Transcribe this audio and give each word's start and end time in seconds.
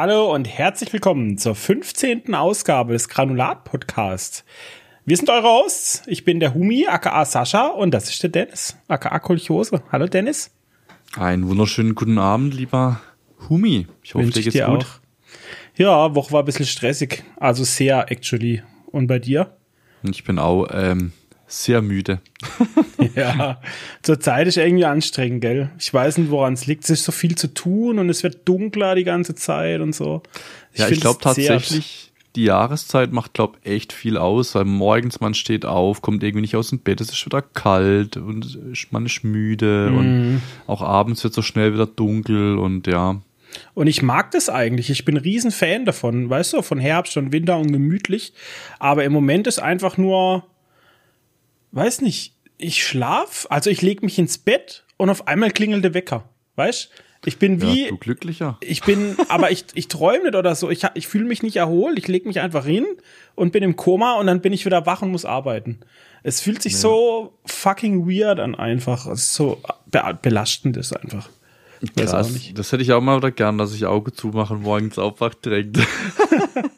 Hallo 0.00 0.32
und 0.32 0.44
herzlich 0.44 0.92
willkommen 0.92 1.38
zur 1.38 1.56
15. 1.56 2.32
Ausgabe 2.32 2.92
des 2.92 3.08
Granulat-Podcasts. 3.08 4.44
Wir 5.04 5.16
sind 5.16 5.28
eure 5.28 5.48
Hosts. 5.48 6.04
Ich 6.06 6.24
bin 6.24 6.38
der 6.38 6.54
Humi, 6.54 6.86
aka 6.86 7.24
Sascha, 7.24 7.66
und 7.66 7.90
das 7.90 8.08
ist 8.08 8.22
der 8.22 8.30
Dennis, 8.30 8.76
aka 8.86 9.18
Kolchose. 9.18 9.82
Hallo 9.90 10.06
Dennis. 10.06 10.52
Einen 11.16 11.48
wunderschönen 11.48 11.96
guten 11.96 12.16
Abend, 12.16 12.54
lieber 12.54 13.00
Humi. 13.48 13.88
Ich 14.04 14.14
hoffe, 14.14 14.30
dir 14.30 14.42
geht's 14.42 14.64
gut. 14.64 14.84
Auch. 14.84 15.00
Ja, 15.74 16.14
Woche 16.14 16.30
war 16.30 16.42
ein 16.42 16.46
bisschen 16.46 16.66
stressig. 16.66 17.24
Also 17.36 17.64
sehr, 17.64 18.08
actually. 18.12 18.62
Und 18.92 19.08
bei 19.08 19.18
dir? 19.18 19.56
Ich 20.04 20.22
bin 20.22 20.38
auch 20.38 20.68
ähm, 20.70 21.10
sehr 21.48 21.82
müde. 21.82 22.20
ja, 23.16 23.60
zur 24.02 24.20
Zeit 24.20 24.46
ist 24.46 24.58
irgendwie 24.58 24.84
anstrengend, 24.84 25.40
gell? 25.40 25.70
Ich 25.78 25.92
weiß 25.92 26.18
nicht, 26.18 26.30
woran 26.30 26.52
es 26.52 26.66
liegt. 26.66 26.84
Es 26.84 26.90
ist 26.90 27.04
so 27.04 27.12
viel 27.12 27.34
zu 27.34 27.52
tun 27.52 27.98
und 27.98 28.08
es 28.10 28.22
wird 28.22 28.46
dunkler 28.46 28.94
die 28.94 29.04
ganze 29.04 29.34
Zeit 29.34 29.80
und 29.80 29.94
so. 29.94 30.22
Ich 30.72 30.80
ja, 30.80 30.88
ich 30.88 31.00
glaube 31.00 31.20
tatsächlich, 31.20 32.12
die 32.36 32.44
Jahreszeit 32.44 33.12
macht, 33.12 33.34
glaube 33.34 33.58
echt 33.64 33.92
viel 33.92 34.16
aus, 34.16 34.54
weil 34.54 34.66
morgens 34.66 35.20
man 35.20 35.34
steht 35.34 35.64
auf, 35.64 36.02
kommt 36.02 36.22
irgendwie 36.22 36.42
nicht 36.42 36.56
aus 36.56 36.68
dem 36.68 36.80
Bett, 36.80 37.00
es 37.00 37.10
ist 37.10 37.24
wieder 37.24 37.42
kalt 37.42 38.16
und 38.16 38.58
man 38.92 39.06
ist 39.06 39.24
müde 39.24 39.90
mm. 39.90 39.96
und 39.96 40.32
mhm. 40.32 40.42
auch 40.66 40.82
abends 40.82 41.24
wird 41.24 41.34
so 41.34 41.42
schnell 41.42 41.72
wieder 41.72 41.86
dunkel 41.86 42.58
und 42.58 42.86
ja. 42.86 43.20
Und 43.74 43.86
ich 43.86 44.02
mag 44.02 44.30
das 44.32 44.50
eigentlich. 44.50 44.90
Ich 44.90 45.04
bin 45.04 45.16
ein 45.16 45.22
riesen 45.22 45.50
Fan 45.50 45.86
davon, 45.86 46.28
weißt 46.28 46.52
du, 46.52 46.62
von 46.62 46.78
Herbst 46.78 47.16
und 47.16 47.32
Winter 47.32 47.58
und 47.58 47.72
gemütlich. 47.72 48.34
Aber 48.78 49.04
im 49.04 49.12
Moment 49.12 49.46
ist 49.46 49.58
einfach 49.58 49.96
nur, 49.96 50.44
weiß 51.72 52.00
nicht, 52.02 52.34
ich 52.56 52.84
schlaf, 52.84 53.46
also 53.50 53.70
ich 53.70 53.82
leg 53.82 54.02
mich 54.02 54.18
ins 54.18 54.38
Bett 54.38 54.84
und 54.96 55.10
auf 55.10 55.28
einmal 55.28 55.50
klingelt 55.50 55.84
der 55.84 55.94
Wecker, 55.94 56.28
weißt? 56.56 56.90
Ich 57.24 57.38
bin 57.38 57.60
wie 57.60 57.84
ja, 57.84 57.88
du 57.88 57.96
glücklicher. 57.96 58.58
Ich 58.60 58.82
bin, 58.82 59.16
aber 59.28 59.50
ich 59.50 59.64
ich 59.74 59.88
träume 59.88 60.24
nicht 60.24 60.36
oder 60.36 60.54
so. 60.54 60.70
Ich 60.70 60.84
ich 60.94 61.08
fühle 61.08 61.24
mich 61.24 61.42
nicht 61.42 61.56
erholt. 61.56 61.98
Ich 61.98 62.06
leg 62.06 62.26
mich 62.26 62.40
einfach 62.40 62.64
hin 62.64 62.86
und 63.34 63.52
bin 63.52 63.62
im 63.62 63.76
Koma 63.76 64.14
und 64.14 64.26
dann 64.26 64.40
bin 64.40 64.52
ich 64.52 64.64
wieder 64.64 64.86
wach 64.86 65.02
und 65.02 65.10
muss 65.10 65.24
arbeiten. 65.24 65.80
Es 66.22 66.40
fühlt 66.40 66.62
sich 66.62 66.74
ja. 66.74 66.78
so 66.78 67.38
fucking 67.44 68.08
weird 68.08 68.38
an 68.38 68.54
einfach. 68.54 69.06
Es 69.06 69.22
ist 69.22 69.34
so 69.34 69.60
be 69.86 70.18
belastend 70.22 70.76
ist 70.76 70.92
einfach. 70.92 71.28
Krass. 71.96 72.32
Das 72.54 72.72
hätte 72.72 72.82
ich 72.82 72.92
auch 72.92 73.00
mal 73.00 73.18
wieder 73.18 73.30
gern, 73.30 73.58
dass 73.58 73.72
ich 73.72 73.86
Auge 73.86 74.12
zumache 74.12 74.54
und 74.54 74.62
morgens 74.62 74.98
aufwacht 74.98 75.44
direkt. 75.44 75.78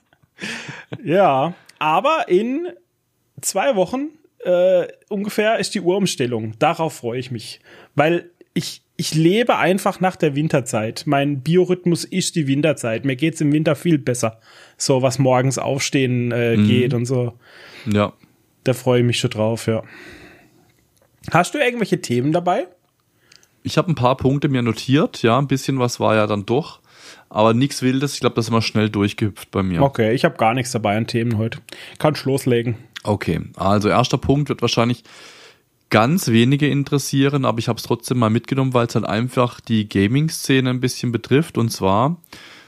ja, 1.04 1.54
aber 1.78 2.28
in 2.28 2.68
zwei 3.40 3.76
Wochen 3.76 4.08
äh, 4.44 4.88
ungefähr 5.08 5.58
ist 5.58 5.74
die 5.74 5.80
Uhrumstellung. 5.80 6.54
Darauf 6.58 6.94
freue 6.94 7.18
ich 7.18 7.30
mich. 7.30 7.60
Weil 7.94 8.30
ich, 8.54 8.82
ich 8.96 9.14
lebe 9.14 9.56
einfach 9.56 10.00
nach 10.00 10.16
der 10.16 10.34
Winterzeit. 10.34 11.04
Mein 11.06 11.40
Biorhythmus 11.40 12.04
ist 12.04 12.36
die 12.36 12.46
Winterzeit. 12.46 13.04
Mir 13.04 13.16
geht's 13.16 13.40
im 13.40 13.52
Winter 13.52 13.76
viel 13.76 13.98
besser. 13.98 14.40
So 14.76 15.02
was 15.02 15.18
morgens 15.18 15.58
aufstehen 15.58 16.32
äh, 16.32 16.56
mhm. 16.56 16.66
geht 16.66 16.94
und 16.94 17.06
so. 17.06 17.34
Ja. 17.86 18.12
Da 18.64 18.74
freue 18.74 19.00
ich 19.00 19.06
mich 19.06 19.18
schon 19.18 19.30
drauf, 19.30 19.66
ja. 19.66 19.82
Hast 21.30 21.54
du 21.54 21.58
irgendwelche 21.58 22.00
Themen 22.00 22.32
dabei? 22.32 22.66
Ich 23.62 23.76
habe 23.76 23.90
ein 23.90 23.94
paar 23.94 24.16
Punkte 24.16 24.48
mir 24.48 24.62
notiert, 24.62 25.22
ja, 25.22 25.38
ein 25.38 25.46
bisschen 25.46 25.78
was 25.78 26.00
war 26.00 26.14
ja 26.14 26.26
dann 26.26 26.46
doch, 26.46 26.80
aber 27.28 27.52
nichts 27.52 27.82
Wildes. 27.82 28.14
Ich 28.14 28.20
glaube, 28.20 28.36
das 28.36 28.46
ist 28.46 28.50
immer 28.50 28.62
schnell 28.62 28.88
durchgehüpft 28.88 29.50
bei 29.50 29.62
mir. 29.62 29.82
Okay, 29.82 30.14
ich 30.14 30.24
habe 30.24 30.36
gar 30.38 30.54
nichts 30.54 30.72
dabei 30.72 30.96
an 30.96 31.06
Themen 31.06 31.36
heute. 31.36 31.58
Kannst 31.98 32.24
loslegen. 32.24 32.76
Okay, 33.02 33.40
also 33.56 33.88
erster 33.88 34.18
Punkt 34.18 34.48
wird 34.48 34.62
wahrscheinlich 34.62 35.04
ganz 35.90 36.28
wenige 36.28 36.68
interessieren, 36.68 37.44
aber 37.44 37.58
ich 37.58 37.68
habe 37.68 37.76
es 37.76 37.82
trotzdem 37.82 38.18
mal 38.18 38.30
mitgenommen, 38.30 38.74
weil 38.74 38.86
es 38.86 38.94
halt 38.94 39.04
einfach 39.04 39.60
die 39.60 39.88
Gaming-Szene 39.88 40.70
ein 40.70 40.80
bisschen 40.80 41.12
betrifft. 41.12 41.58
Und 41.58 41.70
zwar 41.70 42.16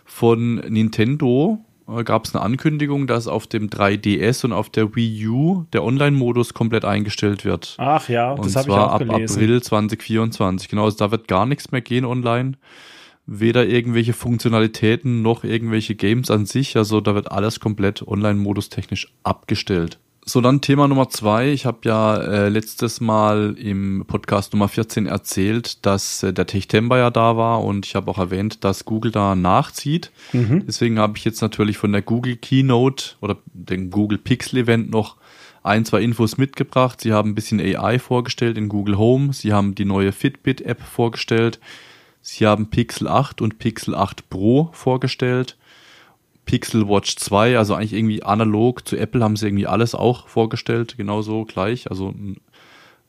von 0.05 0.57
Nintendo 0.57 1.65
äh, 1.89 2.05
gab 2.05 2.25
es 2.25 2.35
eine 2.35 2.45
Ankündigung, 2.45 3.07
dass 3.07 3.29
auf 3.29 3.47
dem 3.47 3.71
3DS 3.71 4.45
und 4.45 4.53
auf 4.53 4.71
der 4.71 4.95
Wii 4.95 5.29
U 5.29 5.65
der 5.73 5.85
Online-Modus 5.85 6.53
komplett 6.53 6.85
eingestellt 6.85 7.45
wird. 7.45 7.77
Ach 7.79 8.09
ja, 8.09 8.35
das 8.35 8.57
habe 8.57 8.71
ich 8.71 8.75
auch 8.75 8.93
ab 8.93 8.99
gelesen. 9.01 9.35
April 9.35 9.63
2024. 9.63 10.69
Genau, 10.69 10.85
also 10.85 10.97
da 10.97 11.11
wird 11.11 11.29
gar 11.29 11.47
nichts 11.47 11.71
mehr 11.71 11.81
gehen 11.81 12.05
online. 12.05 12.55
Weder 13.25 13.67
irgendwelche 13.67 14.15
Funktionalitäten 14.15 15.23
noch 15.23 15.45
irgendwelche 15.45 15.95
Games 15.95 16.31
an 16.31 16.45
sich. 16.45 16.77
Also 16.77 17.01
da 17.01 17.15
wird 17.15 17.31
alles 17.31 17.61
komplett 17.61 18.07
Online-Modus 18.07 18.69
technisch 18.69 19.13
abgestellt. 19.23 20.01
So, 20.25 20.41
dann 20.41 20.61
Thema 20.61 20.87
Nummer 20.87 21.09
zwei. 21.09 21.51
Ich 21.51 21.67
habe 21.67 21.79
ja 21.83 22.17
äh, 22.17 22.49
letztes 22.49 23.01
Mal 23.01 23.57
im 23.59 24.05
Podcast 24.07 24.53
Nummer 24.53 24.69
14 24.69 25.07
erzählt, 25.07 25.85
dass 25.85 26.23
äh, 26.23 26.33
der 26.33 26.47
Techtember 26.47 26.97
ja 26.97 27.11
da 27.11 27.37
war 27.37 27.65
und 27.65 27.87
ich 27.87 27.97
habe 27.97 28.09
auch 28.09 28.19
erwähnt, 28.19 28.63
dass 28.63 28.85
Google 28.85 29.11
da 29.11 29.35
nachzieht. 29.35 30.13
Mhm. 30.33 30.65
Deswegen 30.65 31.01
habe 31.01 31.19
ich 31.19 31.25
jetzt 31.25 31.41
natürlich 31.41 31.77
von 31.77 31.91
der 31.91 32.03
Google 32.03 32.37
Keynote 32.37 33.17
oder 33.21 33.37
dem 33.53 33.91
Google 33.91 34.19
Pixel 34.19 34.61
Event 34.61 34.93
noch 34.93 35.17
ein, 35.65 35.85
zwei 35.85 36.03
Infos 36.03 36.39
mitgebracht. 36.39 37.01
Sie 37.01 37.13
haben 37.13 37.31
ein 37.31 37.35
bisschen 37.35 37.61
AI 37.61 37.99
vorgestellt 37.99 38.57
in 38.57 38.69
Google 38.69 38.99
Home. 38.99 39.33
Sie 39.33 39.53
haben 39.53 39.75
die 39.75 39.85
neue 39.85 40.13
Fitbit 40.13 40.61
App 40.61 40.83
vorgestellt. 40.83 41.59
Sie 42.21 42.47
haben 42.47 42.71
Pixel 42.71 43.09
8 43.09 43.41
und 43.41 43.59
Pixel 43.59 43.97
8 43.97 44.31
Pro 44.31 44.71
vorgestellt. 44.73 45.57
Pixel 46.45 46.89
Watch 46.89 47.17
2, 47.17 47.57
also 47.59 47.75
eigentlich 47.75 47.93
irgendwie 47.93 48.23
analog 48.23 48.87
zu 48.87 48.97
Apple 48.97 49.23
haben 49.23 49.37
sie 49.37 49.47
irgendwie 49.47 49.67
alles 49.67 49.95
auch 49.95 50.29
vorgestellt, 50.29 50.97
genauso 50.97 51.45
gleich. 51.45 51.89
Also 51.91 52.09
ein, 52.09 52.39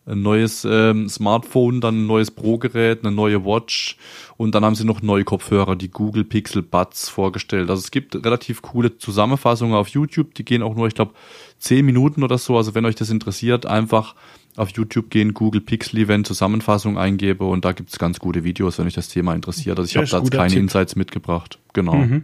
ein 0.06 0.22
neues 0.22 0.66
ähm, 0.70 1.10
Smartphone, 1.10 1.82
dann 1.82 2.04
ein 2.04 2.08
neues 2.08 2.30
Pro-Gerät, 2.30 3.04
eine 3.04 3.16
neue 3.16 3.44
Watch 3.46 3.98
und 4.38 4.54
dann 4.54 4.66
haben 4.66 4.76
sie 4.76 4.86
noch 4.86 5.02
neue 5.02 5.24
Kopfhörer, 5.24 5.76
die 5.76 5.90
Google 5.90 6.26
Pixel 6.26 6.62
Buds 6.62 7.10
vorgestellt. 7.10 7.70
Also 7.70 7.82
es 7.82 7.92
gibt 7.92 8.16
relativ 8.24 8.62
coole 8.62 8.98
Zusammenfassungen 8.98 9.76
auf 9.76 9.88
YouTube, 9.88 10.36
die 10.36 10.46
gehen 10.46 10.62
auch 10.62 10.76
nur, 10.76 10.88
ich 10.88 10.96
glaube, 10.96 11.14
zehn 11.58 11.86
Minuten 11.86 12.24
oder 12.24 12.38
so. 12.38 12.58
Also 12.58 12.76
wenn 12.76 12.86
euch 12.86 12.96
das 12.96 13.10
interessiert, 13.10 13.66
einfach 13.66 14.16
auf 14.56 14.70
YouTube 14.70 15.10
gehen, 15.10 15.34
Google 15.34 15.62
Pixel 15.62 16.00
Event 16.00 16.28
Zusammenfassung 16.28 16.98
eingebe 16.98 17.46
und 17.46 17.66
da 17.66 17.72
gibt's 17.72 17.98
ganz 17.98 18.20
gute 18.20 18.44
Videos, 18.44 18.78
wenn 18.78 18.86
euch 18.86 18.94
das 18.94 19.08
Thema 19.08 19.34
interessiert. 19.34 19.80
Also 19.80 19.90
ich 19.90 19.98
habe 19.98 20.08
da 20.08 20.20
jetzt 20.20 20.32
keine 20.32 20.50
Tipp. 20.50 20.60
Insights 20.60 20.96
mitgebracht. 20.96 21.60
Genau. 21.74 21.96
Mhm. 21.96 22.24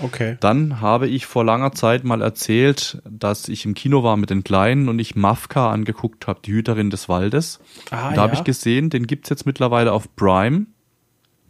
Okay. 0.00 0.36
Dann 0.40 0.80
habe 0.80 1.06
ich 1.08 1.26
vor 1.26 1.44
langer 1.44 1.72
Zeit 1.72 2.04
mal 2.04 2.22
erzählt, 2.22 3.02
dass 3.08 3.48
ich 3.48 3.64
im 3.64 3.74
Kino 3.74 4.02
war 4.02 4.16
mit 4.16 4.30
den 4.30 4.44
Kleinen 4.44 4.88
und 4.88 4.98
ich 4.98 5.14
Mafka 5.14 5.70
angeguckt 5.70 6.26
habe, 6.26 6.40
die 6.44 6.52
Hüterin 6.52 6.90
des 6.90 7.08
Waldes. 7.08 7.60
Ah, 7.90 8.10
da 8.10 8.16
ja. 8.16 8.22
habe 8.22 8.34
ich 8.34 8.44
gesehen, 8.44 8.90
den 8.90 9.06
gibt's 9.06 9.28
jetzt 9.28 9.46
mittlerweile 9.46 9.92
auf 9.92 10.14
Prime. 10.16 10.66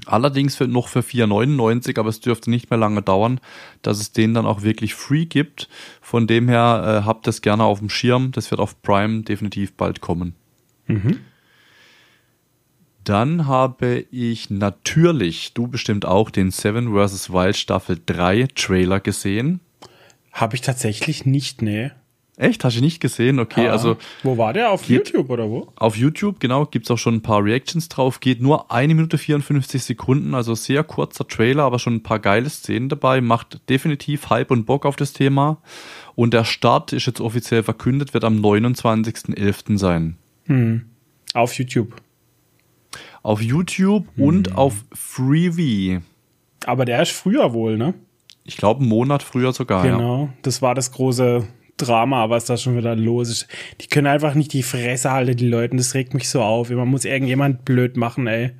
Allerdings 0.06 0.56
für, 0.56 0.66
noch 0.66 0.88
für 0.88 1.00
4,99, 1.00 1.98
aber 1.98 2.08
es 2.08 2.20
dürfte 2.20 2.50
nicht 2.50 2.70
mehr 2.70 2.78
lange 2.78 3.02
dauern, 3.02 3.40
dass 3.82 4.00
es 4.00 4.12
den 4.12 4.32
dann 4.34 4.46
auch 4.46 4.62
wirklich 4.62 4.94
free 4.94 5.26
gibt. 5.26 5.68
Von 6.00 6.26
dem 6.26 6.48
her 6.48 7.02
äh, 7.02 7.06
habt 7.06 7.28
es 7.28 7.42
gerne 7.42 7.64
auf 7.64 7.80
dem 7.80 7.90
Schirm. 7.90 8.32
Das 8.32 8.50
wird 8.50 8.60
auf 8.60 8.80
Prime 8.82 9.22
definitiv 9.22 9.74
bald 9.74 10.00
kommen. 10.00 10.34
Mhm. 10.86 11.20
Dann 13.04 13.46
habe 13.46 14.04
ich 14.10 14.50
natürlich, 14.50 15.54
du 15.54 15.66
bestimmt 15.66 16.04
auch, 16.04 16.30
den 16.30 16.50
Seven 16.50 16.94
vs. 16.94 17.32
Wild 17.32 17.56
Staffel 17.56 17.98
3 18.04 18.48
Trailer 18.54 19.00
gesehen. 19.00 19.60
Habe 20.32 20.54
ich 20.54 20.60
tatsächlich 20.60 21.26
nicht, 21.26 21.62
nee. 21.62 21.90
Echt? 22.36 22.64
Hast 22.64 22.76
du 22.78 22.80
nicht 22.80 23.00
gesehen? 23.00 23.38
Okay, 23.38 23.68
ah, 23.68 23.72
also. 23.72 23.98
Wo 24.22 24.38
war 24.38 24.54
der? 24.54 24.70
Auf 24.70 24.86
geht, 24.86 25.08
YouTube 25.08 25.28
oder 25.28 25.50
wo? 25.50 25.70
Auf 25.76 25.96
YouTube, 25.96 26.40
genau. 26.40 26.64
Gibt's 26.64 26.90
auch 26.90 26.96
schon 26.96 27.16
ein 27.16 27.22
paar 27.22 27.44
Reactions 27.44 27.90
drauf. 27.90 28.20
Geht 28.20 28.40
nur 28.40 28.70
eine 28.70 28.94
Minute 28.94 29.18
54 29.18 29.82
Sekunden, 29.82 30.34
also 30.34 30.54
sehr 30.54 30.82
kurzer 30.82 31.28
Trailer, 31.28 31.64
aber 31.64 31.78
schon 31.78 31.96
ein 31.96 32.02
paar 32.02 32.18
geile 32.18 32.48
Szenen 32.48 32.88
dabei. 32.88 33.20
Macht 33.20 33.60
definitiv 33.68 34.30
Hype 34.30 34.50
und 34.50 34.64
Bock 34.64 34.86
auf 34.86 34.96
das 34.96 35.12
Thema. 35.12 35.58
Und 36.14 36.32
der 36.32 36.44
Start 36.44 36.94
ist 36.94 37.06
jetzt 37.06 37.20
offiziell 37.20 37.62
verkündet, 37.62 38.14
wird 38.14 38.24
am 38.24 38.40
29.11. 38.40 39.76
sein. 39.76 40.16
Hm. 40.46 40.86
Auf 41.34 41.52
YouTube 41.54 41.94
auf 43.22 43.40
YouTube 43.42 44.06
hm. 44.16 44.24
und 44.24 44.56
auf 44.56 44.74
Freevee. 44.92 46.00
Aber 46.66 46.84
der 46.84 47.02
ist 47.02 47.12
früher 47.12 47.52
wohl, 47.52 47.76
ne? 47.76 47.94
Ich 48.44 48.56
glaube, 48.56 48.80
einen 48.80 48.88
Monat 48.88 49.22
früher 49.22 49.52
sogar. 49.52 49.82
Genau, 49.82 50.24
ja. 50.24 50.32
das 50.42 50.62
war 50.62 50.74
das 50.74 50.92
große 50.92 51.46
Drama, 51.76 52.30
was 52.30 52.46
da 52.46 52.56
schon 52.56 52.76
wieder 52.76 52.96
los 52.96 53.30
ist. 53.30 53.48
Die 53.80 53.86
können 53.86 54.06
einfach 54.06 54.34
nicht 54.34 54.52
die 54.52 54.62
Fresse 54.62 55.10
halten, 55.10 55.36
die 55.36 55.48
Leute. 55.48 55.76
Das 55.76 55.94
regt 55.94 56.14
mich 56.14 56.28
so 56.28 56.42
auf. 56.42 56.70
Man 56.70 56.88
muss 56.88 57.04
irgendjemand 57.04 57.64
blöd 57.64 57.96
machen, 57.96 58.26
ey. 58.26 58.52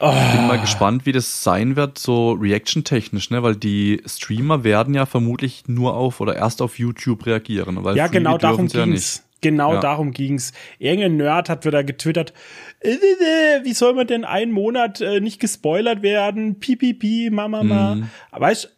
Oh. 0.00 0.12
Ich 0.12 0.36
bin 0.36 0.46
mal 0.46 0.58
gespannt, 0.58 1.06
wie 1.06 1.12
das 1.12 1.44
sein 1.44 1.76
wird, 1.76 1.98
so 1.98 2.32
reaction-technisch, 2.32 3.30
ne? 3.30 3.42
Weil 3.42 3.56
die 3.56 4.02
Streamer 4.06 4.64
werden 4.64 4.94
ja 4.94 5.06
vermutlich 5.06 5.64
nur 5.66 5.94
auf 5.94 6.20
oder 6.20 6.36
erst 6.36 6.60
auf 6.60 6.78
YouTube 6.78 7.24
reagieren. 7.26 7.84
Weil 7.84 7.96
ja, 7.96 8.08
genau 8.08 8.36
darum 8.36 8.68
ging's. 8.68 9.16
Ja 9.16 9.22
Genau 9.44 9.74
ja. 9.74 9.80
darum 9.80 10.12
ging's. 10.12 10.54
Irgendein 10.78 11.18
Nerd 11.18 11.50
hat 11.50 11.66
wieder 11.66 11.84
getwittert, 11.84 12.32
wie 12.84 13.72
soll 13.72 13.94
man 13.94 14.06
denn 14.06 14.24
einen 14.24 14.52
Monat 14.52 15.00
äh, 15.00 15.20
nicht 15.20 15.40
gespoilert 15.40 16.02
werden? 16.02 16.58
Pipipi, 16.60 17.30
Mama, 17.32 17.62
ma. 17.62 17.94
Mhm. 17.96 18.10
Weißt 18.32 18.70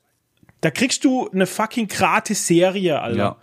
da 0.63 0.71
kriegst 0.71 1.05
du 1.05 1.29
eine 1.31 1.47
fucking 1.47 1.87
gratis 1.87 2.47
Serie, 2.47 3.01
Alter. 3.01 3.19
Ja. 3.19 3.37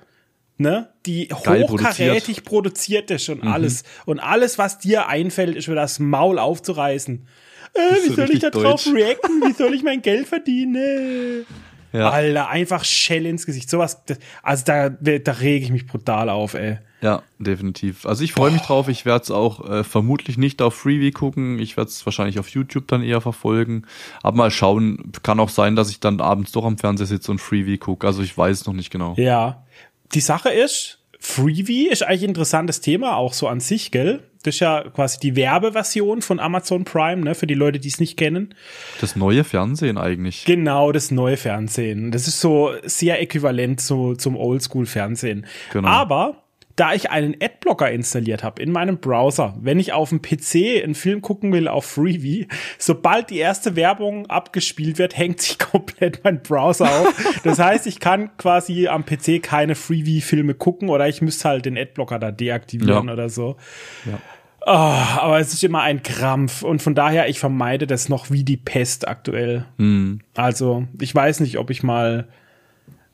ne, 0.58 0.90
die 1.06 1.28
Geil 1.28 1.64
hochkarätig 1.64 2.44
produziert. 2.44 3.12
ist 3.12 3.30
und 3.30 3.44
alles. 3.44 3.84
Und 4.06 4.20
alles, 4.20 4.58
was 4.58 4.80
dir 4.80 5.08
einfällt, 5.08 5.56
ist 5.56 5.68
wieder 5.68 5.82
das 5.82 6.00
Maul 6.00 6.40
aufzureißen. 6.40 7.28
Äh, 7.76 7.80
wie 8.04 8.10
so 8.10 8.16
soll 8.16 8.32
ich 8.32 8.40
da 8.40 8.48
richtig 8.48 8.62
drauf 8.64 8.84
deutsch. 8.84 8.94
reacten? 8.96 9.42
Wie 9.48 9.54
soll 9.54 9.74
ich 9.74 9.84
mein 9.84 10.02
Geld 10.04 10.28
verdienen? 10.28 11.46
Ja. 11.94 12.10
Alter, 12.10 12.50
einfach 12.50 12.84
Shell 12.84 13.26
ins 13.28 13.46
Gesicht. 13.46 13.70
Sowas, 13.70 14.04
das- 14.06 14.18
also 14.42 14.64
da, 14.66 14.90
da 14.90 15.32
rege 15.34 15.66
ich 15.66 15.72
mich 15.72 15.86
brutal 15.86 16.30
auf, 16.30 16.56
ey. 16.56 16.80
Ja, 17.04 17.22
definitiv. 17.38 18.06
Also 18.06 18.24
ich 18.24 18.32
freue 18.32 18.52
mich 18.52 18.62
drauf. 18.62 18.88
Ich 18.88 19.04
werde 19.04 19.24
es 19.24 19.30
auch 19.30 19.70
äh, 19.70 19.84
vermutlich 19.84 20.38
nicht 20.38 20.62
auf 20.62 20.74
Freebie 20.74 21.12
gucken. 21.12 21.60
Ich 21.60 21.76
werde 21.76 21.90
es 21.90 22.06
wahrscheinlich 22.06 22.40
auf 22.40 22.48
YouTube 22.48 22.88
dann 22.88 23.04
eher 23.04 23.20
verfolgen. 23.20 23.86
Aber 24.22 24.38
mal 24.38 24.52
schauen. 24.52 25.12
Kann 25.22 25.42
auch 25.42 25.50
sein, 25.50 25.76
dass 25.76 25.90
ich 25.90 26.00
dann 26.00 26.22
abends 26.22 26.54
doch 26.54 26.64
am 26.64 26.78
Fernseher 26.78 27.08
sitze 27.08 27.30
und 27.30 27.40
Freebie 27.40 27.78
gucke. 27.78 28.08
Also 28.08 28.22
ich 28.22 28.38
weiß 28.38 28.62
es 28.62 28.66
noch 28.66 28.74
nicht 28.74 28.90
genau. 28.90 29.16
Ja. 29.18 29.66
Die 30.14 30.22
Sache 30.22 30.48
ist, 30.48 31.00
Freebie 31.20 31.90
ist 31.90 32.04
eigentlich 32.04 32.24
ein 32.24 32.30
interessantes 32.30 32.80
Thema, 32.80 33.18
auch 33.18 33.34
so 33.34 33.50
an 33.50 33.60
sich, 33.60 33.92
gell? 33.92 34.24
Das 34.44 34.56
ist 34.56 34.60
ja 34.62 34.84
quasi 34.84 35.20
die 35.20 35.36
Werbeversion 35.36 36.22
von 36.22 36.40
Amazon 36.40 36.86
Prime, 36.86 37.22
ne, 37.22 37.36
für 37.36 37.48
die 37.48 37.54
Leute, 37.54 37.80
die 37.80 37.88
es 37.88 38.00
nicht 38.00 38.18
kennen. 38.18 38.54
Das 39.02 39.16
neue 39.16 39.44
Fernsehen 39.44 39.98
eigentlich. 39.98 40.46
Genau, 40.46 40.92
das 40.92 41.12
neue 41.12 41.38
Fernsehen. 41.38 42.12
Das 42.12 42.28
ist 42.28 42.40
so 42.40 42.72
sehr 42.84 43.22
äquivalent 43.22 43.82
zu, 43.82 44.16
zum 44.16 44.36
Oldschool-Fernsehen. 44.36 45.46
Genau. 45.72 45.88
Aber 45.88 46.43
da 46.76 46.94
ich 46.94 47.12
einen 47.12 47.36
Adblocker 47.40 47.92
installiert 47.92 48.44
habe 48.44 48.62
in 48.62 48.72
meinem 48.72 48.98
Browser, 48.98 49.56
wenn 49.62 49.80
ich 49.80 49.94
auf 49.94 50.10
dem 50.10 50.22
PC 50.22 50.84
einen 50.84 50.96
Film 50.96 51.22
gucken 51.22 51.52
will 51.54 51.68
auf 51.68 51.86
Freebie, 51.86 52.48
sobald 52.80 53.30
die 53.30 53.38
erste 53.38 53.76
Werbung 53.76 54.26
abgespielt 54.28 54.98
wird, 54.98 55.16
hängt 55.18 55.40
sich 55.42 55.60
komplett 55.60 56.22
mein 56.24 56.42
Browser 56.42 56.86
auf. 56.86 57.42
Das 57.44 57.60
heißt, 57.60 57.86
ich 57.86 58.00
kann 58.00 58.36
quasi 58.38 58.88
am 58.88 59.06
PC 59.06 59.42
keine 59.44 59.76
Freebie-Filme 59.76 60.56
gucken 60.56 60.90
oder 60.90 61.08
ich 61.08 61.22
müsste 61.22 61.50
halt 61.50 61.66
den 61.66 61.78
Adblocker 61.78 62.18
da 62.18 62.32
deaktivieren 62.32 63.08
Ja. 63.08 63.14
oder 63.14 63.30
so. 63.30 63.58
Ja. 64.06 64.20
Ah, 64.66 65.18
aber 65.20 65.40
es 65.40 65.54
ist 65.54 65.64
immer 65.66 65.82
ein 65.82 66.04
Krampf 66.04 66.64
und 66.64 66.82
von 66.82 66.96
daher, 66.96 67.28
ich 67.28 67.38
vermeide 67.38 67.86
das 67.86 68.08
noch 68.08 68.32
wie 68.32 68.46
die 68.46 68.56
Pest 68.56 69.08
aktuell. 69.08 69.66
Hm. 69.78 70.22
Also, 70.36 70.88
ich 71.02 71.14
weiß 71.14 71.42
nicht, 71.42 71.58
ob 71.58 71.70
ich 71.70 71.84
mal, 71.84 72.30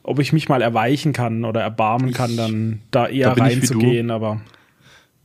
ob 0.09 0.17
ich 0.17 0.33
mich 0.33 0.50
mal 0.50 0.63
erweichen 0.63 1.13
kann 1.13 1.45
oder 1.45 1.61
erbarmen 1.61 2.13
kann, 2.13 2.35
dann 2.35 2.81
da 2.89 3.07
eher 3.07 3.35
da 3.35 3.44
reinzugehen, 3.44 4.09
aber 4.09 4.41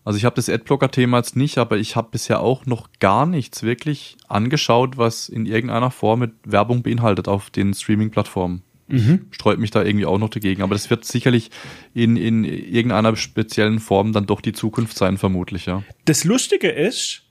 Also 0.05 0.19
ich 0.19 0.27
habe 0.27 0.37
das 0.37 0.51
Adblocker-Thema 0.51 1.17
jetzt 1.17 1.37
nicht, 1.37 1.57
aber 1.57 1.79
ich 1.79 1.97
habe 1.97 2.09
bisher 2.11 2.41
auch 2.41 2.67
noch 2.67 2.91
gar 3.01 3.25
nichts 3.25 3.63
wirklich 3.63 4.19
angeschaut, 4.29 4.99
was 4.99 5.31
in 5.31 5.47
irgendeiner 5.47 5.91
Form 5.91 6.21
mit 6.21 6.33
Werbung 6.45 6.83
beinhaltet 6.83 7.29
auf 7.29 7.49
den 7.49 7.73
Streaming-Plattformen. 7.73 8.63
Mhm. 8.89 9.29
Sträubt 9.31 9.59
mich 9.59 9.71
da 9.71 9.83
irgendwie 9.83 10.05
auch 10.05 10.19
noch 10.19 10.29
dagegen. 10.29 10.63
Aber 10.63 10.75
das 10.75 10.91
wird 10.91 11.07
sicherlich 11.07 11.51
in, 11.95 12.19
in 12.19 12.45
irgendeiner 12.45 13.17
speziellen 13.17 13.79
Form 13.79 14.13
dann 14.13 14.27
doch 14.27 14.43
die 14.43 14.53
Zukunft 14.53 14.99
sein, 14.99 15.17
vermutlich, 15.17 15.65
ja. 15.65 15.83
das 16.05 16.25
Lustige 16.25 16.69
ist, 16.69 17.23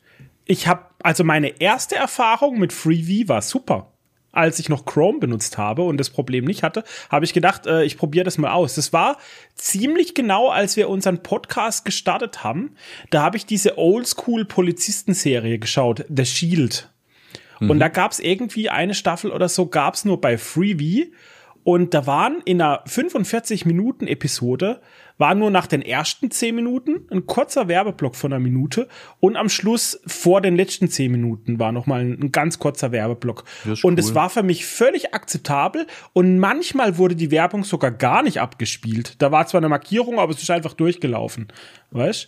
ich 0.45 0.67
habe, 0.67 0.88
also 1.03 1.23
meine 1.23 1.61
erste 1.61 1.95
Erfahrung 1.95 2.59
mit 2.59 2.73
Freevee 2.73 3.27
war 3.27 3.44
super. 3.44 3.93
Als 4.33 4.59
ich 4.59 4.68
noch 4.68 4.85
Chrome 4.85 5.19
benutzt 5.19 5.57
habe 5.57 5.83
und 5.83 5.97
das 5.97 6.09
Problem 6.09 6.44
nicht 6.44 6.63
hatte, 6.63 6.83
habe 7.09 7.24
ich 7.24 7.33
gedacht, 7.33 7.68
äh, 7.68 7.83
ich 7.83 7.97
probiere 7.97 8.25
das 8.25 8.38
mal 8.38 8.51
aus. 8.51 8.75
Das 8.75 8.91
war 8.91 9.18
ziemlich 9.56 10.13
genau, 10.13 10.50
als 10.50 10.75
wir 10.75 10.89
unseren 10.89 11.24
Podcast 11.24 11.85
gestartet 11.85 12.44
haben. 12.44 12.75
Da 13.12 13.21
habe 13.21 13.38
ich 13.38 13.45
diese 13.45 13.77
Oldschool-Polizisten-Serie 13.77 15.59
geschaut, 15.59 16.03
The 16.09 16.25
Shield. 16.25 16.89
Und 17.69 17.80
da 17.80 17.88
gab 17.88 18.12
es 18.12 18.19
irgendwie 18.19 18.69
eine 18.69 18.94
Staffel 18.94 19.31
oder 19.31 19.47
so, 19.47 19.68
gab 19.68 19.94
es 19.94 20.03
nur 20.03 20.19
bei 20.19 20.38
Freevee. 20.38 21.12
Und 21.63 21.94
da 21.94 22.06
waren 22.06 22.41
in 22.44 22.62
einer 22.62 22.81
45 22.86 23.65
Minuten 23.65 24.06
Episode, 24.07 24.81
war 25.18 25.36
nur 25.36 25.51
nach 25.51 25.68
den 25.68 25.81
ersten 25.81 26.31
10 26.31 26.56
Minuten 26.56 27.07
ein 27.12 27.25
kurzer 27.25 27.68
Werbeblock 27.68 28.15
von 28.15 28.33
einer 28.33 28.39
Minute 28.39 28.88
und 29.19 29.36
am 29.36 29.50
Schluss 29.50 30.00
vor 30.06 30.42
den 30.42 30.56
letzten 30.56 30.89
10 30.89 31.12
Minuten 31.12 31.60
war 31.60 31.71
noch 31.71 31.86
mal 31.86 32.01
ein, 32.01 32.19
ein 32.21 32.31
ganz 32.31 32.60
kurzer 32.60 32.92
Werbeblock. 32.92 33.44
Und 33.65 33.83
cool. 33.83 34.00
es 34.00 34.15
war 34.15 34.30
für 34.30 34.44
mich 34.44 34.65
völlig 34.65 35.13
akzeptabel 35.13 35.88
und 36.13 36.39
manchmal 36.39 36.98
wurde 36.98 37.15
die 37.15 37.31
Werbung 37.31 37.63
sogar 37.63 37.92
gar 37.92 38.24
nicht 38.24 38.42
abgespielt. 38.42 39.15
Da 39.21 39.31
war 39.31 39.45
zwar 39.48 39.60
eine 39.60 39.69
Markierung, 39.69 40.19
aber 40.19 40.33
es 40.33 40.42
ist 40.42 40.51
einfach 40.51 40.74
durchgelaufen. 40.74 41.48
Weißt? 41.92 42.27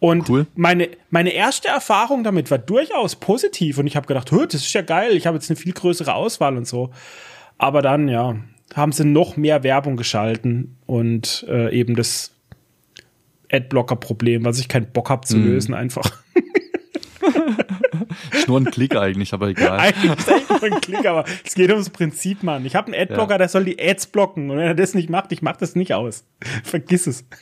Und 0.00 0.28
Cool. 0.28 0.46
meine, 0.56 0.88
meine 1.10 1.30
erste 1.30 1.68
Erfahrung 1.68 2.24
damit 2.24 2.50
war 2.50 2.58
durchaus 2.58 3.14
positiv 3.14 3.78
und 3.78 3.86
ich 3.86 3.94
habe 3.94 4.08
gedacht, 4.08 4.32
"Hö, 4.32 4.46
das 4.46 4.62
ist 4.62 4.72
ja 4.72 4.82
geil, 4.82 5.16
ich 5.16 5.28
habe 5.28 5.36
jetzt 5.36 5.48
eine 5.48 5.56
viel 5.56 5.72
größere 5.72 6.12
Auswahl 6.14 6.56
und 6.56 6.66
so. 6.66 6.90
Aber 7.56 7.82
dann, 7.82 8.08
ja, 8.08 8.34
haben 8.74 8.92
sie 8.92 9.04
noch 9.04 9.36
mehr 9.36 9.62
Werbung 9.62 9.96
geschalten 9.96 10.76
und 10.86 11.44
äh, 11.48 11.72
eben 11.74 11.94
das 11.96 12.32
Adblocker-Problem, 13.50 14.44
was 14.44 14.58
ich 14.58 14.68
keinen 14.68 14.86
Bock 14.92 15.10
habe 15.10 15.26
zu 15.26 15.36
Mhm. 15.36 15.46
lösen, 15.46 15.74
einfach. 15.74 16.10
Ist 18.32 18.48
nur 18.48 18.60
ein 18.60 18.64
Klick 18.66 18.96
eigentlich, 18.96 19.32
aber 19.32 19.48
egal. 19.48 19.78
Eigentlich 19.78 20.18
ist 20.18 20.28
echt 20.28 20.50
nur 20.50 20.62
ein 20.64 20.80
Klick, 20.80 21.06
aber 21.06 21.24
es 21.44 21.54
geht 21.54 21.70
ums 21.70 21.88
Prinzip, 21.90 22.42
Mann. 22.42 22.66
Ich 22.66 22.74
habe 22.74 22.92
einen 22.92 23.00
Adblocker, 23.00 23.32
Ja. 23.34 23.38
der 23.38 23.48
soll 23.48 23.64
die 23.64 23.80
Ads 23.80 24.08
blocken. 24.08 24.50
Und 24.50 24.56
wenn 24.58 24.66
er 24.66 24.74
das 24.74 24.94
nicht 24.94 25.08
macht, 25.08 25.32
ich 25.32 25.40
mach 25.42 25.56
das 25.56 25.74
nicht 25.76 25.94
aus. 25.94 26.24
Vergiss 26.64 27.06
es. 27.06 27.24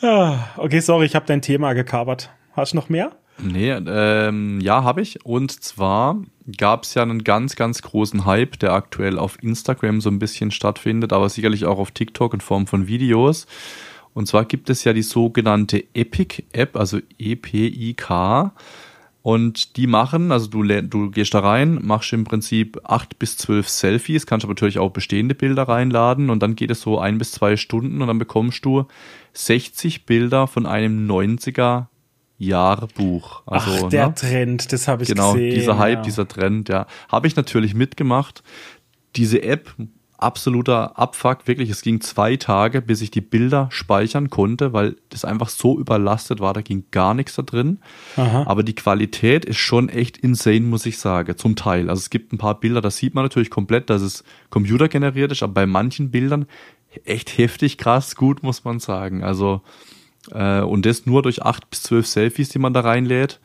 Ah, 0.00 0.50
okay, 0.56 0.78
sorry, 0.80 1.06
ich 1.06 1.16
habe 1.16 1.26
dein 1.26 1.42
Thema 1.42 1.72
gekabert. 1.72 2.30
Hast 2.52 2.72
du 2.72 2.76
noch 2.76 2.88
mehr? 2.88 3.10
Nee, 3.42 3.70
ähm, 3.72 4.60
ja, 4.60 4.84
habe 4.84 5.00
ich. 5.02 5.24
Und 5.26 5.50
zwar 5.62 6.22
gab 6.56 6.84
es 6.84 6.94
ja 6.94 7.02
einen 7.02 7.24
ganz, 7.24 7.56
ganz 7.56 7.82
großen 7.82 8.24
Hype, 8.24 8.58
der 8.58 8.72
aktuell 8.72 9.18
auf 9.18 9.42
Instagram 9.42 10.00
so 10.00 10.10
ein 10.10 10.18
bisschen 10.18 10.50
stattfindet, 10.50 11.12
aber 11.12 11.28
sicherlich 11.28 11.66
auch 11.66 11.78
auf 11.78 11.90
TikTok 11.90 12.34
in 12.34 12.40
Form 12.40 12.66
von 12.66 12.86
Videos. 12.86 13.46
Und 14.14 14.26
zwar 14.26 14.44
gibt 14.44 14.70
es 14.70 14.84
ja 14.84 14.92
die 14.92 15.02
sogenannte 15.02 15.84
Epic-App, 15.94 16.76
also 16.76 16.98
E-P-I-K. 17.18 18.52
Und 19.22 19.76
die 19.76 19.86
machen, 19.86 20.32
also 20.32 20.48
du, 20.48 20.62
du 20.64 21.10
gehst 21.10 21.34
da 21.34 21.40
rein, 21.40 21.80
machst 21.82 22.12
im 22.12 22.24
Prinzip 22.24 22.80
acht 22.84 23.18
bis 23.18 23.36
zwölf 23.36 23.68
Selfies, 23.68 24.26
kannst 24.26 24.44
aber 24.44 24.54
natürlich 24.54 24.78
auch 24.78 24.90
bestehende 24.90 25.34
Bilder 25.34 25.64
reinladen 25.64 26.30
und 26.30 26.42
dann 26.42 26.56
geht 26.56 26.70
es 26.70 26.80
so 26.80 26.98
ein 26.98 27.18
bis 27.18 27.32
zwei 27.32 27.56
Stunden 27.56 28.00
und 28.00 28.08
dann 28.08 28.18
bekommst 28.18 28.64
du 28.64 28.86
60 29.34 30.06
Bilder 30.06 30.46
von 30.46 30.64
einem 30.64 31.06
90er 31.10 31.88
Jahrbuch. 32.38 33.42
Also, 33.46 33.86
Ach, 33.86 33.88
der 33.88 34.08
ne? 34.08 34.14
Trend, 34.14 34.72
das 34.72 34.88
habe 34.88 35.02
ich 35.02 35.08
genau, 35.08 35.32
gesehen. 35.32 35.54
dieser 35.54 35.78
Hype, 35.78 35.98
ja. 35.98 36.02
dieser 36.02 36.28
Trend, 36.28 36.68
ja. 36.68 36.86
Habe 37.08 37.26
ich 37.26 37.36
natürlich 37.36 37.74
mitgemacht. 37.74 38.42
Diese 39.16 39.42
App, 39.42 39.74
absoluter 40.18 40.98
Abfuck, 40.98 41.48
wirklich. 41.48 41.68
Es 41.70 41.82
ging 41.82 42.00
zwei 42.00 42.36
Tage, 42.36 42.80
bis 42.80 43.02
ich 43.02 43.10
die 43.10 43.20
Bilder 43.20 43.68
speichern 43.72 44.30
konnte, 44.30 44.72
weil 44.72 44.96
das 45.08 45.24
einfach 45.24 45.48
so 45.48 45.78
überlastet 45.78 46.38
war. 46.38 46.52
Da 46.52 46.60
ging 46.60 46.84
gar 46.92 47.14
nichts 47.14 47.34
da 47.34 47.42
drin. 47.42 47.80
Aha. 48.16 48.44
Aber 48.46 48.62
die 48.62 48.74
Qualität 48.74 49.44
ist 49.44 49.58
schon 49.58 49.88
echt 49.88 50.16
insane, 50.18 50.60
muss 50.60 50.86
ich 50.86 50.98
sagen. 50.98 51.36
Zum 51.36 51.56
Teil. 51.56 51.90
Also 51.90 52.00
es 52.00 52.10
gibt 52.10 52.32
ein 52.32 52.38
paar 52.38 52.60
Bilder, 52.60 52.80
das 52.80 52.98
sieht 52.98 53.14
man 53.14 53.24
natürlich 53.24 53.50
komplett, 53.50 53.90
dass 53.90 54.02
es 54.02 54.22
computergeneriert 54.50 55.32
ist, 55.32 55.42
aber 55.42 55.54
bei 55.54 55.66
manchen 55.66 56.10
Bildern 56.10 56.46
echt 57.04 57.36
heftig 57.36 57.78
krass 57.78 58.16
gut, 58.16 58.42
muss 58.42 58.64
man 58.64 58.80
sagen. 58.80 59.22
Also, 59.22 59.62
äh, 60.32 60.60
und 60.60 60.86
das 60.86 61.06
nur 61.06 61.22
durch 61.22 61.42
acht 61.42 61.68
bis 61.70 61.82
zwölf 61.82 62.06
Selfies, 62.06 62.48
die 62.48 62.58
man 62.58 62.72
da 62.72 62.80
reinlädt. 62.80 63.40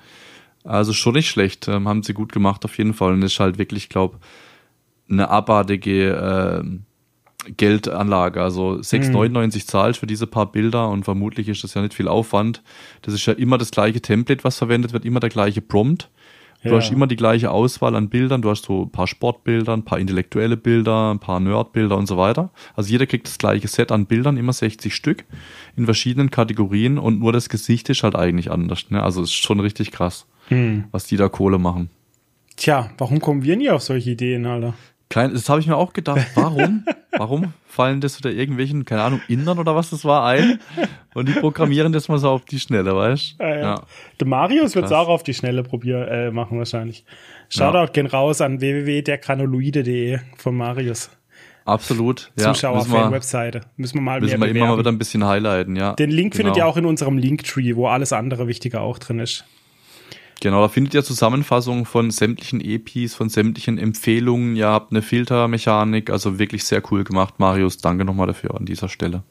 Also 0.63 0.94
schon 0.94 1.13
nicht 1.13 1.30
schlecht. 1.30 1.68
Ähm, 1.68 1.88
haben 1.88 2.03
sie 2.03 2.13
gut 2.13 2.32
gemacht 2.32 2.65
auf 2.65 2.77
jeden 2.77 2.94
Fall. 2.94 3.13
Und 3.13 3.22
das 3.22 3.34
ist 3.34 3.39
halt 3.39 3.58
wirklich, 3.58 3.89
glaube 3.89 4.20
eine 5.10 5.30
abartige 5.30 6.63
äh, 6.65 7.51
Geldanlage. 7.58 8.42
Also 8.42 8.75
6,99 8.75 9.68
zahlt 9.68 9.98
für 9.98 10.08
diese 10.08 10.27
paar 10.27 10.51
Bilder 10.51 10.89
und 10.89 11.03
vermutlich 11.03 11.50
ist 11.50 11.63
das 11.63 11.74
ja 11.74 11.82
nicht 11.82 11.94
viel 11.94 12.08
Aufwand. 12.08 12.62
Das 13.01 13.13
ist 13.13 13.25
ja 13.25 13.34
immer 13.34 13.58
das 13.58 13.72
gleiche 13.72 14.01
Template, 14.01 14.44
was 14.44 14.58
verwendet 14.58 14.94
wird, 14.94 15.06
immer 15.06 15.20
der 15.20 15.30
gleiche 15.30 15.62
Prompt. 15.62 16.10
Du 16.63 16.70
Ja. 16.70 16.77
hast 16.77 16.91
immer 16.91 17.08
die 17.08 17.15
gleiche 17.17 17.51
Auswahl 17.51 17.96
an 17.96 18.10
Bildern. 18.10 18.41
Du 18.41 18.50
hast 18.50 18.63
so 18.65 18.84
ein 18.84 18.89
paar 18.89 19.08
Sportbilder, 19.08 19.74
ein 19.74 19.84
paar 19.84 20.00
intellektuelle 20.00 20.55
Bilder, 20.55 21.12
ein 21.13 21.20
paar 21.20 21.39
Nerdbilder 21.39 21.98
und 21.98 22.08
so 22.08 22.17
weiter. 22.17 22.51
Also 22.75 22.89
jeder 22.89 23.05
kriegt 23.05 23.27
das 23.27 23.38
gleiche 23.38 23.67
Set 23.67 23.91
an 23.91 24.05
Bildern, 24.05 24.38
immer 24.38 24.53
60 24.53 24.96
Stück 24.96 25.25
in 25.75 25.86
verschiedenen 25.86 26.32
Kategorien 26.32 26.98
und 26.98 27.20
nur 27.20 27.34
das 27.34 27.50
Gesicht 27.50 27.89
ist 27.89 28.03
halt 28.03 28.15
eigentlich 28.15 28.50
anders. 28.50 28.89
Ne? 28.89 29.03
Also 29.03 29.22
es 29.22 29.29
ist 29.29 29.36
schon 29.43 29.60
richtig 29.60 29.91
krass, 29.91 30.25
Hm. 30.48 30.86
was 30.91 31.05
die 31.05 31.17
da 31.17 31.27
Kohle 31.29 31.58
machen. 31.60 31.89
Tja, 32.55 32.91
warum 32.98 33.20
kommen 33.20 33.43
wir 33.43 33.55
nie 33.58 33.70
auf 33.70 33.82
solche 33.82 34.12
Ideen, 34.12 34.46
Alter? 34.46 34.74
Kein, 35.10 35.33
das 35.33 35.48
habe 35.50 35.60
ich 35.60 35.67
mir 35.67 35.75
auch 35.77 35.93
gedacht. 35.93 36.25
Warum? 36.36 36.86
Warum 37.17 37.53
fallen 37.67 38.01
das 38.01 38.17
wieder 38.17 38.31
irgendwelchen, 38.31 38.86
keine 38.86 39.03
Ahnung, 39.03 39.22
Indern 39.27 39.60
oder 39.60 39.75
was 39.75 39.91
das 39.91 40.03
war 40.03 40.25
ein? 40.25 40.60
Und 41.13 41.27
die 41.29 41.33
programmieren 41.33 41.93
das 41.93 42.07
mal 42.07 42.17
so 42.17 42.29
auf 42.29 42.45
die 42.45 42.60
Schnelle, 42.60 42.95
weißt 42.95 43.36
du? 43.39 43.43
Ja, 43.43 43.55
ja. 43.60 43.81
Der 44.19 44.27
Marius 44.27 44.74
wird 44.75 44.86
es 44.86 44.91
auch 44.91 45.07
auf 45.10 45.22
die 45.22 45.36
Schnelle 45.36 45.62
probieren, 45.62 46.07
äh, 46.07 46.31
machen 46.31 46.57
wahrscheinlich. 46.57 47.05
Shoutout 47.50 47.91
gehen 47.93 48.07
raus 48.07 48.41
an 48.41 48.60
www.dergranuloide.de 48.62 50.19
von 50.38 50.55
Marius. 50.57 51.12
Absolut. 51.65 52.31
Ja, 52.38 52.53
Zuschauer-Fan-Webseite. 52.53 53.62
Müssen 53.77 53.95
wir 53.95 54.01
mal 54.01 54.19
müssen 54.19 54.41
wir 54.41 54.48
immer 54.50 54.67
mal 54.67 54.77
wieder 54.79 54.91
ein 54.91 54.98
bisschen 54.98 55.25
highlighten, 55.25 55.75
ja. 55.75 55.93
Den 55.93 56.10
Link 56.10 56.36
findet 56.36 56.55
ihr 56.55 56.62
Genau. 56.62 56.72
auch 56.72 56.77
in 56.77 56.86
unserem 56.86 57.17
Linktree, 57.17 57.75
wo 57.75 57.88
alles 57.88 58.12
andere 58.12 58.48
Wichtige 58.48 58.81
auch 58.81 58.98
drin 59.00 59.19
ist. 59.19 59.45
Genau, 60.43 60.59
da 60.62 60.67
findet 60.67 60.93
ihr 60.93 61.05
Zusammenfassungen 61.05 61.85
von 61.85 62.12
sämtlichen 62.12 62.59
EPs, 62.59 63.15
von 63.15 63.29
sämtlichen 63.29 63.77
Empfehlungen. 63.77 64.57
Ihr 64.57 64.67
habt 64.67 64.91
eine 64.91 65.01
Filtermechanik, 65.01 66.09
also 66.09 66.38
wirklich 66.38 66.65
sehr 66.65 66.83
cool 66.91 67.05
gemacht, 67.05 67.35
Marius. 67.39 67.77
Danke 67.77 68.03
nochmal 68.03 68.27
dafür 68.27 68.53
an 68.53 68.65
dieser 68.65 68.89
Stelle. 68.89 69.23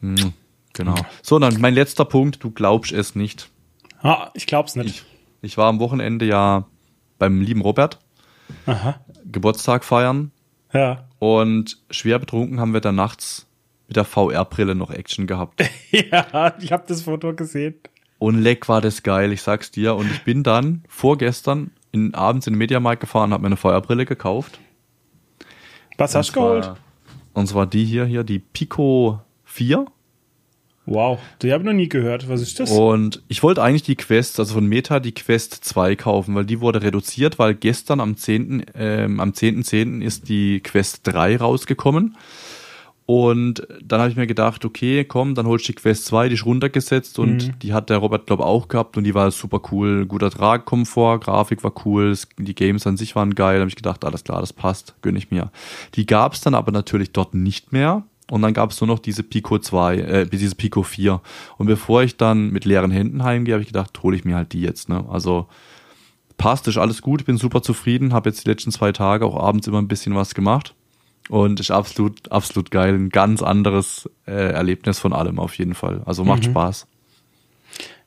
Hm, 0.00 0.32
genau. 0.72 0.94
So, 1.20 1.38
dann 1.38 1.60
mein 1.60 1.74
letzter 1.74 2.06
Punkt. 2.06 2.42
Du 2.42 2.50
glaubst 2.50 2.92
es 2.92 3.14
nicht. 3.14 3.50
Ah, 4.00 4.30
ich 4.32 4.46
glaub's 4.46 4.74
nicht. 4.74 4.88
Ich, 4.88 5.04
ich 5.42 5.58
war 5.58 5.68
am 5.68 5.80
Wochenende 5.80 6.24
ja 6.24 6.64
beim 7.18 7.42
lieben 7.42 7.60
Robert 7.60 7.98
Aha. 8.64 9.00
Geburtstag 9.30 9.84
feiern 9.84 10.32
Ja. 10.72 11.06
und 11.18 11.76
schwer 11.90 12.18
betrunken 12.18 12.58
haben 12.58 12.72
wir 12.72 12.80
dann 12.80 12.94
nachts 12.94 13.46
mit 13.86 13.96
der 13.96 14.06
VR-Brille 14.06 14.74
noch 14.74 14.90
Action 14.90 15.26
gehabt. 15.26 15.62
ja, 15.90 16.54
ich 16.58 16.72
habe 16.72 16.84
das 16.88 17.02
Foto 17.02 17.34
gesehen. 17.34 17.74
Und 18.22 18.40
leck 18.40 18.68
war 18.68 18.80
das 18.80 19.02
geil, 19.02 19.32
ich 19.32 19.42
sag's 19.42 19.72
dir. 19.72 19.96
Und 19.96 20.08
ich 20.10 20.22
bin 20.22 20.44
dann 20.44 20.84
vorgestern 20.88 21.72
in, 21.90 22.14
abends 22.14 22.46
in 22.46 22.52
den 22.52 22.58
Mediamarkt 22.58 23.00
gefahren, 23.00 23.32
habe 23.32 23.42
mir 23.42 23.46
eine 23.48 23.56
VR-Brille 23.56 24.06
gekauft. 24.06 24.60
Was 25.98 26.14
hast 26.14 26.34
du 26.36 26.40
Und 26.40 26.46
geholt? 26.46 26.64
zwar- 26.64 26.76
Und 27.34 27.46
zwar 27.48 27.66
die 27.66 27.84
hier, 27.84 28.04
hier, 28.04 28.22
die 28.24 28.38
Pico 28.38 29.20
4. 29.44 29.86
Wow, 30.86 31.18
die 31.42 31.52
habe 31.52 31.62
ich 31.62 31.66
noch 31.66 31.72
nie 31.72 31.88
gehört. 31.88 32.28
Was 32.28 32.40
ist 32.40 32.58
das? 32.60 32.70
Und 32.70 33.22
ich 33.28 33.42
wollte 33.42 33.62
eigentlich 33.62 33.82
die 33.84 33.94
Quest, 33.96 34.38
also 34.40 34.54
von 34.54 34.66
Meta 34.66 34.98
die 35.00 35.12
Quest 35.12 35.54
2 35.64 35.94
kaufen, 35.96 36.34
weil 36.34 36.44
die 36.44 36.60
wurde 36.60 36.82
reduziert, 36.82 37.38
weil 37.38 37.54
gestern 37.54 38.00
am 38.00 38.16
10. 38.16 38.66
Ähm, 38.74 39.20
am 39.20 39.30
10.10. 39.32 40.00
ist 40.00 40.28
die 40.28 40.60
Quest 40.60 41.00
3 41.04 41.36
rausgekommen. 41.36 42.16
Und 43.14 43.66
dann 43.84 44.00
habe 44.00 44.10
ich 44.10 44.16
mir 44.16 44.26
gedacht, 44.26 44.64
okay, 44.64 45.04
komm, 45.04 45.34
dann 45.34 45.46
holst 45.46 45.68
du 45.68 45.72
die 45.72 45.76
Quest 45.76 46.06
2, 46.06 46.30
die 46.30 46.34
ist 46.34 46.46
runtergesetzt 46.46 47.18
und 47.18 47.62
die 47.62 47.74
hat 47.74 47.90
der 47.90 47.98
Robert, 47.98 48.26
glaube 48.26 48.46
auch 48.46 48.68
gehabt 48.68 48.96
und 48.96 49.04
die 49.04 49.12
war 49.12 49.30
super 49.30 49.60
cool. 49.70 50.06
Guter 50.06 50.30
Tragkomfort, 50.30 51.18
Grafik 51.20 51.62
war 51.62 51.74
cool, 51.84 52.16
die 52.38 52.54
Games 52.54 52.86
an 52.86 52.96
sich 52.96 53.14
waren 53.14 53.34
geil. 53.34 53.56
Da 53.56 53.60
habe 53.60 53.68
ich 53.68 53.76
gedacht, 53.76 54.06
alles 54.06 54.24
klar, 54.24 54.40
das 54.40 54.54
passt, 54.54 54.94
gönn 55.02 55.14
ich 55.14 55.30
mir. 55.30 55.50
Die 55.94 56.06
gab 56.06 56.32
es 56.32 56.40
dann 56.40 56.54
aber 56.54 56.72
natürlich 56.72 57.12
dort 57.12 57.34
nicht 57.34 57.70
mehr. 57.70 58.02
Und 58.30 58.40
dann 58.40 58.54
gab 58.54 58.70
es 58.70 58.80
nur 58.80 58.88
noch 58.88 58.98
diese 58.98 59.22
Pico 59.22 59.58
2, 59.58 59.96
äh, 59.96 60.26
diese 60.26 60.54
Pico 60.54 60.82
4. 60.82 61.20
Und 61.58 61.66
bevor 61.66 62.02
ich 62.02 62.16
dann 62.16 62.48
mit 62.48 62.64
leeren 62.64 62.90
Händen 62.90 63.24
heimgehe, 63.24 63.52
habe 63.52 63.60
ich 63.60 63.68
gedacht, 63.68 64.02
hole 64.02 64.16
ich 64.16 64.24
mir 64.24 64.36
halt 64.36 64.54
die 64.54 64.62
jetzt. 64.62 64.88
Ne? 64.88 65.04
Also 65.10 65.48
passt, 66.38 66.66
ist 66.66 66.78
alles 66.78 67.02
gut, 67.02 67.26
bin 67.26 67.36
super 67.36 67.60
zufrieden, 67.60 68.14
habe 68.14 68.30
jetzt 68.30 68.46
die 68.46 68.48
letzten 68.48 68.70
zwei 68.70 68.90
Tage 68.90 69.26
auch 69.26 69.36
abends 69.36 69.66
immer 69.66 69.82
ein 69.82 69.88
bisschen 69.88 70.14
was 70.14 70.32
gemacht. 70.34 70.74
Und 71.32 71.60
ist 71.60 71.70
absolut, 71.70 72.30
absolut 72.30 72.70
geil. 72.70 72.92
Ein 72.92 73.08
ganz 73.08 73.42
anderes 73.42 74.06
äh, 74.26 74.52
Erlebnis 74.52 74.98
von 74.98 75.14
allem 75.14 75.38
auf 75.38 75.56
jeden 75.56 75.72
Fall. 75.72 76.02
Also 76.04 76.24
macht 76.24 76.44
Spaß. 76.44 76.86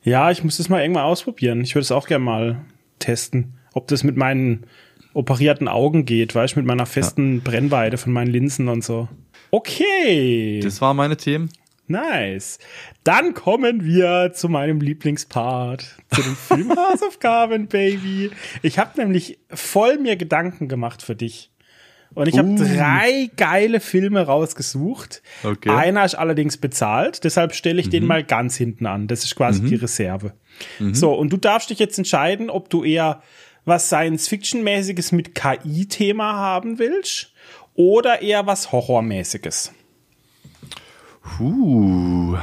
Ja, 0.04 0.30
ich 0.30 0.44
muss 0.44 0.58
das 0.58 0.70
mal 0.70 0.84
irgendwann 0.84 1.06
ausprobieren. 1.06 1.62
Ich 1.62 1.74
würde 1.74 1.82
es 1.82 1.92
auch 1.92 2.06
gerne 2.06 2.24
mal 2.24 2.62
testen, 3.00 3.56
ob 3.74 3.88
das 3.88 4.04
mit 4.04 4.16
meinen 4.16 4.68
operierten 5.16 5.68
Augen 5.68 6.06
geht, 6.06 6.36
weißt 6.36 6.56
du, 6.56 6.60
mit 6.60 6.68
meiner 6.68 6.86
festen 6.86 7.42
Brennweite 7.42 7.98
von 7.98 8.14
meinen 8.14 8.30
Linsen 8.30 8.68
und 8.68 8.84
so. 8.84 9.08
Okay. 9.50 10.60
Das 10.64 10.80
waren 10.82 10.96
meine 10.96 11.18
Themen. 11.18 11.50
Nice. 11.88 12.60
Dann 13.04 13.34
kommen 13.34 13.84
wir 13.86 14.34
zu 14.36 14.50
meinem 14.50 14.82
Lieblingspart, 14.82 15.98
zu 16.12 16.22
den 16.22 16.36
Filmhausaufgaben, 16.48 17.66
Baby. 17.70 18.30
Ich 18.62 18.78
habe 18.78 19.02
nämlich 19.02 19.40
voll 19.50 19.98
mir 19.98 20.16
Gedanken 20.16 20.68
gemacht 20.68 21.02
für 21.02 21.16
dich. 21.16 21.50
Und 22.14 22.28
ich 22.28 22.38
habe 22.38 22.48
Uh. 22.50 22.58
drei 22.58 23.30
geile 23.36 23.80
Filme 23.80 24.22
rausgesucht. 24.22 25.22
Okay. 25.44 25.70
Einer 25.70 26.06
ist 26.06 26.16
allerdings 26.16 26.58
bezahlt, 26.58 27.24
deshalb 27.24 27.54
stelle 27.54 27.82
ich 27.82 27.90
den 27.90 28.06
mal 28.06 28.24
ganz 28.24 28.56
hinten 28.56 28.86
an. 28.86 29.08
Das 29.08 29.24
ist 29.24 29.36
quasi 29.36 29.62
die 29.62 29.76
Reserve. 29.76 30.34
So, 30.92 31.14
und 31.14 31.34
du 31.34 31.38
darfst 31.38 31.70
dich 31.70 31.80
jetzt 31.80 31.98
entscheiden, 31.98 32.50
ob 32.50 32.70
du 32.70 32.84
eher 32.86 33.22
was 33.66 33.88
Science-Fiction-mäßiges 33.88 35.12
mit 35.12 35.36
KI-Thema 35.36 36.34
haben 36.34 36.80
willst 36.80 37.34
oder 37.74 38.22
eher 38.22 38.46
was 38.48 38.72
Horrormäßiges. 38.72 39.74
Puh. 41.22 42.38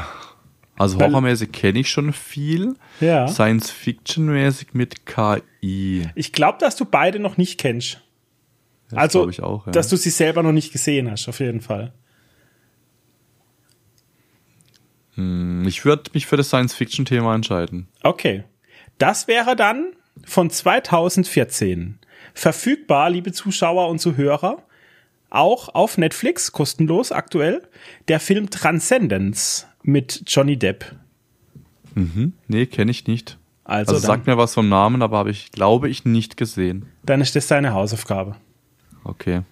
Also 0.76 0.99
horrormäßig 0.99 1.52
kenne 1.52 1.78
ich 1.78 1.88
schon 1.90 2.12
viel. 2.12 2.75
Ja. 3.00 3.28
Science-Fiction-mäßig 3.28 4.69
mit 4.73 5.07
KI. 5.07 6.09
Ich 6.14 6.33
glaube, 6.33 6.59
dass 6.59 6.76
du 6.76 6.85
beide 6.85 7.19
noch 7.21 7.37
nicht 7.37 7.59
kennst. 7.61 8.00
Das 8.92 8.99
also, 8.99 9.28
auch. 9.42 9.66
Ja. 9.66 9.72
dass 9.72 9.88
du 9.88 9.96
sie 9.96 10.11
selber 10.11 10.42
noch 10.42 10.52
nicht 10.52 10.72
gesehen 10.72 11.11
hast, 11.11 11.28
auf 11.28 11.40
jeden 11.40 11.61
Fall. 11.61 11.92
ich 15.14 15.84
würde 15.84 16.11
mich 16.14 16.26
für 16.26 16.37
das 16.37 16.49
Science-Fiction-Thema 16.49 17.34
entscheiden. 17.34 17.88
Okay. 18.02 18.44
Das 18.99 19.28
wäre 19.28 19.56
dann 19.56 19.92
von 20.25 20.49
2014. 20.50 21.99
Verfügbar, 22.34 23.11
liebe 23.11 23.32
Zuschauer 23.32 23.88
und 23.88 23.99
Zuhörer, 23.99 24.62
auch 25.28 25.68
auf 25.75 25.99
Netflix, 25.99 26.52
kostenlos 26.52 27.12
aktuell, 27.12 27.62
der 28.08 28.20
Film 28.20 28.49
Transcendence 28.50 29.66
mit 29.82 30.22
Johnny 30.26 30.58
Depp. 30.58 30.94
Nee, 32.49 32.66
kenne 32.66 32.90
ich 32.90 33.06
nicht. 33.06 33.38
Also, 33.64 33.94
Also, 33.94 34.06
sagt 34.06 34.26
mir 34.26 34.38
was 34.38 34.54
vom 34.54 34.68
Namen, 34.68 35.02
aber 35.02 35.18
habe 35.18 35.30
ich, 35.30 35.52
glaube 35.52 35.88
ich, 35.88 36.04
nicht 36.04 36.37
gesehen. 36.37 36.87
dann 37.04 37.20
ist 37.20 37.37
das 37.37 37.46
deine 37.46 37.72
Hausaufgabe. 37.75 38.37
Okay. 39.04 39.42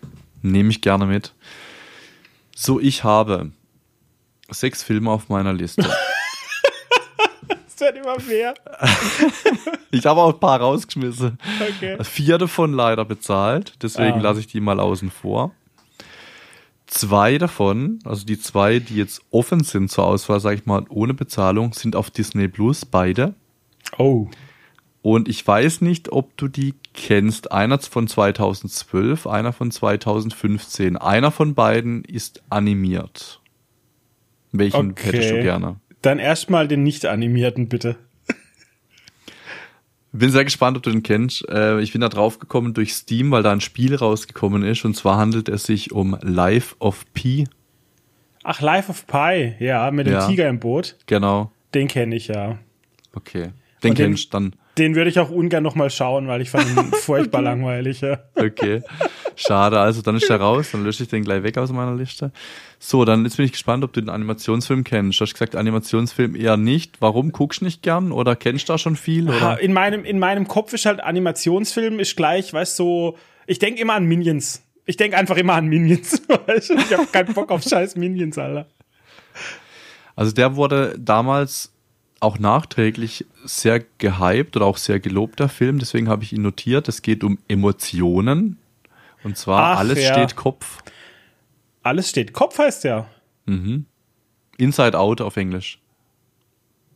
Nehme 0.42 0.70
ich 0.70 0.80
gerne 0.80 1.06
mit. 1.06 1.32
So, 2.54 2.80
ich 2.80 3.04
habe 3.04 3.50
sechs 4.50 4.82
Filme 4.82 5.10
auf 5.10 5.28
meiner 5.28 5.52
Liste. 5.52 5.84
Das 7.80 7.94
wird 7.94 8.04
immer 8.04 8.20
mehr. 8.28 8.52
ich 9.90 10.04
habe 10.04 10.20
auch 10.20 10.34
ein 10.34 10.38
paar 10.40 10.60
rausgeschmissen. 10.60 11.38
Okay. 11.76 11.96
Vier 12.04 12.36
davon 12.36 12.74
leider 12.74 13.06
bezahlt, 13.06 13.72
deswegen 13.82 14.18
Ah. 14.18 14.22
lasse 14.22 14.40
ich 14.40 14.46
die 14.48 14.60
mal 14.60 14.78
außen 14.78 15.10
vor. 15.10 15.52
Zwei 16.86 17.38
davon, 17.38 17.98
also 18.04 18.26
die 18.26 18.38
zwei, 18.38 18.80
die 18.80 18.96
jetzt 18.96 19.22
offen 19.30 19.64
sind 19.64 19.90
zur 19.90 20.04
Auswahl, 20.04 20.40
sage 20.40 20.56
ich 20.56 20.66
mal, 20.66 20.84
ohne 20.90 21.14
Bezahlung, 21.14 21.72
sind 21.72 21.96
auf 21.96 22.10
Disney 22.10 22.48
Plus, 22.48 22.84
beide. 22.84 23.34
Oh. 23.96 24.28
Und 25.02 25.28
ich 25.28 25.46
weiß 25.46 25.80
nicht, 25.80 26.12
ob 26.12 26.36
du 26.36 26.48
die 26.48 26.74
kennst. 26.92 27.52
Einer 27.52 27.78
von 27.78 28.06
2012, 28.06 29.26
einer 29.26 29.52
von 29.52 29.70
2015. 29.70 30.96
Einer 30.98 31.30
von 31.30 31.54
beiden 31.54 32.04
ist 32.04 32.42
animiert. 32.50 33.40
Welchen 34.52 34.90
Okay. 34.90 35.06
hättest 35.12 35.30
du 35.30 35.42
gerne? 35.42 35.76
Dann 36.02 36.18
erstmal 36.18 36.68
den 36.68 36.82
nicht 36.82 37.06
animierten, 37.06 37.68
bitte. 37.68 37.96
Bin 40.12 40.30
sehr 40.30 40.44
gespannt, 40.44 40.76
ob 40.76 40.82
du 40.82 40.90
den 40.90 41.04
kennst. 41.04 41.48
Äh, 41.48 41.80
ich 41.80 41.92
bin 41.92 42.00
da 42.00 42.08
drauf 42.08 42.40
gekommen 42.40 42.74
durch 42.74 42.94
Steam, 42.94 43.30
weil 43.30 43.44
da 43.44 43.52
ein 43.52 43.60
Spiel 43.60 43.94
rausgekommen 43.94 44.64
ist. 44.64 44.84
Und 44.84 44.96
zwar 44.96 45.16
handelt 45.18 45.48
es 45.48 45.62
sich 45.64 45.92
um 45.92 46.18
Life 46.20 46.74
of 46.80 47.04
Pi. 47.14 47.46
Ach, 48.42 48.60
Life 48.60 48.90
of 48.90 49.06
Pi, 49.06 49.54
ja, 49.60 49.88
mit 49.92 50.06
dem 50.08 50.14
Ja. 50.14 50.26
Tiger 50.26 50.48
im 50.48 50.58
Boot. 50.58 50.96
Genau. 51.06 51.52
Den 51.74 51.86
kenne 51.86 52.16
ich 52.16 52.26
ja. 52.26 52.58
Okay. 53.14 53.52
Den 53.84 53.94
den- 53.94 53.94
kennst 53.94 54.26
du 54.26 54.30
dann. 54.38 54.56
Den 54.78 54.94
würde 54.94 55.10
ich 55.10 55.18
auch 55.18 55.30
ungern 55.30 55.62
nochmal 55.62 55.90
schauen, 55.90 56.28
weil 56.28 56.40
ich 56.40 56.50
fand 56.50 56.66
ihn 56.70 56.92
furchtbar 56.92 57.42
langweilig. 57.42 58.00
Ja. 58.00 58.20
Okay. 58.34 58.82
Schade, 59.34 59.80
also 59.80 60.00
dann 60.00 60.16
ist 60.16 60.30
er 60.30 60.40
raus, 60.40 60.70
dann 60.72 60.84
lösche 60.84 61.02
ich 61.02 61.08
den 61.08 61.24
gleich 61.24 61.42
weg 61.42 61.58
aus 61.58 61.72
meiner 61.72 61.94
Liste. 61.94 62.30
So, 62.78 63.04
dann 63.04 63.24
jetzt 63.24 63.36
bin 63.36 63.46
ich 63.46 63.52
gespannt, 63.52 63.84
ob 63.84 63.92
du 63.92 64.00
den 64.00 64.08
Animationsfilm 64.08 64.84
kennst. 64.84 65.20
Du 65.20 65.24
hast 65.24 65.32
gesagt, 65.32 65.56
Animationsfilm 65.56 66.36
eher 66.36 66.56
nicht. 66.56 67.00
Warum 67.00 67.32
guckst 67.32 67.60
du 67.60 67.64
nicht 67.64 67.82
gern 67.82 68.12
oder 68.12 68.36
kennst 68.36 68.68
du 68.68 68.72
da 68.74 68.78
schon 68.78 68.96
viel? 68.96 69.28
Ha, 69.28 69.36
Oder? 69.36 69.60
In 69.60 69.72
meinem, 69.72 70.04
in 70.04 70.18
meinem 70.18 70.46
Kopf 70.46 70.72
ist 70.72 70.86
halt 70.86 71.00
Animationsfilm 71.00 71.98
ist 71.98 72.16
gleich, 72.16 72.52
weißt 72.52 72.78
du, 72.78 72.84
so, 72.84 73.18
ich 73.46 73.58
denke 73.58 73.80
immer 73.80 73.94
an 73.94 74.04
Minions. 74.04 74.62
Ich 74.86 74.96
denke 74.96 75.16
einfach 75.16 75.36
immer 75.36 75.54
an 75.54 75.66
Minions. 75.66 76.22
ich 76.56 76.70
habe 76.92 77.06
keinen 77.10 77.34
Bock 77.34 77.50
auf 77.50 77.62
scheiß 77.62 77.96
Minions, 77.96 78.38
Alter. 78.38 78.66
Also 80.16 80.32
der 80.32 80.56
wurde 80.56 80.94
damals 80.98 81.69
auch 82.20 82.38
nachträglich 82.38 83.26
sehr 83.44 83.82
gehypt 83.98 84.56
oder 84.56 84.66
auch 84.66 84.76
sehr 84.76 85.00
gelobt, 85.00 85.40
der 85.40 85.48
Film. 85.48 85.78
Deswegen 85.78 86.08
habe 86.08 86.22
ich 86.22 86.32
ihn 86.32 86.42
notiert. 86.42 86.88
Es 86.88 87.02
geht 87.02 87.24
um 87.24 87.38
Emotionen. 87.48 88.58
Und 89.24 89.36
zwar 89.36 89.74
Ach, 89.74 89.78
alles 89.80 90.02
ja. 90.02 90.12
steht 90.14 90.36
Kopf. 90.36 90.78
Alles 91.82 92.08
steht. 92.10 92.32
Kopf 92.32 92.58
heißt 92.58 92.84
ja. 92.84 93.06
Inside 94.58 94.98
Out 94.98 95.20
auf 95.20 95.36
Englisch. 95.36 95.78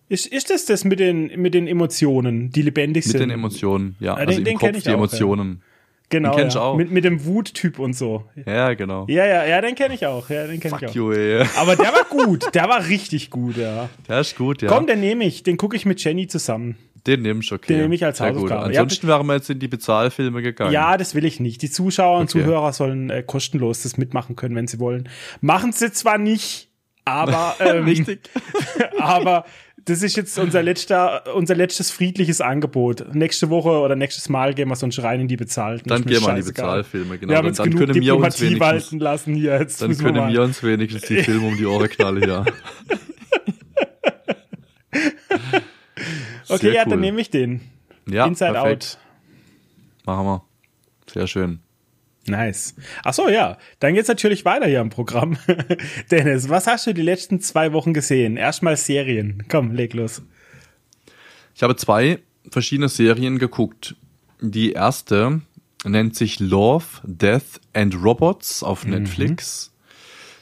Ist, 0.09 0.27
ist 0.27 0.51
das 0.51 0.67
das 0.67 0.85
mit 0.85 1.01
den, 1.01 1.41
mit 1.41 1.55
den 1.55 1.67
Emotionen, 1.67 2.51
die 2.51 2.63
lebendig 2.63 3.07
Mit 3.07 3.13
sind? 3.13 3.21
den 3.21 3.31
Emotionen, 3.31 3.97
ja. 4.01 4.13
Ja, 4.13 4.15
den- 4.17 4.27
also 4.29 4.39
im 4.39 4.45
den 4.45 4.59
Kopf 4.59 4.83
die 4.83 4.89
auch, 4.91 4.95
Emotionen. 4.95 5.63
Genau. 6.11 6.37
Den 6.37 6.49
ich 6.49 6.55
ja. 6.55 6.61
auch. 6.61 6.77
Mit, 6.77 6.91
mit 6.91 7.05
dem 7.05 7.25
Wuttyp 7.25 7.79
und 7.79 7.95
so. 7.95 8.25
Ja, 8.47 8.75
genau. 8.75 9.07
Ja, 9.09 9.27
ja, 9.27 9.45
ja, 9.47 9.61
den 9.61 9.75
kenne 9.75 9.95
ich 9.95 10.07
auch. 10.07 10.29
Ja, 10.29 10.47
den 10.47 10.61
kenne 10.61 10.77
ich 10.81 10.89
auch. 10.89 10.95
you, 10.95 11.13
ey. 11.13 11.45
Aber 11.57 11.77
der 11.77 11.93
war 11.93 12.05
gut. 12.11 12.55
Der 12.55 12.69
war 12.69 12.87
richtig 12.87 13.31
gut, 13.31 13.57
ja. 13.57 13.89
Der 14.09 14.21
ist 14.21 14.37
gut, 14.37 14.63
ja. 14.63 14.69
Komm, 14.69 14.87
den 14.87 15.01
nehme 15.01 15.25
ich. 15.25 15.43
Den 15.43 15.57
gucke 15.57 15.77
ich 15.77 15.87
mit 15.87 16.03
Jenny 16.05 16.27
zusammen. 16.27 16.77
Den 17.07 17.23
nimmst 17.23 17.51
du, 17.51 17.57
okay. 17.57 17.75
Den 17.75 17.83
nehme 17.83 17.95
ich 17.95 18.05
als 18.05 18.19
Sehr 18.19 18.33
gut. 18.33 18.45
Hausaufgabe. 18.45 18.73
Ja, 18.73 18.81
Ansonsten 18.81 19.09
wären 19.09 19.27
wir 19.27 19.35
jetzt 19.35 19.51
in 19.51 19.59
die 19.59 19.69
Bezahlfilme 19.69 20.41
gegangen. 20.41 20.73
Ja, 20.73 20.97
das 20.97 21.15
will 21.15 21.25
ich 21.25 21.39
nicht. 21.39 21.61
Die 21.61 21.71
Zuschauer 21.71 22.19
und 22.19 22.25
Okay. 22.25 22.45
Zuhörer 22.45 22.73
sollen 22.73 23.11
äh, 23.11 23.23
kostenlos 23.23 23.83
das 23.83 23.99
mitmachen 23.99 24.37
können, 24.37 24.55
wenn 24.57 24.67
sie 24.67 24.79
wollen. 24.81 25.09
Machen 25.41 25.73
sie 25.73 25.93
zwar 25.93 26.17
nicht, 26.17 26.71
aber 27.05 27.57
ähm, 27.61 27.85
Richtig. 27.85 28.21
aber 28.99 29.45
das 29.87 30.03
ist 30.03 30.17
jetzt 30.17 30.39
unser 30.39 30.63
letzter, 30.63 31.35
unser 31.35 31.55
letztes 31.55 31.91
friedliches 31.91 32.41
Angebot. 32.41 33.15
Nächste 33.15 33.51
Woche 33.51 33.69
oder 33.71 33.97
nächstes 33.97 34.31
Mal 34.31 34.55
gehen 34.55 34.69
wir 34.69 34.77
so 34.77 34.87
einen 34.87 34.93
Schrein 34.93 35.21
in 35.21 35.29
die 35.29 35.37
bezahlten. 35.37 35.89
Dann 35.89 36.05
gehen 36.05 36.23
wir 36.23 36.31
in 36.31 36.37
die 36.37 36.43
Bezahlfilme, 36.43 37.19
genau. 37.19 37.31
Wir 37.31 37.37
haben 37.39 37.49
uns 37.49 37.59
dann, 37.59 37.71
genug 37.71 37.81
können 37.81 37.95
wir 37.95 38.17
uns 38.17 38.37
Diplomatie 38.37 38.61
walten 38.61 38.99
lassen 38.99 39.35
hier. 39.35 39.59
Jetzt 39.59 39.83
dann 39.83 39.97
können 39.97 40.15
wir, 40.15 40.29
wir 40.29 40.43
uns 40.43 40.63
wenigstens 40.63 41.03
die 41.03 41.23
Filme 41.23 41.47
um 41.47 41.57
die 41.57 41.67
Ohren 41.67 41.89
knallen, 41.89 42.27
ja. 42.29 42.45
okay, 46.49 46.73
ja, 46.73 46.85
cool. 46.85 46.91
dann 46.91 47.01
nehme 47.01 47.21
ich 47.21 47.29
den. 47.31 47.61
Ja, 48.09 48.27
Inside 48.27 48.53
perfekt. 48.53 48.99
Out. 50.07 50.17
Machen 50.17 50.27
wir. 50.27 50.45
Sehr 51.13 51.27
schön. 51.27 51.64
Nice. 52.27 52.75
Ach 53.03 53.13
so, 53.13 53.29
ja. 53.29 53.59
Dann 53.81 53.95
geht's 53.95 54.09
natürlich 54.09 54.45
weiter 54.45 54.67
hier 54.67 54.81
im 54.81 54.91
Programm. 54.91 55.37
Dennis, 56.11 56.49
was 56.49 56.67
hast 56.67 56.87
du 56.87 56.95
die 56.95 57.03
letzten 57.03 57.41
zwei 57.41 57.73
Wochen 57.73 57.93
gesehen? 57.93 58.37
Erstmal 58.37 58.77
Serien. 58.77 59.45
Komm, 59.49 59.73
leg 59.73 59.93
los. 59.95 60.23
Ich 61.55 61.63
habe 61.63 61.77
zwei 61.77 62.21
verschiedene 62.51 62.89
Serien 62.89 63.39
geguckt. 63.39 63.97
Die 64.41 64.73
erste 64.73 65.43
nennt 65.85 66.17
sich 66.17 66.41
Love, 66.41 66.87
Death 67.05 67.61
and 67.73 67.95
Robots 68.03 68.63
auf 68.63 68.85
mhm. 68.85 68.93
Netflix 68.93 69.74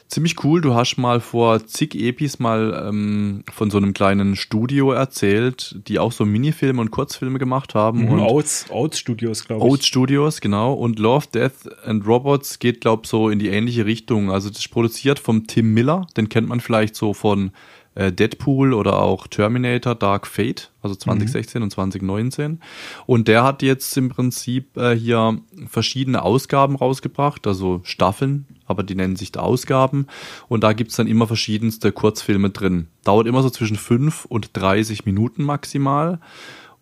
ziemlich 0.07 0.43
cool. 0.43 0.61
Du 0.61 0.75
hast 0.75 0.97
mal 0.97 1.19
vor 1.19 1.65
zig 1.65 1.95
Epis 1.95 2.39
mal 2.39 2.85
ähm, 2.87 3.43
von 3.51 3.71
so 3.71 3.77
einem 3.77 3.93
kleinen 3.93 4.35
Studio 4.35 4.91
erzählt, 4.91 5.75
die 5.87 5.99
auch 5.99 6.11
so 6.11 6.25
Minifilme 6.25 6.81
und 6.81 6.91
Kurzfilme 6.91 7.39
gemacht 7.39 7.75
haben. 7.75 8.05
Mhm, 8.05 8.11
und 8.11 8.19
Oats, 8.19 8.65
Oats 8.69 8.99
Studios, 8.99 9.45
glaube 9.45 9.65
ich. 9.65 9.71
Oats 9.71 9.85
Studios, 9.87 10.41
genau. 10.41 10.73
Und 10.73 10.99
Love, 10.99 11.27
Death 11.33 11.69
and 11.85 12.05
Robots 12.05 12.59
geht, 12.59 12.81
glaube 12.81 13.01
ich, 13.03 13.09
so 13.09 13.29
in 13.29 13.39
die 13.39 13.49
ähnliche 13.49 13.85
Richtung. 13.85 14.31
Also 14.31 14.49
das 14.49 14.59
ist 14.59 14.69
produziert 14.69 15.19
vom 15.19 15.47
Tim 15.47 15.73
Miller, 15.73 16.07
den 16.15 16.29
kennt 16.29 16.47
man 16.47 16.59
vielleicht 16.59 16.95
so 16.95 17.13
von 17.13 17.51
Deadpool 17.95 18.73
oder 18.73 18.99
auch 18.99 19.27
Terminator 19.27 19.95
Dark 19.95 20.25
Fate, 20.25 20.71
also 20.81 20.95
2016 20.95 21.59
mhm. 21.59 21.63
und 21.63 21.69
2019. 21.71 22.59
Und 23.05 23.27
der 23.27 23.43
hat 23.43 23.61
jetzt 23.61 23.95
im 23.97 24.09
Prinzip 24.09 24.75
äh, 24.77 24.95
hier 24.95 25.37
verschiedene 25.67 26.23
Ausgaben 26.23 26.75
rausgebracht, 26.75 27.45
also 27.45 27.81
Staffeln, 27.83 28.45
aber 28.65 28.83
die 28.83 28.95
nennen 28.95 29.15
sich 29.15 29.31
da 29.31 29.41
Ausgaben. 29.41 30.07
Und 30.47 30.63
da 30.63 30.73
gibt's 30.73 30.95
dann 30.95 31.07
immer 31.07 31.27
verschiedenste 31.27 31.91
Kurzfilme 31.91 32.49
drin. 32.49 32.87
Dauert 33.03 33.27
immer 33.27 33.43
so 33.43 33.49
zwischen 33.49 33.77
5 33.77 34.25
und 34.25 34.49
30 34.53 35.05
Minuten 35.05 35.43
maximal. 35.43 36.19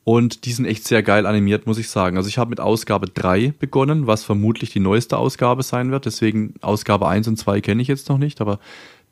Und 0.04 0.46
die 0.46 0.52
sind 0.52 0.66
echt 0.66 0.86
sehr 0.86 1.04
geil 1.04 1.28
animiert, 1.28 1.68
muss 1.68 1.78
ich 1.78 1.90
sagen. 1.90 2.18
Also 2.18 2.28
ich 2.28 2.40
habe 2.40 2.50
mit 2.50 2.60
Ausgabe 2.60 3.08
3 3.08 3.54
begonnen, 3.60 4.08
was 4.08 4.24
vermutlich 4.24 4.72
die 4.72 4.80
neueste 4.80 5.18
Ausgabe 5.18 5.62
sein 5.62 5.92
wird. 5.92 6.06
Deswegen 6.06 6.56
Ausgabe 6.62 7.08
1 7.08 7.28
und 7.28 7.38
2 7.38 7.62
kenne 7.62 7.82
ich 7.84 7.88
jetzt 7.88 8.10
noch 8.10 8.18
nicht, 8.18 8.42
aber 8.42 8.60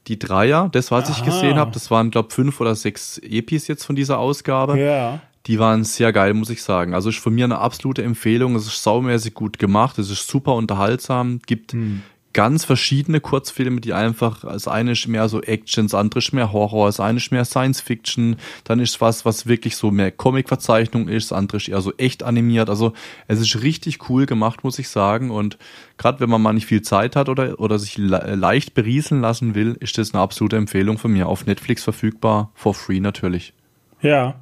die 0.08 0.20
Dreier, 0.20 0.70
das, 0.72 0.92
was 0.92 1.06
Aha. 1.06 1.18
ich 1.18 1.24
gesehen 1.24 1.58
habe, 1.58 1.72
das 1.72 1.92
waren, 1.92 2.12
glaube 2.12 2.32
fünf 2.32 2.60
oder 2.62 2.76
sechs 2.76 3.18
Epis 3.20 3.68
jetzt 3.68 3.86
von 3.86 3.96
dieser 3.96 4.20
Ausgabe. 4.20 4.80
Ja. 4.80 5.20
Die 5.46 5.60
waren 5.60 5.84
sehr 5.84 6.12
geil, 6.14 6.34
muss 6.34 6.50
ich 6.50 6.62
sagen. 6.62 6.94
Also 6.94 7.10
ist 7.10 7.20
von 7.20 7.34
mir 7.34 7.46
eine 7.46 7.60
absolute 7.60 8.04
Empfehlung. 8.04 8.56
Es 8.56 8.68
ist 8.68 8.84
saumäßig 8.84 9.34
gut 9.34 9.58
gemacht, 9.58 9.98
es 9.98 10.10
ist 10.10 10.28
super 10.28 10.54
unterhaltsam, 10.56 11.40
gibt 11.46 11.74
hm 11.74 12.02
ganz 12.40 12.64
verschiedene 12.64 13.20
Kurzfilme, 13.20 13.82
die 13.82 13.92
einfach, 13.92 14.46
das 14.46 14.70
eine 14.70 14.94
ist 14.94 15.10
mehr 15.10 15.28
so 15.28 15.42
Action, 15.42 15.88
das 15.88 15.94
andere 15.94 16.20
ist 16.20 16.32
mehr 16.32 16.54
Horror, 16.54 16.86
das 16.86 17.02
eine 17.02 17.18
ist 17.18 17.34
mehr 17.34 17.44
Science 17.44 17.82
Fiction, 17.82 18.38
dann 18.64 18.80
ist 18.80 19.02
was, 19.02 19.26
was 19.26 19.46
wirklich 19.46 19.76
so 19.76 19.92
mehr 19.92 20.10
Comic-Verzeichnung 20.10 21.10
ist, 21.10 21.32
das 21.32 21.38
andere 21.38 21.58
ist 21.58 21.68
eher 21.68 21.82
so 21.82 21.92
echt 21.98 22.24
animiert. 22.24 22.70
Also 22.70 22.94
es 23.28 23.42
ist 23.42 23.62
richtig 23.62 24.10
cool 24.10 24.26
gemacht, 24.26 24.64
muss 24.64 24.80
ich 24.80 24.88
sagen. 24.88 25.32
Und 25.32 25.58
gerade 25.98 26.22
wenn 26.22 26.30
man 26.30 26.42
mal 26.42 26.54
nicht 26.54 26.66
viel 26.66 26.82
Zeit 26.82 27.18
hat 27.18 27.28
oder, 27.28 27.60
oder 27.60 27.78
sich 27.78 27.98
le 27.98 28.36
leicht 28.36 28.74
berieseln 28.74 29.20
lassen 29.20 29.54
will, 29.54 29.76
ist 29.82 29.98
das 29.98 30.14
eine 30.14 30.24
absolute 30.24 30.56
Empfehlung 30.56 30.98
von 30.98 31.12
mir. 31.12 31.28
Auf 31.28 31.46
Netflix 31.46 31.84
verfügbar, 31.84 32.52
for 32.54 32.74
free 32.74 33.02
natürlich. 33.02 33.54
Ja. 34.02 34.36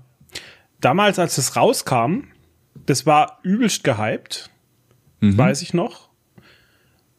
Damals, 0.82 1.18
als 1.18 1.40
es 1.40 1.56
rauskam, 1.56 2.26
das 2.86 3.08
war 3.08 3.40
übelst 3.42 3.84
gehypt. 3.84 4.52
Mhm. 5.20 5.36
Weiß 5.36 5.64
ich 5.64 5.74
noch 5.74 6.07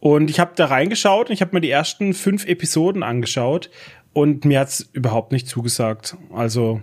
und 0.00 0.30
ich 0.30 0.40
habe 0.40 0.52
da 0.54 0.66
reingeschaut 0.66 1.28
und 1.28 1.32
ich 1.32 1.40
habe 1.40 1.54
mir 1.54 1.61
die 1.61 1.70
ersten 1.70 2.14
fünf 2.14 2.46
Episoden 2.46 3.02
angeschaut 3.02 3.70
und 4.12 4.44
mir 4.44 4.61
hat's 4.61 4.88
überhaupt 4.92 5.32
nicht 5.32 5.48
zugesagt. 5.48 6.16
Also 6.32 6.80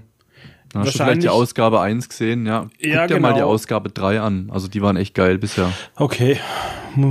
Hast 0.74 0.96
du 0.96 1.04
vielleicht 1.04 1.24
die 1.24 1.30
Ausgabe 1.30 1.80
1 1.80 2.10
gesehen? 2.10 2.46
Ja. 2.46 2.68
Guck 2.72 2.86
ja, 2.86 3.08
dir 3.08 3.16
genau. 3.16 3.30
mal 3.30 3.34
die 3.34 3.42
Ausgabe 3.42 3.90
3 3.90 4.20
an. 4.20 4.50
Also 4.52 4.68
die 4.68 4.82
waren 4.82 4.98
echt 4.98 5.14
geil 5.14 5.38
bisher. 5.38 5.72
Okay. 5.96 6.38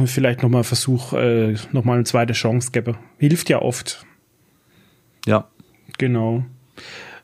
Vielleicht 0.06 0.42
nochmal 0.42 0.64
Versuch, 0.64 1.12
äh, 1.12 1.54
nochmal 1.72 1.96
eine 1.96 2.04
zweite 2.04 2.32
Chance 2.32 2.70
gebe. 2.72 2.96
Hilft 3.18 3.48
ja 3.48 3.62
oft. 3.62 4.04
Ja. 5.26 5.48
Genau. 5.98 6.44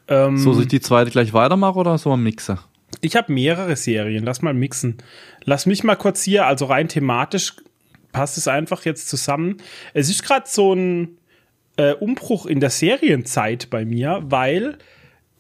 Ähm, 0.09 0.39
so, 0.39 0.53
soll 0.53 0.63
ich 0.63 0.69
die 0.69 0.81
zweite 0.81 1.11
gleich 1.11 1.33
weitermachen 1.33 1.79
oder 1.79 1.99
so 1.99 2.13
ein 2.13 2.23
Mixer? 2.23 2.59
Ich 3.01 3.17
habe 3.17 3.33
mehrere 3.33 3.77
Serien. 3.77 4.25
Lass 4.25 4.43
mal 4.43 4.55
mixen. 4.55 4.99
Lass 5.45 5.67
mich 5.67 5.85
mal 5.85 5.97
kurz 5.97 6.23
hier, 6.23 6.47
also 6.47 6.67
rein 6.67 6.89
thematisch 6.89 7.57
passt 8.13 8.37
es 8.39 8.49
einfach 8.49 8.85
jetzt 8.85 9.09
zusammen. 9.09 9.59
Es 9.95 10.09
ist 10.09 10.23
gerade 10.23 10.47
so 10.49 10.75
ein 10.75 11.19
äh, 11.77 11.93
Umbruch 11.95 12.47
in 12.47 12.61
der 12.61 12.71
Serienzeit 12.71 13.71
bei 13.71 13.85
mir, 13.85 14.23
weil 14.25 14.79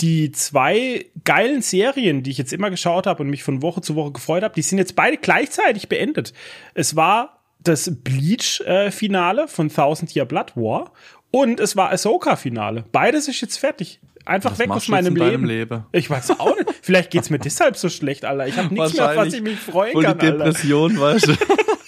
die 0.01 0.33
zwei 0.33 1.07
geilen 1.25 1.63
Serien, 1.63 2.23
die 2.23 2.31
ich 2.31 2.39
jetzt 2.39 2.53
immer 2.53 2.71
geschaut 2.71 3.07
habe 3.07 3.23
und 3.23 3.31
mich 3.31 3.43
von 3.43 3.63
Woche 3.63 3.83
zu 3.83 3.95
Woche 3.95 4.13
gefreut 4.13 4.43
habe, 4.43 4.55
die 4.55 4.63
sind 4.63 4.79
jetzt 4.79 4.97
beide 4.97 5.19
gleichzeitig 5.19 5.89
beendet. 5.89 6.33
Es 6.75 6.97
war 6.97 7.41
das 7.63 7.93
Bleach-Finale 8.03 9.43
äh, 9.43 9.49
von 9.49 9.69
Thousand 9.69 10.15
Year 10.15 10.25
Blood 10.25 10.57
War 10.57 10.93
und 11.31 11.61
es 11.61 11.77
war 11.77 11.93
Ahsoka-Finale. 11.93 12.85
Beides 12.93 13.29
ist 13.29 13.43
jetzt 13.43 13.59
fertig. 13.59 14.01
Einfach 14.25 14.53
was 14.53 14.59
weg 14.59 14.71
aus 14.71 14.89
meinem 14.89 15.17
Leben. 15.17 15.45
Leben. 15.45 15.85
Ich 15.93 16.09
weiß 16.09 16.39
auch 16.41 16.57
nicht. 16.57 16.69
Vielleicht 16.83 17.11
geht's 17.11 17.31
mir 17.31 17.39
deshalb 17.45 17.77
so 17.77 17.89
schlecht, 17.89 18.25
Alter. 18.25 18.47
Ich 18.47 18.57
habe 18.57 18.73
nichts 18.73 18.95
mehr, 18.95 19.11
auf 19.11 19.17
was 19.17 19.35
ich 19.35 19.43
mich 19.43 19.59
freuen 19.59 19.93
voll 19.93 20.05
kann. 20.05 20.19
Die 20.19 20.27
Depression, 20.27 20.93
Alter. 20.93 21.03
weißt 21.03 21.29
du. 21.29 21.35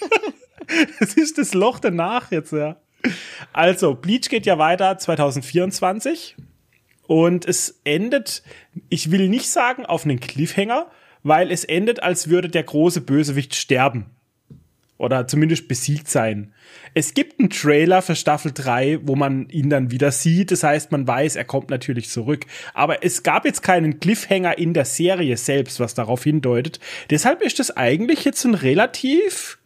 Es 1.00 1.14
ist 1.14 1.38
das 1.38 1.54
Loch 1.54 1.78
danach 1.78 2.30
jetzt, 2.30 2.52
ja. 2.52 2.76
Also, 3.52 3.94
Bleach 3.94 4.28
geht 4.28 4.46
ja 4.46 4.58
weiter 4.58 4.96
2024 4.96 6.37
und 7.06 7.44
es 7.46 7.80
endet, 7.85 8.42
ich 8.88 9.11
will 9.11 9.28
nicht 9.28 9.48
sagen 9.48 9.85
auf 9.85 10.04
einen 10.04 10.20
Cliffhanger, 10.20 10.90
weil 11.22 11.50
es 11.50 11.64
endet, 11.64 12.02
als 12.02 12.28
würde 12.28 12.48
der 12.48 12.62
große 12.62 13.00
Bösewicht 13.00 13.54
sterben. 13.54 14.06
Oder 14.98 15.26
zumindest 15.26 15.66
besiegt 15.66 16.08
sein. 16.08 16.54
Es 16.94 17.12
gibt 17.12 17.40
einen 17.40 17.50
Trailer 17.50 18.02
für 18.02 18.14
Staffel 18.14 18.52
3, 18.54 19.00
wo 19.02 19.16
man 19.16 19.48
ihn 19.48 19.68
dann 19.68 19.90
wieder 19.90 20.12
sieht. 20.12 20.52
Das 20.52 20.62
heißt, 20.62 20.92
man 20.92 21.08
weiß, 21.08 21.35
er 21.35 21.44
kommt 21.44 21.70
natürlich 21.70 22.08
zurück. 22.08 22.46
Aber 22.72 23.02
es 23.02 23.24
gab 23.24 23.44
jetzt 23.44 23.62
keinen 23.62 23.98
Cliffhanger 23.98 24.58
in 24.58 24.74
der 24.74 24.85
Serie 24.85 25.37
selbst, 25.37 25.80
was 25.80 25.94
darauf 25.94 26.22
hindeutet. 26.22 26.78
Deshalb 27.11 27.42
ist 27.42 27.58
es 27.58 27.76
eigentlich 27.76 28.24
jetzt 28.24 28.44
ein 28.44 28.54
relativ 28.54 29.58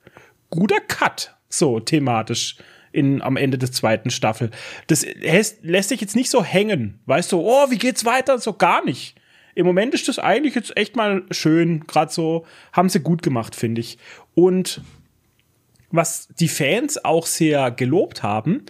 guter 0.51 0.81
Cut, 0.81 1.35
so 1.49 1.81
thematisch 1.81 2.57
in, 2.93 3.21
am 3.23 3.37
Ende 3.37 3.59
des 3.59 3.73
zweiten 3.73 4.11
Staffel. 4.11 4.51
Das 4.87 5.05
lässt, 5.05 5.65
lässt 5.65 5.91
sich 5.91 6.01
jetzt 6.01 6.17
nicht 6.17 6.31
so 6.31 6.43
hängen, 6.43 7.01
weißt 7.07 7.33
du, 7.33 7.41
oh, 7.41 7.71
wie 7.71 7.79
geht's 7.79 8.05
weiter? 8.05 8.39
So 8.39 8.55
gar 8.55 8.85
nicht. 8.85 9.17
Im 9.55 9.67
Moment 9.67 9.95
ist 9.95 10.09
das 10.09 10.19
eigentlich 10.19 10.55
jetzt 10.55 10.77
echt 10.77 10.97
mal 10.97 11.25
schön, 11.31 11.87
gerade 11.87 12.13
so, 12.13 12.47
haben 12.73 12.89
sie 12.89 13.01
gut 13.01 13.23
gemacht, 13.23 13.55
finde 13.55 13.81
ich. 13.81 13.99
Und 14.35 14.83
was 15.91 16.29
die 16.29 16.49
Fans 16.49 17.03
auch 17.05 17.27
sehr 17.27 17.71
gelobt 17.71 18.23
haben, 18.23 18.67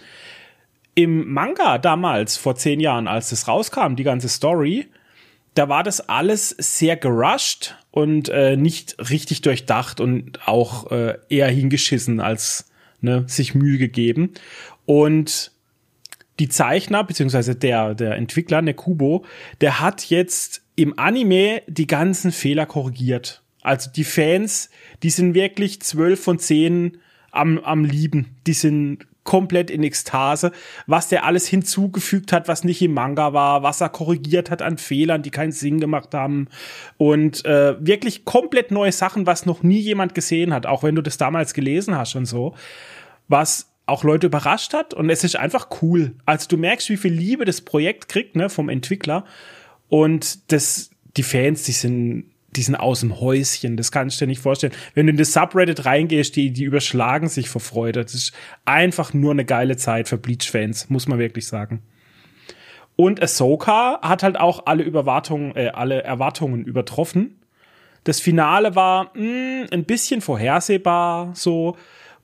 im 0.95 1.31
Manga 1.31 1.77
damals, 1.77 2.37
vor 2.37 2.55
zehn 2.55 2.79
Jahren, 2.79 3.07
als 3.07 3.31
es 3.31 3.47
rauskam, 3.47 3.95
die 3.95 4.03
ganze 4.03 4.29
Story, 4.29 4.87
da 5.57 5.69
war 5.69 5.83
das 5.83 6.01
alles 6.01 6.49
sehr 6.49 6.97
gerusht 6.97 7.75
und 7.91 8.29
äh, 8.29 8.55
nicht 8.55 8.95
richtig 9.09 9.41
durchdacht 9.41 9.99
und 9.99 10.47
auch 10.47 10.91
äh, 10.91 11.17
eher 11.29 11.49
hingeschissen 11.49 12.19
als 12.19 12.69
ne, 13.01 13.23
sich 13.27 13.55
Mühe 13.55 13.77
gegeben. 13.77 14.33
Und 14.85 15.51
die 16.39 16.49
Zeichner, 16.49 17.03
beziehungsweise 17.03 17.55
der, 17.55 17.95
der 17.95 18.15
Entwickler, 18.15 18.61
Nekubo, 18.61 19.25
der 19.61 19.79
hat 19.79 20.05
jetzt 20.05 20.61
im 20.75 20.99
Anime 20.99 21.63
die 21.67 21.87
ganzen 21.87 22.31
Fehler 22.31 22.67
korrigiert. 22.67 23.41
Also 23.61 23.89
die 23.89 24.03
Fans, 24.03 24.69
die 25.01 25.09
sind 25.09 25.33
wirklich 25.33 25.81
zwölf 25.81 26.23
von 26.23 26.37
zehn 26.37 26.97
am, 27.31 27.57
am 27.59 27.83
Lieben. 27.83 28.37
Die 28.45 28.53
sind 28.53 29.07
komplett 29.27 29.69
in 29.69 29.83
Ekstase, 29.83 30.51
was 30.87 31.09
der 31.09 31.25
alles 31.25 31.47
hinzugefügt 31.47 32.31
hat, 32.31 32.47
was 32.47 32.63
nicht 32.63 32.81
im 32.81 32.93
Manga 32.93 33.33
war, 33.33 33.61
was 33.61 33.81
er 33.81 33.89
korrigiert 33.89 34.49
hat 34.49 34.63
an 34.63 34.77
Fehlern, 34.77 35.21
die 35.21 35.29
keinen 35.29 35.51
Sinn 35.51 35.79
gemacht 35.79 36.13
haben. 36.15 36.47
Und 36.97 37.45
äh, 37.45 37.75
wirklich 37.85 38.25
komplett 38.25 38.71
neue 38.71 38.93
Sachen, 38.93 39.27
was 39.27 39.45
noch 39.45 39.61
nie 39.61 39.79
jemand 39.79 40.15
gesehen 40.15 40.53
hat, 40.53 40.65
auch 40.65 40.81
wenn 40.81 40.95
du 40.95 41.03
das 41.03 41.17
damals 41.17 41.53
gelesen 41.53 41.95
hast 41.95 42.15
und 42.15 42.25
so, 42.25 42.55
was 43.27 43.69
auch 43.85 44.03
Leute 44.03 44.27
überrascht 44.27 44.73
hat. 44.73 44.93
Und 44.93 45.09
es 45.09 45.23
ist 45.23 45.35
einfach 45.35 45.67
cool. 45.81 46.15
Also 46.25 46.47
du 46.47 46.57
merkst, 46.57 46.89
wie 46.89 46.97
viel 46.97 47.13
Liebe 47.13 47.45
das 47.45 47.61
Projekt 47.61 48.07
kriegt, 48.07 48.35
ne, 48.37 48.49
vom 48.49 48.69
Entwickler. 48.69 49.25
Und 49.89 50.51
das 50.51 50.89
die 51.17 51.23
Fans, 51.23 51.63
die 51.63 51.71
sind 51.73 52.25
die 52.57 52.63
sind 52.63 52.75
aus 52.75 52.99
dem 52.99 53.19
Häuschen. 53.19 53.77
Das 53.77 53.91
kannst 53.91 54.19
du 54.19 54.25
dir 54.25 54.29
nicht 54.29 54.41
vorstellen. 54.41 54.73
Wenn 54.93 55.05
du 55.05 55.11
in 55.11 55.17
das 55.17 55.33
Subreddit 55.33 55.85
reingehst, 55.85 56.35
die, 56.35 56.51
die 56.51 56.63
überschlagen 56.63 57.29
sich 57.29 57.49
vor 57.49 57.61
Freude. 57.61 58.03
Das 58.03 58.13
ist 58.13 58.33
einfach 58.65 59.13
nur 59.13 59.31
eine 59.31 59.45
geile 59.45 59.77
Zeit 59.77 60.09
für 60.09 60.17
Bleach-Fans, 60.17 60.89
muss 60.89 61.07
man 61.07 61.19
wirklich 61.19 61.47
sagen. 61.47 61.83
Und 62.97 63.21
Ahsoka 63.21 63.99
hat 64.01 64.23
halt 64.23 64.39
auch 64.39 64.65
alle 64.65 64.83
äh, 64.83 65.69
alle 65.69 66.03
Erwartungen 66.03 66.65
übertroffen. 66.65 67.39
Das 68.03 68.19
Finale 68.19 68.75
war 68.75 69.11
mh, 69.15 69.67
ein 69.71 69.85
bisschen 69.85 70.21
vorhersehbar, 70.21 71.31
so. 71.35 71.77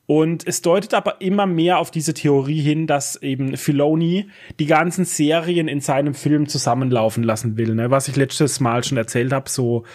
Und 0.06 0.46
es 0.46 0.62
deutet 0.62 0.94
aber 0.94 1.22
immer 1.22 1.46
mehr 1.46 1.80
auf 1.80 1.90
diese 1.90 2.14
Theorie 2.14 2.60
hin, 2.60 2.88
dass 2.88 3.22
eben 3.22 3.56
Filoni 3.56 4.28
die 4.60 4.66
ganzen 4.66 5.06
Serien 5.06 5.70
in 5.70 5.80
seinem 5.80 6.14
Film 6.14 6.48
zusammenlaufen 6.48 7.24
lassen 7.24 7.56
will. 7.56 7.74
Ne? 7.74 7.90
Was 7.90 8.10
ich 8.10 8.18
letztes 8.18 8.60
Mal 8.60 8.84
schon 8.84 8.98
erzählt 8.98 9.32
habe, 9.32 9.50
so 9.50 9.86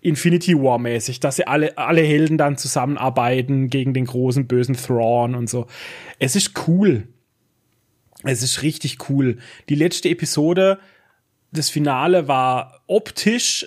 Infinity 0.00 0.54
War 0.54 0.78
mäßig, 0.78 1.20
dass 1.20 1.36
sie 1.36 1.46
alle, 1.46 1.76
alle 1.78 2.02
Helden 2.02 2.38
dann 2.38 2.56
zusammenarbeiten 2.56 3.68
gegen 3.68 3.94
den 3.94 4.04
großen 4.04 4.46
bösen 4.46 4.76
Thrawn 4.76 5.34
und 5.34 5.48
so. 5.48 5.66
Es 6.18 6.36
ist 6.36 6.68
cool. 6.68 7.08
Es 8.24 8.42
ist 8.42 8.62
richtig 8.62 9.08
cool. 9.08 9.38
Die 9.68 9.74
letzte 9.74 10.08
Episode, 10.08 10.78
das 11.52 11.70
Finale 11.70 12.28
war 12.28 12.82
optisch 12.86 13.66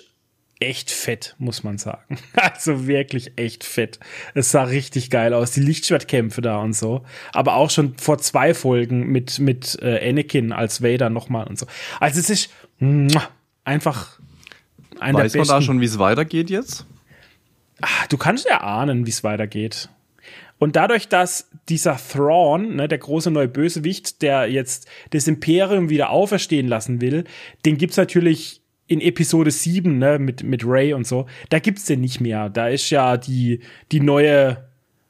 echt 0.62 0.90
fett, 0.90 1.34
muss 1.38 1.64
man 1.64 1.78
sagen. 1.78 2.18
Also 2.34 2.86
wirklich 2.86 3.32
echt 3.36 3.64
fett. 3.64 3.98
Es 4.34 4.50
sah 4.50 4.64
richtig 4.64 5.10
geil 5.10 5.34
aus, 5.34 5.52
die 5.52 5.60
Lichtschwertkämpfe 5.60 6.40
da 6.40 6.58
und 6.58 6.74
so. 6.74 7.04
Aber 7.32 7.56
auch 7.56 7.70
schon 7.70 7.96
vor 7.98 8.18
zwei 8.18 8.54
Folgen 8.54 9.06
mit, 9.08 9.38
mit 9.38 9.78
äh, 9.82 10.08
Anakin 10.08 10.52
als 10.52 10.82
Vader 10.82 11.10
nochmal 11.10 11.46
und 11.46 11.58
so. 11.58 11.66
Also 12.00 12.20
es 12.20 12.30
ist 12.30 12.50
einfach 13.64 14.20
ein 15.00 15.14
Weiß 15.14 15.34
man 15.34 15.46
da 15.46 15.62
schon, 15.62 15.80
wie 15.80 15.86
es 15.86 15.98
weitergeht 15.98 16.50
jetzt? 16.50 16.86
Ach, 17.80 18.06
du 18.06 18.16
kannst 18.16 18.46
ja 18.48 18.60
ahnen, 18.60 19.06
wie 19.06 19.10
es 19.10 19.24
weitergeht. 19.24 19.88
Und 20.58 20.76
dadurch, 20.76 21.08
dass 21.08 21.50
dieser 21.68 21.96
Thrawn, 21.96 22.76
ne, 22.76 22.86
der 22.86 22.98
große 22.98 23.32
neue 23.32 23.48
Bösewicht, 23.48 24.22
der 24.22 24.48
jetzt 24.48 24.88
das 25.10 25.26
Imperium 25.26 25.90
wieder 25.90 26.10
auferstehen 26.10 26.68
lassen 26.68 27.00
will, 27.00 27.24
den 27.64 27.78
gibt's 27.78 27.96
natürlich 27.96 28.60
in 28.86 29.00
Episode 29.00 29.50
7, 29.50 29.98
ne, 29.98 30.20
mit, 30.20 30.44
mit 30.44 30.64
Ray 30.64 30.94
und 30.94 31.04
so, 31.04 31.26
da 31.48 31.58
gibt's 31.58 31.86
den 31.86 32.00
nicht 32.00 32.20
mehr. 32.20 32.48
Da 32.48 32.68
ist 32.68 32.90
ja 32.90 33.16
die, 33.16 33.58
die 33.90 33.98
neue 33.98 34.58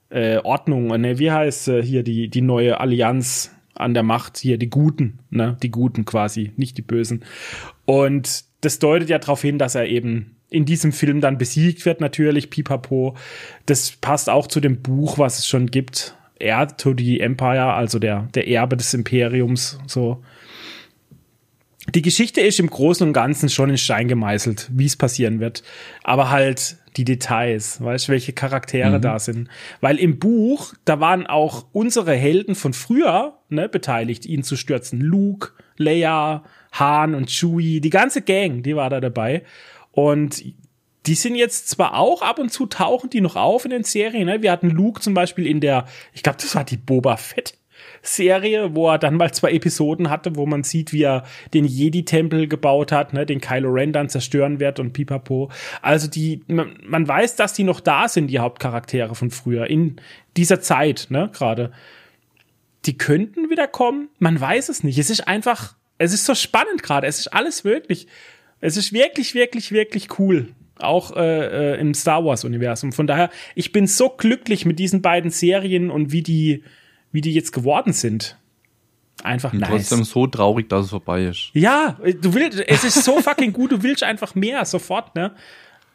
äh, 0.08 0.38
Ordnung, 0.38 0.86
ne, 0.86 1.18
wie 1.18 1.30
heißt 1.30 1.68
äh, 1.68 1.82
hier 1.82 2.02
die, 2.02 2.28
die 2.28 2.40
neue 2.40 2.80
Allianz 2.80 3.50
an 3.74 3.92
der 3.92 4.02
Macht, 4.02 4.38
hier 4.38 4.56
die 4.56 4.70
Guten, 4.70 5.18
ne, 5.28 5.58
die 5.62 5.70
Guten 5.70 6.06
quasi, 6.06 6.52
nicht 6.56 6.78
die 6.78 6.82
Bösen. 6.82 7.24
Und 7.84 8.44
das 8.62 8.78
deutet 8.78 9.10
ja 9.10 9.18
darauf 9.18 9.42
hin, 9.42 9.58
dass 9.58 9.74
er 9.74 9.86
eben 9.86 10.36
in 10.48 10.64
diesem 10.64 10.92
Film 10.92 11.20
dann 11.20 11.36
besiegt 11.36 11.84
wird, 11.84 12.00
natürlich, 12.00 12.48
pipapo. 12.48 13.16
Das 13.66 13.92
passt 13.92 14.30
auch 14.30 14.46
zu 14.46 14.60
dem 14.60 14.80
Buch, 14.80 15.18
was 15.18 15.38
es 15.38 15.46
schon 15.46 15.66
gibt. 15.66 16.16
Heir 16.40 16.68
to 16.76 16.94
the 16.96 17.20
Empire, 17.20 17.74
also 17.74 17.98
der, 17.98 18.28
der 18.34 18.48
Erbe 18.48 18.76
des 18.76 18.94
Imperiums, 18.94 19.78
so 19.86 20.22
die 21.94 22.02
Geschichte 22.02 22.40
ist 22.40 22.60
im 22.60 22.70
Großen 22.70 23.06
und 23.06 23.12
Ganzen 23.12 23.48
schon 23.48 23.70
in 23.70 23.78
Stein 23.78 24.06
gemeißelt, 24.06 24.70
wie 24.72 24.86
es 24.86 24.96
passieren 24.96 25.40
wird. 25.40 25.64
Aber 26.04 26.30
halt 26.30 26.76
die 26.96 27.04
Details, 27.04 27.82
weißt 27.82 28.06
du, 28.06 28.12
welche 28.12 28.32
Charaktere 28.32 28.98
mhm. 28.98 29.02
da 29.02 29.18
sind. 29.18 29.48
Weil 29.80 29.98
im 29.98 30.18
Buch, 30.18 30.74
da 30.84 31.00
waren 31.00 31.26
auch 31.26 31.66
unsere 31.72 32.14
Helden 32.14 32.54
von 32.54 32.72
früher 32.72 33.38
ne, 33.48 33.68
beteiligt, 33.68 34.26
ihn 34.26 34.44
zu 34.44 34.56
stürzen. 34.56 35.00
Luke, 35.00 35.50
Leia, 35.76 36.44
Han 36.72 37.14
und 37.14 37.28
Chewie, 37.28 37.80
die 37.80 37.90
ganze 37.90 38.22
Gang, 38.22 38.62
die 38.62 38.76
war 38.76 38.90
da 38.90 39.00
dabei. 39.00 39.44
Und 39.90 40.42
die 41.06 41.14
sind 41.14 41.34
jetzt 41.34 41.68
zwar 41.68 41.98
auch 41.98 42.22
ab 42.22 42.38
und 42.38 42.52
zu 42.52 42.66
tauchen 42.66 43.10
die 43.10 43.20
noch 43.20 43.36
auf 43.36 43.64
in 43.64 43.70
den 43.70 43.84
Serien. 43.84 44.26
Ne? 44.26 44.42
Wir 44.42 44.52
hatten 44.52 44.70
Luke 44.70 45.00
zum 45.00 45.14
Beispiel 45.14 45.46
in 45.46 45.60
der, 45.60 45.86
ich 46.12 46.22
glaube, 46.22 46.38
das 46.40 46.54
war 46.54 46.64
die 46.64 46.76
Boba 46.76 47.16
Fett 47.16 47.58
Serie, 48.02 48.74
wo 48.74 48.90
er 48.90 48.98
dann 48.98 49.16
mal 49.16 49.32
zwei 49.32 49.52
Episoden 49.52 50.10
hatte, 50.10 50.36
wo 50.36 50.44
man 50.46 50.64
sieht, 50.64 50.92
wie 50.92 51.02
er 51.02 51.24
den 51.54 51.64
Jedi-Tempel 51.64 52.48
gebaut 52.48 52.90
hat, 52.90 53.12
ne, 53.12 53.26
den 53.26 53.40
Kylo 53.40 53.70
Ren 53.70 53.92
dann 53.92 54.08
zerstören 54.08 54.60
wird 54.60 54.80
und 54.80 54.92
pipapo. 54.92 55.50
Also 55.80 56.08
die, 56.08 56.42
man, 56.48 56.76
man 56.84 57.06
weiß, 57.06 57.36
dass 57.36 57.52
die 57.52 57.64
noch 57.64 57.80
da 57.80 58.08
sind, 58.08 58.26
die 58.26 58.40
Hauptcharaktere 58.40 59.14
von 59.14 59.30
früher, 59.30 59.68
in 59.68 59.96
dieser 60.36 60.60
Zeit, 60.60 61.06
ne, 61.10 61.30
gerade. 61.32 61.72
Die 62.86 62.98
könnten 62.98 63.48
wieder 63.48 63.68
kommen, 63.68 64.08
man 64.18 64.40
weiß 64.40 64.68
es 64.68 64.82
nicht. 64.82 64.98
Es 64.98 65.08
ist 65.08 65.28
einfach, 65.28 65.76
es 66.02 66.12
ist 66.12 66.24
so 66.24 66.34
spannend 66.34 66.82
gerade, 66.82 67.06
es 67.06 67.20
ist 67.20 67.28
alles 67.28 67.64
wirklich, 67.64 68.06
es 68.60 68.76
ist 68.76 68.92
wirklich, 68.92 69.34
wirklich, 69.34 69.72
wirklich 69.72 70.18
cool 70.18 70.48
auch 70.78 71.14
äh, 71.16 71.74
äh, 71.74 71.80
im 71.80 71.94
Star 71.94 72.24
Wars 72.24 72.44
Universum. 72.44 72.92
Von 72.92 73.06
daher, 73.06 73.30
ich 73.54 73.72
bin 73.72 73.86
so 73.86 74.08
glücklich 74.08 74.64
mit 74.66 74.78
diesen 74.78 75.00
beiden 75.00 75.30
Serien 75.30 75.90
und 75.90 76.12
wie 76.12 76.22
die 76.22 76.64
wie 77.12 77.20
die 77.20 77.32
jetzt 77.34 77.52
geworden 77.52 77.92
sind. 77.92 78.36
Einfach 79.22 79.52
und 79.52 79.60
nice. 79.60 79.70
Trotzdem 79.70 80.04
so 80.04 80.26
traurig, 80.26 80.68
dass 80.68 80.86
es 80.86 80.90
vorbei 80.90 81.26
ist. 81.26 81.50
Ja, 81.52 81.98
du 82.20 82.34
willst, 82.34 82.58
es 82.66 82.82
ist 82.82 83.04
so 83.04 83.20
fucking 83.20 83.52
gut, 83.52 83.70
du 83.70 83.82
willst 83.82 84.02
einfach 84.02 84.34
mehr, 84.34 84.64
sofort, 84.64 85.14
ne? 85.14 85.34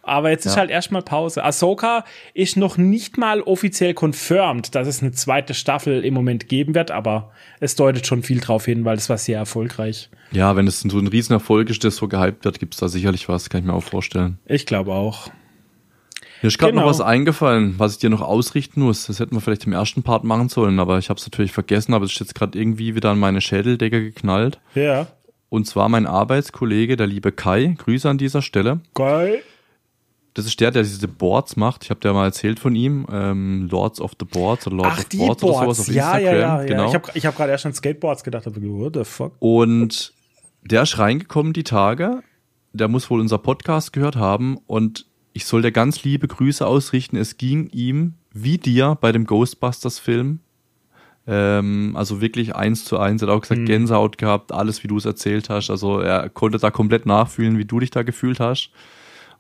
Aber 0.08 0.30
jetzt 0.30 0.46
ist 0.46 0.56
ja. 0.56 0.62
halt 0.62 0.72
erstmal 0.72 1.02
Pause. 1.02 1.44
Ahsoka 1.44 2.06
ist 2.34 2.56
noch 2.56 2.78
nicht 2.78 3.18
mal 3.18 3.42
offiziell 3.42 3.94
confirmed, 3.94 4.74
dass 4.74 4.88
es 4.88 5.02
eine 5.02 5.12
zweite 5.12 5.54
Staffel 5.54 6.06
im 6.06 6.14
Moment 6.14 6.48
geben 6.48 6.76
wird, 6.76 6.92
aber 6.92 7.32
es 7.60 7.76
deutet 7.76 8.08
schon 8.08 8.24
viel 8.24 8.40
drauf 8.40 8.66
hin, 8.66 8.86
weil 8.86 8.96
es 8.96 9.10
war 9.10 9.18
sehr 9.18 9.38
erfolgreich. 9.38 10.10
Ja, 10.32 10.56
wenn 10.56 10.66
es 10.66 10.80
so 10.80 10.98
ein 10.98 11.08
Riesenerfolg 11.08 11.70
ist, 11.70 11.84
der 11.84 11.92
so 11.92 12.08
gehypt 12.08 12.46
wird, 12.46 12.60
gibt 12.60 12.74
es 12.74 12.80
da 12.80 12.88
sicherlich 12.88 13.28
was, 13.28 13.50
kann 13.50 13.60
ich 13.60 13.68
mir 13.68 13.74
auch 13.74 13.84
vorstellen. 13.84 14.40
Ich 14.46 14.66
glaube 14.66 14.94
auch. 14.94 15.30
Mir 16.42 16.48
ist 16.48 16.58
gerade 16.58 16.72
genau. 16.72 16.84
noch 16.84 16.90
was 16.90 17.02
eingefallen, 17.02 17.76
was 17.78 17.94
ich 17.94 17.98
dir 18.00 18.10
noch 18.10 18.22
ausrichten 18.22 18.82
muss. 18.82 19.08
Das 19.08 19.20
hätten 19.20 19.36
wir 19.36 19.42
vielleicht 19.42 19.66
im 19.66 19.74
ersten 19.74 20.04
Part 20.04 20.24
machen 20.24 20.48
sollen, 20.48 20.80
aber 20.80 21.00
ich 21.00 21.10
habe 21.10 21.20
es 21.20 21.26
natürlich 21.26 21.52
vergessen, 21.52 21.94
aber 21.94 22.06
es 22.06 22.14
ist 22.14 22.20
jetzt 22.20 22.36
gerade 22.36 22.58
irgendwie 22.58 22.96
wieder 22.96 23.10
an 23.10 23.20
meine 23.20 23.42
Schädeldecke 23.42 24.02
geknallt. 24.02 24.60
Ja. 24.74 25.08
Und 25.50 25.68
zwar 25.68 25.90
mein 25.90 26.06
Arbeitskollege, 26.06 26.96
der 26.96 27.08
liebe 27.08 27.34
Kai. 27.34 27.76
Grüße 27.78 28.10
an 28.10 28.18
dieser 28.18 28.42
Stelle. 28.42 28.80
Kai. 28.94 29.42
Das 30.38 30.46
ist 30.46 30.60
der, 30.60 30.70
der 30.70 30.84
diese 30.84 31.08
Boards 31.08 31.56
macht. 31.56 31.84
Ich 31.84 31.90
habe 31.90 32.00
dir 32.00 32.14
mal 32.14 32.26
erzählt 32.26 32.60
von 32.60 32.76
ihm. 32.76 33.08
Ähm, 33.12 33.68
Lords 33.72 34.00
of 34.00 34.12
the 34.20 34.26
Boards 34.26 34.68
oder 34.68 34.76
Lords 34.76 34.92
Ach, 34.94 35.00
of 35.00 35.06
die 35.06 35.18
Boards, 35.18 35.42
Boards 35.42 35.58
oder 35.58 35.66
sowas 35.66 35.80
auf 35.80 35.88
ja, 35.88 36.12
Instagram. 36.16 36.40
Ja, 36.40 36.62
ja, 36.62 36.64
genau. 36.68 36.84
ja. 36.84 36.88
Ich 36.90 36.94
habe 36.94 37.12
ich 37.16 37.26
hab 37.26 37.36
gerade 37.36 37.52
erst 37.54 37.66
an 37.66 37.74
Skateboards 37.74 38.24
gedacht, 38.24 38.46
aber 38.46 38.62
what 38.62 38.94
the 38.94 39.04
fuck? 39.04 39.34
Und 39.40 40.14
der 40.62 40.84
ist 40.84 41.00
reingekommen 41.00 41.54
die 41.54 41.64
Tage. 41.64 42.22
Der 42.72 42.88
muss 42.88 43.10
wohl 43.10 43.20
unser 43.20 43.40
Podcast 43.40 43.94
gehört 43.94 44.16
haben 44.16 44.60
und 44.68 45.08
ich 45.34 45.46
soll 45.46 45.64
dir 45.64 45.72
ganz 45.72 46.04
liebe 46.04 46.28
Grüße 46.28 46.68
ausrichten. 46.68 47.18
Es 47.18 47.38
ging 47.38 47.72
ihm 47.72 48.14
wie 48.32 48.60
dir 48.60 48.96
bei 49.02 49.12
dem 49.12 49.26
Ghostbusters-Film. 49.26 50.42
Ähm, 51.26 51.96
also 51.96 52.22
wirklich 52.22 52.56
eins 52.56 52.86
zu 52.86 53.00
eins. 53.00 53.24
Er 53.24 53.30
hat 53.30 53.36
auch 53.36 53.42
gesagt, 53.42 53.62
mhm. 53.62 53.66
Gänsehaut 53.66 54.20
gehabt, 54.20 54.52
alles 54.52 54.84
wie 54.84 54.88
du 54.88 54.98
es 54.98 55.06
erzählt 55.06 55.50
hast. 55.50 55.72
Also 55.72 56.00
er 56.00 56.30
konnte 56.30 56.60
da 56.60 56.70
komplett 56.70 57.08
nachfühlen, 57.08 57.58
wie 57.58 57.66
du 57.66 57.80
dich 57.80 57.90
da 57.90 58.04
gefühlt 58.04 58.40
hast. 58.40 58.70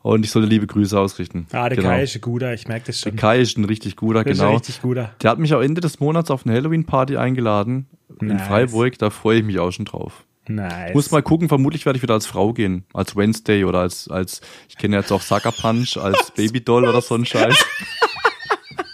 Und 0.07 0.23
ich 0.23 0.31
soll 0.31 0.43
dir 0.43 0.47
liebe 0.47 0.67
Grüße 0.67 0.97
ausrichten. 0.97 1.47
Ah, 1.51 1.67
der 1.67 1.75
genau. 1.75 1.89
Kai 1.89 2.03
ist 2.03 2.15
ein 2.15 2.21
guter, 2.21 2.53
ich 2.53 2.65
merke 2.65 2.85
das 2.85 3.01
schon. 3.01 3.11
Der 3.11 3.19
Kai 3.19 3.41
ist 3.41 3.57
ein 3.57 3.65
richtig 3.65 3.97
guter, 3.97 4.23
das 4.23 4.37
genau. 4.37 4.43
Ist 4.45 4.49
ein 4.49 4.55
richtig 4.55 4.81
guter. 4.81 5.11
Der 5.21 5.31
hat 5.31 5.37
mich 5.37 5.53
auch 5.53 5.59
Ende 5.59 5.81
des 5.81 5.99
Monats 5.99 6.31
auf 6.31 6.45
eine 6.45 6.55
Halloween-Party 6.55 7.17
eingeladen 7.17 7.87
nice. 8.21 8.31
in 8.31 8.39
Freiburg. 8.39 8.97
Da 8.99 9.09
freue 9.09 9.39
ich 9.39 9.43
mich 9.43 9.59
auch 9.59 9.71
schon 9.71 9.83
drauf. 9.83 10.23
Nice. 10.47 10.93
Muss 10.93 11.11
mal 11.11 11.21
gucken, 11.21 11.49
vermutlich 11.49 11.85
werde 11.85 11.97
ich 11.97 12.03
wieder 12.03 12.13
als 12.13 12.25
Frau 12.25 12.53
gehen. 12.53 12.85
Als 12.93 13.17
Wednesday 13.17 13.65
oder 13.65 13.79
als, 13.79 14.07
als 14.07 14.39
ich 14.69 14.77
kenne 14.77 14.95
jetzt 14.95 15.11
auch 15.11 15.21
Sucker 15.21 15.51
Punch, 15.51 15.97
als 16.01 16.31
Babydoll 16.31 16.87
oder 16.87 17.01
so 17.01 17.15
ein 17.15 17.25
Scheiß. 17.25 17.43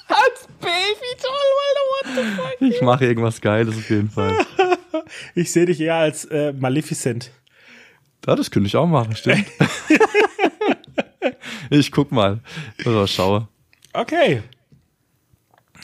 als 0.08 0.47
Babydoll, 0.62 1.43
Alter, 1.67 1.86
what 1.91 2.06
the 2.15 2.21
fuck? 2.41 2.71
Ich 2.71 2.82
mache 2.82 3.06
irgendwas 3.06 3.39
Geiles 3.39 3.78
auf 3.78 3.88
jeden 3.88 4.10
Fall. 4.10 4.36
ich 5.36 5.52
sehe 5.52 5.67
dich 5.67 5.80
eher 5.80 5.97
als 5.97 6.26
äh, 6.26 6.54
Maleficent. 6.54 7.30
Ja, 8.26 8.36
das 8.36 8.49
könnte 8.49 8.65
ich 8.65 8.76
auch 8.76 8.88
machen, 8.88 9.15
stimmt. 9.15 9.45
ich 11.69 11.91
guck 11.91 12.12
mal. 12.12 12.39
Oder 12.86 13.07
schaue. 13.07 13.47
Okay. 13.93 14.41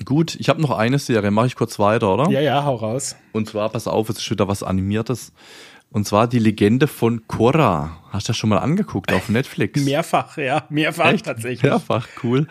Gut, 0.05 0.35
ich 0.35 0.49
habe 0.49 0.61
noch 0.61 0.71
eine 0.71 0.97
Serie, 0.97 1.31
mache 1.31 1.47
ich 1.47 1.55
kurz 1.55 1.77
weiter, 1.77 2.13
oder? 2.13 2.29
Ja, 2.29 2.39
ja, 2.39 2.63
hau 2.63 2.75
raus. 2.75 3.15
Und 3.33 3.49
zwar, 3.49 3.69
pass 3.69 3.87
auf, 3.87 4.09
es 4.09 4.17
ist 4.17 4.31
wieder 4.31 4.47
was 4.47 4.63
Animiertes. 4.63 5.33
Und 5.91 6.05
zwar 6.05 6.27
die 6.27 6.39
Legende 6.39 6.87
von 6.87 7.27
Korra. 7.27 7.97
Hast 8.11 8.27
du 8.27 8.31
das 8.31 8.37
schon 8.37 8.51
mal 8.51 8.59
angeguckt 8.59 9.11
auf 9.11 9.27
Netflix? 9.27 9.81
Mehrfach, 9.85 10.37
ja, 10.37 10.65
mehrfach 10.69 11.11
Echt? 11.11 11.25
tatsächlich. 11.25 11.63
Mehrfach, 11.63 12.07
cool. 12.23 12.47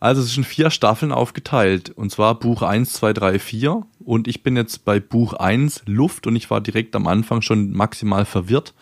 Also 0.00 0.20
es 0.20 0.34
sind 0.34 0.44
vier 0.44 0.70
Staffeln 0.70 1.12
aufgeteilt. 1.12 1.90
Und 1.90 2.10
zwar 2.10 2.38
Buch 2.38 2.62
1, 2.62 2.92
2, 2.94 3.12
3, 3.12 3.38
4. 3.38 3.82
Und 4.04 4.26
ich 4.26 4.42
bin 4.42 4.56
jetzt 4.56 4.84
bei 4.84 4.98
Buch 4.98 5.34
1 5.34 5.84
Luft 5.86 6.26
und 6.26 6.34
ich 6.34 6.50
war 6.50 6.60
direkt 6.60 6.96
am 6.96 7.06
Anfang 7.06 7.40
schon 7.40 7.70
maximal 7.70 8.24
verwirrt, 8.24 8.74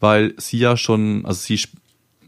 weil 0.00 0.32
sie 0.38 0.58
ja 0.58 0.78
schon, 0.78 1.26
also 1.26 1.38
sie 1.38 1.60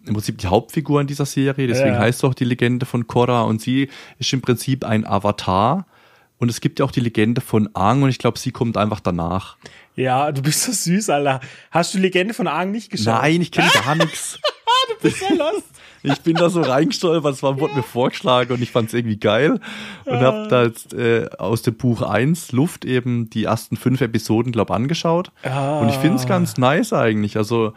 im 0.09 0.15
Prinzip 0.15 0.39
die 0.39 0.47
Hauptfigur 0.47 1.01
in 1.01 1.07
dieser 1.07 1.27
Serie, 1.27 1.67
deswegen 1.67 1.95
ja. 1.95 1.99
heißt 1.99 2.19
es 2.21 2.25
auch 2.25 2.35
die 2.35 2.45
Legende 2.45 2.87
von 2.87 3.07
Korra 3.07 3.43
und 3.43 3.61
sie 3.61 3.89
ist 4.19 4.33
im 4.33 4.41
Prinzip 4.41 4.85
ein 4.85 5.07
Avatar. 5.07 5.87
Und 6.41 6.49
es 6.51 6.61
gibt 6.61 6.79
ja 6.79 6.85
auch 6.85 6.93
die 6.93 7.01
Legende 7.01 7.41
von 7.41 7.69
Aang 7.75 8.03
und 8.03 8.11
ich 8.11 8.19
glaube, 8.19 8.39
sie 8.39 8.53
kommt 8.53 8.77
einfach 8.77 9.01
danach. 9.01 9.57
Ja, 9.97 10.31
du 10.31 10.41
bist 10.41 10.63
so 10.63 10.71
süß, 10.71 11.11
Alter. 11.11 11.41
Hast 11.73 11.95
du 11.95 11.99
Legende 11.99 12.33
von 12.33 12.47
Aang 12.47 12.71
nicht 12.71 12.91
geschaut? 12.91 13.23
Nein, 13.23 13.43
ich 13.43 13.51
kenne 13.51 13.69
gar 13.85 13.97
nichts. 13.97 14.39
du 14.89 15.03
bist 15.03 15.21
ja 15.21 15.35
lost. 15.35 15.65
ich 16.03 16.21
bin 16.21 16.37
da 16.37 16.49
so 16.49 16.61
reingestolpert, 16.61 17.35
es 17.35 17.43
war, 17.43 17.59
wurde 17.59 17.75
mir 17.75 17.83
vorgeschlagen 17.83 18.53
und 18.53 18.63
ich 18.63 18.71
fand 18.71 18.89
es 18.89 18.95
irgendwie 18.95 19.19
geil 19.19 19.61
und 20.05 20.15
Ah. 20.15 20.21
habe 20.21 20.49
da 20.49 20.63
jetzt 20.65 20.95
äh, 20.95 21.29
aus 21.39 21.63
dem 21.63 21.75
Buch 21.75 22.03
1 22.03 22.53
Luft 22.53 22.85
eben 22.85 23.31
die 23.31 23.45
ersten 23.45 23.77
fünf 23.77 24.01
Episoden, 24.01 24.53
glaube 24.53 24.75
angeschaut. 24.75 25.33
Ah. 25.43 25.81
Und 25.81 25.89
ich 25.89 25.97
finde 25.97 26.17
es 26.19 26.27
ganz 26.27 26.57
nice 26.57 26.93
eigentlich. 26.93 27.37
Also 27.37 27.73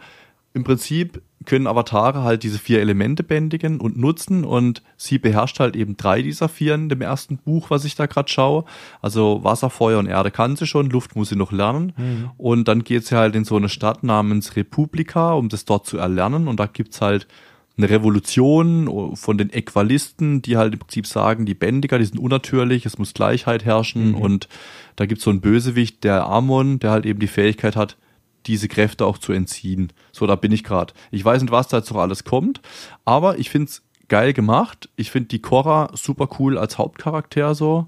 im 0.54 0.64
Prinzip 0.64 1.22
können 1.44 1.66
Avatare 1.66 2.22
halt 2.22 2.42
diese 2.42 2.58
vier 2.58 2.80
Elemente 2.80 3.22
bändigen 3.22 3.80
und 3.80 3.96
nutzen 3.96 4.44
und 4.44 4.82
sie 4.96 5.18
beherrscht 5.18 5.58
halt 5.60 5.76
eben 5.76 5.96
drei 5.96 6.22
dieser 6.22 6.48
vier 6.48 6.74
in 6.74 6.88
dem 6.88 7.00
ersten 7.00 7.38
Buch, 7.38 7.70
was 7.70 7.84
ich 7.84 7.94
da 7.94 8.06
gerade 8.06 8.30
schaue. 8.30 8.64
Also 9.00 9.42
Wasser, 9.42 9.70
Feuer 9.70 9.98
und 9.98 10.06
Erde 10.06 10.30
kann 10.30 10.56
sie 10.56 10.66
schon, 10.66 10.90
Luft 10.90 11.16
muss 11.16 11.30
sie 11.30 11.36
noch 11.36 11.52
lernen. 11.52 11.92
Und 12.36 12.68
dann 12.68 12.84
geht 12.84 13.06
sie 13.06 13.16
halt 13.16 13.34
in 13.34 13.44
so 13.44 13.56
eine 13.56 13.68
Stadt 13.68 14.04
namens 14.04 14.56
Republika, 14.56 15.32
um 15.32 15.48
das 15.48 15.64
dort 15.64 15.86
zu 15.86 15.98
erlernen. 15.98 16.48
Und 16.48 16.60
da 16.60 16.66
gibt's 16.66 17.00
halt 17.00 17.26
eine 17.76 17.88
Revolution 17.88 19.16
von 19.16 19.38
den 19.38 19.50
Äqualisten, 19.50 20.42
die 20.42 20.58
halt 20.58 20.74
im 20.74 20.80
Prinzip 20.80 21.06
sagen, 21.06 21.46
die 21.46 21.54
Bändiger, 21.54 21.98
die 21.98 22.04
sind 22.04 22.18
unnatürlich, 22.18 22.84
es 22.84 22.98
muss 22.98 23.14
Gleichheit 23.14 23.64
herrschen 23.64 24.14
und 24.14 24.48
da 24.96 25.06
gibt's 25.06 25.24
so 25.24 25.30
einen 25.30 25.40
Bösewicht, 25.40 26.04
der 26.04 26.26
Amon, 26.26 26.78
der 26.78 26.90
halt 26.90 27.06
eben 27.06 27.18
die 27.18 27.26
Fähigkeit 27.26 27.74
hat, 27.74 27.96
diese 28.46 28.68
Kräfte 28.68 29.06
auch 29.06 29.18
zu 29.18 29.32
entziehen. 29.32 29.92
So, 30.12 30.26
da 30.26 30.36
bin 30.36 30.52
ich 30.52 30.64
gerade. 30.64 30.92
Ich 31.10 31.24
weiß 31.24 31.42
nicht, 31.42 31.50
was 31.52 31.68
da 31.68 31.78
jetzt 31.78 31.90
noch 31.90 32.00
alles 32.00 32.24
kommt, 32.24 32.60
aber 33.04 33.38
ich 33.38 33.50
find's 33.50 33.82
geil 34.08 34.32
gemacht. 34.32 34.88
Ich 34.96 35.10
find 35.10 35.32
die 35.32 35.40
Korra 35.40 35.90
super 35.94 36.28
cool 36.38 36.58
als 36.58 36.76
Hauptcharakter 36.78 37.54
so 37.54 37.86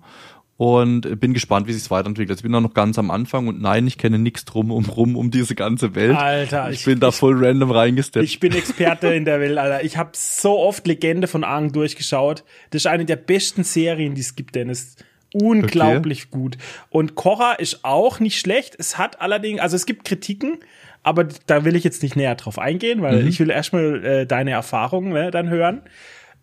und 0.57 1.19
bin 1.21 1.35
gespannt, 1.35 1.67
wie 1.67 1.73
sich's 1.73 1.91
weiterentwickelt. 1.91 2.39
Ich 2.39 2.43
bin 2.45 2.53
da 2.53 2.61
noch 2.61 2.75
ganz 2.75 2.97
am 2.99 3.11
Anfang 3.11 3.49
und 3.49 3.61
nein, 3.61 3.87
ich 3.89 3.99
kenne 3.99 4.19
nichts 4.21 4.45
drum 4.45 4.71
um 4.71 4.85
rum 4.85 5.17
um 5.17 5.31
diese 5.33 5.55
ganze 5.57 5.95
Welt. 5.97 6.17
Alter, 6.17 6.71
ich, 6.71 6.81
ich- 6.81 6.85
bin 6.85 7.01
da 7.01 7.11
voll 7.11 7.45
random 7.45 7.73
reingesteppt. 7.73 8.25
Ich 8.25 8.39
bin 8.41 8.53
Experte 8.55 9.09
in 9.09 9.25
der 9.25 9.41
Welt, 9.41 9.59
Alter. 9.59 9.85
Ich 9.85 9.97
habe 9.97 10.11
so 10.15 10.59
oft 10.61 10.87
Legende 10.87 11.27
von 11.27 11.43
Aang 11.45 11.73
durchgeschaut. 11.73 12.45
Das 12.71 12.83
ist 12.83 12.87
eine 12.87 13.05
der 13.05 13.17
besten 13.17 13.65
Serien, 13.65 14.15
die 14.15 14.21
es 14.21 14.37
gibt, 14.37 14.55
Dennis. 14.55 14.97
Unglaublich 15.35 16.31
gut. 16.31 16.57
Und 16.91 17.15
Korra 17.17 17.53
ist 17.55 17.85
auch 17.85 18.21
nicht 18.21 18.39
schlecht. 18.39 18.77
Es 18.79 18.97
hat 18.99 19.21
allerdings, 19.21 19.61
also 19.61 19.77
es 19.77 19.85
gibt 19.85 20.05
Kritiken, 20.05 20.59
aber 21.03 21.25
da 21.47 21.65
will 21.65 21.77
ich 21.77 21.85
jetzt 21.85 22.03
nicht 22.03 22.17
näher 22.17 22.35
drauf 22.37 22.59
eingehen, 22.59 23.03
weil 23.03 23.27
ich 23.29 23.41
will 23.41 23.51
erstmal 23.51 24.05
äh, 24.05 24.27
deine 24.27 24.53
Erfahrungen 24.53 25.13
ne, 25.13 25.31
dann 25.31 25.51
hören. 25.51 25.83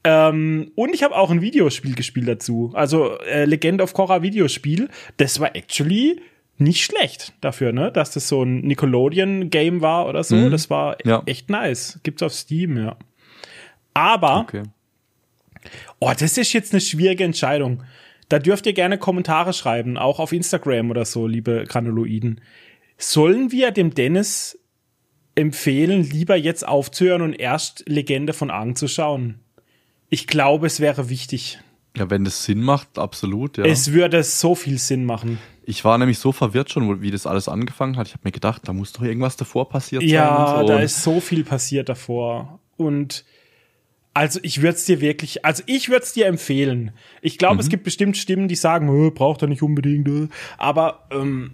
Ähm, 0.04 0.72
und 0.76 0.94
ich 0.94 1.04
habe 1.04 1.16
auch 1.16 1.30
ein 1.32 1.42
Videospiel 1.42 1.96
gespielt 1.96 2.28
dazu. 2.28 2.72
Also 2.74 3.18
äh, 3.20 3.46
Legend 3.46 3.82
of 3.82 3.94
Korra 3.94 4.22
Videospiel. 4.22 4.90
Das 5.18 5.40
war 5.40 5.56
actually 5.56 6.22
nicht 6.58 6.84
schlecht 6.84 7.34
dafür, 7.42 7.72
ne? 7.72 7.92
Dass 7.92 8.12
das 8.12 8.28
so 8.28 8.44
ein 8.44 8.60
Nickelodeon-Game 8.62 9.82
war 9.82 10.08
oder 10.08 10.24
so. 10.24 10.50
Das 10.50 10.70
war 10.70 10.98
Ja. 11.06 11.24
echt 11.26 11.50
nice. 11.50 12.00
Gibt's 12.04 12.22
auf 12.22 12.34
Steam, 12.34 12.78
ja. 12.78 12.98
Aber, 13.94 14.42
Okay. 14.42 14.64
oh, 16.00 16.12
das 16.18 16.38
ist 16.38 16.54
jetzt 16.54 16.74
eine 16.74 16.82
schwierige 16.82 17.24
Entscheidung. 17.24 17.84
Da 18.32 18.40
dürft 18.40 18.66
ihr 18.66 18.72
gerne 18.72 18.98
Kommentare 18.98 19.52
schreiben, 19.52 19.98
auch 19.98 20.18
auf 20.22 20.32
Instagram 20.32 20.90
oder 20.90 21.04
so, 21.04 21.28
liebe 21.28 21.66
Granuloiden. 21.68 22.40
Sollen 22.98 23.52
wir 23.52 23.72
dem 23.72 23.94
Dennis 23.94 24.58
empfehlen, 25.36 26.10
lieber 26.10 26.38
jetzt 26.38 26.66
aufzuhören 26.66 27.24
und 27.24 27.34
erst 27.34 27.84
Legende 27.90 28.32
von 28.32 28.50
Aang 28.50 28.78
zu 28.78 28.88
schauen? 28.88 29.42
Ich 30.08 30.28
glaube, 30.28 30.68
es 30.68 30.80
wäre 30.80 31.10
wichtig. 31.10 31.60
Ja, 31.98 32.10
wenn 32.10 32.24
das 32.24 32.46
Sinn 32.46 32.62
macht, 32.62 32.98
absolut, 32.98 33.58
ja. 33.58 33.66
Es 33.66 33.92
würde 33.92 34.24
so 34.24 34.56
viel 34.56 34.78
Sinn 34.78 35.04
machen. 35.04 35.38
ich 35.66 35.84
war 35.84 35.98
nämlich 35.98 36.20
so 36.20 36.32
verwirrt 36.32 36.72
schon, 36.72 37.02
wie 37.02 37.12
das 37.12 37.28
alles 37.28 37.50
angefangen 37.50 37.98
hat. 37.98 38.08
Ich 38.08 38.14
habe 38.14 38.22
mir 38.24 38.32
gedacht, 38.32 38.62
da 38.66 38.72
muss 38.72 38.94
doch 38.94 39.02
irgendwas 39.02 39.36
davor 39.36 39.68
passiert 39.68 40.04
sein. 40.04 40.10
Ja, 40.10 40.60
so. 40.62 40.68
da 40.68 40.80
ist 40.80 41.04
so 41.04 41.20
viel 41.20 41.44
passiert 41.44 41.90
davor. 41.90 42.62
Und 42.78 43.26
also 44.14 44.40
ich 44.44 44.62
würde 44.62 44.76
es 44.76 44.86
dir 44.86 45.00
wirklich, 45.02 45.46
also 45.46 45.64
ich 45.68 45.90
würde 45.90 46.04
es 46.04 46.14
dir 46.14 46.26
empfehlen. 46.28 46.92
Ich 47.22 47.38
glaube, 47.38 47.56
Mhm. 47.56 47.60
es 47.62 47.70
gibt 47.70 47.84
bestimmt 47.84 48.18
Stimmen, 48.18 48.48
die 48.48 48.56
sagen, 48.56 49.08
"Äh, 49.08 49.12
braucht 49.12 49.42
er 49.42 49.48
nicht 49.48 49.62
unbedingt. 49.64 50.08
äh." 50.08 50.28
Aber 50.58 51.08
ähm, 51.12 51.52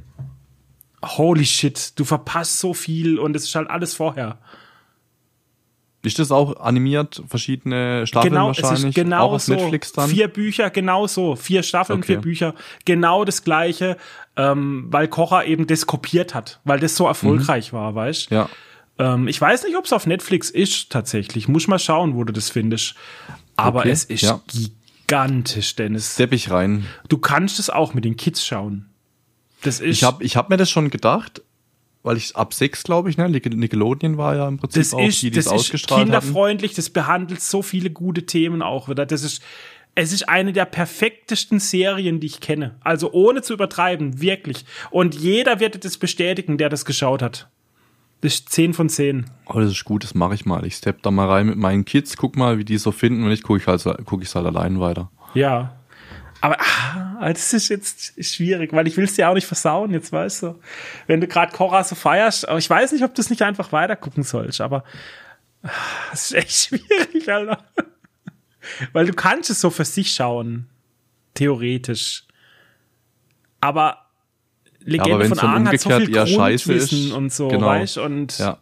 holy 1.05 1.45
shit, 1.45 1.93
du 1.99 2.03
verpasst 2.05 2.59
so 2.59 2.73
viel 2.73 3.19
und 3.19 3.35
es 3.35 3.43
ist 3.43 3.55
halt 3.55 3.69
alles 3.69 3.93
vorher. 3.93 4.39
Ist 6.03 6.19
das 6.19 6.31
auch 6.31 6.57
animiert, 6.61 7.21
verschiedene 7.27 8.07
Staffeln 8.07 8.31
genau, 8.31 8.51
es 8.51 8.61
wahrscheinlich? 8.61 8.95
ist 8.97 9.03
genau 9.03 9.25
auch 9.27 9.33
auf 9.33 9.41
so. 9.41 9.53
Netflix 9.53 9.91
dann? 9.91 10.09
Vier 10.09 10.27
Bücher, 10.29 10.69
genau 10.69 11.05
so. 11.07 11.35
Vier 11.35 11.63
Staffeln, 11.63 11.99
Okay. 11.99 12.13
vier 12.13 12.21
Bücher, 12.21 12.53
genau 12.85 13.25
das 13.25 13.43
gleiche, 13.43 13.97
ähm, 14.37 14.85
weil 14.89 15.07
Kocher 15.09 15.45
eben 15.45 15.67
das 15.67 15.85
kopiert 15.85 16.33
hat, 16.33 16.61
weil 16.63 16.79
das 16.79 16.95
so 16.95 17.07
erfolgreich 17.07 17.73
war, 17.73 17.93
weißt 17.95 18.31
Mhm. 18.31 18.37
Ja. 18.37 18.49
Ähm, 18.99 19.27
ich 19.27 19.39
weiß 19.39 19.63
nicht, 19.63 19.75
ob 19.77 19.85
es 19.85 19.93
auf 19.93 20.07
Netflix 20.07 20.49
ist 20.49 20.89
tatsächlich. 20.91 21.47
Muss 21.47 21.67
mal 21.67 21.79
schauen, 21.79 22.15
wo 22.15 22.23
du 22.23 22.33
das 22.33 22.49
findest. 22.49 22.95
Aber 23.55 23.79
Okay, 23.81 23.89
es 23.91 24.03
ist 24.05 24.21
ja. 24.21 24.41
gigantisch, 24.47 25.75
Dennis. 25.75 26.13
Stepp 26.13 26.33
ich 26.33 26.49
rein. 26.51 26.85
Du 27.09 27.17
kannst 27.17 27.59
es 27.59 27.69
auch 27.69 27.93
mit 27.93 28.05
den 28.05 28.17
Kids 28.17 28.45
schauen. 28.45 28.89
Das 29.63 29.79
ist, 29.79 29.97
Ich 29.97 30.03
habe 30.03 30.23
ich 30.23 30.35
hab 30.37 30.49
mir 30.49 30.57
das 30.57 30.69
schon 30.69 30.89
gedacht, 30.89 31.41
weil 32.03 32.17
ich 32.17 32.35
ab 32.35 32.53
sechs, 32.53 32.83
glaube 32.83 33.09
ich, 33.09 33.17
ne? 33.17 33.27
Nickel- 33.29 33.55
Nickelodeon 33.55 34.17
war 34.17 34.35
ja 34.35 34.47
im 34.47 34.57
Prinzip 34.57 34.81
das 34.83 34.93
auch 34.93 35.01
ist, 35.01 35.21
die, 35.21 35.31
die 35.31 35.35
das 35.37 35.45
es 35.47 35.51
ist 35.51 35.57
ausgestrahlt 35.59 36.01
hatten. 36.01 36.11
kinderfreundlich, 36.11 36.73
das 36.73 36.89
behandelt 36.89 37.41
so 37.41 37.61
viele 37.61 37.89
gute 37.89 38.25
Themen 38.25 38.61
auch 38.61 38.87
wieder. 38.87 39.05
Das 39.05 39.23
ist, 39.23 39.41
es 39.95 40.13
ist 40.13 40.29
eine 40.29 40.53
der 40.53 40.65
perfektesten 40.65 41.59
Serien, 41.59 42.19
die 42.19 42.27
ich 42.27 42.39
kenne. 42.39 42.75
Also 42.81 43.11
ohne 43.13 43.41
zu 43.41 43.53
übertreiben, 43.53 44.21
wirklich. 44.21 44.63
Und 44.91 45.15
jeder 45.15 45.59
wird 45.59 45.83
das 45.83 45.97
bestätigen, 45.97 46.57
der 46.59 46.69
das 46.69 46.85
geschaut 46.85 47.21
hat. 47.23 47.49
Das 48.21 48.33
ist 48.33 48.49
10 48.49 48.73
von 48.73 48.89
10. 48.89 49.29
Oh, 49.45 49.59
das 49.59 49.71
ist 49.71 49.85
gut, 49.85 50.03
das 50.03 50.15
mache 50.15 50.33
ich 50.33 50.45
mal. 50.45 50.65
Ich 50.65 50.75
stepp 50.75 51.03
da 51.03 51.11
mal 51.11 51.27
rein 51.27 51.45
mit 51.45 51.57
meinen 51.57 51.85
Kids, 51.85 52.17
guck 52.17 52.35
mal, 52.35 52.57
wie 52.57 52.65
die 52.65 52.75
es 52.75 52.83
so 52.83 52.91
finden 52.91 53.23
und 53.23 53.31
ich 53.31 53.43
gucke 53.43 53.59
ich 53.59 53.67
halt, 53.67 53.83
guck 54.05 54.23
halt 54.23 54.45
allein 54.45 54.79
weiter. 54.79 55.11
Ja. 55.33 55.77
Aber 56.41 56.57
ah, 56.59 57.31
das 57.31 57.53
ist 57.53 57.69
jetzt 57.69 58.23
schwierig, 58.23 58.73
weil 58.73 58.87
ich 58.87 58.97
will 58.97 59.05
es 59.05 59.15
dir 59.15 59.29
auch 59.29 59.33
nicht 59.33 59.47
versauen, 59.47 59.91
jetzt 59.91 60.11
weißt 60.11 60.43
du. 60.43 60.59
Wenn 61.05 61.21
du 61.21 61.27
gerade 61.27 61.51
Korra 61.51 61.83
so 61.83 61.95
feierst, 61.95 62.47
aber 62.47 62.59
ich 62.59 62.69
weiß 62.69 62.91
nicht, 62.91 63.03
ob 63.03 63.13
du 63.13 63.21
es 63.21 63.29
nicht 63.29 63.41
einfach 63.41 63.71
weiter 63.71 63.95
gucken 63.95 64.23
sollst, 64.23 64.61
aber 64.61 64.83
ah, 65.63 65.69
es 66.13 66.31
ist 66.31 66.33
echt 66.33 66.51
schwierig, 66.79 67.31
Alter. 67.31 67.63
Weil 68.93 69.05
du 69.05 69.13
kannst 69.13 69.49
es 69.49 69.61
so 69.61 69.69
für 69.69 69.85
sich 69.85 70.11
schauen. 70.11 70.67
Theoretisch. 71.33 72.25
Aber 73.61 74.06
Legende 74.87 75.19
wenn's 75.19 75.39
von 75.39 75.49
Aang 75.49 75.67
hat 75.67 75.79
so 75.79 75.89
viel 75.89 76.09
Grundwissen 76.09 77.11
und 77.11 77.31
so, 77.31 77.49
genau. 77.49 77.67
weißt 77.67 77.97
und 77.97 78.37
Ja. 78.39 78.57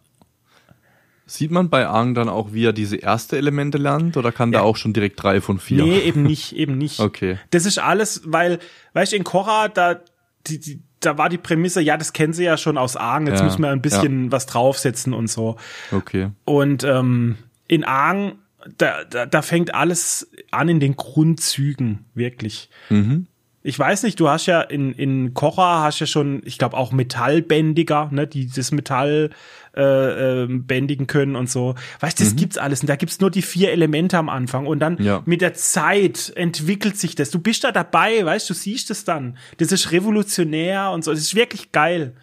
Sieht 1.28 1.50
man 1.50 1.70
bei 1.70 1.88
Aang 1.88 2.14
dann 2.14 2.30
auch, 2.30 2.54
wie 2.54 2.66
er 2.66 2.74
diese 2.74 2.98
erste 2.98 3.38
Elemente 3.38 3.80
lernt 3.80 4.16
oder 4.16 4.32
kann 4.32 4.52
der 4.52 4.64
auch 4.64 4.76
schon 4.76 4.94
direkt 4.94 5.22
drei 5.22 5.42
von 5.42 5.58
vier? 5.58 5.84
Nee, 5.84 6.00
eben 6.00 6.22
nicht, 6.22 6.56
eben 6.56 6.78
nicht. 6.78 7.00
Okay. 7.06 7.40
Das 7.50 7.66
ist 7.66 7.80
alles, 7.80 8.22
weil, 8.26 8.60
weißt 8.94 9.12
du, 9.12 9.16
in 9.16 9.24
Korra, 9.24 9.68
da, 9.68 10.00
die, 10.46 10.60
die, 10.60 10.82
da 11.00 11.18
war 11.18 11.30
die 11.30 11.40
Prämisse, 11.40 11.82
ja, 11.82 11.98
das 11.98 12.14
kennen 12.14 12.34
sie 12.34 12.44
ja 12.44 12.58
schon 12.58 12.78
aus 12.78 12.96
Aang, 12.96 13.26
jetzt 13.28 13.40
Ja, 13.40 13.46
müssen 13.46 13.62
wir 13.62 13.70
ein 13.70 13.82
bisschen 13.82 14.32
was 14.32 14.46
draufsetzen 14.46 15.14
und 15.14 15.28
so. 15.28 15.56
Okay. 15.92 16.30
Und 16.44 16.84
ähm, 16.84 17.38
in 17.68 17.84
Aang, 17.84 18.34
da, 18.78 19.04
da, 19.04 19.26
da 19.26 19.42
fängt 19.42 19.74
alles 19.74 20.30
an 20.52 20.70
in 20.70 20.80
den 20.80 20.96
Grundzügen, 20.96 22.06
wirklich. 22.14 22.70
Mhm. 22.90 23.28
Ich 23.68 23.80
weiß 23.80 24.04
nicht, 24.04 24.20
du 24.20 24.30
hast 24.30 24.46
ja 24.46 24.62
in, 24.62 24.94
in 24.94 25.34
Kocha 25.34 25.82
hast 25.82 26.00
ja 26.00 26.06
schon, 26.06 26.44
ich 26.46 26.60
glaube 26.60 26.78
auch 26.78 26.92
Metallbändiger, 26.92 28.10
ne, 28.12 28.28
die 28.28 28.48
das 28.48 28.72
Metall 28.72 29.32
äh, 29.76 30.44
äh, 30.44 30.48
bändigen 30.48 31.08
können 31.08 31.36
und 31.36 31.50
so. 31.50 31.74
Weißt 32.00 32.20
du, 32.20 32.24
das 32.26 32.36
gibt's 32.36 32.60
alles. 32.60 32.82
Und 32.82 32.90
da 32.90 32.96
gibt's 32.96 33.20
nur 33.20 33.32
die 33.32 33.42
vier 33.42 33.72
Elemente 33.72 34.20
am 34.20 34.30
Anfang. 34.30 34.68
Und 34.68 34.80
dann 34.82 35.02
Ja. 35.02 35.24
mit 35.26 35.42
der 35.42 35.56
Zeit 35.56 36.32
entwickelt 36.36 36.96
sich 36.98 37.16
das. 37.16 37.32
Du 37.32 37.40
bist 37.40 37.64
da 37.64 37.72
dabei, 37.72 38.24
weißt 38.24 38.48
du, 38.50 38.54
siehst 38.54 38.92
es 38.92 39.04
dann. 39.04 39.36
Das 39.58 39.72
ist 39.72 39.92
revolutionär 39.92 40.92
und 40.92 41.04
so. 41.04 41.10
Das 41.12 41.20
ist 41.22 41.34
wirklich 41.34 41.72
geil. 41.72 42.14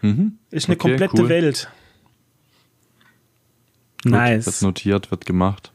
Mhm. 0.00 0.38
Ist 0.52 0.68
eine 0.68 0.76
Okay, 0.76 0.90
komplette 0.90 1.22
cool. 1.22 1.28
Welt. 1.28 1.68
Gut, 4.04 4.12
nice. 4.12 4.46
Wird 4.46 4.62
notiert, 4.62 5.10
wird 5.10 5.26
gemacht. 5.26 5.72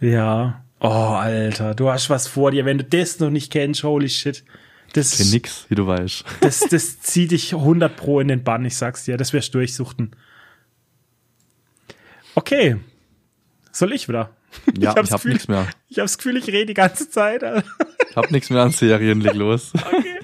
Ja. 0.00 0.63
Oh, 0.86 1.14
Alter, 1.16 1.74
du 1.74 1.88
hast 1.88 2.10
was 2.10 2.28
vor 2.28 2.50
dir. 2.50 2.66
Wenn 2.66 2.76
du 2.76 2.84
das 2.84 3.18
noch 3.18 3.30
nicht 3.30 3.50
kennst, 3.50 3.84
holy 3.84 4.10
shit. 4.10 4.44
Das, 4.92 5.16
Kenn 5.16 5.30
nix, 5.30 5.64
wie 5.70 5.74
du 5.76 5.86
weißt. 5.86 6.24
das, 6.42 6.60
das 6.60 7.00
zieht 7.00 7.30
dich 7.30 7.54
100 7.54 7.96
pro 7.96 8.20
in 8.20 8.28
den 8.28 8.44
Bann, 8.44 8.66
ich 8.66 8.76
sag's 8.76 9.04
dir. 9.04 9.16
Das 9.16 9.32
wirst 9.32 9.54
du 9.54 9.58
durchsuchten. 9.58 10.14
Okay. 12.34 12.76
Soll 13.72 13.94
ich 13.94 14.08
wieder? 14.08 14.36
Ja, 14.78 14.94
hab's 14.94 15.08
ich 15.08 15.12
hab 15.12 15.22
Gefühl- 15.22 15.32
nichts 15.32 15.48
mehr. 15.48 15.66
Ich 15.88 15.98
hab's 15.98 16.18
Gefühl, 16.18 16.36
ich 16.36 16.48
rede 16.48 16.66
die 16.66 16.74
ganze 16.74 17.08
Zeit. 17.08 17.42
Ich 18.10 18.16
hab 18.16 18.30
nichts 18.30 18.48
mehr 18.48 18.62
an 18.62 18.70
Serien, 18.70 19.20
leg 19.20 19.34
los. 19.34 19.72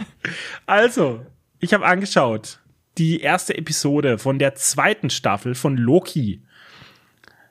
Also, 0.67 1.27
ich 1.59 1.75
habe 1.75 1.85
angeschaut 1.85 2.61
die 2.99 3.21
erste 3.21 3.59
Episode 3.59 4.17
von 4.19 4.39
der 4.39 4.55
zweiten 4.55 5.11
Staffel 5.11 5.57
von 5.57 5.77
Loki 5.77 6.43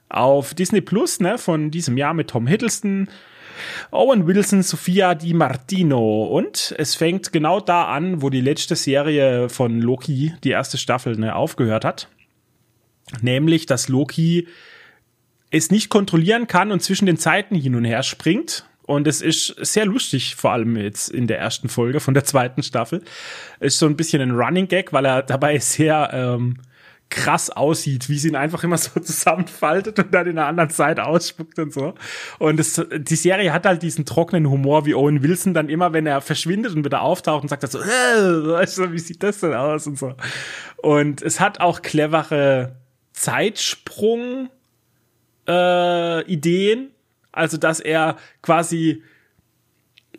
auf 0.09 0.53
Disney 0.53 0.81
Plus, 0.81 1.19
ne, 1.19 1.37
von 1.37 1.71
diesem 1.71 1.97
Jahr 1.97 2.13
mit 2.13 2.29
Tom 2.29 2.47
Hiddleston, 2.47 3.07
Owen 3.91 4.25
Wilson, 4.27 4.63
Sophia 4.63 5.15
Di 5.15 5.33
Martino 5.33 6.25
und 6.25 6.73
es 6.77 6.95
fängt 6.95 7.31
genau 7.31 7.59
da 7.59 7.85
an, 7.85 8.21
wo 8.21 8.29
die 8.29 8.41
letzte 8.41 8.75
Serie 8.75 9.49
von 9.49 9.81
Loki, 9.81 10.33
die 10.43 10.51
erste 10.51 10.77
Staffel, 10.77 11.17
ne, 11.17 11.35
aufgehört 11.35 11.85
hat. 11.85 12.07
Nämlich, 13.21 13.65
dass 13.65 13.89
Loki 13.89 14.47
es 15.51 15.71
nicht 15.71 15.89
kontrollieren 15.89 16.47
kann 16.47 16.71
und 16.71 16.81
zwischen 16.81 17.05
den 17.05 17.17
Zeiten 17.17 17.55
hin 17.55 17.75
und 17.75 17.85
her 17.85 18.03
springt. 18.03 18.65
Und 18.83 19.07
es 19.07 19.21
ist 19.21 19.55
sehr 19.61 19.85
lustig, 19.85 20.35
vor 20.35 20.51
allem 20.51 20.75
jetzt 20.75 21.09
in 21.09 21.27
der 21.27 21.39
ersten 21.39 21.69
Folge 21.69 21.99
von 21.99 22.15
der 22.15 22.23
zweiten 22.23 22.63
Staffel. 22.63 23.03
Ist 23.59 23.77
so 23.77 23.85
ein 23.85 23.95
bisschen 23.95 24.21
ein 24.21 24.31
Running 24.31 24.67
Gag, 24.67 24.93
weil 24.93 25.05
er 25.05 25.21
dabei 25.21 25.59
sehr 25.59 26.09
ähm, 26.11 26.57
krass 27.09 27.49
aussieht, 27.49 28.07
wie 28.07 28.17
sie 28.17 28.29
ihn 28.29 28.35
einfach 28.35 28.63
immer 28.63 28.77
so 28.77 28.99
zusammenfaltet 28.99 29.99
und 29.99 30.13
dann 30.13 30.27
in 30.27 30.35
der 30.35 30.45
anderen 30.45 30.69
Seite 30.69 31.05
ausspuckt 31.05 31.59
und 31.59 31.73
so. 31.73 31.93
Und 32.37 32.59
es, 32.59 32.81
die 32.91 33.15
Serie 33.15 33.51
hat 33.51 33.65
halt 33.65 33.81
diesen 33.81 34.05
trockenen 34.05 34.49
Humor, 34.49 34.85
wie 34.85 34.95
Owen 34.95 35.23
Wilson 35.23 35.53
dann 35.53 35.69
immer, 35.69 35.93
wenn 35.93 36.05
er 36.05 36.21
verschwindet 36.21 36.75
und 36.75 36.85
wieder 36.85 37.01
auftaucht 37.01 37.43
und 37.43 37.49
sagt 37.49 37.69
so, 37.69 37.79
äh, 37.79 38.91
wie 38.91 38.99
sieht 38.99 39.23
das 39.23 39.39
denn 39.39 39.53
aus 39.53 39.87
und 39.87 39.97
so. 39.97 40.13
Und 40.77 41.21
es 41.21 41.39
hat 41.39 41.59
auch 41.59 41.81
clevere 41.81 42.75
Zeitsprung 43.13 44.49
äh, 45.47 46.23
Ideen, 46.25 46.91
also 47.31 47.57
dass 47.57 47.79
er 47.79 48.17
quasi 48.41 49.03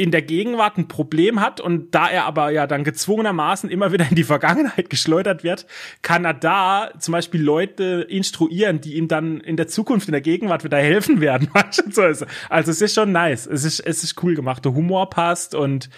in 0.00 0.10
der 0.10 0.22
Gegenwart 0.22 0.78
ein 0.78 0.88
Problem 0.88 1.42
hat 1.42 1.60
und 1.60 1.94
da 1.94 2.08
er 2.08 2.24
aber 2.24 2.50
ja 2.50 2.66
dann 2.66 2.84
gezwungenermaßen 2.84 3.68
immer 3.68 3.92
wieder 3.92 4.08
in 4.08 4.14
die 4.16 4.24
Vergangenheit 4.24 4.88
geschleudert 4.88 5.44
wird, 5.44 5.66
kann 6.00 6.24
er 6.24 6.32
da 6.32 6.90
zum 6.98 7.12
Beispiel 7.12 7.42
Leute 7.42 8.06
instruieren, 8.08 8.80
die 8.80 8.94
ihm 8.94 9.08
dann 9.08 9.40
in 9.40 9.58
der 9.58 9.68
Zukunft, 9.68 10.08
in 10.08 10.12
der 10.12 10.22
Gegenwart 10.22 10.64
wieder 10.64 10.78
helfen 10.78 11.20
werden. 11.20 11.50
also 12.48 12.70
es 12.70 12.80
ist 12.80 12.94
schon 12.94 13.12
nice. 13.12 13.46
Es 13.46 13.64
ist, 13.64 13.80
es 13.80 14.02
ist 14.02 14.22
cool 14.22 14.34
gemacht. 14.34 14.64
Der 14.64 14.72
Humor 14.72 15.10
passt 15.10 15.54
und 15.54 15.90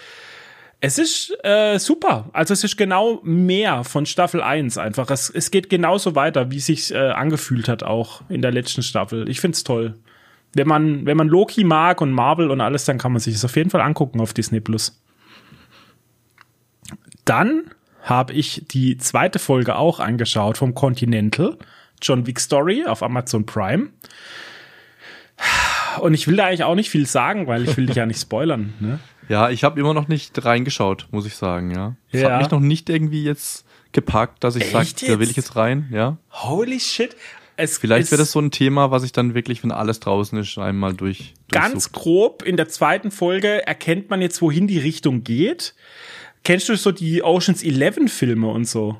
es 0.81 0.97
ist 0.97 1.33
äh, 1.45 1.77
super. 1.77 2.29
Also 2.33 2.51
es 2.51 2.65
ist 2.65 2.75
genau 2.75 3.21
mehr 3.23 3.85
von 3.85 4.05
Staffel 4.05 4.41
1 4.41 4.77
einfach. 4.77 5.09
Es, 5.11 5.29
es 5.29 5.49
geht 5.49 5.69
genauso 5.69 6.13
weiter, 6.13 6.51
wie 6.51 6.57
es 6.57 6.65
sich 6.65 6.93
äh, 6.93 6.97
angefühlt 6.97 7.69
hat 7.69 7.83
auch 7.83 8.21
in 8.27 8.41
der 8.41 8.51
letzten 8.51 8.83
Staffel. 8.83 9.29
Ich 9.29 9.39
find's 9.39 9.63
toll 9.63 9.95
wenn 10.53 10.67
man, 10.67 11.05
wenn 11.05 11.17
man 11.17 11.27
Loki 11.27 11.63
mag 11.63 12.01
und 12.01 12.11
Marvel 12.11 12.51
und 12.51 12.61
alles, 12.61 12.85
dann 12.85 12.97
kann 12.97 13.11
man 13.11 13.19
sich 13.19 13.33
das 13.33 13.45
auf 13.45 13.55
jeden 13.55 13.69
Fall 13.69 13.81
angucken 13.81 14.21
auf 14.21 14.33
Disney 14.33 14.59
Plus. 14.59 15.01
Dann 17.25 17.71
habe 18.03 18.33
ich 18.33 18.65
die 18.67 18.97
zweite 18.97 19.39
Folge 19.39 19.75
auch 19.75 19.99
angeschaut 19.99 20.57
vom 20.57 20.75
Continental, 20.75 21.57
John 22.01 22.27
Wick 22.27 22.39
Story 22.39 22.85
auf 22.85 23.01
Amazon 23.01 23.45
Prime. 23.45 23.89
Und 25.99 26.13
ich 26.13 26.27
will 26.27 26.35
da 26.35 26.45
eigentlich 26.45 26.63
auch 26.63 26.75
nicht 26.75 26.89
viel 26.89 27.05
sagen, 27.05 27.47
weil 27.47 27.63
ich 27.63 27.77
will 27.77 27.85
dich 27.85 27.95
ja 27.95 28.05
nicht 28.05 28.21
spoilern. 28.21 28.73
Ne? 28.79 28.99
Ja, 29.29 29.49
ich 29.49 29.63
habe 29.63 29.79
immer 29.79 29.93
noch 29.93 30.07
nicht 30.07 30.43
reingeschaut, 30.43 31.07
muss 31.11 31.25
ich 31.25 31.35
sagen, 31.35 31.71
ja. 31.71 31.95
Es 32.11 32.21
ja. 32.21 32.31
hat 32.31 32.41
mich 32.41 32.51
noch 32.51 32.59
nicht 32.59 32.89
irgendwie 32.89 33.23
jetzt 33.23 33.65
gepackt, 33.93 34.43
dass 34.43 34.55
ich 34.55 34.69
sage, 34.69 34.89
da 35.07 35.19
will 35.19 35.29
ich 35.29 35.37
jetzt 35.37 35.55
rein, 35.55 35.87
ja. 35.91 36.17
Holy 36.31 36.79
shit. 36.79 37.15
Es, 37.55 37.77
Vielleicht 37.77 38.11
wäre 38.11 38.19
das 38.19 38.31
so 38.31 38.39
ein 38.39 38.51
Thema, 38.51 38.91
was 38.91 39.03
ich 39.03 39.11
dann 39.11 39.35
wirklich, 39.35 39.63
wenn 39.63 39.71
alles 39.71 39.99
draußen 39.99 40.37
ist, 40.39 40.57
einmal 40.57 40.93
durch. 40.93 41.33
Ganz 41.51 41.91
grob 41.91 42.43
in 42.43 42.57
der 42.57 42.67
zweiten 42.67 43.11
Folge 43.11 43.65
erkennt 43.67 44.09
man 44.09 44.21
jetzt, 44.21 44.41
wohin 44.41 44.67
die 44.67 44.79
Richtung 44.79 45.23
geht. 45.23 45.75
Kennst 46.43 46.69
du 46.69 46.75
so 46.75 46.91
die 46.91 47.23
Oceans 47.23 47.63
11 47.63 48.11
Filme 48.11 48.47
und 48.47 48.65
so? 48.65 48.97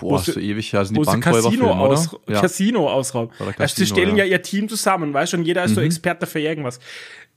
Boah, 0.00 0.18
so 0.18 0.40
ewig 0.40 0.72
ja, 0.72 0.84
sind 0.84 0.96
die 0.98 1.20
Casino, 1.20 1.70
aus, 1.70 2.16
ja. 2.28 2.40
Casino 2.40 2.90
ausrauben. 2.90 3.32
Also 3.58 3.76
sie 3.76 3.86
stellen 3.86 4.16
ja. 4.16 4.24
ja. 4.24 4.32
ihr 4.32 4.42
Team 4.42 4.68
zusammen, 4.68 5.14
weißt 5.14 5.34
du, 5.34 5.36
und 5.38 5.44
jeder 5.44 5.64
ist 5.64 5.72
mhm. 5.72 5.74
so 5.76 5.80
Experte 5.82 6.26
für 6.26 6.40
irgendwas. 6.40 6.80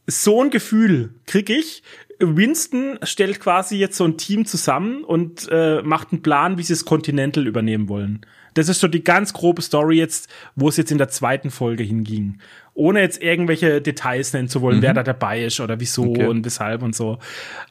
So 0.08 0.42
ein 0.42 0.50
Gefühl 0.50 1.14
krieg 1.26 1.50
ich. 1.50 1.84
Winston 2.20 2.98
stellt 3.04 3.40
quasi 3.40 3.78
jetzt 3.78 3.98
so 3.98 4.06
ein 4.06 4.18
Team 4.18 4.46
zusammen 4.46 5.04
und 5.04 5.48
äh, 5.52 5.84
macht 5.84 6.12
einen 6.12 6.24
Plan, 6.24 6.58
wie 6.58 6.64
sie 6.64 6.74
das 6.74 6.86
Continental 6.86 7.46
übernehmen 7.46 7.90
wollen. 7.90 8.26
Das 8.58 8.70
ist 8.70 8.80
so 8.80 8.88
die 8.88 9.04
ganz 9.04 9.34
grobe 9.34 9.62
Story 9.62 9.98
jetzt, 9.98 10.30
wo 10.56 10.70
es 10.70 10.78
jetzt 10.78 10.92
in 10.92 10.98
der 10.98 11.10
zweiten 11.10 11.52
Folge 11.52 11.84
hinging. 11.84 12.40
Ohne 12.74 13.02
jetzt 13.02 13.22
irgendwelche 13.22 13.82
Details 13.82 14.34
nennen 14.34 14.48
zu 14.48 14.62
wollen, 14.62 14.78
mhm. 14.78 14.82
wer 14.82 14.94
da 14.94 15.04
dabei 15.04 15.44
ist 15.44 15.60
oder 15.60 15.80
wieso 15.80 16.10
okay. 16.10 16.26
und 16.26 16.46
weshalb 16.46 16.82
und 16.82 16.96
so. 16.96 17.20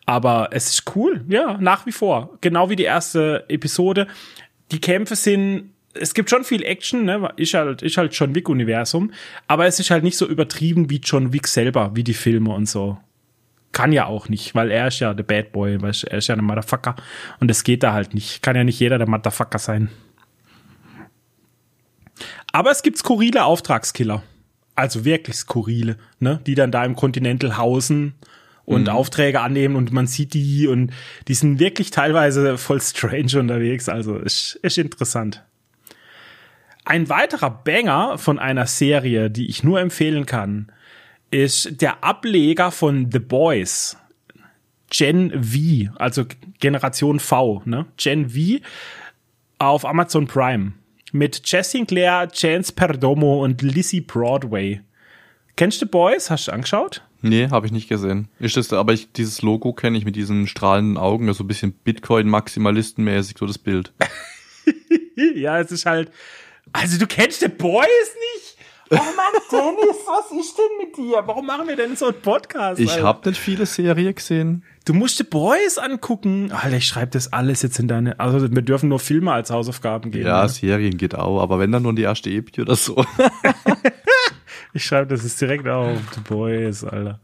Aber 0.04 0.50
es 0.52 0.68
ist 0.68 0.84
cool, 0.94 1.24
ja, 1.28 1.58
nach 1.60 1.86
wie 1.86 1.92
vor. 1.92 2.38
Genau 2.40 2.70
wie 2.70 2.76
die 2.76 2.84
erste 2.84 3.44
Episode. 3.48 4.06
Die 4.70 4.80
Kämpfe 4.80 5.16
sind 5.16 5.70
es 5.98 6.12
gibt 6.12 6.28
schon 6.28 6.44
viel 6.44 6.62
Action, 6.62 7.06
ne? 7.06 7.30
Ist 7.36 7.54
halt, 7.54 7.80
ist 7.80 7.96
halt 7.96 8.12
John 8.12 8.34
Wick-Universum, 8.34 9.12
aber 9.48 9.66
es 9.66 9.80
ist 9.80 9.90
halt 9.90 10.04
nicht 10.04 10.18
so 10.18 10.26
übertrieben 10.26 10.90
wie 10.90 11.00
John 11.02 11.32
Wick 11.32 11.48
selber, 11.48 11.92
wie 11.94 12.04
die 12.04 12.12
Filme 12.12 12.52
und 12.52 12.68
so. 12.68 12.98
Kann 13.72 13.92
ja 13.92 14.04
auch 14.04 14.28
nicht, 14.28 14.54
weil 14.54 14.70
er 14.70 14.88
ist 14.88 15.00
ja 15.00 15.14
der 15.14 15.24
Bad 15.24 15.52
Boy, 15.52 15.80
weißt, 15.80 16.04
er 16.04 16.18
ist 16.18 16.28
ja 16.28 16.34
der 16.34 16.44
Motherfucker 16.44 16.96
und 17.40 17.50
es 17.50 17.64
geht 17.64 17.82
da 17.82 17.94
halt 17.94 18.12
nicht. 18.12 18.42
Kann 18.42 18.56
ja 18.56 18.64
nicht 18.64 18.78
jeder 18.78 18.98
der 18.98 19.08
Motherfucker 19.08 19.58
sein. 19.58 19.88
Aber 22.52 22.70
es 22.70 22.82
gibt 22.82 22.98
skurrile 22.98 23.44
Auftragskiller. 23.44 24.22
Also 24.74 25.04
wirklich 25.04 25.36
skurrile, 25.36 25.96
ne? 26.20 26.40
Die 26.46 26.54
dann 26.54 26.70
da 26.70 26.84
im 26.84 26.96
Continental 26.96 27.56
hausen 27.56 28.14
und 28.66 28.82
mhm. 28.82 28.88
Aufträge 28.88 29.40
annehmen 29.40 29.76
und 29.76 29.92
man 29.92 30.06
sieht 30.06 30.34
die 30.34 30.66
und 30.66 30.92
die 31.28 31.34
sind 31.34 31.58
wirklich 31.58 31.90
teilweise 31.90 32.58
voll 32.58 32.80
strange 32.82 33.38
unterwegs. 33.38 33.88
Also 33.88 34.16
ist, 34.16 34.58
ist 34.62 34.76
interessant. 34.76 35.44
Ein 36.84 37.08
weiterer 37.08 37.50
Banger 37.50 38.18
von 38.18 38.38
einer 38.38 38.66
Serie, 38.66 39.30
die 39.30 39.48
ich 39.48 39.64
nur 39.64 39.80
empfehlen 39.80 40.26
kann, 40.26 40.70
ist 41.30 41.80
der 41.80 42.04
Ableger 42.04 42.70
von 42.70 43.10
The 43.10 43.18
Boys. 43.18 43.96
Gen 44.88 45.42
V, 45.42 45.92
also 45.96 46.24
Generation 46.60 47.18
V, 47.18 47.62
ne? 47.64 47.86
Gen 47.96 48.30
V 48.30 48.62
auf 49.58 49.84
Amazon 49.84 50.26
Prime 50.28 50.74
mit 51.16 51.42
Jess 51.44 51.70
Sinclair, 51.70 52.28
Chance 52.28 52.72
Perdomo 52.72 53.42
und 53.42 53.62
Lizzie 53.62 54.00
Broadway. 54.00 54.80
Kennst 55.56 55.80
du 55.80 55.86
Boys? 55.86 56.30
Hast 56.30 56.48
du 56.48 56.52
angeschaut? 56.52 57.02
Nee, 57.22 57.48
habe 57.50 57.66
ich 57.66 57.72
nicht 57.72 57.88
gesehen. 57.88 58.28
Ist 58.38 58.56
das, 58.56 58.72
aber 58.72 58.92
ich, 58.92 59.10
dieses 59.12 59.42
Logo 59.42 59.72
kenne 59.72 59.96
ich 59.96 60.04
mit 60.04 60.14
diesen 60.14 60.46
strahlenden 60.46 60.98
Augen, 60.98 61.32
so 61.32 61.44
ein 61.44 61.48
bisschen 61.48 61.72
Bitcoin-Maximalisten-mäßig, 61.72 63.38
so 63.38 63.46
das 63.46 63.58
Bild. 63.58 63.92
ja, 65.34 65.58
es 65.58 65.72
ist 65.72 65.86
halt. 65.86 66.10
Also 66.72 66.98
du 66.98 67.06
kennst 67.06 67.40
The 67.40 67.48
Boys 67.48 67.86
nicht? 68.34 68.55
Oh 68.88 68.94
Mann, 68.94 69.34
Dennis, 69.50 69.96
was 70.06 70.38
ist 70.38 70.56
denn 70.56 70.78
mit 70.78 70.96
dir? 70.96 71.20
Warum 71.26 71.46
machen 71.46 71.66
wir 71.66 71.74
denn 71.74 71.96
so 71.96 72.06
einen 72.06 72.20
Podcast? 72.20 72.80
Ich 72.80 73.00
habe 73.00 73.28
nicht 73.28 73.40
viele 73.40 73.66
Serien 73.66 74.14
gesehen. 74.14 74.62
Du 74.84 74.94
musst 74.94 75.18
The 75.18 75.24
Boys 75.24 75.76
angucken. 75.76 76.52
Alter, 76.52 76.76
ich 76.76 76.86
schreibe 76.86 77.10
das 77.10 77.32
alles 77.32 77.62
jetzt 77.62 77.80
in 77.80 77.88
deine. 77.88 78.20
Also 78.20 78.40
wir 78.40 78.62
dürfen 78.62 78.88
nur 78.88 79.00
Filme 79.00 79.32
als 79.32 79.50
Hausaufgaben 79.50 80.12
geben. 80.12 80.26
Ja, 80.26 80.42
ne? 80.42 80.48
Serien 80.48 80.96
geht 80.96 81.16
auch, 81.16 81.42
aber 81.42 81.58
wenn 81.58 81.72
dann 81.72 81.82
nur 81.82 81.94
die 81.94 82.02
erste 82.02 82.30
Epi 82.30 82.62
oder 82.62 82.76
so. 82.76 83.04
ich 84.72 84.84
schreibe 84.84 85.08
das 85.08 85.24
jetzt 85.24 85.40
direkt 85.40 85.66
auf. 85.66 85.98
The 86.14 86.20
Boys, 86.20 86.84
Alter. 86.84 87.18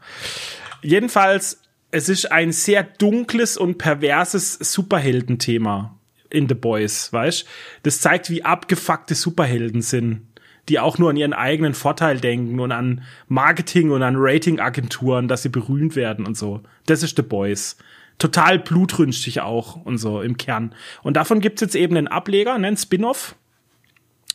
Jedenfalls, 0.82 1.60
es 1.92 2.08
ist 2.08 2.32
ein 2.32 2.50
sehr 2.50 2.82
dunkles 2.82 3.56
und 3.56 3.78
perverses 3.78 4.54
Superheldenthema 4.54 5.96
in 6.28 6.48
The 6.48 6.54
Boys, 6.54 7.12
weißt? 7.12 7.46
Das 7.84 8.00
zeigt, 8.00 8.30
wie 8.30 8.44
abgefuckte 8.44 9.14
Superhelden 9.14 9.82
sind 9.82 10.22
die 10.68 10.78
auch 10.78 10.98
nur 10.98 11.10
an 11.10 11.16
ihren 11.16 11.32
eigenen 11.32 11.74
Vorteil 11.74 12.20
denken 12.20 12.60
und 12.60 12.72
an 12.72 13.02
Marketing 13.28 13.90
und 13.90 14.02
an 14.02 14.14
Ratingagenturen, 14.16 15.28
dass 15.28 15.42
sie 15.42 15.48
berühmt 15.48 15.96
werden 15.96 16.26
und 16.26 16.36
so. 16.36 16.60
Das 16.86 17.02
ist 17.02 17.16
The 17.16 17.22
Boys. 17.22 17.76
Total 18.18 18.58
blutrünstig 18.58 19.40
auch 19.40 19.76
und 19.84 19.98
so 19.98 20.22
im 20.22 20.36
Kern. 20.36 20.74
Und 21.02 21.16
davon 21.16 21.40
gibt's 21.40 21.60
jetzt 21.60 21.74
eben 21.74 21.96
einen 21.96 22.08
Ableger, 22.08 22.54
einen 22.54 22.76
Spin-off, 22.76 23.34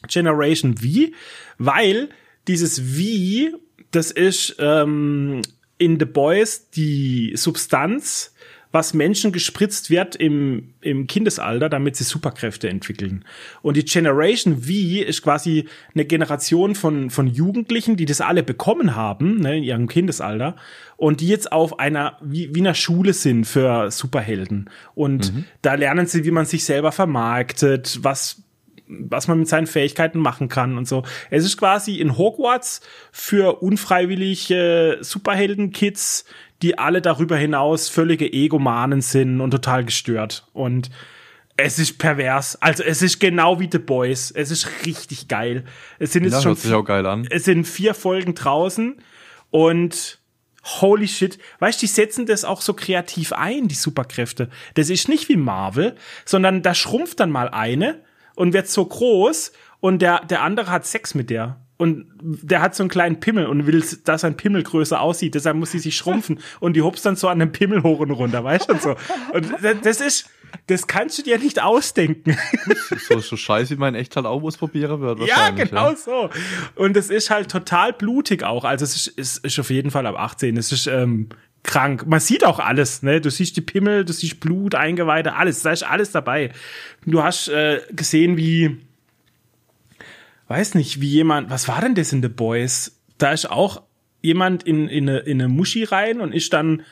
Generation 0.08 0.78
V, 0.78 1.12
weil 1.58 2.10
dieses 2.48 2.80
V, 2.80 3.58
das 3.92 4.12
ist 4.12 4.56
ähm, 4.60 5.42
in 5.78 6.00
The 6.00 6.06
Boys 6.06 6.70
die 6.72 7.34
Substanz, 7.36 8.34
was 8.72 8.94
Menschen 8.94 9.32
gespritzt 9.32 9.90
wird 9.90 10.16
im, 10.16 10.74
im 10.82 11.08
Kindesalter, 11.08 11.70
damit 11.70 11.96
sie 11.96 12.04
Superkräfte 12.04 12.70
entwickeln. 12.70 13.24
Und 13.62 13.78
die 13.78 13.86
Generation 13.86 14.64
V 14.64 14.72
ist 15.06 15.22
quasi 15.22 15.68
eine 15.94 16.06
Generation 16.06 16.76
von, 16.76 17.10
von 17.10 17.28
Jugendlichen, 17.28 17.96
die 17.96 18.06
das 18.06 18.22
alle 18.22 18.44
bekommen 18.44 18.96
haben, 18.96 19.40
ne, 19.40 19.58
in 19.58 19.64
ihrem 19.64 19.88
Kindesalter, 19.88 20.56
und 20.98 21.22
die 21.22 21.28
jetzt 21.28 21.52
auf 21.52 21.80
einer, 21.80 22.18
wie, 22.22 22.54
wie 22.54 22.60
einer 22.60 22.74
Schule 22.74 23.14
sind 23.14 23.46
für 23.46 23.92
Superhelden. 23.92 24.70
Und 24.96 25.34
mhm. 25.34 25.46
da 25.62 25.76
lernen 25.76 26.08
sie, 26.08 26.26
wie 26.26 26.32
man 26.32 26.46
sich 26.46 26.66
selber 26.66 26.92
vermarktet, 26.92 28.00
was 28.02 28.44
was 28.88 29.28
man 29.28 29.40
mit 29.40 29.48
seinen 29.48 29.68
Fähigkeiten 29.68 30.20
machen 30.20 30.50
kann 30.50 30.78
und 30.78 30.88
so. 30.88 31.04
Es 31.30 31.44
ist 31.44 31.58
quasi 31.58 31.96
in 31.96 32.18
Hogwarts 32.18 32.82
für 33.12 33.62
unfreiwillige 33.62 35.00
Superhelden-Kids, 35.02 36.26
die 36.62 36.78
alle 36.78 37.02
darüber 37.02 37.38
hinaus 37.38 37.90
völlige 37.90 38.32
Egomanen 38.32 39.02
sind 39.02 39.42
und 39.42 39.52
total 39.52 39.86
gestört. 39.86 40.48
Und 40.54 40.90
es 41.58 41.80
ist 41.80 41.98
pervers. 41.98 42.62
Also 42.62 42.84
es 42.84 43.02
ist 43.02 43.20
genau 43.20 43.60
wie 43.60 43.70
The 43.72 43.80
Boys. 43.80 44.32
Es 44.32 44.52
ist 44.52 44.86
richtig 44.86 45.28
geil. 45.28 45.66
Es 46.00 46.14
sind 46.14 46.24
jetzt 46.24 46.34
ja, 46.34 46.42
schon 46.42 46.52
hört 46.52 46.60
sich 46.60 46.74
auch 46.74 46.84
geil 46.86 47.06
an. 47.06 47.28
Es 47.30 47.46
sind 47.46 47.66
vier 47.66 47.94
Folgen 47.94 48.36
draußen 48.36 48.96
und 49.50 50.20
holy 50.82 51.08
shit. 51.08 51.40
Weißt 51.60 51.82
du, 51.82 51.86
die 51.86 51.92
setzen 51.92 52.26
das 52.26 52.46
auch 52.46 52.62
so 52.62 52.74
kreativ 52.74 53.34
ein, 53.34 53.68
die 53.68 53.76
Superkräfte. 53.76 54.50
Das 54.76 54.90
ist 54.90 55.10
nicht 55.10 55.30
wie 55.30 55.38
Marvel, 55.38 55.96
sondern 56.26 56.62
da 56.62 56.74
schrumpft 56.74 57.20
dann 57.20 57.32
mal 57.32 57.50
eine 57.50 58.04
und 58.36 58.54
wird 58.54 58.68
so 58.68 58.86
groß 58.86 59.52
und 59.80 60.02
der, 60.02 60.26
der 60.26 60.44
andere 60.44 60.70
hat 60.72 60.86
Sex 60.86 61.16
mit 61.16 61.30
der. 61.30 61.60
Und 61.78 62.08
der 62.20 62.62
hat 62.62 62.76
so 62.76 62.84
einen 62.84 62.90
kleinen 62.90 63.20
Pimmel 63.20 63.46
und 63.46 63.68
will, 63.68 63.84
dass 64.04 64.22
sein 64.22 64.36
Pimmel 64.36 64.64
größer 64.64 65.00
aussieht. 65.00 65.36
Deshalb 65.36 65.58
muss 65.58 65.72
sie 65.72 65.80
sich 65.80 65.96
schrumpfen 65.96 66.40
und 66.60 66.74
die 66.74 66.82
hupst 66.82 67.06
dann 67.06 67.16
so 67.16 67.28
an 67.28 67.40
dem 67.40 67.52
Pimmel 67.52 67.84
hoch 67.84 68.00
und 68.00 68.12
runter, 68.12 68.44
weißt 68.44 68.70
du 68.70 68.74
und 68.74 68.82
so. 68.82 68.96
Und 69.34 69.54
das 69.84 70.02
ist, 70.02 70.30
das 70.68 70.88
kannst 70.88 71.20
du 71.20 71.24
dir 71.24 71.38
nicht 71.38 71.62
ausdenken. 71.62 72.38
So, 73.08 73.20
so 73.20 73.38
scheiße, 73.38 73.76
wie 73.76 73.80
man 73.80 73.96
echt 73.96 74.16
halt 74.16 74.26
auch 74.26 74.42
ausprobieren 74.44 75.02
wird. 75.02 75.20
Ja, 75.28 75.52
genau 75.52 75.92
ja. 75.92 75.96
so. 75.96 76.30
Und 76.76 76.98
es 76.98 77.10
ist 77.10 77.30
halt 77.30 77.50
total 77.50 77.94
blutig 77.94 78.44
auch. 78.44 78.66
Also 78.66 78.84
es 78.84 78.96
ist, 78.96 79.14
es 79.18 79.38
ist 79.38 79.60
auf 79.60 79.70
jeden 79.70 79.92
Fall 79.92 80.06
ab 80.06 80.16
18. 80.18 80.58
Es 80.58 80.72
ist 80.72 80.88
ähm, 80.88 81.30
krank. 81.64 82.06
Man 82.08 82.20
sieht 82.20 82.44
auch 82.44 82.60
alles, 82.60 83.04
ne? 83.04 83.22
Du 83.22 83.30
siehst 83.30 83.56
die 83.56 83.62
Pimmel, 83.62 84.04
du 84.04 84.14
siehst 84.14 84.40
Blut, 84.40 84.76
Eingeweide, 84.76 85.36
alles. 85.36 85.62
Da 85.62 85.72
ist 85.72 85.84
alles 85.84 86.12
dabei. 86.12 86.52
Du 87.06 87.24
hast 87.24 87.50
äh, 87.50 87.82
gesehen, 87.92 88.38
wie 88.38 88.78
weiß 90.48 90.76
nicht, 90.76 91.02
wie 91.02 91.10
jemand, 91.10 91.50
was 91.50 91.68
war 91.68 91.82
denn 91.82 91.96
das 91.96 92.14
in 92.14 92.22
The 92.22 92.30
Boys? 92.30 93.00
Da 93.18 93.32
ist 93.32 93.50
auch 93.50 93.84
jemand 94.22 94.64
in, 94.64 94.88
in, 94.88 95.10
eine, 95.10 95.20
in 95.20 95.42
eine 95.42 95.50
Muschi 95.50 95.84
rein 95.84 96.22
und 96.22 96.34
ist 96.34 96.54
dann 96.54 96.84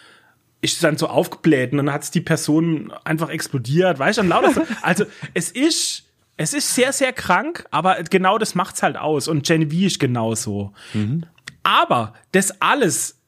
ist 0.62 0.84
dann 0.84 0.98
so 0.98 1.08
aufgebläht 1.08 1.74
und 1.74 1.78
dann 1.78 1.92
hat's 1.92 2.10
die 2.10 2.22
Person 2.22 2.92
einfach 3.04 3.30
explodiert, 3.30 4.00
weißt 4.00 4.18
du, 4.18 4.24
lauter 4.24 4.52
so. 4.52 4.68
Also, 4.82 5.06
es 5.36 5.52
ist 5.52 6.06
es 6.38 6.54
ist 6.54 6.76
sehr, 6.76 6.92
sehr 6.92 7.14
krank, 7.14 7.66
aber 7.72 8.04
genau 8.04 8.38
das 8.38 8.56
macht's 8.56 8.84
halt 8.84 8.98
aus. 8.98 9.28
Und 9.28 9.46
Genevieve 9.46 9.88
ist 9.88 10.00
genauso. 10.00 10.74
Mhm. 10.94 11.26
Aber 11.64 12.14
das 12.32 12.62
alles 12.62 13.22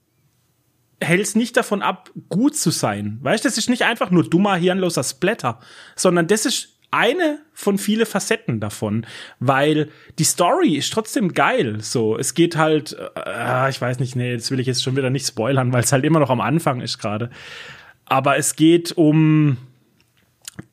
hält's 1.01 1.36
nicht 1.36 1.55
davon 1.55 1.82
ab, 1.82 2.11
gut 2.28 2.55
zu 2.55 2.71
sein. 2.71 3.19
Weißt 3.21 3.45
du, 3.45 3.49
das 3.49 3.57
ist 3.57 3.69
nicht 3.69 3.84
einfach 3.84 4.11
nur 4.11 4.30
dummer, 4.30 4.55
hirnloser 4.55 5.03
Splatter, 5.03 5.59
sondern 5.95 6.28
das 6.28 6.45
ist 6.45 6.76
eine 6.97 7.39
von 7.53 7.77
viele 7.77 8.05
Facetten 8.05 8.59
davon, 8.59 9.05
weil 9.39 9.89
die 10.17 10.23
Story 10.23 10.75
ist 10.75 10.91
trotzdem 10.91 11.33
geil. 11.33 11.77
So, 11.81 12.17
es 12.17 12.33
geht 12.33 12.57
halt, 12.57 12.97
äh, 13.15 13.69
ich 13.69 13.79
weiß 13.79 13.99
nicht, 13.99 14.15
nee, 14.15 14.35
das 14.35 14.49
will 14.51 14.59
ich 14.59 14.67
jetzt 14.67 14.83
schon 14.83 14.95
wieder 14.95 15.09
nicht 15.09 15.27
spoilern, 15.27 15.71
weil 15.71 15.83
es 15.83 15.91
halt 15.91 16.03
immer 16.03 16.19
noch 16.19 16.31
am 16.31 16.41
Anfang 16.41 16.81
ist 16.81 16.97
gerade. 16.97 17.29
Aber 18.05 18.37
es 18.37 18.55
geht 18.55 18.93
um 18.97 19.57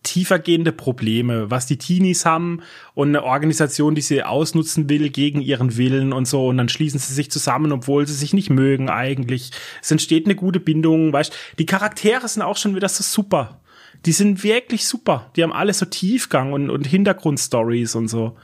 tiefergehende 0.03 0.73
Probleme, 0.73 1.51
was 1.51 1.67
die 1.67 1.77
Teenies 1.77 2.25
haben 2.25 2.63
und 2.95 3.09
eine 3.09 3.25
Organisation, 3.25 3.95
die 3.95 4.01
sie 4.01 4.23
ausnutzen 4.23 4.89
will 4.89 5.11
gegen 5.11 5.43
ihren 5.43 5.77
Willen 5.77 6.13
und 6.13 6.27
so 6.27 6.49
und 6.49 6.57
dann 6.57 6.69
schließen 6.71 6.99
sie 6.99 7.13
sich 7.13 7.31
zusammen, 7.31 7.73
obwohl 7.73 8.07
sie 8.07 8.15
sich 8.15 8.33
nicht 8.33 8.49
mögen 8.49 8.89
eigentlich. 8.89 9.51
Es 9.83 9.91
entsteht 9.91 10.27
eine 10.27 10.37
gute 10.37 10.61
Bindung, 10.61 11.13
weißt, 11.13 11.37
die 11.59 11.67
Charaktere 11.67 12.29
sind 12.29 12.43
auch 12.43 12.57
schon 12.57 12.75
wieder 12.75 12.89
so 12.89 13.03
super 13.03 13.61
die 14.07 14.13
sind 14.13 14.43
wirklich 14.43 14.87
super. 14.87 15.31
Die 15.37 15.43
haben 15.43 15.53
alle 15.53 15.73
so 15.73 15.87
Tiefgang 15.87 16.53
und, 16.53 16.71
und 16.71 16.87
Hintergrundstories 16.87 17.95
und 17.95 18.09
so. 18.09 18.37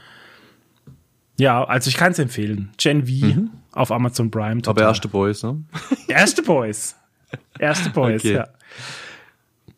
Ja, 1.37 1.63
also 1.63 1.89
ich 1.89 1.97
kann 1.97 2.11
es 2.11 2.19
empfehlen. 2.19 2.71
Gen 2.77 3.05
V 3.05 3.25
mhm. 3.25 3.49
auf 3.71 3.91
Amazon 3.91 4.29
Prime. 4.31 4.61
Total. 4.61 4.83
Aber 4.83 4.91
erste 4.91 5.07
Boys, 5.07 5.43
ne? 5.43 5.63
Erste 6.07 6.43
Boys. 6.43 6.95
Erste 7.57 7.89
Boys, 7.89 8.21
okay. 8.21 8.33
ja. 8.33 8.47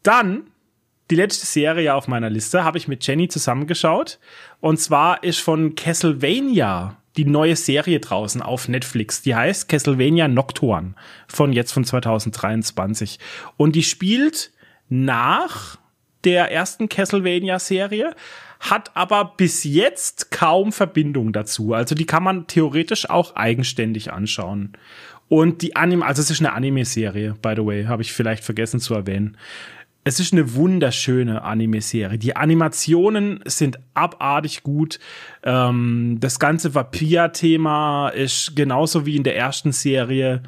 Dann 0.02 0.44
die 1.12 1.16
letzte 1.16 1.46
Serie 1.46 1.94
auf 1.94 2.08
meiner 2.08 2.30
Liste 2.30 2.64
habe 2.64 2.78
ich 2.78 2.88
mit 2.88 3.06
Jenny 3.06 3.28
zusammengeschaut. 3.28 4.20
Und 4.62 4.80
zwar 4.80 5.24
ist 5.24 5.40
von 5.40 5.76
Castlevania 5.76 6.98
die 7.18 7.26
neue 7.26 7.56
Serie 7.56 8.00
draußen 8.00 8.42
auf 8.42 8.68
Netflix. 8.68 9.22
Die 9.22 9.36
heißt 9.36 9.70
Castlevania 9.70 10.28
Nocturne 10.28 10.96
von 11.28 11.54
jetzt 11.54 11.72
von 11.72 11.86
2023. 11.86 13.20
Und 13.58 13.76
die 13.76 13.84
spielt 13.84 14.52
nach 14.94 15.78
der 16.24 16.52
ersten 16.52 16.88
Castlevania-Serie, 16.88 18.16
hat 18.60 18.92
aber 18.96 19.34
bis 19.36 19.64
jetzt 19.66 20.32
kaum 20.32 20.72
Verbindung 20.72 21.34
dazu. 21.34 21.74
Also 21.74 21.96
die 21.96 22.06
kann 22.06 22.24
man 22.24 22.48
theoretisch 22.48 23.10
auch 23.10 23.36
eigenständig 23.36 24.14
anschauen. 24.14 24.74
Und 25.28 25.62
die 25.62 25.76
Anime, 25.76 26.06
also 26.06 26.22
es 26.22 26.30
ist 26.30 26.40
eine 26.40 26.54
Anime-Serie, 26.54 27.36
by 27.42 27.54
the 27.56 27.66
way, 27.66 27.86
habe 27.86 28.04
ich 28.04 28.14
vielleicht 28.14 28.44
vergessen 28.44 28.80
zu 28.80 28.94
erwähnen. 28.94 29.38
Es 30.06 30.20
ist 30.20 30.32
eine 30.32 30.54
wunderschöne 30.54 31.42
Anime-Serie. 31.44 32.18
Die 32.18 32.36
Animationen 32.36 33.40
sind 33.46 33.80
abartig 33.94 34.64
gut. 34.64 35.00
Ähm, 35.44 36.18
das 36.20 36.40
ganze 36.40 36.76
Vampir-Thema 36.76 38.10
ist 38.10 38.56
genauso 38.56 39.06
wie 39.06 39.16
in 39.16 39.24
der 39.24 39.36
ersten 39.36 39.72
Serie 39.72 40.44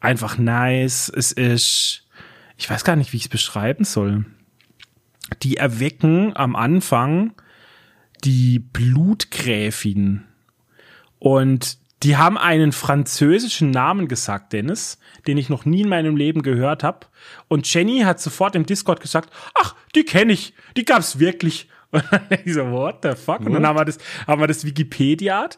einfach 0.00 0.36
nice. 0.36 1.12
Es 1.14 1.32
ist 1.32 2.03
ich 2.64 2.70
weiß 2.70 2.82
gar 2.82 2.96
nicht, 2.96 3.12
wie 3.12 3.18
ich 3.18 3.24
es 3.24 3.28
beschreiben 3.28 3.84
soll. 3.84 4.24
Die 5.42 5.58
erwecken 5.58 6.34
am 6.34 6.56
Anfang 6.56 7.34
die 8.24 8.58
Blutgräfin. 8.58 10.22
Und 11.18 11.76
die 12.02 12.16
haben 12.16 12.38
einen 12.38 12.72
französischen 12.72 13.70
Namen 13.70 14.08
gesagt, 14.08 14.54
Dennis, 14.54 14.98
den 15.26 15.36
ich 15.36 15.50
noch 15.50 15.66
nie 15.66 15.82
in 15.82 15.90
meinem 15.90 16.16
Leben 16.16 16.40
gehört 16.40 16.82
habe. 16.82 17.00
Und 17.48 17.70
Jenny 17.70 18.00
hat 18.00 18.18
sofort 18.18 18.56
im 18.56 18.64
Discord 18.64 19.02
gesagt, 19.02 19.28
ach, 19.52 19.74
die 19.94 20.04
kenne 20.04 20.32
ich, 20.32 20.54
die 20.78 20.86
gab's 20.86 21.18
wirklich. 21.18 21.68
Und 21.94 22.04
dann 22.10 22.38
ich 22.44 22.54
so, 22.54 22.70
what 22.70 22.98
the 23.02 23.12
fuck? 23.14 23.40
Und 23.40 23.52
dann 23.52 23.66
haben 23.66 23.78
wir 23.78 23.84
das, 23.84 23.98
haben 24.26 24.40
wir 24.40 24.46
das 24.48 24.64
Wikipedia. 24.64 25.48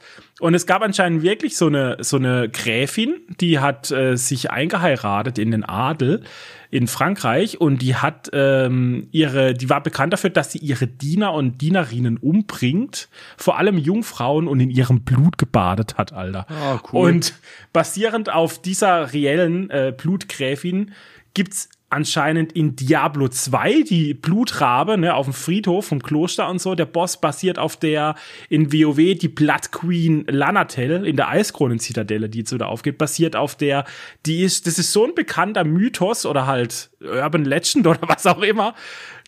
Und 0.40 0.54
es 0.54 0.66
gab 0.66 0.82
anscheinend 0.82 1.22
wirklich 1.22 1.56
so 1.56 1.66
eine, 1.66 1.96
so 2.00 2.18
eine 2.18 2.48
Gräfin, 2.50 3.14
die 3.40 3.58
hat 3.58 3.90
äh, 3.90 4.16
sich 4.16 4.50
eingeheiratet 4.50 5.38
in 5.38 5.50
den 5.50 5.64
Adel 5.64 6.22
in 6.70 6.88
Frankreich 6.88 7.60
und 7.60 7.80
die 7.80 7.94
hat 7.94 8.28
ähm, 8.32 9.08
ihre, 9.12 9.54
die 9.54 9.70
war 9.70 9.82
bekannt 9.82 10.12
dafür, 10.12 10.30
dass 10.30 10.52
sie 10.52 10.58
ihre 10.58 10.86
Diener 10.86 11.32
und 11.32 11.62
Dienerinnen 11.62 12.18
umbringt, 12.18 13.08
vor 13.38 13.56
allem 13.56 13.78
Jungfrauen 13.78 14.46
und 14.46 14.60
in 14.60 14.70
ihrem 14.70 15.00
Blut 15.00 15.38
gebadet 15.38 15.96
hat, 15.96 16.12
Alter. 16.12 16.46
Oh, 16.50 16.78
cool. 16.92 17.08
Und 17.08 17.34
basierend 17.72 18.30
auf 18.30 18.60
dieser 18.60 19.12
reellen 19.14 19.70
äh, 19.70 19.94
Blutgräfin 19.96 20.92
gibt's 21.32 21.70
anscheinend 21.96 22.52
in 22.52 22.76
Diablo 22.76 23.26
2 23.28 23.82
die 23.82 24.12
Blutrabe 24.12 24.98
ne, 24.98 25.14
auf 25.14 25.24
dem 25.24 25.32
Friedhof 25.32 25.86
vom 25.86 26.02
Kloster 26.02 26.46
und 26.46 26.60
so. 26.60 26.74
Der 26.74 26.84
Boss 26.84 27.18
basiert 27.18 27.58
auf 27.58 27.76
der 27.78 28.16
in 28.50 28.70
WoW 28.70 29.18
die 29.18 29.28
Blood 29.28 29.72
Queen 29.72 30.26
Lanatel 30.28 31.06
in 31.06 31.16
der 31.16 31.30
Eiskronen-Zitadelle, 31.30 32.28
die 32.28 32.44
so 32.46 32.58
da 32.58 32.66
aufgeht, 32.66 32.98
basiert 32.98 33.34
auf 33.34 33.56
der, 33.56 33.86
die 34.26 34.42
ist, 34.42 34.66
das 34.66 34.78
ist 34.78 34.92
so 34.92 35.06
ein 35.06 35.14
bekannter 35.14 35.64
Mythos 35.64 36.26
oder 36.26 36.46
halt 36.46 36.90
Urban 37.00 37.46
Legend 37.46 37.86
oder 37.86 38.00
was 38.02 38.26
auch 38.26 38.42
immer, 38.42 38.74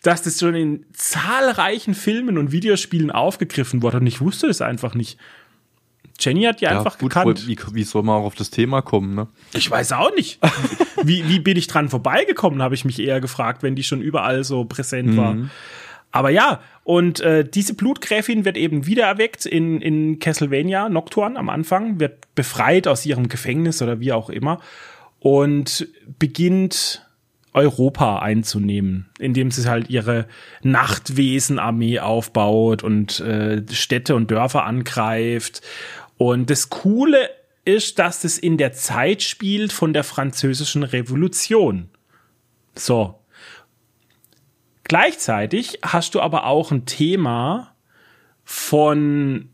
dass 0.03 0.21
das 0.21 0.39
schon 0.39 0.53
in 0.53 0.85
zahlreichen 0.93 1.95
Filmen 1.95 2.37
und 2.37 2.51
Videospielen 2.51 3.09
aufgegriffen 3.09 3.81
wurde 3.81 3.97
und 3.97 4.05
ich 4.05 4.21
wusste 4.21 4.45
das 4.45 4.61
einfach 4.61 4.93
nicht. 4.93 5.17
Jenny 6.19 6.43
hat 6.43 6.61
die 6.61 6.65
ja, 6.65 6.77
einfach 6.77 6.97
gut, 6.97 7.11
gekannt. 7.11 7.47
Wie, 7.47 7.57
wie 7.73 7.83
soll 7.83 8.03
man 8.03 8.21
auch 8.21 8.25
auf 8.25 8.35
das 8.35 8.49
Thema 8.49 8.81
kommen, 8.81 9.15
ne? 9.15 9.27
Ich 9.53 9.69
weiß 9.69 9.93
auch 9.93 10.13
nicht. 10.15 10.39
wie, 11.03 11.27
wie 11.27 11.39
bin 11.39 11.57
ich 11.57 11.67
dran 11.67 11.89
vorbeigekommen, 11.89 12.61
habe 12.61 12.75
ich 12.75 12.85
mich 12.85 12.99
eher 12.99 13.21
gefragt, 13.21 13.63
wenn 13.63 13.75
die 13.75 13.83
schon 13.83 14.01
überall 14.01 14.43
so 14.43 14.65
präsent 14.65 15.15
war. 15.17 15.33
Mhm. 15.33 15.49
Aber 16.11 16.29
ja, 16.29 16.59
und 16.83 17.19
äh, 17.19 17.47
diese 17.47 17.75
Blutgräfin 17.75 18.43
wird 18.43 18.57
eben 18.57 18.87
wiedererweckt 18.87 19.45
in, 19.45 19.79
in 19.81 20.19
Castlevania 20.19 20.89
Nocturne 20.89 21.37
am 21.37 21.49
Anfang, 21.49 21.99
wird 21.99 22.33
befreit 22.33 22.87
aus 22.87 23.05
ihrem 23.05 23.29
Gefängnis 23.29 23.81
oder 23.81 23.99
wie 23.99 24.11
auch 24.11 24.29
immer 24.29 24.59
und 25.19 25.87
beginnt 26.17 27.05
Europa 27.53 28.19
einzunehmen, 28.19 29.09
indem 29.19 29.51
sie 29.51 29.67
halt 29.69 29.89
ihre 29.89 30.27
Nachtwesenarmee 30.61 31.99
aufbaut 31.99 32.83
und 32.83 33.19
äh, 33.21 33.63
Städte 33.71 34.15
und 34.15 34.29
Dörfer 34.31 34.65
angreift 34.65 35.61
und 36.19 36.49
das 36.49 36.69
Coole 36.69 37.29
ist, 37.63 37.97
dass 37.97 38.25
es 38.25 38.37
in 38.37 38.57
der 38.57 38.73
Zeit 38.73 39.23
spielt 39.23 39.71
von 39.71 39.93
der 39.93 40.03
französischen 40.03 40.83
Revolution. 40.83 41.89
So. 42.75 43.15
Gleichzeitig 44.83 45.79
hast 45.81 46.15
du 46.15 46.19
aber 46.19 46.45
auch 46.45 46.71
ein 46.71 46.85
Thema 46.85 47.73
von 48.43 49.49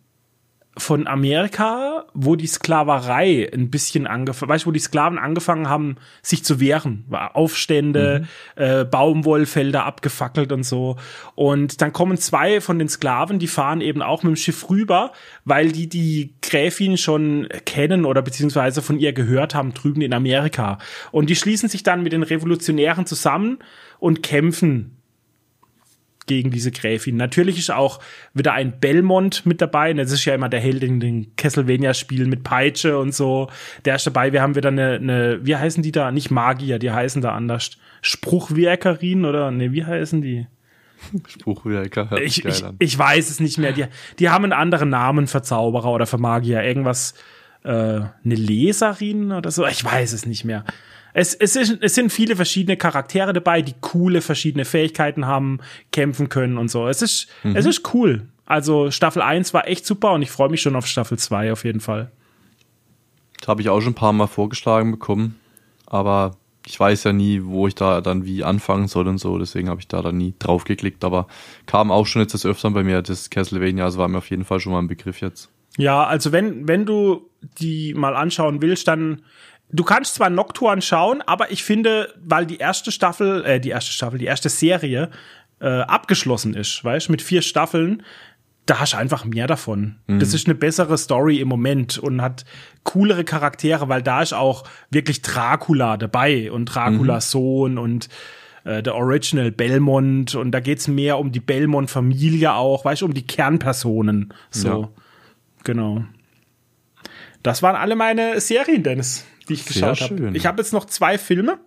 von 0.78 1.08
Amerika, 1.08 2.06
wo 2.14 2.36
die 2.36 2.48
Sklaverei 2.48 3.50
ein 3.54 3.70
bisschen 3.70 4.08
angefangen, 4.08 4.50
weißt 4.50 4.66
du, 4.66 4.68
wo 4.68 4.72
die 4.72 4.80
Sklaven 4.80 5.18
angefangen 5.18 5.70
haben, 5.70 5.96
sich 6.22 6.44
zu 6.44 6.60
wehren, 6.60 7.06
Aufstände, 7.12 8.26
mhm. 8.58 8.62
äh, 8.62 8.86
Baumwollfelder 8.86 9.86
abgefackelt 9.86 10.52
und 10.52 10.64
so. 10.64 10.98
Und 11.36 11.82
dann 11.82 11.94
kommen 11.94 12.18
zwei 12.18 12.60
von 12.60 12.78
den 12.78 12.90
Sklaven, 12.90 13.40
die 13.40 13.48
fahren 13.48 13.80
eben 13.80 14.02
auch 14.02 14.24
mit 14.24 14.32
dem 14.32 14.36
Schiff 14.36 14.70
rüber, 14.70 15.14
weil 15.46 15.72
die 15.72 15.88
die 15.88 16.34
Gräfin 16.42 16.98
schon 16.98 17.48
kennen 17.66 18.06
oder 18.06 18.22
beziehungsweise 18.22 18.82
von 18.82 19.00
ihr 19.00 19.14
gehört 19.14 19.56
haben 19.56 19.74
drüben 19.74 20.02
in 20.02 20.14
Amerika. 20.14 20.78
Und 21.12 21.30
die 21.30 21.36
schließen 21.36 21.70
sich 21.70 21.84
dann 21.84 22.04
mit 22.04 22.12
den 22.12 22.24
Revolutionären 22.24 23.06
zusammen 23.06 23.60
und 24.00 24.24
kämpfen 24.24 24.98
gegen 26.26 26.52
diese 26.52 26.72
Gräfin. 26.72 27.18
Natürlich 27.18 27.58
ist 27.60 27.72
auch 27.72 28.00
wieder 28.34 28.54
ein 28.54 28.80
Belmont 28.80 29.46
mit 29.46 29.62
dabei. 29.62 29.94
Das 29.94 30.12
ist 30.12 30.26
ja 30.26 30.34
immer 30.34 30.50
der 30.50 30.60
Held 30.60 30.84
in 30.84 31.00
den 31.00 31.36
Castlevania-Spielen 31.36 32.30
mit 32.30 32.44
Peitsche 32.44 32.98
und 32.98 33.14
so. 33.14 33.50
Der 33.86 33.96
ist 33.96 34.08
dabei. 34.08 34.34
Wir 34.34 34.42
haben 34.42 34.56
wieder 34.56 34.70
eine, 34.70 34.94
eine, 34.94 35.46
wie 35.46 35.56
heißen 35.56 35.84
die 35.84 35.92
da? 35.92 36.12
Nicht 36.12 36.32
Magier, 36.32 36.80
die 36.80 36.92
heißen 36.92 37.22
da 37.22 37.34
anders. 37.34 37.72
Spruchwerkerin 38.02 39.26
oder, 39.26 39.52
ne, 39.52 39.72
wie 39.72 39.86
heißen 39.86 40.22
die? 40.22 40.48
Spruchwerker 41.28 42.12
Ich, 42.22 42.44
ich, 42.46 42.64
ich 42.80 42.98
weiß 42.98 43.30
es 43.30 43.40
nicht 43.40 43.58
mehr. 43.58 43.74
Die, 43.74 43.86
die 44.20 44.30
haben 44.30 44.46
einen 44.46 44.54
anderen 44.54 44.90
Namen 44.90 45.28
für 45.28 45.42
Zauberer 45.42 45.92
oder 45.92 46.06
für 46.06 46.18
Magier. 46.18 46.64
Irgendwas, 46.64 47.14
äh, 47.64 47.70
eine 47.70 48.12
Leserin 48.24 49.32
oder 49.32 49.52
so. 49.52 49.66
Ich 49.66 49.84
weiß 49.84 50.14
es 50.14 50.26
nicht 50.26 50.46
mehr. 50.46 50.64
Es, 51.18 51.34
es, 51.34 51.56
ist, 51.56 51.78
es 51.82 51.96
sind 51.96 52.12
viele 52.12 52.36
verschiedene 52.36 52.76
Charaktere 52.76 53.32
dabei, 53.32 53.62
die 53.62 53.74
coole 53.80 54.20
verschiedene 54.20 54.66
Fähigkeiten 54.66 55.26
haben, 55.26 55.60
kämpfen 55.94 56.28
können 56.28 56.58
und 56.58 56.70
so. 56.70 56.88
Es 56.90 57.02
ist, 57.02 57.28
Mhm. 57.44 57.56
es 57.56 57.66
ist 57.66 57.94
cool. 57.94 58.28
Also 58.46 58.92
Staffel 58.92 59.22
1 59.22 59.54
war 59.54 59.66
echt 59.68 59.86
super 59.86 60.12
und 60.12 60.22
ich 60.22 60.30
freue 60.30 60.50
mich 60.50 60.62
schon 60.62 60.76
auf 60.76 60.86
Staffel 60.88 61.18
2 61.18 61.54
auf 61.54 61.64
jeden 61.64 61.80
Fall. 61.80 62.12
Das 63.40 63.48
habe 63.48 63.62
ich 63.62 63.70
auch 63.70 63.80
schon 63.80 63.92
ein 63.92 63.96
paar 63.96 64.12
Mal 64.14 64.28
vorgeschlagen 64.28 64.92
bekommen, 64.92 65.40
aber 65.86 66.36
ich 66.68 66.78
weiß 66.80 67.06
ja 67.06 67.14
nie, 67.14 67.42
wo 67.46 67.68
ich 67.68 67.76
da 67.76 68.02
dann 68.02 68.26
wie 68.26 68.44
anfangen 68.44 68.88
soll 68.90 69.08
und 69.08 69.18
so, 69.20 69.38
deswegen 69.38 69.70
habe 69.70 69.80
ich 69.80 69.88
da 69.88 70.02
dann 70.02 70.18
nie 70.18 70.34
drauf 70.38 70.66
geklickt, 70.66 71.04
aber 71.06 71.28
kam 71.66 71.92
auch 71.92 72.08
schon 72.08 72.24
jetzt 72.24 72.34
das 72.34 72.46
öfter 72.46 72.70
bei 72.72 72.84
mir, 72.84 73.02
das 73.02 73.30
Castlevania, 73.30 73.86
also 73.86 74.00
war 74.00 74.08
mir 74.10 74.18
auf 74.18 74.30
jeden 74.30 74.44
Fall 74.46 74.60
schon 74.60 74.74
mal 74.74 74.80
ein 74.80 74.88
Begriff 74.88 75.22
jetzt. 75.22 75.50
Ja, 75.78 76.06
also 76.06 76.32
wenn, 76.32 76.68
wenn 76.68 76.86
du 76.86 77.30
die 77.60 77.94
mal 77.94 78.16
anschauen 78.16 78.62
willst, 78.62 78.88
dann 78.88 79.22
du 79.72 79.84
kannst 79.84 80.16
zwar 80.16 80.30
Nocturne 80.30 80.82
schauen, 80.82 81.22
aber 81.22 81.52
ich 81.52 81.64
finde, 81.64 82.14
weil 82.24 82.46
die 82.46 82.58
erste 82.58 82.92
Staffel, 82.92 83.44
äh, 83.46 83.60
die 83.60 83.70
erste 83.70 83.92
Staffel, 83.92 84.20
die 84.20 84.26
erste 84.26 84.50
Serie 84.50 85.10
äh, 85.60 85.68
abgeschlossen 85.68 86.54
ist, 86.54 86.84
weißt 86.84 87.10
mit 87.10 87.22
vier 87.22 87.42
Staffeln, 87.42 88.04
da 88.66 88.80
hast 88.80 88.94
du 88.94 88.98
einfach 88.98 89.26
mehr 89.26 89.46
davon. 89.46 89.98
Das 90.08 90.34
ist 90.34 90.48
eine 90.48 90.56
bessere 90.56 90.98
Story 90.98 91.40
im 91.40 91.48
Moment 91.48 92.00
und 92.00 92.22
hat 92.22 92.46
coolere 92.84 93.24
Charaktere, 93.24 93.90
weil 93.90 94.02
da 94.02 94.24
ist 94.24 94.34
auch 94.34 94.64
wirklich 94.90 95.22
Dracula 95.22 95.98
dabei 95.98 96.52
und 96.52 96.66
Draculas 96.66 97.30
Sohn 97.30 97.78
und 97.78 98.10
äh, 98.64 98.82
der 98.82 98.96
Original 98.96 99.52
Belmont 99.52 100.34
und 100.34 100.52
da 100.52 100.60
geht's 100.60 100.88
mehr 100.88 101.20
um 101.20 101.32
die 101.32 101.40
Belmont-Familie 101.40 102.54
auch, 102.54 102.86
weißt 102.86 103.04
du, 103.04 103.06
um 103.06 103.14
die 103.14 103.28
Kernpersonen. 103.28 104.34
So. 104.50 104.68
Ja. 104.68 104.90
Genau. 105.64 106.04
Das 107.44 107.62
waren 107.62 107.76
alle 107.76 107.96
meine 107.96 108.42
Serien, 108.42 108.82
Dennis, 108.82 109.26
die 109.50 109.54
ich 109.54 109.64
Sehr 109.64 109.92
geschaut 109.92 110.12
habe. 110.12 110.32
Ich 110.38 110.46
habe 110.46 110.62
jetzt 110.62 110.74
noch 110.74 110.86
zwei 110.86 111.18
Filme. 111.18 111.60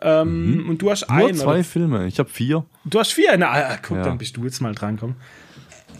Ähm, 0.00 0.66
Und 0.68 0.82
du 0.82 0.90
hast 0.90 1.08
Nur 1.08 1.18
einen. 1.26 1.34
zwei 1.34 1.54
Oder? 1.54 1.64
Filme, 1.64 2.06
ich 2.06 2.18
habe 2.18 2.28
vier. 2.28 2.64
Du 2.84 2.98
hast 2.98 3.12
vier. 3.12 3.36
Na, 3.38 3.50
ah, 3.52 3.78
guck, 3.80 3.98
Ja. 3.98 4.02
dann 4.04 4.18
bist 4.18 4.36
du 4.36 4.44
jetzt 4.44 4.60
mal 4.60 4.74
dran, 4.74 4.96
komm. 4.98 5.14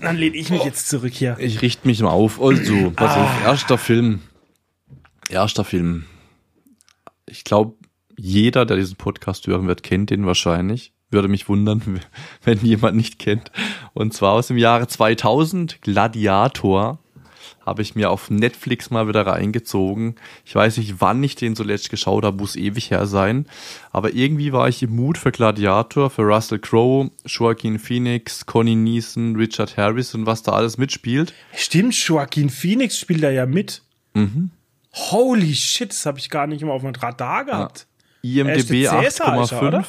Dann 0.00 0.16
lehne 0.16 0.36
ich 0.36 0.50
mich 0.50 0.64
jetzt 0.64 0.88
zurück 0.88 1.12
hier. 1.12 1.36
Ich 1.38 1.62
richte 1.62 1.86
mich 1.86 2.00
mal 2.02 2.10
auf. 2.10 2.42
Also, 2.42 2.90
pass 2.96 3.16
Ah. 3.16 3.22
auf, 3.24 3.44
erster 3.44 3.78
Film. 3.78 4.20
Erster 5.28 5.62
Film. 5.64 6.06
Ich 7.26 7.44
glaube, 7.44 7.74
jeder, 8.16 8.66
der 8.66 8.76
diesen 8.76 8.96
Podcast 8.96 9.46
hören 9.46 9.68
wird, 9.68 9.82
kennt 9.84 10.10
den 10.10 10.26
wahrscheinlich. 10.26 10.92
Würde 11.10 11.28
mich 11.28 11.48
wundern, 11.48 12.00
wenn 12.44 12.58
jemand 12.58 12.96
nicht 12.96 13.18
kennt. 13.20 13.52
Und 13.92 14.12
zwar 14.14 14.32
aus 14.32 14.48
dem 14.48 14.56
Jahre 14.56 14.88
2000, 14.88 15.80
Gladiator. 15.82 16.98
Habe 17.64 17.82
ich 17.82 17.94
mir 17.94 18.10
auf 18.10 18.28
Netflix 18.28 18.90
mal 18.90 19.06
wieder 19.06 19.26
reingezogen. 19.26 20.16
Ich 20.44 20.54
weiß 20.54 20.78
nicht, 20.78 21.00
wann 21.00 21.22
ich 21.22 21.36
den 21.36 21.54
zuletzt 21.54 21.90
geschaut 21.90 22.24
habe, 22.24 22.36
muss 22.36 22.56
ewig 22.56 22.90
her 22.90 23.06
sein. 23.06 23.46
Aber 23.92 24.12
irgendwie 24.14 24.52
war 24.52 24.68
ich 24.68 24.82
im 24.82 24.96
Mut 24.96 25.16
für 25.16 25.30
Gladiator, 25.30 26.10
für 26.10 26.22
Russell 26.22 26.58
Crowe, 26.58 27.10
Joaquin 27.24 27.78
Phoenix, 27.78 28.46
Connie 28.46 28.74
Neeson, 28.74 29.36
Richard 29.36 29.76
Harris 29.76 30.14
und 30.14 30.26
was 30.26 30.42
da 30.42 30.52
alles 30.52 30.76
mitspielt. 30.76 31.32
Stimmt, 31.54 31.94
Joaquin 31.94 32.50
Phoenix 32.50 32.98
spielt 32.98 33.22
da 33.22 33.30
ja 33.30 33.46
mit. 33.46 33.82
Mhm. 34.14 34.50
Holy 34.92 35.54
shit, 35.54 35.90
das 35.90 36.04
habe 36.04 36.18
ich 36.18 36.28
gar 36.30 36.46
nicht 36.46 36.62
immer 36.62 36.72
auf 36.72 36.82
dem 36.82 36.94
Radar 36.94 37.44
gehabt. 37.44 37.86
IMDB 38.22 38.84
er, 38.84 38.98
oder? 38.98 39.08
8,5. 39.08 39.84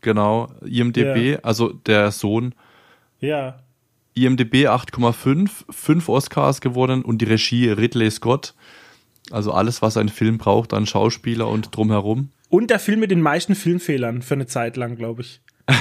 Genau, 0.00 0.52
IMDB, 0.64 1.38
also 1.42 1.72
der 1.72 2.10
Sohn. 2.10 2.54
Ja. 3.20 3.63
IMDB 4.14 4.68
8,5, 4.68 5.50
fünf 5.70 6.08
Oscars 6.08 6.60
gewonnen 6.60 7.02
und 7.02 7.18
die 7.18 7.26
Regie 7.26 7.68
Ridley 7.70 8.10
Scott. 8.10 8.54
Also 9.30 9.52
alles, 9.52 9.82
was 9.82 9.96
ein 9.96 10.08
Film 10.08 10.38
braucht 10.38 10.72
an 10.74 10.86
Schauspieler 10.86 11.48
und 11.48 11.74
drumherum. 11.74 12.30
Und 12.48 12.70
der 12.70 12.78
Film 12.78 13.00
mit 13.00 13.10
den 13.10 13.20
meisten 13.22 13.54
Filmfehlern 13.54 14.22
für 14.22 14.34
eine 14.34 14.46
Zeit 14.46 14.76
lang, 14.76 14.96
glaube 14.96 15.22
ich. 15.22 15.40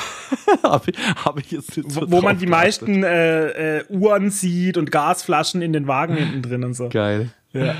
Habe 0.64 0.92
ich, 0.92 0.98
hab 1.24 1.38
ich 1.38 1.52
jetzt 1.52 1.78
nicht 1.78 1.92
so 1.92 2.02
Wo, 2.02 2.12
wo 2.12 2.22
man 2.22 2.40
die 2.40 2.46
geachtet. 2.46 2.88
meisten 2.88 3.04
äh, 3.04 3.80
äh, 3.80 3.84
Uhren 3.90 4.32
sieht 4.32 4.78
und 4.78 4.92
Gasflaschen 4.92 5.62
in 5.62 5.74
den 5.74 5.88
Wagen 5.88 6.16
hinten 6.16 6.42
drin 6.42 6.64
und 6.64 6.74
so. 6.74 6.90
Geil. 6.90 7.30
Ja. 7.52 7.76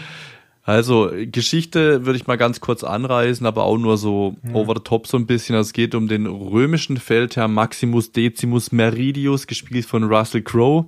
Also, 0.66 1.12
Geschichte 1.14 2.06
würde 2.06 2.18
ich 2.18 2.26
mal 2.26 2.38
ganz 2.38 2.62
kurz 2.62 2.86
anreißen, 2.86 3.46
aber 3.46 3.64
auch 3.64 3.78
nur 3.78 3.98
so 3.98 4.38
over 4.54 4.76
the 4.76 4.84
top 4.84 5.08
so 5.08 5.18
ein 5.18 5.26
bisschen. 5.26 5.56
Also, 5.56 5.70
Es 5.70 5.74
geht 5.74 5.94
um 5.94 6.08
den 6.08 6.26
römischen 6.26 6.98
Feldherrn 6.98 7.54
Maximus 7.54 8.14
Decimus 8.14 8.72
Meridius, 8.72 9.46
gespielt 9.48 9.86
von 9.86 10.06
Russell 10.06 10.42
Crowe, 10.42 10.86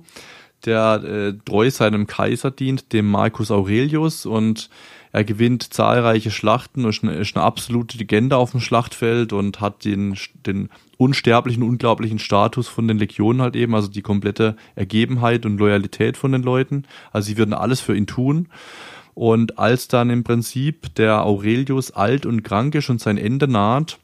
der 0.64 1.04
äh, 1.04 1.34
treu 1.44 1.70
seinem 1.70 2.06
Kaiser 2.06 2.50
dient, 2.50 2.94
dem 2.94 3.06
Marcus 3.06 3.50
Aurelius, 3.50 4.24
und 4.24 4.70
er 5.12 5.24
gewinnt 5.24 5.72
zahlreiche 5.72 6.30
Schlachten 6.30 6.84
und 6.84 6.90
ist 6.90 7.02
eine, 7.02 7.14
ist 7.14 7.36
eine 7.36 7.44
absolute 7.44 7.96
Legende 7.96 8.36
auf 8.36 8.50
dem 8.50 8.60
Schlachtfeld 8.60 9.32
und 9.32 9.60
hat 9.60 9.84
den, 9.84 10.16
den 10.46 10.68
unsterblichen, 10.98 11.62
unglaublichen 11.62 12.18
Status 12.18 12.68
von 12.68 12.86
den 12.86 12.98
Legionen 12.98 13.40
halt 13.40 13.56
eben, 13.56 13.74
also 13.74 13.88
die 13.88 14.02
komplette 14.02 14.56
Ergebenheit 14.74 15.46
und 15.46 15.58
Loyalität 15.58 16.16
von 16.16 16.32
den 16.32 16.42
Leuten. 16.42 16.84
Also 17.12 17.28
sie 17.28 17.38
würden 17.38 17.54
alles 17.54 17.80
für 17.80 17.96
ihn 17.96 18.06
tun. 18.06 18.48
Und 19.16 19.58
als 19.58 19.88
dann 19.88 20.10
im 20.10 20.24
Prinzip 20.24 20.94
der 20.96 21.24
Aurelius 21.24 21.90
alt 21.90 22.26
und 22.26 22.42
krank 22.42 22.74
ist 22.74 22.90
und 22.90 23.00
sein 23.00 23.16
Ende 23.16 23.48
naht, 23.48 23.98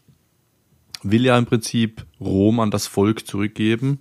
will 1.02 1.26
er 1.26 1.36
im 1.36 1.44
Prinzip 1.44 2.06
Rom 2.18 2.60
an 2.60 2.70
das 2.70 2.86
Volk 2.86 3.26
zurückgeben. 3.26 3.98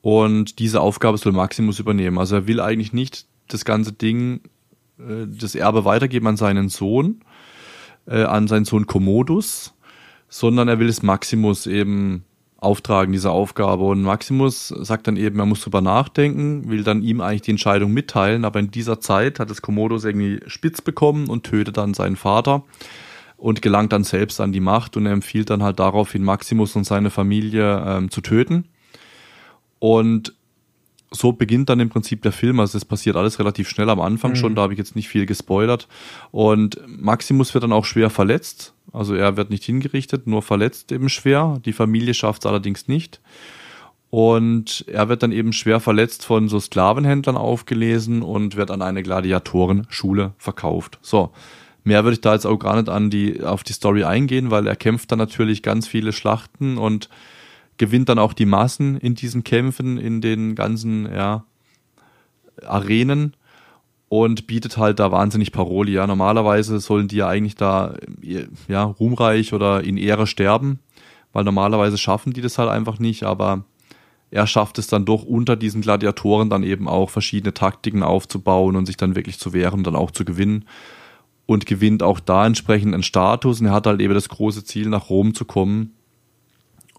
Und 0.00 0.60
diese 0.60 0.80
Aufgabe 0.80 1.18
soll 1.18 1.32
Maximus 1.32 1.80
übernehmen. 1.80 2.18
Also 2.18 2.36
er 2.36 2.46
will 2.46 2.60
eigentlich 2.60 2.92
nicht 2.92 3.26
das 3.48 3.64
ganze 3.64 3.92
Ding, 3.92 4.42
äh, 5.00 5.26
das 5.26 5.56
Erbe 5.56 5.84
weitergeben 5.84 6.28
an 6.28 6.36
seinen 6.36 6.68
Sohn, 6.68 7.24
äh, 8.06 8.22
an 8.22 8.46
seinen 8.46 8.64
Sohn 8.64 8.86
Commodus, 8.86 9.74
sondern 10.28 10.68
er 10.68 10.78
will 10.78 10.88
es 10.88 11.02
Maximus 11.02 11.66
eben 11.66 12.22
auftragen, 12.58 13.12
diese 13.12 13.30
Aufgabe. 13.30 13.84
Und 13.84 14.02
Maximus 14.02 14.68
sagt 14.68 15.06
dann 15.06 15.16
eben, 15.16 15.38
er 15.38 15.46
muss 15.46 15.62
drüber 15.62 15.80
nachdenken, 15.80 16.68
will 16.68 16.82
dann 16.82 17.02
ihm 17.02 17.20
eigentlich 17.20 17.42
die 17.42 17.52
Entscheidung 17.52 17.92
mitteilen, 17.92 18.44
aber 18.44 18.58
in 18.58 18.70
dieser 18.70 19.00
Zeit 19.00 19.38
hat 19.38 19.50
es 19.50 19.62
Commodus 19.62 20.04
irgendwie 20.04 20.40
spitz 20.46 20.82
bekommen 20.82 21.28
und 21.28 21.44
tötet 21.44 21.76
dann 21.76 21.94
seinen 21.94 22.16
Vater 22.16 22.64
und 23.36 23.62
gelangt 23.62 23.92
dann 23.92 24.02
selbst 24.02 24.40
an 24.40 24.52
die 24.52 24.60
Macht 24.60 24.96
und 24.96 25.06
er 25.06 25.12
empfiehlt 25.12 25.50
dann 25.50 25.62
halt 25.62 25.78
daraufhin 25.78 26.24
Maximus 26.24 26.74
und 26.74 26.84
seine 26.84 27.10
Familie 27.10 27.84
ähm, 27.86 28.10
zu 28.10 28.20
töten. 28.20 28.64
Und 29.78 30.34
so 31.10 31.32
beginnt 31.32 31.68
dann 31.68 31.80
im 31.80 31.88
Prinzip 31.88 32.22
der 32.22 32.32
Film. 32.32 32.60
Also 32.60 32.76
es 32.76 32.84
passiert 32.84 33.16
alles 33.16 33.38
relativ 33.38 33.68
schnell 33.68 33.88
am 33.88 34.00
Anfang 34.00 34.34
schon, 34.34 34.54
da 34.54 34.62
habe 34.62 34.72
ich 34.72 34.78
jetzt 34.78 34.96
nicht 34.96 35.08
viel 35.08 35.24
gespoilert. 35.24 35.88
Und 36.32 36.80
Maximus 36.86 37.54
wird 37.54 37.64
dann 37.64 37.72
auch 37.72 37.84
schwer 37.84 38.10
verletzt. 38.10 38.74
Also 38.98 39.14
er 39.14 39.36
wird 39.36 39.50
nicht 39.50 39.62
hingerichtet, 39.62 40.26
nur 40.26 40.42
verletzt 40.42 40.90
eben 40.90 41.08
schwer. 41.08 41.60
Die 41.64 41.72
Familie 41.72 42.14
schafft 42.14 42.42
es 42.42 42.46
allerdings 42.46 42.88
nicht. 42.88 43.20
Und 44.10 44.84
er 44.88 45.08
wird 45.08 45.22
dann 45.22 45.30
eben 45.30 45.52
schwer 45.52 45.78
verletzt 45.78 46.24
von 46.24 46.48
so 46.48 46.58
Sklavenhändlern 46.58 47.36
aufgelesen 47.36 48.22
und 48.22 48.56
wird 48.56 48.72
an 48.72 48.82
eine 48.82 49.04
Gladiatorenschule 49.04 50.32
verkauft. 50.36 50.98
So, 51.00 51.30
mehr 51.84 52.02
würde 52.02 52.14
ich 52.14 52.22
da 52.22 52.34
jetzt 52.34 52.44
auch 52.44 52.58
gar 52.58 52.74
nicht 52.74 52.88
an 52.88 53.08
die, 53.08 53.44
auf 53.44 53.62
die 53.62 53.72
Story 53.72 54.02
eingehen, 54.02 54.50
weil 54.50 54.66
er 54.66 54.74
kämpft 54.74 55.12
dann 55.12 55.20
natürlich 55.20 55.62
ganz 55.62 55.86
viele 55.86 56.12
Schlachten 56.12 56.76
und 56.76 57.08
gewinnt 57.76 58.08
dann 58.08 58.18
auch 58.18 58.32
die 58.32 58.46
Massen 58.46 58.96
in 58.96 59.14
diesen 59.14 59.44
Kämpfen, 59.44 59.98
in 59.98 60.20
den 60.20 60.56
ganzen, 60.56 61.04
ja, 61.14 61.44
Arenen 62.66 63.36
und 64.08 64.46
bietet 64.46 64.76
halt 64.76 64.98
da 65.00 65.12
wahnsinnig 65.12 65.52
Paroli. 65.52 65.92
Ja, 65.92 66.06
normalerweise 66.06 66.80
sollen 66.80 67.08
die 67.08 67.16
ja 67.16 67.28
eigentlich 67.28 67.56
da, 67.56 67.94
ja, 68.68 68.84
ruhmreich 68.84 69.52
oder 69.52 69.84
in 69.84 69.96
Ehre 69.96 70.26
sterben, 70.26 70.78
weil 71.32 71.44
normalerweise 71.44 71.98
schaffen 71.98 72.32
die 72.32 72.40
das 72.40 72.58
halt 72.58 72.70
einfach 72.70 72.98
nicht, 72.98 73.24
aber 73.24 73.64
er 74.30 74.46
schafft 74.46 74.78
es 74.78 74.86
dann 74.88 75.04
doch 75.04 75.22
unter 75.22 75.56
diesen 75.56 75.80
Gladiatoren 75.80 76.50
dann 76.50 76.62
eben 76.62 76.88
auch 76.88 77.10
verschiedene 77.10 77.54
Taktiken 77.54 78.02
aufzubauen 78.02 78.76
und 78.76 78.86
sich 78.86 78.96
dann 78.96 79.14
wirklich 79.16 79.38
zu 79.38 79.52
wehren 79.52 79.80
und 79.80 79.86
dann 79.86 79.96
auch 79.96 80.10
zu 80.10 80.24
gewinnen 80.24 80.64
und 81.46 81.64
gewinnt 81.64 82.02
auch 82.02 82.20
da 82.20 82.46
entsprechend 82.46 82.92
einen 82.92 83.02
Status 83.02 83.60
und 83.60 83.66
er 83.66 83.72
hat 83.72 83.86
halt 83.86 84.00
eben 84.00 84.14
das 84.14 84.28
große 84.28 84.64
Ziel 84.64 84.88
nach 84.88 85.08
Rom 85.08 85.34
zu 85.34 85.44
kommen, 85.46 85.94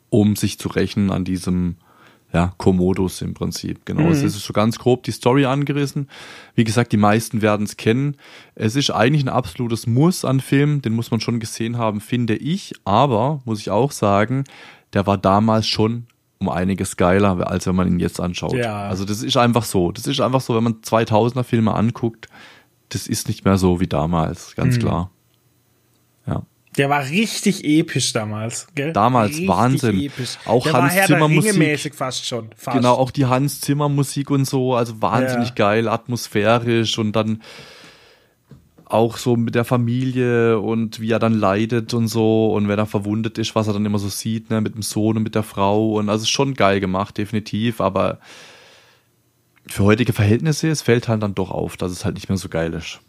um 0.09 0.35
sich 0.35 0.57
zu 0.57 0.69
rächen 0.69 1.11
an 1.11 1.23
diesem 1.23 1.75
ja, 2.31 2.53
Kommodus 2.57 3.21
im 3.21 3.33
Prinzip. 3.33 3.85
Genau, 3.85 4.03
Mhm. 4.03 4.11
es 4.11 4.21
ist 4.23 4.39
so 4.39 4.53
ganz 4.53 4.77
grob 4.77 5.03
die 5.03 5.11
Story 5.11 5.45
angerissen. 5.45 6.07
Wie 6.55 6.63
gesagt, 6.63 6.91
die 6.91 6.97
meisten 6.97 7.41
werden 7.41 7.65
es 7.65 7.75
kennen. 7.77 8.17
Es 8.55 8.75
ist 8.75 8.91
eigentlich 8.91 9.23
ein 9.23 9.29
absolutes 9.29 9.87
Muss 9.87 10.23
an 10.25 10.39
Film, 10.39 10.81
den 10.81 10.93
muss 10.93 11.09
man 11.11 11.19
schon 11.21 11.39
gesehen 11.39 11.77
haben, 11.77 12.01
finde 12.01 12.35
ich. 12.35 12.73
Aber, 12.85 13.41
muss 13.45 13.59
ich 13.59 13.71
auch 13.71 13.91
sagen, 13.91 14.43
der 14.93 15.07
war 15.07 15.17
damals 15.17 15.67
schon 15.67 16.05
um 16.39 16.49
einiges 16.49 16.95
geiler, 16.97 17.47
als 17.49 17.67
wenn 17.67 17.75
man 17.75 17.87
ihn 17.87 17.99
jetzt 17.99 18.19
anschaut. 18.21 18.53
Ja. 18.53 18.87
Also 18.87 19.03
das 19.05 19.23
ist 19.23 19.35
einfach 19.35 19.63
so. 19.63 19.91
Das 19.91 20.07
ist 20.07 20.21
einfach 20.21 20.39
so, 20.41 20.55
wenn 20.55 20.63
man 20.63 20.75
2000er 20.81 21.43
Filme 21.43 21.73
anguckt, 21.73 22.27
das 22.89 23.07
ist 23.07 23.27
nicht 23.27 23.43
mehr 23.43 23.57
so 23.57 23.79
wie 23.81 23.87
damals, 23.87 24.55
ganz 24.55 24.77
Mhm. 24.77 24.79
klar. 24.81 25.11
Der 26.77 26.89
war 26.89 27.03
richtig 27.09 27.63
episch 27.65 28.13
damals, 28.13 28.67
gell? 28.75 28.93
Damals 28.93 29.31
richtig 29.31 29.47
Wahnsinn. 29.47 29.99
Episch. 30.01 30.37
Auch 30.45 30.63
der 30.63 30.73
Hans 30.73 31.07
Zimmer 31.07 31.27
Musik. 31.27 31.95
fast 31.95 32.25
schon. 32.25 32.49
Fast. 32.55 32.77
Genau, 32.77 32.93
auch 32.93 33.11
die 33.11 33.25
Hans 33.25 33.59
Zimmer 33.61 33.89
Musik 33.89 34.29
und 34.29 34.45
so, 34.45 34.75
also 34.75 35.01
wahnsinnig 35.01 35.49
Ja. 35.49 35.55
geil, 35.55 35.87
atmosphärisch 35.87 36.97
und 36.99 37.13
dann 37.13 37.41
auch 38.85 39.17
so 39.17 39.35
mit 39.35 39.53
der 39.55 39.65
Familie 39.65 40.59
und 40.59 40.99
wie 40.99 41.11
er 41.11 41.19
dann 41.19 41.33
leidet 41.33 41.93
und 41.93 42.07
so 42.07 42.53
und 42.53 42.67
wenn 42.67 42.79
er 42.79 42.87
verwundet 42.87 43.37
ist, 43.37 43.53
was 43.55 43.67
er 43.67 43.73
dann 43.73 43.85
immer 43.85 43.99
so 43.99 44.09
sieht, 44.09 44.49
ne, 44.49 44.61
mit 44.61 44.73
dem 44.75 44.81
Sohn 44.81 45.17
und 45.17 45.23
mit 45.23 45.35
der 45.35 45.43
Frau 45.43 45.93
und 45.93 46.09
also 46.09 46.25
schon 46.25 46.55
geil 46.55 46.79
gemacht, 46.79 47.17
definitiv, 47.17 47.81
aber 47.81 48.19
für 49.67 49.83
heutige 49.83 50.13
Verhältnisse, 50.13 50.69
es 50.69 50.81
fällt 50.81 51.07
halt 51.07 51.21
dann 51.21 51.35
doch 51.35 51.51
auf, 51.51 51.77
dass 51.77 51.91
es 51.91 52.03
halt 52.03 52.15
nicht 52.15 52.29
mehr 52.29 52.37
so 52.39 52.49
geil 52.49 52.73
ist. 52.73 52.99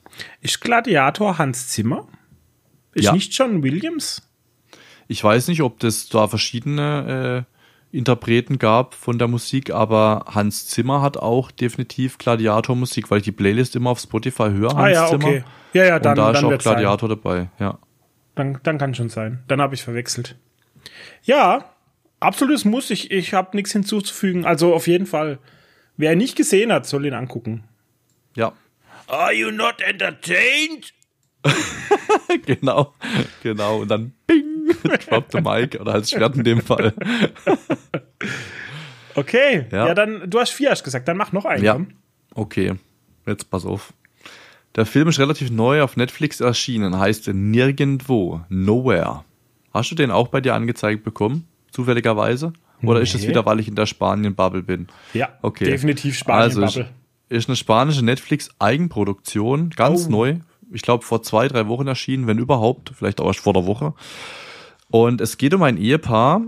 Ist 0.43 0.61
Gladiator 0.61 1.39
Hans 1.39 1.69
Zimmer? 1.69 2.07
Ist 2.95 3.05
Ja. 3.05 3.13
nicht 3.13 3.33
John 3.33 3.63
Williams? 3.63 4.23
Ich 5.09 5.23
weiß 5.23 5.49
nicht, 5.49 5.63
ob 5.63 5.81
das 5.81 6.09
da 6.09 6.29
verschiedene 6.29 7.47
äh, 7.93 7.97
Interpreten 7.97 8.59
gab 8.59 8.95
von 8.95 9.19
der 9.19 9.27
Musik, 9.29 9.71
aber 9.71 10.25
Hans 10.29 10.69
Zimmer 10.69 11.03
hat 11.03 11.17
auch 11.17 11.51
definitiv 11.51 12.19
Gladiator-Musik, 12.19 13.11
weil 13.11 13.19
ich 13.19 13.25
die 13.25 13.33
Playlist 13.33 13.75
immer 13.75 13.91
auf 13.91 13.99
Spotify 13.99 14.51
höre. 14.51 14.71
Hans 14.77 14.79
ah 14.79 14.89
ja, 14.89 15.07
Zimmer. 15.09 15.25
okay. 15.27 15.45
Ja, 15.73 15.85
ja, 15.85 15.99
dann, 15.99 16.13
und 16.13 16.19
da 16.19 16.31
ist 16.31 16.37
dann 16.37 16.45
auch 16.45 16.51
wird's 16.51 16.65
sein. 16.65 16.75
Gladiator 16.75 17.09
dabei, 17.09 17.49
ja. 17.59 17.79
Dann, 18.37 18.61
dann 18.63 18.79
kann 18.79 18.95
schon 18.95 19.09
sein. 19.09 19.43
Dann 19.49 19.61
habe 19.61 19.75
ich 19.75 19.83
verwechselt. 19.83 20.37
Ja, 21.25 21.75
absolutes 22.21 22.65
Muss. 22.65 22.91
Ich, 22.91 23.11
ich 23.11 23.35
habe 23.35 23.57
nichts 23.57 23.73
hinzuzufügen. 23.73 24.45
Also 24.45 24.73
auf 24.75 24.87
jeden 24.87 25.07
Fall. 25.07 25.39
Wer 25.97 26.13
ihn 26.13 26.19
nicht 26.19 26.37
gesehen 26.37 26.73
hat, 26.73 26.87
soll 26.87 27.05
ihn 27.05 27.15
angucken. 27.15 27.65
Ja, 28.37 28.53
Are 29.09 29.33
you 29.33 29.51
not 29.51 29.81
entertained? 29.81 30.95
genau, 32.47 32.95
genau. 33.43 33.79
Und 33.81 33.89
dann 33.89 34.13
bing, 34.27 34.45
drop 35.09 35.27
the 35.33 35.41
mic 35.41 35.79
oder 35.81 35.95
als 35.95 36.11
Schwert 36.11 36.37
in 36.37 36.45
dem 36.45 36.61
Fall. 36.61 36.93
Okay, 39.15 39.67
ja. 39.73 39.89
Ja. 39.89 39.95
dann, 39.95 40.29
du 40.31 40.39
hast 40.39 40.51
vier 40.51 40.71
hast 40.71 40.85
gesagt, 40.85 41.09
dann 41.09 41.17
mach 41.17 41.33
noch 41.33 41.45
einen. 41.45 41.65
Ja, 41.65 41.81
okay. 42.35 42.75
Jetzt 43.27 43.51
pass 43.51 43.67
auf. 43.67 43.93
Der 44.77 44.87
Film 44.87 45.09
ist 45.09 45.19
relativ 45.19 45.51
neu 45.51 45.83
auf 45.83 45.97
Netflix 45.97 46.41
erschienen, 46.41 46.97
heißt 46.99 47.29
Nirgendwo, 47.29 48.43
Nowhere. 48.49 49.25
Hast 49.75 49.91
du 49.91 49.95
den 49.97 50.11
auch 50.11 50.29
bei 50.29 50.41
dir 50.41 50.55
angezeigt 50.55 51.03
bekommen? 51.05 51.47
Zufälligerweise? 51.73 52.53
Oder 52.83 53.01
ist 53.01 53.15
es 53.15 53.23
Nee. 53.23 53.29
wieder, 53.29 53.45
weil 53.45 53.61
ich 53.61 53.69
in 53.69 53.75
der 53.75 53.87
Spanien-Bubble 53.87 54.63
bin? 54.63 54.87
Ja, 55.13 55.29
Okay. 55.43 55.65
definitiv 55.65 56.17
Spanien-Bubble. 56.17 56.65
Also, 56.65 56.81
ist, 56.81 56.89
ist 57.29 57.49
eine 57.49 57.57
spanische 57.57 58.05
Netflix-Eigenproduktion, 58.05 59.71
ganz 59.71 60.07
Oh. 60.07 60.11
neu. 60.11 60.37
Ich 60.73 60.83
glaube, 60.83 61.05
vor 61.05 61.23
zwei, 61.23 61.49
drei 61.49 61.67
Wochen 61.69 61.87
erschienen, 61.87 62.27
wenn 62.27 62.39
überhaupt, 62.39 62.93
vielleicht 62.97 63.21
auch 63.21 63.27
erst 63.27 63.41
vor 63.41 63.53
der 63.53 63.67
Woche. 63.67 63.95
Und 64.91 65.21
es 65.21 65.39
geht 65.39 65.55
um 65.55 65.63
ein 65.63 65.77
Ehepaar 65.77 66.43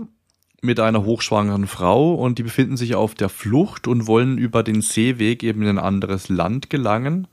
mit 0.61 0.79
einer 0.79 1.03
hochschwangeren 1.03 1.67
Frau 1.67 2.13
und 2.13 2.39
die 2.39 2.43
befinden 2.43 2.77
sich 2.77 2.95
auf 2.95 3.15
der 3.15 3.29
Flucht 3.29 3.87
und 3.87 4.07
wollen 4.07 4.37
über 4.37 4.63
den 4.63 4.81
Seeweg 4.81 5.43
eben 5.43 5.61
in 5.61 5.69
ein 5.69 5.79
anderes 5.79 6.29
Land 6.29 6.69
gelangen. 6.69 7.27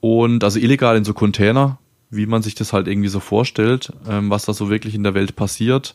Und 0.00 0.44
also 0.44 0.58
illegal 0.58 0.96
in 0.96 1.04
so 1.04 1.14
Container, 1.14 1.78
wie 2.10 2.26
man 2.26 2.42
sich 2.42 2.54
das 2.54 2.72
halt 2.72 2.88
irgendwie 2.88 3.08
so 3.08 3.20
vorstellt, 3.20 3.92
ähm, 4.08 4.30
was 4.30 4.44
da 4.44 4.52
so 4.52 4.68
wirklich 4.68 4.94
in 4.94 5.02
der 5.02 5.14
Welt 5.14 5.34
passiert. 5.34 5.94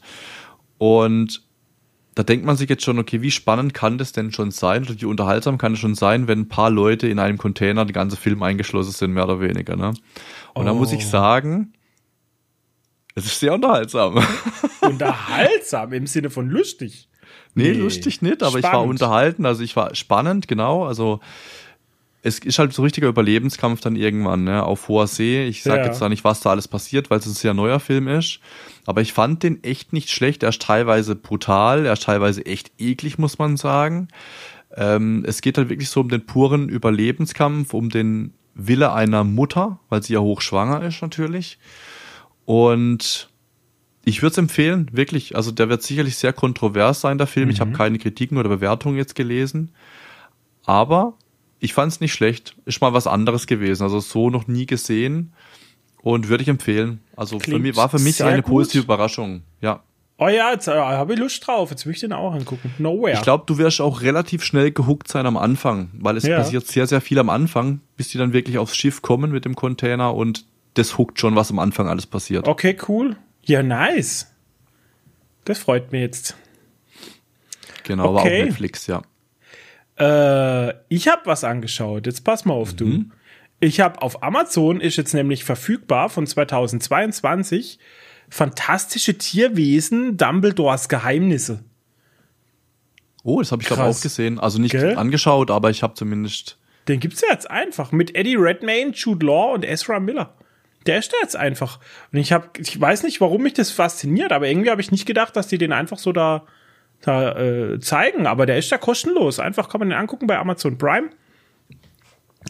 Und 0.80 1.44
da 2.16 2.24
denkt 2.24 2.46
man 2.46 2.58
sich 2.58 2.70
jetzt 2.70 2.84
schon, 2.84 3.00
okay, 3.00 3.22
wie 3.22 3.32
spannend 3.32 3.74
kann 3.74 3.98
das 3.98 4.12
denn 4.12 4.32
schon 4.34 4.52
sein 4.52 4.84
oder 4.84 5.00
wie 5.00 5.06
unterhaltsam 5.06 5.58
kann 5.58 5.74
es 5.74 5.80
schon 5.80 5.96
sein, 5.96 6.28
wenn 6.28 6.40
ein 6.42 6.48
paar 6.50 6.70
Leute 6.70 7.08
in 7.08 7.20
einem 7.20 7.38
Container 7.38 7.86
den 7.86 7.94
ganzen 7.94 8.18
Film 8.18 8.44
eingeschlossen 8.44 8.92
sind, 8.92 9.14
mehr 9.14 9.24
oder 9.24 9.40
weniger. 9.40 9.76
Ne? 9.78 9.94
Und 10.54 10.66
da 10.66 10.74
muss 10.74 10.92
ich 10.92 11.06
Oh. 11.06 11.10
sagen, 11.10 11.74
es 13.16 13.26
ist 13.26 13.40
sehr 13.40 13.54
unterhaltsam. 13.54 14.20
Unterhaltsam 14.82 15.94
im 15.94 16.08
Sinne 16.08 16.30
von 16.30 16.50
lustig. 16.50 17.08
nee, 17.56 17.72
Nee. 17.72 17.78
lustig 17.80 18.22
nicht, 18.22 18.44
aber 18.44 18.58
ich 18.60 18.64
war 18.64 18.72
Spannend. 18.72 18.90
unterhalten, 18.92 19.46
also 19.46 19.64
ich 19.64 19.76
war 19.76 19.94
spannend, 19.96 20.48
genau. 20.48 20.86
Also 20.86 21.20
es 22.24 22.40
ist 22.40 22.60
halt 22.60 22.74
so 22.74 22.84
richtiger 22.84 23.08
Überlebenskampf 23.08 23.82
dann 23.82 23.96
irgendwann, 23.96 24.44
ne, 24.44 24.64
auf 24.64 24.88
hoher 24.88 25.08
See. 25.08 25.46
Ich 25.48 25.64
sag 25.64 25.78
Ja. 25.80 25.86
jetzt 25.88 26.02
da 26.02 26.10
nicht, 26.10 26.24
was 26.24 26.42
da 26.42 26.52
alles 26.52 26.68
passiert, 26.68 27.10
weil 27.10 27.20
es 27.20 27.26
ein 27.26 27.34
sehr 27.34 27.54
neuer 27.54 27.80
Film 27.80 28.08
ist. 28.08 28.40
Aber 28.86 29.02
ich 29.02 29.14
fand 29.14 29.44
den 29.44 29.64
echt 29.64 29.94
nicht 29.94 30.10
schlecht. 30.10 30.44
Er 30.44 30.50
ist 30.50 30.62
teilweise 30.62 31.16
brutal, 31.16 31.86
er 31.86 31.94
ist 31.94 32.04
teilweise 32.04 32.46
echt 32.46 32.72
eklig, 32.78 33.18
muss 33.18 33.38
man 33.38 33.58
sagen. 33.58 34.08
Ähm, 34.76 35.24
es 35.28 35.42
geht 35.42 35.58
halt 35.58 35.70
wirklich 35.70 35.90
so 35.90 36.02
um 36.02 36.10
den 36.10 36.26
puren 36.26 36.70
Überlebenskampf, 36.70 37.74
um 37.74 37.90
den 37.90 38.34
Wille 38.54 38.94
einer 38.94 39.24
Mutter, 39.24 39.80
weil 39.90 40.04
sie 40.04 40.14
ja 40.14 40.20
hochschwanger 40.20 40.84
ist 40.84 41.02
natürlich. 41.02 41.58
Und 42.46 43.30
ich 44.04 44.22
würde 44.22 44.32
es 44.32 44.38
empfehlen, 44.38 44.90
wirklich. 44.92 45.36
Also 45.36 45.52
der 45.52 45.70
wird 45.70 45.84
sicherlich 45.84 46.18
sehr 46.18 46.34
kontrovers 46.34 47.02
sein, 47.02 47.18
der 47.18 47.28
Film. 47.28 47.50
Ich 47.50 47.62
habe 47.62 47.72
keine 47.72 48.00
Kritiken 48.00 48.38
oder 48.38 48.50
Bewertungen 48.50 48.98
jetzt 48.98 49.16
gelesen. 49.16 49.72
Aber 50.66 51.18
ich 51.60 51.74
fand 51.74 51.92
es 51.92 52.02
nicht 52.02 52.14
schlecht. 52.14 52.56
Ist 52.66 52.82
mal 52.82 52.94
was 52.94 53.06
anderes 53.06 53.46
gewesen. 53.46 53.84
Also 53.84 54.00
so 54.00 54.30
noch 54.30 54.48
nie 54.48 54.66
gesehen. 54.66 55.34
Und 56.02 56.30
würde 56.30 56.42
ich 56.44 56.50
empfehlen. 56.50 57.00
Also 57.16 57.38
für 57.40 57.46
Klingt 57.46 57.62
mich, 57.64 57.76
war 57.76 57.90
für 57.90 58.00
mich 58.00 58.24
eine 58.24 58.42
gut. 58.42 58.52
positive 58.52 58.84
Überraschung. 58.84 59.44
Ja. 59.62 59.84
Oh 60.18 60.28
ja, 60.28 60.52
jetzt 60.52 60.68
äh, 60.68 60.72
habe 60.72 61.14
ich 61.14 61.20
Lust 61.20 61.46
drauf. 61.46 61.70
Jetzt 61.72 61.86
will 61.86 61.94
ich 61.94 62.00
den 62.00 62.14
auch 62.14 62.34
angucken. 62.34 62.74
Nowhere. 62.78 63.14
Ich 63.14 63.22
glaube, 63.22 63.44
du 63.48 63.58
wirst 63.58 63.82
auch 63.82 64.02
relativ 64.02 64.44
schnell 64.44 64.72
gehuckt 64.72 65.08
sein 65.08 65.26
am 65.26 65.38
Anfang, 65.38 65.90
weil 65.94 66.18
es 66.18 66.24
Ja. 66.24 66.38
passiert 66.38 66.68
sehr, 66.68 66.86
sehr 66.88 67.02
viel 67.02 67.18
am 67.20 67.30
Anfang, 67.30 67.82
bis 67.98 68.10
die 68.10 68.18
dann 68.18 68.34
wirklich 68.34 68.58
aufs 68.58 68.76
Schiff 68.76 69.02
kommen 69.02 69.32
mit 69.32 69.46
dem 69.46 69.56
Container 69.56 70.14
und 70.16 70.46
das 70.76 70.98
huckt 70.98 71.20
schon, 71.20 71.36
was 71.36 71.50
am 71.52 71.60
Anfang 71.60 71.88
alles 71.88 72.06
passiert. 72.08 72.48
Okay, 72.48 72.78
cool. 72.88 73.16
Ja, 73.44 73.62
nice. 73.64 74.32
Das 75.46 75.58
freut 75.60 75.92
mich 75.92 76.02
jetzt. 76.02 76.36
Genau, 77.84 78.14
war 78.14 78.22
auf 78.22 78.26
Okay. 78.28 78.46
Netflix, 78.46 78.88
ja. 78.88 79.02
Äh, 80.00 80.74
ich 80.90 81.08
habe 81.08 81.22
was 81.26 81.44
angeschaut. 81.44 82.06
Jetzt 82.06 82.24
pass 82.24 82.46
mal 82.46 82.54
auf, 82.54 82.74
Mhm. 82.74 82.78
du. 82.78 83.06
Ich 83.62 83.80
habe 83.80 84.02
auf 84.02 84.24
Amazon 84.24 84.82
ist 84.82 84.98
jetzt 84.98 85.14
nämlich 85.14 85.46
verfügbar 85.46 86.10
von 86.10 86.26
2022 86.28 87.80
Fantastische 88.28 89.18
Tierwesen, 89.18 90.18
Dumbledores 90.18 90.90
Geheimnisse. 90.90 91.64
Oh, 93.24 93.40
das 93.40 93.52
habe 93.52 93.62
ich 93.62 93.68
glaube 93.68 93.84
auch 93.84 94.02
gesehen. 94.02 94.40
Also 94.40 94.60
nicht 94.60 94.72
Gell? 94.72 94.98
angeschaut, 94.98 95.52
aber 95.52 95.70
ich 95.70 95.84
habe 95.84 95.94
zumindest. 95.94 96.58
Den 96.88 97.00
gibt's 97.00 97.22
ja 97.22 97.28
jetzt 97.30 97.52
einfach 97.52 97.92
mit 97.92 98.16
Eddie 98.16 98.36
Redmayne, 98.36 98.92
Jude 98.92 99.26
Law 99.26 99.54
und 99.54 99.64
Ezra 99.64 100.00
Miller. 100.00 100.34
Der 100.88 100.98
ist 100.98 101.14
da 101.14 101.18
jetzt 101.22 101.36
einfach. 101.36 101.80
Und 102.12 102.20
ich 102.20 102.32
habe, 102.32 102.48
ich 102.58 102.80
weiß 102.80 103.04
nicht, 103.04 103.22
warum 103.22 103.44
mich 103.44 103.54
das 103.54 103.70
fasziniert, 103.70 104.32
aber 104.32 104.48
irgendwie 104.48 104.72
habe 104.72 104.82
ich 104.82 104.92
nicht 104.92 105.06
gedacht, 105.06 105.36
dass 105.36 105.48
die 105.48 105.60
den 105.60 105.74
einfach 105.74 106.00
so 106.00 106.12
da, 106.12 106.46
da 107.02 107.38
äh, 107.38 107.80
zeigen. 107.80 108.26
Aber 108.26 108.48
der 108.48 108.58
ist 108.58 108.72
da 108.72 108.78
kostenlos. 108.80 109.40
Einfach 109.40 109.70
kann 109.70 109.80
man 109.80 109.90
den 109.90 110.00
angucken 110.00 110.26
bei 110.26 110.40
Amazon 110.40 110.80
Prime. 110.80 111.12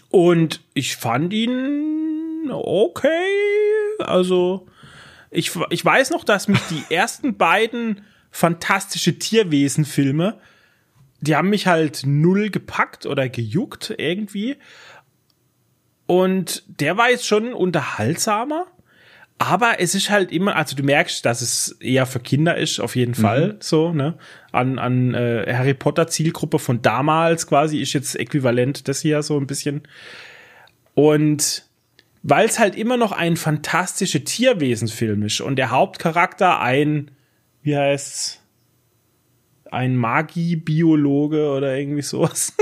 Und 0.10 0.62
ich 0.74 0.96
fand 0.96 1.34
ihn 1.34 2.50
okay. 2.52 3.28
Also 4.00 4.68
ich, 5.30 5.52
ich 5.70 5.84
weiß 5.84 6.12
noch, 6.12 6.24
dass 6.24 6.48
mich 6.48 6.62
die 6.70 6.84
ersten 6.94 7.38
beiden 7.38 8.02
fantastische 8.32 9.20
Tierwesen-Filme 9.20 10.40
die 11.22 11.36
haben 11.36 11.50
mich 11.50 11.68
halt 11.68 12.02
null 12.06 12.50
gepackt 12.50 13.06
oder 13.06 13.30
gejuckt 13.30 13.94
irgendwie. 13.98 14.58
Und 16.08 16.64
der 16.68 16.98
war 16.98 17.10
jetzt 17.10 17.28
schon 17.28 17.54
unterhaltsamer. 17.54 18.66
Aber 19.42 19.80
es 19.80 19.96
ist 19.96 20.10
halt 20.10 20.32
immer, 20.32 20.56
also 20.56 20.76
du 20.76 20.84
merkst, 20.84 21.26
dass 21.26 21.42
es 21.42 21.78
eher 21.80 22.06
für 22.06 22.20
Kinder 22.20 22.58
ist, 22.58 22.80
auf 22.80 22.96
jeden 22.96 23.16
Fall, 23.16 23.58
so, 23.60 23.94
ne? 23.94 24.18
An, 24.52 24.80
an 24.80 25.14
äh, 25.14 25.54
Harry 25.56 25.74
Potter 25.74 26.08
Zielgruppe 26.08 26.60
von 26.60 26.82
damals 26.82 27.48
quasi 27.48 27.80
ist 27.82 27.94
jetzt 27.94 28.16
äquivalent 28.16 28.88
das 28.88 29.02
hier 29.02 29.24
so 29.24 29.38
ein 29.38 29.48
bisschen. 29.48 29.84
Und 30.94 31.66
weil 32.24 32.46
es 32.46 32.60
halt 32.60 32.76
immer 32.76 32.98
noch 32.98 33.12
ein 33.12 33.36
fantastische 33.36 34.24
Tierwesenfilm 34.24 35.24
ist 35.24 35.42
und 35.42 35.56
der 35.56 35.72
Hauptcharakter 35.72 36.60
ein, 36.60 37.12
wie 37.64 37.76
heißt's? 37.76 38.42
ein 39.72 39.96
Magiebiologe 39.96 41.50
oder 41.50 41.78
irgendwie 41.78 42.02
sowas. 42.02 42.54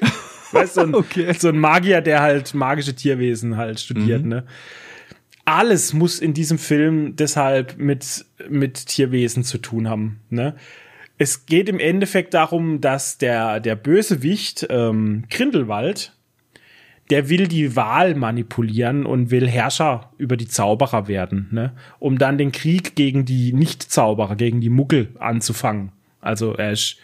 weißt 0.52 0.78
du, 0.78 0.80
so 0.80 0.86
ein, 0.86 0.94
Okay. 0.94 1.32
so 1.34 1.48
ein 1.48 1.58
Magier, 1.58 2.00
der 2.00 2.22
halt 2.22 2.54
magische 2.54 2.94
Tierwesen 2.94 3.56
halt 3.56 3.78
studiert, 3.78 4.24
ne? 4.24 4.44
Alles 5.44 5.92
muss 5.92 6.20
in 6.20 6.32
diesem 6.32 6.58
Film 6.58 7.16
deshalb 7.16 7.76
mit, 7.76 8.24
mit 8.48 8.86
Tierwesen 8.86 9.44
zu 9.44 9.58
tun 9.58 9.88
haben, 9.88 10.20
ne? 10.30 10.56
Es 11.16 11.46
geht 11.46 11.68
im 11.68 11.78
Endeffekt 11.78 12.34
darum, 12.34 12.80
dass 12.80 13.18
der, 13.18 13.60
der 13.60 13.76
Bösewicht, 13.76 14.66
ähm, 14.68 15.24
Grindelwald, 15.30 16.12
der 17.10 17.28
will 17.28 17.46
die 17.46 17.76
Wahl 17.76 18.14
manipulieren 18.14 19.06
und 19.06 19.30
will 19.30 19.48
Herrscher 19.48 20.12
über 20.18 20.36
die 20.36 20.48
Zauberer 20.48 21.06
werden, 21.06 21.48
ne? 21.52 21.72
um 21.98 22.18
dann 22.18 22.38
den 22.38 22.50
Krieg 22.50 22.96
gegen 22.96 23.24
die 23.24 23.52
Nicht-Zauberer, 23.52 24.36
gegen 24.36 24.60
die 24.60 24.70
Muggel 24.70 25.14
anzufangen. 25.18 25.92
Also 26.20 26.54
er 26.54 26.72
ist 26.72 26.96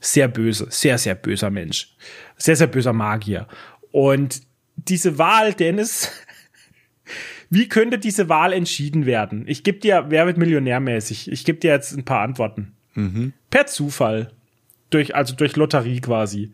sehr 0.00 0.28
böse, 0.28 0.66
sehr, 0.70 0.98
sehr 0.98 1.14
böser 1.14 1.50
Mensch. 1.50 1.94
Sehr, 2.36 2.56
sehr 2.56 2.66
böser 2.66 2.92
Magier. 2.92 3.46
Und 3.92 4.42
diese 4.76 5.18
Wahl, 5.18 5.54
Dennis, 5.54 6.10
Wie 7.50 7.68
könnte 7.68 7.98
diese 7.98 8.28
Wahl 8.28 8.52
entschieden 8.52 9.06
werden? 9.06 9.44
Ich 9.46 9.62
gebe 9.62 9.78
dir, 9.78 10.06
wer 10.08 10.26
wird 10.26 10.36
millionärmäßig? 10.38 11.30
Ich 11.30 11.44
gebe 11.44 11.58
dir 11.58 11.72
jetzt 11.72 11.92
ein 11.92 12.04
paar 12.04 12.20
Antworten. 12.22 12.72
Mhm. 12.94 13.32
Per 13.50 13.66
Zufall. 13.66 14.32
Durch, 14.90 15.14
also 15.14 15.34
durch 15.34 15.56
Lotterie 15.56 16.00
quasi. 16.00 16.52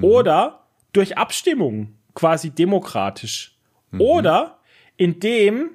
Oder 0.00 0.66
durch 0.92 1.18
Abstimmung, 1.18 1.94
quasi 2.14 2.50
demokratisch. 2.50 3.56
Oder 3.98 4.58
indem 4.96 5.70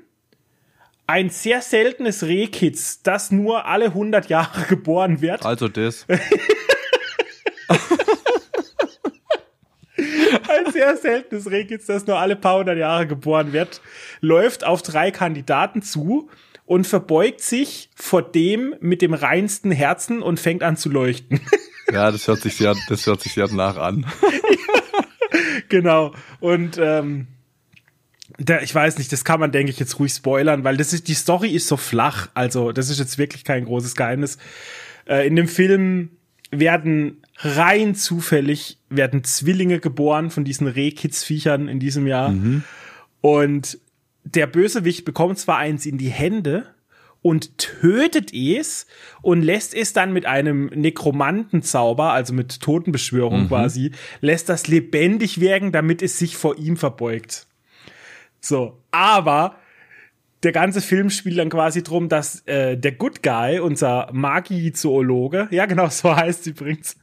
ein 1.05 1.29
sehr 1.29 1.61
seltenes 1.61 2.23
Rehkitz, 2.23 3.01
das 3.03 3.31
nur 3.31 3.65
alle 3.65 3.85
100 3.85 4.27
Jahre 4.29 4.61
geboren 4.69 5.21
wird, 5.21 5.45
Also 5.45 5.67
das. 5.67 6.05
ein 10.49 10.71
sehr 10.71 10.97
seltenes 10.97 11.49
Rehkitz, 11.49 11.85
das 11.85 12.07
nur 12.07 12.17
alle 12.17 12.35
paar 12.35 12.59
hundert 12.59 12.77
Jahre 12.77 13.07
geboren 13.07 13.53
wird, 13.53 13.81
läuft 14.21 14.63
auf 14.63 14.81
drei 14.81 15.11
Kandidaten 15.11 15.81
zu 15.81 16.29
und 16.65 16.85
verbeugt 16.85 17.41
sich 17.41 17.89
vor 17.95 18.21
dem 18.21 18.75
mit 18.79 19.01
dem 19.01 19.13
reinsten 19.13 19.71
Herzen 19.71 20.21
und 20.21 20.39
fängt 20.39 20.63
an 20.63 20.77
zu 20.77 20.89
leuchten. 20.89 21.39
Ja, 21.89 22.11
das 22.11 22.27
hört 22.27 22.41
sich 22.41 22.57
sehr, 22.57 22.75
das 22.89 23.05
hört 23.05 23.21
sich 23.21 23.33
sehr 23.33 23.47
nach 23.47 23.77
an. 23.77 24.05
genau. 25.69 26.13
Und 26.41 26.77
ähm, 26.77 27.27
da, 28.37 28.59
ich 28.59 28.75
weiß 28.75 28.97
nicht, 28.97 29.11
das 29.13 29.23
kann 29.23 29.39
man, 29.39 29.53
denke 29.53 29.71
ich, 29.71 29.79
jetzt 29.79 29.97
ruhig 29.97 30.11
spoilern, 30.11 30.65
weil 30.65 30.75
das 30.75 30.91
ist, 30.91 31.07
die 31.07 31.13
Story 31.13 31.51
ist 31.51 31.69
so 31.69 31.77
flach. 31.77 32.27
Also, 32.33 32.73
das 32.73 32.89
ist 32.89 32.99
jetzt 32.99 33.17
wirklich 33.17 33.45
kein 33.45 33.63
großes 33.63 33.95
Geheimnis. 33.95 34.37
Äh, 35.07 35.27
in 35.27 35.37
dem 35.37 35.47
Film 35.47 36.16
werden 36.51 37.21
rein 37.37 37.95
zufällig 37.95 38.79
werden 38.89 39.23
Zwillinge 39.23 39.79
geboren 39.79 40.31
von 40.31 40.43
diesen 40.43 40.67
Rehkitzviechern 40.67 41.67
in 41.67 41.79
diesem 41.79 42.07
Jahr. 42.07 42.33
Und 43.21 43.79
der 44.23 44.47
Bösewicht 44.47 45.05
bekommt 45.05 45.39
zwar 45.39 45.57
eins 45.57 45.85
in 45.85 45.97
die 45.97 46.09
Hände 46.09 46.65
und 47.21 47.57
tötet 47.57 48.33
es 48.33 48.87
und 49.21 49.41
lässt 49.41 49.73
es 49.73 49.93
dann 49.93 50.13
mit 50.13 50.25
einem 50.25 50.67
Nekromantenzauber, 50.67 52.13
also 52.13 52.33
mit 52.33 52.61
Totenbeschwörung 52.61 53.47
quasi, 53.47 53.91
lässt 54.21 54.49
das 54.49 54.67
lebendig 54.67 55.41
werden, 55.41 55.71
damit 55.71 56.01
es 56.01 56.17
sich 56.17 56.37
vor 56.37 56.57
ihm 56.57 56.77
verbeugt. 56.77 57.47
So, 58.39 58.81
aber 58.91 59.57
der 60.47 60.53
ganze 60.53 60.79
Film 60.79 61.09
spielt 61.09 61.37
dann 61.37 61.49
quasi 61.49 61.83
drum, 61.83 62.07
dass 62.07 62.39
äh, 62.47 62.77
der 62.77 62.93
Good 62.93 63.21
Guy, 63.21 63.59
unser 63.59 64.07
Magi-Zoologe, 64.13 65.49
ja 65.51 65.65
genau, 65.65 65.89
so 65.89 66.15
heißt 66.15 66.39
es 66.39 66.47
übrigens, 66.47 66.95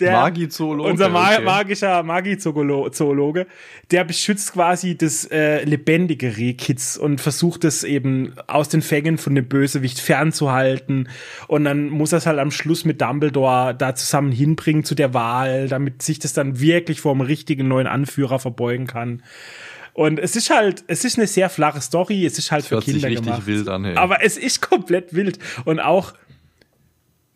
der 0.00 0.14
Magi-Zoologe, 0.14 0.90
unser 0.90 1.08
Ma 1.08 1.34
okay. 1.34 1.44
magischer 1.44 2.02
Magi-Zoologe, 2.02 3.46
der 3.92 4.02
beschützt 4.02 4.52
quasi 4.52 4.98
das 4.98 5.26
äh, 5.26 5.62
lebendige 5.62 6.36
Rehkitz 6.36 6.96
und 6.96 7.20
versucht 7.20 7.62
es 7.62 7.84
eben 7.84 8.34
aus 8.48 8.68
den 8.68 8.82
Fängen 8.82 9.16
von 9.16 9.36
dem 9.36 9.46
Bösewicht 9.46 10.00
fernzuhalten 10.00 11.08
und 11.46 11.62
dann 11.62 11.88
muss 11.90 12.10
er 12.10 12.18
es 12.18 12.26
halt 12.26 12.40
am 12.40 12.50
Schluss 12.50 12.84
mit 12.84 13.00
Dumbledore 13.00 13.76
da 13.78 13.94
zusammen 13.94 14.32
hinbringen 14.32 14.82
zu 14.82 14.96
der 14.96 15.14
Wahl, 15.14 15.68
damit 15.68 16.02
sich 16.02 16.18
das 16.18 16.32
dann 16.32 16.58
wirklich 16.58 17.00
vor 17.02 17.12
dem 17.12 17.20
richtigen 17.20 17.68
neuen 17.68 17.86
Anführer 17.86 18.40
verbeugen 18.40 18.88
kann. 18.88 19.22
Und 19.98 20.20
es 20.20 20.36
ist 20.36 20.50
halt, 20.50 20.84
es 20.86 21.04
ist 21.04 21.18
eine 21.18 21.26
sehr 21.26 21.50
flache 21.50 21.80
Story, 21.80 22.24
es 22.24 22.38
ist 22.38 22.52
halt 22.52 22.64
für 22.64 22.76
hört 22.76 22.84
sich 22.84 23.02
Kinder 23.02 23.20
gemacht. 23.20 23.46
wild 23.46 23.66
an, 23.68 23.84
hey. 23.84 23.96
Aber 23.96 24.22
es 24.22 24.36
ist 24.36 24.62
komplett 24.62 25.12
wild. 25.12 25.40
Und 25.64 25.80
auch, 25.80 26.14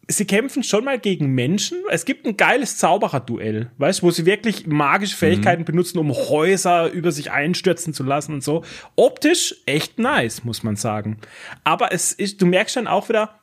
sie 0.07 0.27
kämpfen 0.27 0.63
schon 0.63 0.85
mal 0.85 1.01
gegen 1.01 1.35
Menschen. 1.35 1.79
Es 1.91 2.05
gibt 2.05 2.25
ein 2.25 2.37
geiles 2.37 2.77
Zauberer-Duell, 2.77 3.73
weißt 3.79 4.03
du, 4.03 4.07
wo 4.07 4.11
sie 4.13 4.27
wirklich 4.27 4.69
magische 4.69 5.17
Fähigkeiten 5.17 5.65
benutzen, 5.65 5.99
um 5.99 6.13
Häuser 6.13 6.89
über 6.93 7.11
sich 7.11 7.33
einstürzen 7.33 7.95
zu 7.95 8.05
lassen 8.05 8.35
und 8.35 8.45
so. 8.45 8.63
Optisch 8.95 9.57
echt 9.67 9.99
nice, 9.99 10.45
muss 10.45 10.63
man 10.63 10.77
sagen. 10.77 11.19
Aber 11.65 11.93
es 11.93 12.13
ist, 12.13 12.41
du 12.41 12.47
merkst 12.47 12.77
dann 12.77 12.87
auch 12.87 13.09
wieder, 13.09 13.41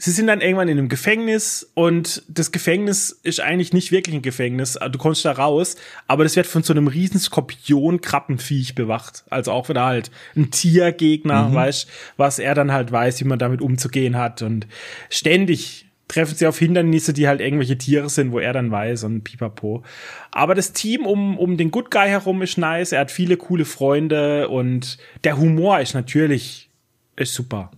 sie 0.00 0.12
sind 0.12 0.28
dann 0.28 0.40
irgendwann 0.40 0.68
in 0.68 0.78
einem 0.78 0.88
Gefängnis 0.88 1.70
und 1.74 2.22
das 2.26 2.52
Gefängnis 2.52 3.20
ist 3.22 3.40
eigentlich 3.40 3.74
nicht 3.74 3.92
wirklich 3.92 4.16
ein 4.16 4.22
Gefängnis. 4.22 4.78
Du 4.90 4.98
kommst 4.98 5.24
da 5.26 5.32
raus, 5.32 5.76
aber 6.06 6.24
das 6.24 6.36
wird 6.36 6.46
von 6.46 6.62
so 6.62 6.72
einem 6.72 6.86
riesen 6.86 7.20
Skorpion-Krabbenviech 7.20 8.74
bewacht. 8.74 9.24
Also 9.28 9.52
auch 9.52 9.68
wieder 9.68 9.84
halt 9.84 10.10
ein 10.34 10.50
Tiergegner, 10.50 11.54
weißt, 11.54 11.86
was 12.16 12.38
er 12.38 12.54
dann 12.54 12.72
halt 12.72 12.90
weiß, 12.90 13.20
wie 13.20 13.26
man 13.26 13.38
damit 13.38 13.60
umzugehen 13.60 14.16
hat 14.16 14.40
und 14.40 14.66
ständig 15.10 15.86
treffen 16.08 16.34
sie 16.34 16.46
auf 16.46 16.58
Hindernisse, 16.58 17.12
die 17.12 17.28
halt 17.28 17.40
irgendwelche 17.40 17.78
Tiere 17.78 18.08
sind, 18.08 18.32
wo 18.32 18.40
er 18.40 18.52
dann 18.52 18.70
weiß 18.70 19.04
und 19.04 19.22
pipapo. 19.22 19.84
Aber 20.32 20.56
das 20.56 20.72
Team 20.72 21.06
um, 21.06 21.38
um 21.38 21.56
den 21.56 21.70
Good 21.70 21.90
Guy 21.90 22.08
herum 22.08 22.42
ist 22.42 22.58
nice. 22.58 22.90
Er 22.90 23.00
hat 23.00 23.12
viele 23.12 23.36
coole 23.36 23.64
Freunde 23.64 24.48
und 24.48 24.98
der 25.22 25.38
Humor 25.38 25.78
ist 25.78 25.94
natürlich, 25.94 26.68
ist 27.14 27.34
super 27.34 27.70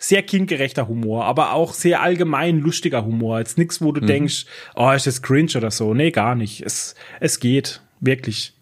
sehr 0.00 0.22
kindgerechter 0.22 0.88
Humor, 0.88 1.26
aber 1.26 1.52
auch 1.52 1.74
sehr 1.74 2.00
allgemein 2.00 2.58
lustiger 2.58 3.04
Humor. 3.04 3.38
Jetzt 3.38 3.58
nichts, 3.58 3.82
wo 3.82 3.92
du 3.92 4.00
denkst, 4.00 4.46
oh, 4.74 4.90
ist 4.90 5.06
das 5.06 5.20
cringe 5.20 5.52
oder 5.56 5.70
so. 5.70 5.92
Nee, 5.92 6.10
gar 6.10 6.34
nicht. 6.34 6.62
Es, 6.62 6.94
es 7.20 7.38
geht. 7.38 7.82
Wirklich. 8.00 8.54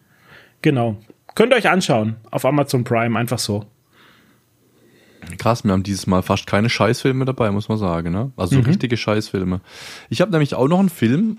Genau. 0.62 0.96
Könnt 1.36 1.52
ihr 1.52 1.56
euch 1.56 1.70
anschauen. 1.70 2.16
Auf 2.32 2.44
Amazon 2.44 2.82
Prime, 2.82 3.16
einfach 3.16 3.38
so. 3.38 3.66
Krass, 5.38 5.62
wir 5.62 5.70
haben 5.70 5.84
dieses 5.84 6.08
Mal 6.08 6.22
fast 6.22 6.48
keine 6.48 6.68
Scheißfilme 6.68 7.24
dabei, 7.24 7.52
muss 7.52 7.68
man 7.68 7.78
sagen. 7.78 8.10
Ne? 8.10 8.32
Also 8.36 8.56
so 8.56 8.62
richtige 8.62 8.96
Scheißfilme. 8.96 9.60
Ich 10.08 10.20
habe 10.20 10.32
nämlich 10.32 10.56
auch 10.56 10.66
noch 10.66 10.80
einen 10.80 10.88
Film, 10.88 11.38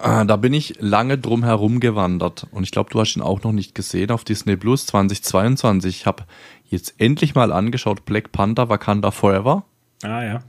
da 0.00 0.36
bin 0.36 0.52
ich 0.52 0.74
lange 0.80 1.18
drum 1.18 1.44
herum 1.44 1.80
gewandert. 1.80 2.46
Und 2.52 2.62
ich 2.62 2.70
glaube, 2.70 2.90
du 2.90 3.00
hast 3.00 3.16
ihn 3.16 3.22
auch 3.22 3.42
noch 3.42 3.52
nicht 3.52 3.74
gesehen 3.74 4.10
auf 4.10 4.24
Disney 4.24 4.56
Plus 4.56 4.86
2022. 4.86 6.00
Ich 6.00 6.06
habe 6.06 6.24
jetzt 6.68 6.94
endlich 6.98 7.34
mal 7.34 7.52
angeschaut 7.52 8.04
Black 8.04 8.30
Panther 8.32 8.68
Wakanda 8.68 9.10
Forever. 9.10 9.64
Ah, 10.02 10.22
ja. 10.22 10.40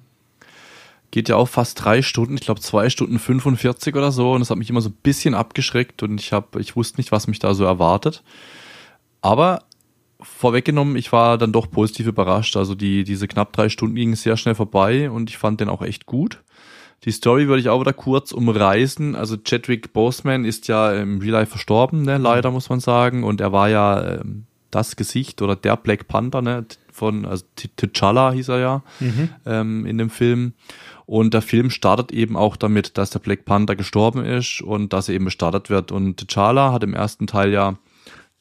Geht 1.11 1.29
ja 1.29 1.37
auch 1.37 1.47
fast 1.47 1.83
drei 1.83 2.03
Stunden, 2.03 2.35
ich 2.35 2.41
glaube 2.41 2.61
zwei 2.61 2.89
Stunden 2.89 3.17
45 3.17 3.95
oder 3.95 4.11
so. 4.11 4.33
Und 4.33 4.41
das 4.41 4.51
hat 4.51 4.57
mich 4.57 4.69
immer 4.69 4.81
so 4.81 4.89
ein 4.89 4.97
bisschen 5.01 5.33
abgeschreckt 5.33 6.03
und 6.03 6.19
ich 6.19 6.31
habe, 6.33 6.61
ich 6.61 6.75
wusste 6.75 6.97
nicht, 6.97 7.11
was 7.11 7.27
mich 7.27 7.39
da 7.39 7.55
so 7.55 7.63
erwartet. 7.63 8.23
Aber 9.21 9.63
vorweggenommen, 10.21 10.95
ich 10.95 11.11
war 11.11 11.37
dann 11.37 11.51
doch 11.51 11.71
positiv 11.71 12.07
überrascht. 12.07 12.57
Also 12.57 12.75
die, 12.75 13.03
diese 13.03 13.27
knapp 13.27 13.53
drei 13.53 13.69
Stunden 13.69 13.95
gingen 13.95 14.15
sehr 14.15 14.37
schnell 14.37 14.55
vorbei 14.55 15.09
und 15.09 15.29
ich 15.29 15.37
fand 15.37 15.61
den 15.61 15.69
auch 15.69 15.81
echt 15.81 16.05
gut. 16.05 16.43
Die 17.05 17.11
Story 17.11 17.47
würde 17.47 17.61
ich 17.61 17.69
auch 17.69 17.79
wieder 17.79 17.93
kurz 17.93 18.31
umreißen. 18.31 19.15
Also 19.15 19.37
Chadwick 19.37 19.93
Boseman 19.93 20.43
ist 20.43 20.67
ja 20.67 20.93
im 20.93 21.19
Real 21.19 21.31
Life 21.31 21.51
verstorben, 21.51 22.03
ne? 22.03 22.17
leider 22.17 22.51
muss 22.51 22.69
man 22.69 22.79
sagen. 22.79 23.23
Und 23.23 23.39
er 23.39 23.51
war 23.51 23.69
ja 23.69 24.19
ähm, 24.19 24.45
das 24.71 24.95
Gesicht 24.95 25.41
oder 25.41 25.55
der 25.55 25.77
Black 25.77 26.07
Panther, 26.07 26.41
ne? 26.41 26.65
Von, 26.91 27.25
also 27.25 27.45
T'Challa 27.57 28.33
hieß 28.33 28.49
er 28.49 28.59
ja 28.59 28.83
ähm, 29.45 29.85
in 29.85 29.97
dem 29.97 30.09
Film. 30.09 30.53
Und 31.05 31.33
der 31.33 31.41
Film 31.41 31.69
startet 31.69 32.11
eben 32.11 32.35
auch 32.35 32.57
damit, 32.57 32.97
dass 32.97 33.09
der 33.09 33.19
Black 33.19 33.45
Panther 33.45 33.77
gestorben 33.77 34.25
ist 34.25 34.61
und 34.61 34.91
dass 34.91 35.07
er 35.07 35.15
eben 35.15 35.25
gestartet 35.25 35.69
wird. 35.69 35.93
Und 35.93 36.21
T'Challa 36.21 36.73
hat 36.73 36.83
im 36.83 36.93
ersten 36.93 37.25
Teil 37.25 37.53
ja 37.53 37.77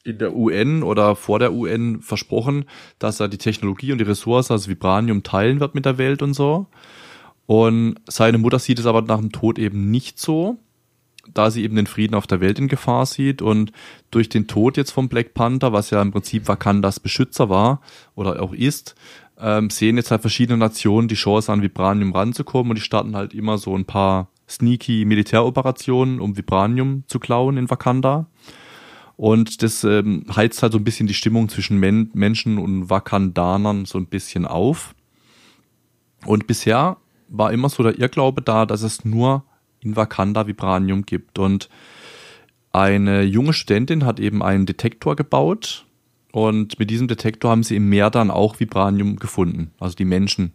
in 0.03 0.17
der 0.17 0.35
UN 0.35 0.83
oder 0.83 1.15
vor 1.15 1.39
der 1.39 1.53
UN 1.53 2.01
versprochen, 2.01 2.65
dass 2.99 3.19
er 3.19 3.27
die 3.27 3.37
Technologie 3.37 3.91
und 3.91 3.97
die 3.99 4.05
Ressource, 4.05 4.51
also 4.51 4.69
Vibranium, 4.69 5.23
teilen 5.23 5.59
wird 5.59 5.75
mit 5.75 5.85
der 5.85 5.97
Welt 5.97 6.21
und 6.21 6.33
so. 6.33 6.67
Und 7.49 7.95
seine 8.07 8.37
Mutter 8.37 8.59
sieht 8.59 8.77
es 8.77 8.85
aber 8.85 9.01
nach 9.01 9.17
dem 9.17 9.31
Tod 9.31 9.57
eben 9.57 9.89
nicht 9.89 10.19
so, 10.19 10.59
da 11.33 11.49
sie 11.49 11.63
eben 11.63 11.75
den 11.75 11.87
Frieden 11.87 12.13
auf 12.13 12.27
der 12.27 12.41
Welt 12.41 12.59
in 12.59 12.67
Gefahr 12.67 13.07
sieht. 13.07 13.41
Und 13.41 13.71
durch 14.11 14.29
den 14.29 14.45
Tod 14.45 14.77
jetzt 14.77 14.91
vom 14.91 15.09
Black 15.09 15.33
Panther, 15.33 15.73
was 15.73 15.89
ja 15.89 15.99
im 15.99 16.11
Prinzip 16.11 16.47
Wakandas 16.47 16.99
Beschützer 16.99 17.49
war 17.49 17.81
oder 18.13 18.39
auch 18.39 18.53
ist, 18.53 18.93
ähm, 19.39 19.71
sehen 19.71 19.97
jetzt 19.97 20.11
halt 20.11 20.21
verschiedene 20.21 20.59
Nationen 20.59 21.07
die 21.07 21.15
Chance 21.15 21.51
an 21.51 21.63
Vibranium 21.63 22.13
ranzukommen 22.13 22.69
und 22.69 22.75
die 22.75 22.83
starten 22.83 23.15
halt 23.15 23.33
immer 23.33 23.57
so 23.57 23.75
ein 23.75 23.85
paar 23.85 24.29
sneaky 24.47 25.05
Militäroperationen, 25.05 26.21
um 26.21 26.37
Vibranium 26.37 27.03
zu 27.07 27.17
klauen 27.17 27.57
in 27.57 27.67
Wakanda. 27.67 28.27
Und 29.17 29.63
das 29.63 29.83
ähm, 29.83 30.23
heizt 30.35 30.61
halt 30.61 30.73
so 30.73 30.77
ein 30.77 30.83
bisschen 30.83 31.07
die 31.07 31.15
Stimmung 31.15 31.49
zwischen 31.49 31.79
Men 31.79 32.11
Menschen 32.13 32.59
und 32.59 32.91
Wakandanern 32.91 33.85
so 33.85 33.97
ein 33.97 34.05
bisschen 34.05 34.45
auf. 34.45 34.93
Und 36.27 36.45
bisher 36.45 36.97
war 37.29 37.51
immer 37.53 37.69
so 37.69 37.83
der 37.83 37.99
Irrglaube 37.99 38.41
da, 38.41 38.65
dass 38.65 38.81
es 38.81 39.05
nur 39.05 39.43
in 39.81 39.95
Wakanda 39.95 40.47
Vibranium 40.47 41.05
gibt. 41.05 41.39
Und 41.39 41.69
eine 42.71 43.23
junge 43.23 43.53
Studentin 43.53 44.05
hat 44.05 44.19
eben 44.19 44.43
einen 44.43 44.65
Detektor 44.65 45.15
gebaut. 45.15 45.85
Und 46.31 46.77
mit 46.77 46.89
diesem 46.89 47.07
Detektor 47.07 47.51
haben 47.51 47.63
sie 47.63 47.75
im 47.75 47.89
Meer 47.89 48.09
dann 48.11 48.29
auch 48.29 48.59
Vibranium 48.59 49.15
gefunden, 49.15 49.71
also 49.79 49.95
die 49.95 50.05
Menschen. 50.05 50.53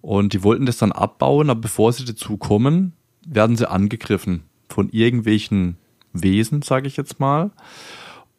Und 0.00 0.32
die 0.32 0.42
wollten 0.42 0.66
das 0.66 0.78
dann 0.78 0.92
abbauen, 0.92 1.50
aber 1.50 1.60
bevor 1.60 1.92
sie 1.92 2.04
dazu 2.04 2.36
kommen, 2.36 2.94
werden 3.26 3.56
sie 3.56 3.70
angegriffen 3.70 4.44
von 4.68 4.88
irgendwelchen 4.90 5.76
Wesen, 6.12 6.62
sage 6.62 6.88
ich 6.88 6.96
jetzt 6.96 7.20
mal. 7.20 7.50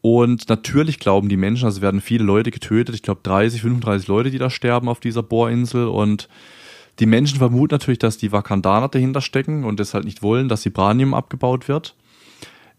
Und 0.01 0.49
natürlich 0.49 0.99
glauben 0.99 1.29
die 1.29 1.37
Menschen, 1.37 1.65
also 1.65 1.81
werden 1.81 2.01
viele 2.01 2.23
Leute 2.23 2.51
getötet, 2.51 2.95
ich 2.95 3.03
glaube 3.03 3.21
30, 3.23 3.61
35 3.61 4.07
Leute, 4.07 4.31
die 4.31 4.37
da 4.37 4.49
sterben 4.49 4.89
auf 4.89 4.99
dieser 4.99 5.23
Bohrinsel. 5.23 5.87
Und 5.87 6.27
die 6.99 7.05
Menschen 7.05 7.37
vermuten 7.37 7.75
natürlich, 7.75 7.99
dass 7.99 8.17
die 8.17 8.31
Wakandaner 8.31 8.87
dahinter 8.87 9.21
stecken 9.21 9.63
und 9.63 9.79
deshalb 9.79 10.05
nicht 10.05 10.21
wollen, 10.21 10.49
dass 10.49 10.65
Vibranium 10.65 11.13
abgebaut 11.13 11.67
wird. 11.67 11.95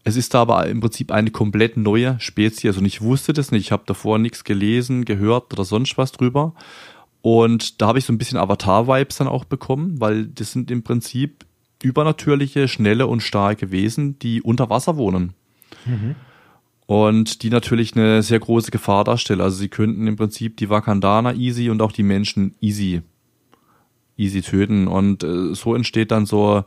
Es 0.03 0.15
ist 0.15 0.33
da 0.33 0.41
aber 0.41 0.65
im 0.67 0.79
Prinzip 0.79 1.11
eine 1.11 1.31
komplett 1.31 1.77
neue 1.77 2.19
Spezies 2.19 2.77
und 2.77 2.85
ich 2.85 3.01
wusste 3.01 3.33
das 3.33 3.51
nicht. 3.51 3.65
Ich 3.65 3.71
habe 3.71 3.83
davor 3.85 4.17
nichts 4.17 4.43
gelesen, 4.43 5.05
gehört 5.05 5.53
oder 5.53 5.65
sonst 5.65 5.97
was 5.97 6.11
drüber. 6.11 6.53
Und 7.21 7.81
da 7.81 7.87
habe 7.87 7.99
ich 7.99 8.05
so 8.05 8.13
ein 8.13 8.17
bisschen 8.17 8.37
Avatar-Vibes 8.37 9.17
dann 9.17 9.27
auch 9.27 9.43
bekommen, 9.43 9.99
weil 9.99 10.27
das 10.27 10.53
sind 10.53 10.71
im 10.71 10.83
Prinzip 10.83 11.45
übernatürliche, 11.83 12.67
schnelle 12.67 13.07
und 13.07 13.21
starke 13.21 13.71
Wesen, 13.71 14.17
die 14.19 14.41
unter 14.41 14.69
Wasser 14.69 14.97
wohnen. 14.97 15.33
Mhm. 15.85 16.15
Und 16.85 17.43
die 17.43 17.49
natürlich 17.49 17.95
eine 17.95 18.23
sehr 18.23 18.39
große 18.39 18.71
Gefahr 18.71 19.03
darstellen. 19.03 19.41
Also 19.41 19.57
sie 19.57 19.69
könnten 19.69 20.07
im 20.07 20.15
Prinzip 20.15 20.57
die 20.57 20.69
Wakandaner 20.69 21.35
easy 21.35 21.69
und 21.69 21.81
auch 21.81 21.91
die 21.91 22.03
Menschen 22.03 22.55
easy, 22.61 23.01
easy 24.19 24.41
töten. 24.41 24.87
Und 24.87 25.23
äh, 25.23 25.53
so 25.55 25.73
entsteht 25.73 26.11
dann 26.11 26.25
so 26.25 26.63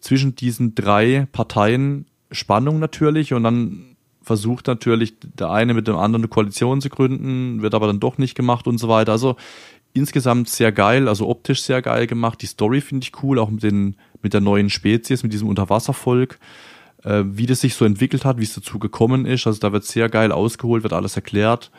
zwischen 0.00 0.36
diesen 0.36 0.74
drei 0.74 1.26
Parteien 1.32 2.06
Spannung 2.30 2.78
natürlich 2.78 3.32
und 3.32 3.44
dann 3.44 3.96
versucht 4.22 4.66
natürlich 4.66 5.14
der 5.20 5.50
eine 5.50 5.72
mit 5.72 5.86
dem 5.86 5.96
anderen 5.96 6.22
eine 6.22 6.28
Koalition 6.28 6.80
zu 6.80 6.88
gründen, 6.88 7.62
wird 7.62 7.74
aber 7.74 7.86
dann 7.86 8.00
doch 8.00 8.18
nicht 8.18 8.34
gemacht 8.34 8.66
und 8.66 8.78
so 8.78 8.88
weiter. 8.88 9.12
Also 9.12 9.36
insgesamt 9.92 10.48
sehr 10.48 10.72
geil, 10.72 11.08
also 11.08 11.28
optisch 11.28 11.62
sehr 11.62 11.80
geil 11.80 12.06
gemacht. 12.06 12.42
Die 12.42 12.46
Story 12.46 12.80
finde 12.80 13.04
ich 13.04 13.22
cool, 13.22 13.38
auch 13.38 13.50
mit, 13.50 13.62
den, 13.62 13.94
mit 14.22 14.34
der 14.34 14.40
neuen 14.40 14.68
Spezies, 14.68 15.22
mit 15.22 15.32
diesem 15.32 15.48
Unterwasservolk, 15.48 16.38
äh, 17.04 17.22
wie 17.24 17.46
das 17.46 17.60
sich 17.60 17.74
so 17.74 17.84
entwickelt 17.84 18.24
hat, 18.24 18.38
wie 18.38 18.44
es 18.44 18.54
dazu 18.54 18.80
gekommen 18.80 19.26
ist. 19.26 19.46
Also 19.46 19.60
da 19.60 19.72
wird 19.72 19.84
sehr 19.84 20.08
geil 20.08 20.32
ausgeholt, 20.32 20.82
wird 20.82 20.92
alles 20.92 21.14
erklärt. 21.14 21.70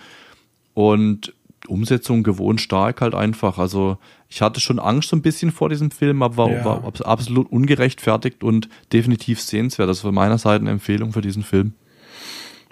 Und 0.73 1.33
Umsetzung 1.67 2.23
gewohnt 2.23 2.61
stark 2.61 3.01
halt 3.01 3.15
einfach. 3.15 3.57
Also 3.57 3.97
ich 4.29 4.41
hatte 4.41 4.59
schon 4.59 4.79
Angst 4.79 5.09
so 5.09 5.15
ein 5.15 5.21
bisschen 5.21 5.51
vor 5.51 5.69
diesem 5.69 5.91
Film, 5.91 6.21
aber 6.21 6.37
war, 6.37 6.51
ja. 6.51 6.65
war 6.65 6.93
absolut 7.05 7.51
ungerechtfertigt 7.51 8.43
und 8.43 8.69
definitiv 8.93 9.41
sehenswert. 9.41 9.89
Das 9.89 10.03
war 10.03 10.11
meiner 10.11 10.37
Seite 10.37 10.61
eine 10.61 10.71
Empfehlung 10.71 11.13
für 11.13 11.21
diesen 11.21 11.43
Film. 11.43 11.73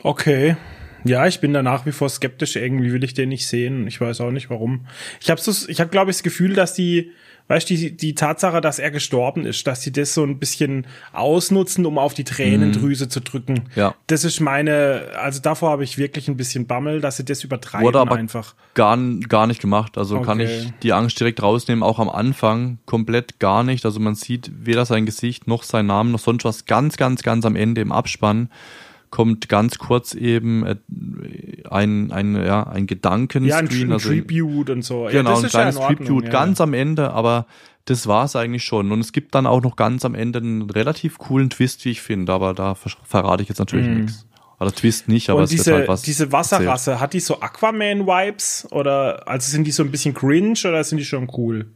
Okay. 0.04 0.56
Ja, 1.04 1.28
ich 1.28 1.40
bin 1.40 1.54
da 1.54 1.62
nach 1.62 1.86
wie 1.86 1.92
vor 1.92 2.10
skeptisch. 2.10 2.56
Irgendwie 2.56 2.92
will 2.92 3.04
ich 3.04 3.14
den 3.14 3.30
nicht 3.30 3.48
sehen. 3.48 3.88
Ich 3.88 4.02
weiß 4.02 4.22
auch 4.22 4.32
nicht 4.32 4.50
warum. 4.50 4.88
Ich 5.22 5.30
habe 5.30 5.40
so, 5.40 5.70
ich 5.70 5.80
habe 5.80 5.92
glaube 5.92 6.10
ich 6.10 6.18
das 6.18 6.24
Gefühl, 6.24 6.54
dass 6.54 6.74
die 6.74 7.12
weißt 7.48 7.70
du, 7.70 7.76
die, 7.76 7.96
die 7.96 8.16
Tatsache, 8.16 8.62
dass 8.62 8.80
er 8.80 8.92
gestorben 8.92 9.46
ist, 9.46 9.68
dass 9.68 9.82
sie 9.82 9.92
das 9.92 10.14
so 10.14 10.24
ein 10.24 10.40
bisschen 10.40 10.88
ausnutzen, 11.14 11.86
um 11.86 11.98
auf 11.98 12.14
die 12.14 12.24
Tränendrüse 12.24 13.06
mhm. 13.06 13.10
zu 13.10 13.22
drücken. 13.22 13.64
Ja. 13.76 13.96
Das 14.08 14.24
ist 14.24 14.40
meine, 14.40 15.12
also 15.20 15.42
davor 15.42 15.70
habe 15.70 15.84
ich 15.84 15.98
wirklich 15.98 16.28
ein 16.28 16.38
bisschen 16.38 16.66
Bammel, 16.66 17.02
dass 17.02 17.18
sie 17.18 17.26
das 17.26 17.44
übertreiben 17.44 17.86
Wurde 17.86 18.00
aber 18.00 18.16
einfach. 18.16 18.56
Gar, 18.74 18.98
gar 19.30 19.48
nicht 19.48 19.62
gemacht. 19.62 19.98
Also 19.98 20.18
okay. 20.18 20.26
kann 20.26 20.40
ich 20.40 20.74
die 20.82 20.94
Angst 20.94 21.20
direkt 21.20 21.42
rausnehmen, 21.42 21.84
auch 21.84 22.00
am 22.00 22.10
Anfang 22.10 22.80
komplett 22.86 23.40
gar 23.40 23.64
nicht. 23.64 23.86
Also 23.86 24.00
man 24.00 24.16
sieht 24.16 24.52
weder 24.66 24.86
sein 24.86 25.06
Gesicht 25.06 25.48
noch 25.48 25.64
sein 25.64 25.86
Namen 25.86 26.12
noch 26.12 26.20
sonst 26.20 26.46
was 26.46 26.66
ganz, 26.66 26.98
ganz, 26.98 27.22
ganz 27.24 27.46
am 27.46 27.56
Ende 27.56 27.82
im 27.82 27.92
Abspann 27.92 28.50
kommt 29.16 29.48
ganz 29.48 29.78
kurz 29.78 30.14
eben 30.14 30.66
äh, 30.66 30.76
ein, 31.70 32.12
ein, 32.12 32.36
ja, 32.36 32.64
ein 32.64 32.86
Gedankenscreen. 32.86 33.48
Ja, 33.48 33.60
ein, 33.60 33.88
ein 33.88 33.94
also, 33.94 34.10
Tribute 34.10 34.70
und 34.72 34.82
so. 34.82 35.08
Genau, 35.10 35.38
ja, 35.38 35.38
ein 35.38 35.50
kleines 35.50 35.76
ja 35.78 35.88
Tribute, 35.88 36.26
ja. 36.26 36.30
ganz 36.32 36.60
am 36.60 36.74
Ende, 36.74 37.12
aber 37.12 37.46
das 37.86 38.08
war's 38.08 38.36
eigentlich 38.36 38.66
schon. 38.66 38.92
Und 38.92 39.00
es 39.00 39.14
gibt 39.14 39.34
dann 39.34 39.48
auch 39.48 39.62
noch 39.62 39.78
ganz 39.78 40.04
am 40.04 40.16
Ende 40.16 40.40
einen 40.40 40.70
relativ 40.70 41.18
coolen 41.18 41.50
Twist, 41.50 41.86
wie 41.86 41.92
ich 41.92 42.02
finde, 42.02 42.34
aber 42.34 42.54
da 42.54 42.76
verrate 42.76 43.42
ich 43.42 43.48
jetzt 43.48 43.60
natürlich 43.60 43.88
mm. 43.88 44.02
nichts. 44.02 44.28
Also 44.60 44.76
Twist 44.76 45.08
nicht, 45.08 45.30
aber 45.30 45.40
und 45.40 45.46
es 45.46 45.66
wird 45.66 45.78
halt 45.78 45.88
was. 45.88 46.02
Diese 46.02 46.34
Wasserrasse, 46.34 46.92
erzählt. 46.92 47.02
hat 47.02 47.14
die 47.14 47.22
so 47.22 47.40
Aquaman-Vibes? 47.40 48.68
Oder 48.72 49.26
also 49.30 49.50
sind 49.50 49.66
die 49.66 49.72
so 49.72 49.84
ein 49.84 49.92
bisschen 49.92 50.14
cringe 50.14 50.60
oder 50.66 50.84
sind 50.84 50.98
die 50.98 51.06
schon 51.06 51.32
cool? 51.38 51.68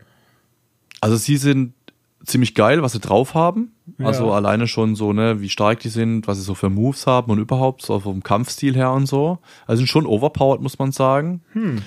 Also 1.00 1.16
sie 1.16 1.38
sind 1.38 1.74
ziemlich 2.26 2.54
geil, 2.54 2.82
was 2.82 2.92
sie 2.92 3.00
drauf 3.00 3.34
haben. 3.34 3.72
Ja. 3.98 4.06
Also 4.06 4.32
alleine 4.32 4.68
schon 4.68 4.96
so, 4.96 5.14
ne, 5.14 5.42
wie 5.42 5.50
stark 5.50 5.80
die 5.80 5.90
sind, 5.90 6.28
was 6.28 6.38
sie 6.38 6.44
so 6.44 6.56
für 6.56 6.70
Moves 6.70 7.08
haben 7.08 7.32
und 7.32 7.40
überhaupt 7.40 7.82
so 7.82 8.00
vom 8.00 8.24
Kampfstil 8.24 8.76
her 8.76 8.92
und 8.92 9.06
so. 9.06 9.40
Also 9.66 9.80
sind 9.80 9.88
schon 9.88 10.06
overpowered, 10.06 10.62
muss 10.62 10.80
man 10.80 10.92
sagen. 10.92 11.42
Hm. 11.54 11.82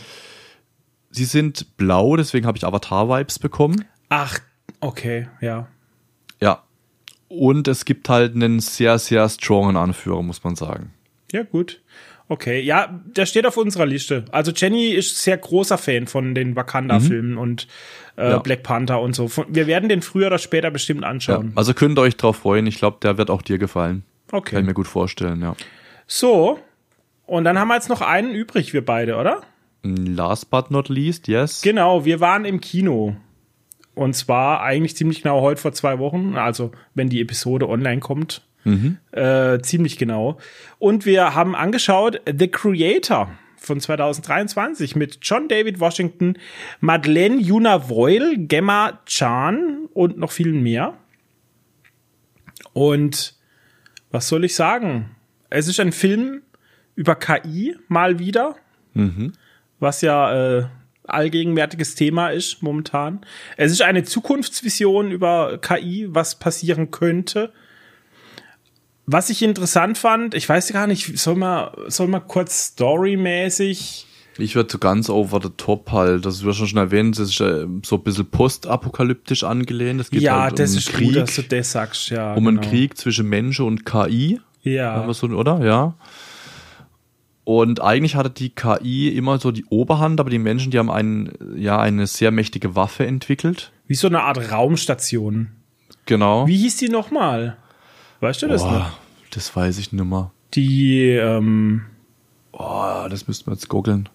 Sie 1.11 1.25
sind 1.25 1.77
blau, 1.77 2.17
deswegen 2.17 2.47
habe 2.47 2.57
ich 2.57 2.65
Avatar-Vibes 2.65 3.39
bekommen. 3.39 3.85
Ach, 4.09 4.39
okay, 4.81 5.29
ja. 5.41 5.69
Ja. 6.41 6.63
Und 7.29 7.69
es 7.69 7.85
gibt 7.85 8.09
halt 8.09 8.35
einen 8.35 8.61
sehr, 8.61 8.99
sehr 8.99 9.29
strongen 9.29 9.77
Anführer, 9.77 10.23
muss 10.23 10.43
man 10.43 10.57
sagen. 10.57 10.93
Ja, 11.31 11.43
gut. 11.43 11.82
Okay, 12.33 12.61
ja, 12.63 12.99
der 13.05 13.27
steht 13.27 13.45
auf 13.45 13.59
unserer 13.59 13.85
Liste. 13.85 14.25
Also 14.33 14.53
Jenny 14.53 14.93
ist 14.93 15.23
sehr 15.23 15.37
großer 15.37 15.77
Fan 15.77 16.07
von 16.07 16.35
den 16.35 16.57
Wakanda-Filmen 16.57 17.33
mhm. 17.33 17.39
und 17.39 17.69
äh, 18.17 18.31
ja. 18.31 18.39
Black 18.39 18.63
Panther 18.63 19.03
und 19.03 19.15
so. 19.15 19.31
Wir 19.49 19.67
werden 19.67 19.91
den 19.91 20.01
früher 20.01 20.29
oder 20.29 20.39
später 20.39 20.71
bestimmt 20.71 21.05
anschauen. 21.05 21.49
Ja, 21.49 21.53
also 21.57 21.75
könnt 21.75 21.99
ihr 21.99 22.01
euch 22.01 22.17
drauf 22.17 22.37
freuen. 22.37 22.67
Ich 22.67 22.79
glaube, 22.79 22.97
der 23.03 23.19
wird 23.19 23.29
auch 23.29 23.43
dir 23.43 23.59
gefallen. 23.59 24.05
Okay. 24.31 24.53
Kann 24.53 24.61
ich 24.61 24.67
mir 24.67 24.73
gut 24.73 24.87
vorstellen, 24.87 25.43
ja. 25.43 25.55
So, 26.07 26.59
und 27.27 27.45
dann 27.45 27.59
haben 27.59 27.69
wir 27.69 27.75
jetzt 27.75 27.91
noch 27.91 28.01
einen 28.01 28.35
übrig, 28.35 28.73
wir 28.73 28.83
beide, 28.83 29.17
oder? 29.17 29.43
Last 29.83 30.49
but 30.49 30.71
not 30.71 30.89
least, 30.89 31.29
yes. 31.29 31.61
Genau, 31.61 32.07
wir 32.07 32.21
waren 32.21 32.47
im 32.47 32.63
Kino. 32.63 33.15
Und 33.95 34.17
zwar 34.17 34.63
eigentlich 34.63 34.97
ziemlich 34.97 35.21
genau 35.21 35.43
heute 35.43 35.61
vor 35.61 35.75
zwei 35.75 35.99
Wochen, 35.99 36.37
also 36.37 36.73
wenn 36.95 37.11
die 37.11 37.21
Episode 37.21 37.69
online 37.69 38.01
kommt. 38.01 38.41
Mhm. 38.65 38.99
Äh, 39.13 39.61
ziemlich 39.61 39.99
genau. 39.99 40.39
Und 40.79 41.07
wir 41.07 41.35
haben 41.35 41.55
angeschaut 41.55 42.21
The 42.27 42.49
Creator 42.49 43.31
von 43.57 43.81
2023 43.81 44.97
mit 44.97 45.19
John 45.23 45.49
David 45.49 45.81
Washington, 45.81 46.37
Madeleine 46.81 47.41
Yuna 47.41 47.89
Voil, 47.89 48.37
Gemma 48.37 49.01
Chan 49.07 49.87
und 49.93 50.19
noch 50.19 50.33
vielen 50.33 50.63
mehr. 50.63 50.95
Und 52.73 53.35
was 54.11 54.29
soll 54.29 54.45
ich 54.45 54.55
sagen? 54.55 55.15
Es 55.51 55.69
ist 55.69 55.81
ein 55.81 55.93
Film 55.93 56.43
über 56.95 57.15
KI 57.15 57.77
mal 57.89 58.19
wieder, 58.19 58.57
mhm. 58.95 59.33
was 59.79 60.01
ja 60.03 60.59
äh, 60.59 60.67
allgegenwärtiges 61.05 61.95
Thema 61.95 62.29
ist 62.29 62.63
momentan. 62.63 63.25
Es 63.57 63.73
ist 63.73 63.83
eine 63.83 64.05
Zukunftsvision 64.05 65.11
über 65.11 65.59
KI, 65.59 66.07
was 66.11 66.39
passieren 66.39 66.91
könnte. 66.91 67.53
Was 69.07 69.31
ich 69.31 69.43
interessant 69.43 69.99
fand, 69.99 70.35
ich 70.35 70.49
weiß 70.49 70.73
gar 70.73 70.87
nicht, 70.87 71.19
soll 71.19 71.35
man, 71.35 71.71
soll 71.89 72.09
man 72.09 72.27
kurz 72.27 72.67
storymäßig. 72.67 74.07
Ich 74.39 74.55
würde 74.55 74.71
so 74.71 74.79
ganz 74.79 75.11
over 75.11 75.41
the 75.43 75.51
top 75.57 75.93
halt, 75.93 76.25
das 76.25 76.43
wird 76.43 76.57
schon 76.57 76.79
erwähnt, 76.79 77.19
das 77.19 77.29
ist 77.31 77.37
so 77.37 77.97
ein 77.97 78.03
bisschen 78.03 78.27
postapokalyptisch 78.27 79.45
angelehnt. 79.45 80.01
Es 80.01 80.11
geht 80.11 80.23
ja, 80.23 80.43
halt 80.45 80.59
das 80.59 80.73
um 80.73 80.79
ist 80.79 80.93
Krieg, 80.93 81.09
gut, 81.09 81.17
dass 81.17 81.35
du 81.35 81.43
das 81.43 81.73
sagst, 81.73 82.11
ja. 82.11 82.33
Um 82.35 82.45
genau. 82.45 82.61
einen 82.61 82.71
Krieg 82.71 82.97
zwischen 82.97 83.29
Mensch 83.29 83.61
und 83.61 83.85
KI. 83.85 84.41
Ja. 84.63 85.13
So, 85.13 85.27
oder? 85.27 85.65
Ja. 85.65 85.95
Und 87.45 87.81
eigentlich 87.81 88.15
hatte 88.15 88.31
die 88.31 88.51
KI 88.51 89.09
immer 89.09 89.39
so 89.39 89.51
die 89.51 89.65
Oberhand, 89.67 90.21
aber 90.21 90.31
die 90.31 90.39
Menschen, 90.39 90.71
die 90.71 90.79
haben 90.79 90.91
einen, 90.91 91.33
ja, 91.57 91.79
eine 91.81 92.07
sehr 92.07 92.31
mächtige 92.31 92.77
Waffe 92.77 93.05
entwickelt. 93.05 93.73
Wie 93.89 93.97
so 93.97 94.07
eine 94.07 94.23
Art 94.23 94.53
Raumstation. 94.53 95.49
Genau. 96.07 96.47
Wie 96.47 96.57
hieß 96.57 96.77
die 96.77 96.89
nochmal? 96.89 97.57
Weißt 98.23 98.41
du 98.41 98.47
das 98.47 98.63
Boah, 98.63 98.73
noch? 98.73 98.99
Das 99.31 99.55
weiß 99.57 99.79
ich 99.79 99.93
nicht 99.93 100.05
mehr. 100.05 100.31
Die, 100.55 101.09
ähm. 101.09 101.83
Oh, 102.53 103.07
das 103.11 103.27
müssten 103.27 103.51
wir 103.51 103.55
jetzt 103.55 103.69
googeln. 103.69 104.09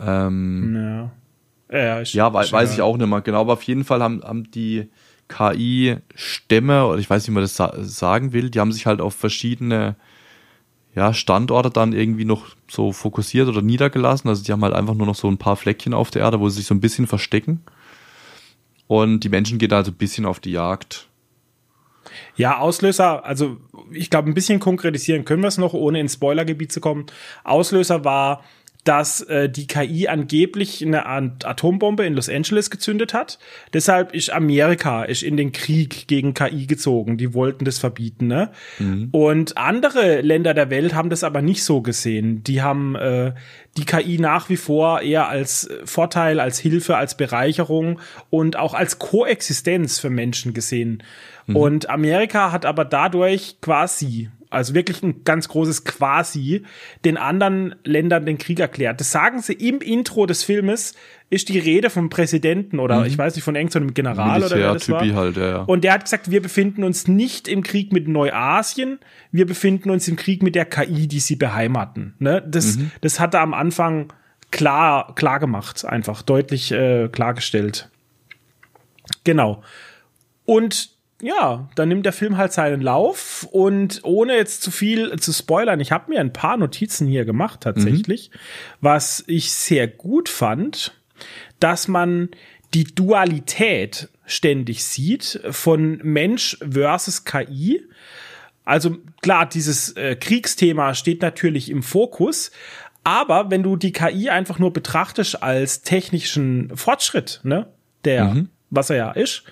Ähm, 0.00 1.10
ja. 1.72 1.76
Ja, 1.76 2.00
ich, 2.00 2.14
ja 2.14 2.32
weiß, 2.32 2.52
weiß 2.52 2.72
ich 2.74 2.82
auch 2.82 2.96
nicht 2.96 3.08
mehr. 3.08 3.22
Genau, 3.22 3.40
aber 3.40 3.54
auf 3.54 3.64
jeden 3.64 3.82
Fall 3.82 4.00
haben, 4.00 4.22
haben 4.22 4.48
die 4.52 4.88
KI-Stämme, 5.26 6.86
oder 6.86 6.98
ich 6.98 7.10
weiß 7.10 7.22
nicht, 7.24 7.30
wie 7.30 7.34
man 7.34 7.42
das 7.42 7.56
sa 7.56 7.72
sagen 7.82 8.32
will, 8.32 8.48
die 8.48 8.60
haben 8.60 8.70
sich 8.70 8.86
halt 8.86 9.00
auf 9.00 9.14
verschiedene 9.14 9.96
ja, 10.94 11.12
Standorte 11.12 11.70
dann 11.70 11.92
irgendwie 11.92 12.24
noch 12.24 12.54
so 12.68 12.92
fokussiert 12.92 13.48
oder 13.48 13.60
niedergelassen. 13.60 14.28
Also 14.30 14.44
die 14.44 14.52
haben 14.52 14.62
halt 14.62 14.74
einfach 14.74 14.94
nur 14.94 15.06
noch 15.06 15.16
so 15.16 15.26
ein 15.28 15.38
paar 15.38 15.56
Fleckchen 15.56 15.94
auf 15.94 16.12
der 16.12 16.22
Erde, 16.22 16.38
wo 16.38 16.48
sie 16.48 16.58
sich 16.58 16.66
so 16.66 16.74
ein 16.74 16.80
bisschen 16.80 17.08
verstecken. 17.08 17.64
Und 18.86 19.24
die 19.24 19.30
Menschen 19.30 19.58
gehen 19.58 19.72
also 19.72 19.90
ein 19.90 19.96
bisschen 19.96 20.26
auf 20.26 20.38
die 20.38 20.52
Jagd. 20.52 21.08
Ja, 22.36 22.58
Auslöser, 22.58 23.24
also 23.24 23.56
ich 23.90 24.10
glaube, 24.10 24.30
ein 24.30 24.34
bisschen 24.34 24.60
konkretisieren 24.60 25.24
können 25.24 25.42
wir 25.42 25.48
es 25.48 25.58
noch, 25.58 25.74
ohne 25.74 26.00
ins 26.00 26.14
Spoilergebiet 26.14 26.72
zu 26.72 26.80
kommen. 26.80 27.06
Auslöser 27.44 28.04
war 28.04 28.42
dass 28.86 29.20
äh, 29.22 29.48
die 29.48 29.66
KI 29.66 30.06
angeblich 30.06 30.84
eine 30.84 31.06
Atombombe 31.06 32.06
in 32.06 32.14
Los 32.14 32.28
Angeles 32.28 32.70
gezündet 32.70 33.14
hat. 33.14 33.38
Deshalb 33.72 34.14
ist 34.14 34.30
Amerika 34.30 35.02
ist 35.02 35.24
in 35.24 35.36
den 35.36 35.50
Krieg 35.50 36.06
gegen 36.06 36.34
KI 36.34 36.66
gezogen. 36.66 37.18
Die 37.18 37.34
wollten 37.34 37.64
das 37.64 37.78
verbieten. 37.78 38.28
Ne? 38.28 38.52
Mhm. 38.78 39.08
Und 39.10 39.58
andere 39.58 40.20
Länder 40.20 40.54
der 40.54 40.70
Welt 40.70 40.94
haben 40.94 41.10
das 41.10 41.24
aber 41.24 41.42
nicht 41.42 41.64
so 41.64 41.80
gesehen. 41.80 42.44
Die 42.44 42.62
haben 42.62 42.94
äh, 42.94 43.32
die 43.76 43.84
KI 43.84 44.18
nach 44.18 44.48
wie 44.48 44.56
vor 44.56 45.00
eher 45.00 45.28
als 45.28 45.68
Vorteil, 45.84 46.38
als 46.38 46.60
Hilfe, 46.60 46.96
als 46.96 47.16
Bereicherung 47.16 47.98
und 48.30 48.56
auch 48.56 48.72
als 48.72 49.00
Koexistenz 49.00 49.98
für 49.98 50.10
Menschen 50.10 50.54
gesehen. 50.54 51.02
Mhm. 51.46 51.56
Und 51.56 51.90
Amerika 51.90 52.52
hat 52.52 52.66
aber 52.66 52.84
dadurch 52.84 53.60
quasi 53.60 54.30
also 54.50 54.74
wirklich 54.74 55.02
ein 55.02 55.24
ganz 55.24 55.48
großes 55.48 55.84
Quasi, 55.84 56.62
den 57.04 57.16
anderen 57.16 57.74
Ländern 57.84 58.26
den 58.26 58.38
Krieg 58.38 58.60
erklärt. 58.60 59.00
Das 59.00 59.10
sagen 59.10 59.40
sie 59.40 59.52
im 59.52 59.80
Intro 59.80 60.26
des 60.26 60.44
Filmes, 60.44 60.94
ist 61.30 61.48
die 61.48 61.58
Rede 61.58 61.90
vom 61.90 62.08
Präsidenten 62.08 62.78
oder 62.78 63.00
mhm. 63.00 63.06
ich 63.06 63.18
weiß 63.18 63.34
nicht, 63.34 63.44
von 63.44 63.56
irgendeinem 63.56 63.94
General 63.94 64.38
Militär, 64.38 64.56
oder 64.56 64.66
wer 64.66 64.72
das 64.74 64.88
war. 64.88 65.14
Halt, 65.14 65.36
ja, 65.36 65.48
ja. 65.48 65.58
Und 65.62 65.84
der 65.84 65.92
hat 65.92 66.04
gesagt, 66.04 66.30
wir 66.30 66.40
befinden 66.40 66.84
uns 66.84 67.08
nicht 67.08 67.48
im 67.48 67.62
Krieg 67.62 67.92
mit 67.92 68.08
Neuasien, 68.08 68.98
wir 69.32 69.46
befinden 69.46 69.90
uns 69.90 70.06
im 70.08 70.16
Krieg 70.16 70.42
mit 70.42 70.54
der 70.54 70.64
KI, 70.64 71.08
die 71.08 71.20
sie 71.20 71.36
beheimaten. 71.36 72.14
Ne? 72.18 72.42
Das, 72.46 72.76
mhm. 72.76 72.92
das 73.00 73.18
hat 73.18 73.34
er 73.34 73.40
am 73.40 73.54
Anfang 73.54 74.12
klar, 74.50 75.14
klar 75.16 75.40
gemacht, 75.40 75.84
einfach 75.84 76.22
deutlich 76.22 76.70
äh, 76.70 77.08
klargestellt. 77.08 77.90
Genau. 79.24 79.62
Und 80.44 80.95
ja, 81.22 81.68
dann 81.74 81.88
nimmt 81.88 82.04
der 82.04 82.12
Film 82.12 82.36
halt 82.36 82.52
seinen 82.52 82.82
Lauf 82.82 83.48
und 83.50 84.00
ohne 84.02 84.34
jetzt 84.36 84.62
zu 84.62 84.70
viel 84.70 85.18
zu 85.18 85.32
spoilern, 85.32 85.80
ich 85.80 85.92
habe 85.92 86.10
mir 86.10 86.20
ein 86.20 86.32
paar 86.32 86.56
Notizen 86.56 87.06
hier 87.06 87.24
gemacht 87.24 87.62
tatsächlich, 87.62 88.30
mhm. 88.32 88.38
was 88.80 89.24
ich 89.26 89.52
sehr 89.52 89.88
gut 89.88 90.28
fand, 90.28 90.92
dass 91.58 91.88
man 91.88 92.28
die 92.74 92.84
Dualität 92.84 94.10
ständig 94.26 94.84
sieht 94.84 95.40
von 95.50 96.00
Mensch 96.02 96.58
versus 96.60 97.24
KI. 97.24 97.82
Also 98.64 98.98
klar, 99.22 99.48
dieses 99.48 99.92
äh, 99.92 100.16
Kriegsthema 100.16 100.94
steht 100.94 101.22
natürlich 101.22 101.70
im 101.70 101.82
Fokus, 101.82 102.50
aber 103.04 103.50
wenn 103.50 103.62
du 103.62 103.76
die 103.76 103.92
KI 103.92 104.28
einfach 104.28 104.58
nur 104.58 104.72
betrachtest 104.72 105.42
als 105.42 105.82
technischen 105.82 106.76
Fortschritt, 106.76 107.40
ne, 107.44 107.68
der, 108.04 108.24
mhm. 108.26 108.48
was 108.68 108.90
er 108.90 108.96
ja 108.96 109.10
ist, 109.12 109.44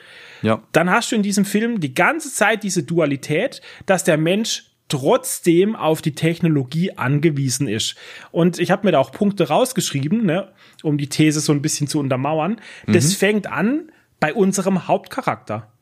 ja. 0.45 0.62
dann 0.72 0.90
hast 0.90 1.11
du 1.11 1.16
in 1.16 1.22
diesem 1.22 1.45
Film 1.45 1.80
die 1.80 1.95
ganze 1.95 2.32
Zeit 2.32 2.62
diese 2.62 2.82
Dualität, 2.82 3.61
dass 3.86 4.05
der 4.05 4.16
Mensch 4.16 4.70
trotzdem 4.88 5.74
auf 5.74 6.03
die 6.03 6.14
Technologie 6.14 6.92
angewiesen 6.97 7.68
ist. 7.68 7.97
Und 8.30 8.59
ich 8.59 8.70
habe 8.70 8.86
mir 8.86 8.92
da 8.92 8.99
auch 8.99 9.12
Punkte 9.12 9.49
rausgeschrieben, 9.49 10.24
ne, 10.24 10.53
um 10.82 10.99
die 10.99 11.09
These 11.09 11.40
so 11.40 11.53
ein 11.53 11.62
bisschen 11.62 11.88
zu 11.88 11.99
untermauern. 11.99 12.61
Das 12.86 13.09
mhm. 13.09 13.16
fängt 13.16 13.47
an 13.47 13.90
bei 14.20 14.34
unserem 14.34 14.86
Hauptcharakter. 14.86 15.72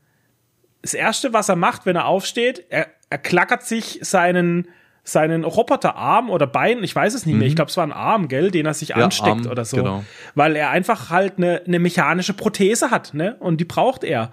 Das 0.83 0.95
erste, 0.95 1.33
was 1.33 1.49
er 1.49 1.57
macht, 1.57 1.85
wenn 1.87 1.97
er 1.97 2.07
aufsteht, 2.07 2.65
er, 2.71 2.89
er 3.11 3.19
klackert 3.19 3.65
sich 3.65 3.99
seinen 4.03 4.69
seinen 5.05 5.45
Roboterarm 5.45 6.31
oder 6.31 6.47
Bein, 6.47 6.85
ich 6.85 6.95
weiß 6.95 7.15
es 7.15 7.27
nicht 7.27 7.37
mehr, 7.37 7.47
ich 7.47 7.55
mhm. 7.55 7.57
glaube, 7.57 7.71
es 7.71 7.77
war 7.77 7.85
ein 7.85 7.93
Arm, 7.93 8.29
gell, 8.29 8.51
den 8.51 8.67
er 8.67 8.75
sich 8.75 8.91
ja, 8.91 8.97
ansteckt 8.97 9.29
Arm, 9.29 9.47
oder 9.47 9.65
so. 9.65 9.79
Genau. 9.79 10.05
Weil 10.35 10.55
er 10.55 10.71
einfach 10.71 11.11
halt 11.11 11.39
eine, 11.39 11.63
eine 11.67 11.81
mechanische 11.81 12.35
Prothese 12.35 12.91
hat, 12.91 13.13
ne? 13.13 13.37
Und 13.41 13.61
die 13.61 13.65
braucht 13.65 14.05
er. 14.05 14.31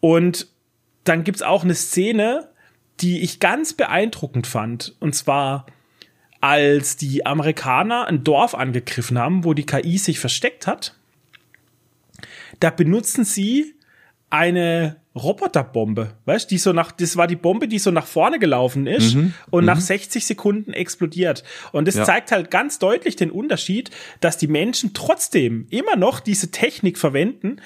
Und 0.00 0.48
dann 1.04 1.22
gibt's 1.22 1.42
auch 1.42 1.62
eine 1.62 1.74
Szene, 1.74 2.48
die 3.00 3.20
ich 3.20 3.40
ganz 3.40 3.72
beeindruckend 3.72 4.46
fand. 4.46 4.96
Und 4.98 5.14
zwar, 5.14 5.66
als 6.40 6.96
die 6.96 7.24
Amerikaner 7.24 8.06
ein 8.06 8.24
Dorf 8.24 8.54
angegriffen 8.54 9.18
haben, 9.18 9.44
wo 9.44 9.54
die 9.54 9.64
KI 9.64 9.96
sich 9.98 10.18
versteckt 10.18 10.66
hat, 10.66 10.96
da 12.58 12.70
benutzen 12.70 13.24
sie 13.24 13.74
eine 14.28 14.99
Roboterbombe, 15.16 16.12
weißt, 16.26 16.48
die 16.52 16.58
so 16.58 16.72
nach, 16.72 16.92
das 16.92 17.16
war 17.16 17.26
die 17.26 17.34
Bombe, 17.34 17.66
die 17.66 17.80
so 17.80 17.90
nach 17.90 18.06
vorne 18.06 18.38
gelaufen 18.38 18.86
ist 18.86 19.16
mhm, 19.16 19.34
und 19.50 19.64
nach 19.64 19.80
60 19.80 20.22
mhm. 20.22 20.26
Sekunden 20.26 20.72
explodiert. 20.72 21.42
Und 21.72 21.88
das 21.88 21.96
ja. 21.96 22.04
zeigt 22.04 22.30
halt 22.30 22.52
ganz 22.52 22.78
deutlich 22.78 23.16
den 23.16 23.32
Unterschied, 23.32 23.90
dass 24.20 24.38
die 24.38 24.46
Menschen 24.46 24.94
trotzdem 24.94 25.66
immer 25.70 25.96
noch 25.96 26.20
diese 26.20 26.52
Technik 26.52 26.96
verwenden, 26.96 27.56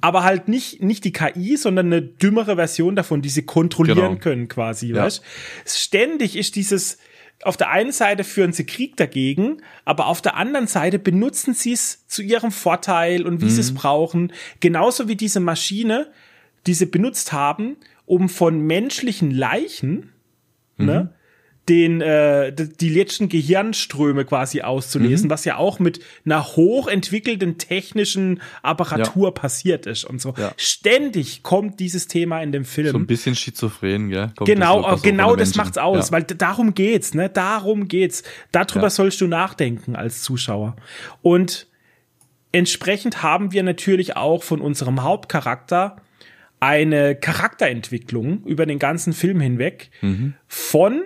aber 0.00 0.24
halt 0.24 0.48
nicht, 0.48 0.82
nicht 0.82 1.04
die 1.04 1.12
KI, 1.12 1.58
sondern 1.58 1.86
eine 1.86 2.00
dümmere 2.00 2.56
Version 2.56 2.96
davon, 2.96 3.20
die 3.20 3.28
sie 3.28 3.44
kontrollieren 3.44 3.96
genau. 3.96 4.16
können 4.16 4.48
quasi, 4.48 4.88
ja. 4.88 5.04
weißt. 5.04 5.22
Ständig 5.66 6.36
ist 6.36 6.56
dieses, 6.56 6.96
auf 7.42 7.58
der 7.58 7.70
einen 7.70 7.92
Seite 7.92 8.24
führen 8.24 8.54
sie 8.54 8.64
Krieg 8.64 8.96
dagegen, 8.96 9.58
aber 9.84 10.06
auf 10.06 10.22
der 10.22 10.36
anderen 10.36 10.66
Seite 10.66 10.98
benutzen 10.98 11.52
sie 11.52 11.72
es 11.72 12.06
zu 12.06 12.22
ihrem 12.22 12.50
Vorteil 12.50 13.26
und 13.26 13.42
wie 13.42 13.46
mhm. 13.46 13.50
sie 13.50 13.60
es 13.60 13.74
brauchen. 13.74 14.32
Genauso 14.60 15.06
wie 15.06 15.16
diese 15.16 15.40
Maschine, 15.40 16.10
die 16.66 16.74
sie 16.74 16.86
benutzt 16.86 17.32
haben, 17.32 17.76
um 18.06 18.28
von 18.28 18.60
menschlichen 18.60 19.30
Leichen, 19.30 20.12
mhm. 20.76 20.86
ne, 20.86 21.14
den 21.68 22.02
äh, 22.02 22.52
die 22.52 22.90
letzten 22.90 23.30
Gehirnströme 23.30 24.26
quasi 24.26 24.60
auszulesen, 24.60 25.28
mhm. 25.28 25.30
was 25.30 25.46
ja 25.46 25.56
auch 25.56 25.78
mit 25.78 26.00
einer 26.26 26.44
hochentwickelten 26.44 27.56
technischen 27.56 28.42
Apparatur 28.62 29.28
ja. 29.28 29.30
passiert 29.30 29.86
ist 29.86 30.04
und 30.04 30.20
so. 30.20 30.34
Ja. 30.36 30.52
Ständig 30.58 31.42
kommt 31.42 31.80
dieses 31.80 32.06
Thema 32.06 32.42
in 32.42 32.52
dem 32.52 32.66
Film. 32.66 32.90
So 32.90 32.98
ein 32.98 33.06
bisschen 33.06 33.34
schizophren, 33.34 34.10
gell? 34.10 34.30
Kommt 34.36 34.46
genau, 34.46 34.82
das 34.82 35.02
genau 35.02 35.36
das 35.36 35.54
macht's 35.54 35.78
aus, 35.78 36.08
ja. 36.08 36.12
weil 36.12 36.24
darum 36.24 36.74
geht's, 36.74 37.14
ne? 37.14 37.30
Darum 37.30 37.88
geht's. 37.88 38.24
Darüber 38.52 38.90
sollst 38.90 39.22
du 39.22 39.26
nachdenken 39.26 39.96
als 39.96 40.22
Zuschauer. 40.22 40.76
Und 41.22 41.66
entsprechend 42.52 43.22
haben 43.22 43.52
wir 43.52 43.62
natürlich 43.62 44.16
auch 44.18 44.42
von 44.42 44.60
unserem 44.60 45.02
Hauptcharakter 45.02 45.96
eine 46.64 47.14
Charakterentwicklung 47.14 48.42
über 48.44 48.64
den 48.64 48.78
ganzen 48.78 49.12
Film 49.12 49.38
hinweg 49.38 49.90
mhm. 50.00 50.32
von 50.46 51.02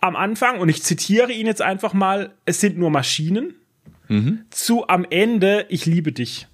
am 0.00 0.16
Anfang, 0.16 0.58
und 0.58 0.68
ich 0.70 0.82
zitiere 0.82 1.30
ihn 1.30 1.46
jetzt 1.46 1.62
einfach 1.62 1.92
mal, 1.92 2.32
es 2.44 2.58
sind 2.58 2.76
nur 2.78 2.90
Maschinen, 2.90 3.54
mhm. 4.08 4.46
zu 4.50 4.88
am 4.88 5.06
Ende, 5.08 5.66
ich 5.68 5.84
liebe 5.84 6.10
dich. 6.10 6.48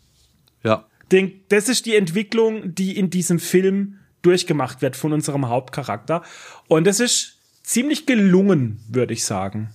Ja. 0.65 0.85
Denn 1.13 1.33
das 1.49 1.69
ist 1.69 1.87
die 1.87 1.95
Entwicklung, 1.95 2.75
die 2.75 2.99
in 2.99 3.09
diesem 3.09 3.39
Film 3.39 4.01
durchgemacht 4.21 4.83
wird 4.83 4.97
von 4.97 5.13
unserem 5.13 5.49
Hauptcharakter. 5.49 6.23
Und 6.67 6.87
das 6.87 7.01
ist 7.01 7.39
ziemlich 7.63 8.05
gelungen, 8.05 8.81
würde 8.89 9.15
ich 9.15 9.25
sagen, 9.25 9.71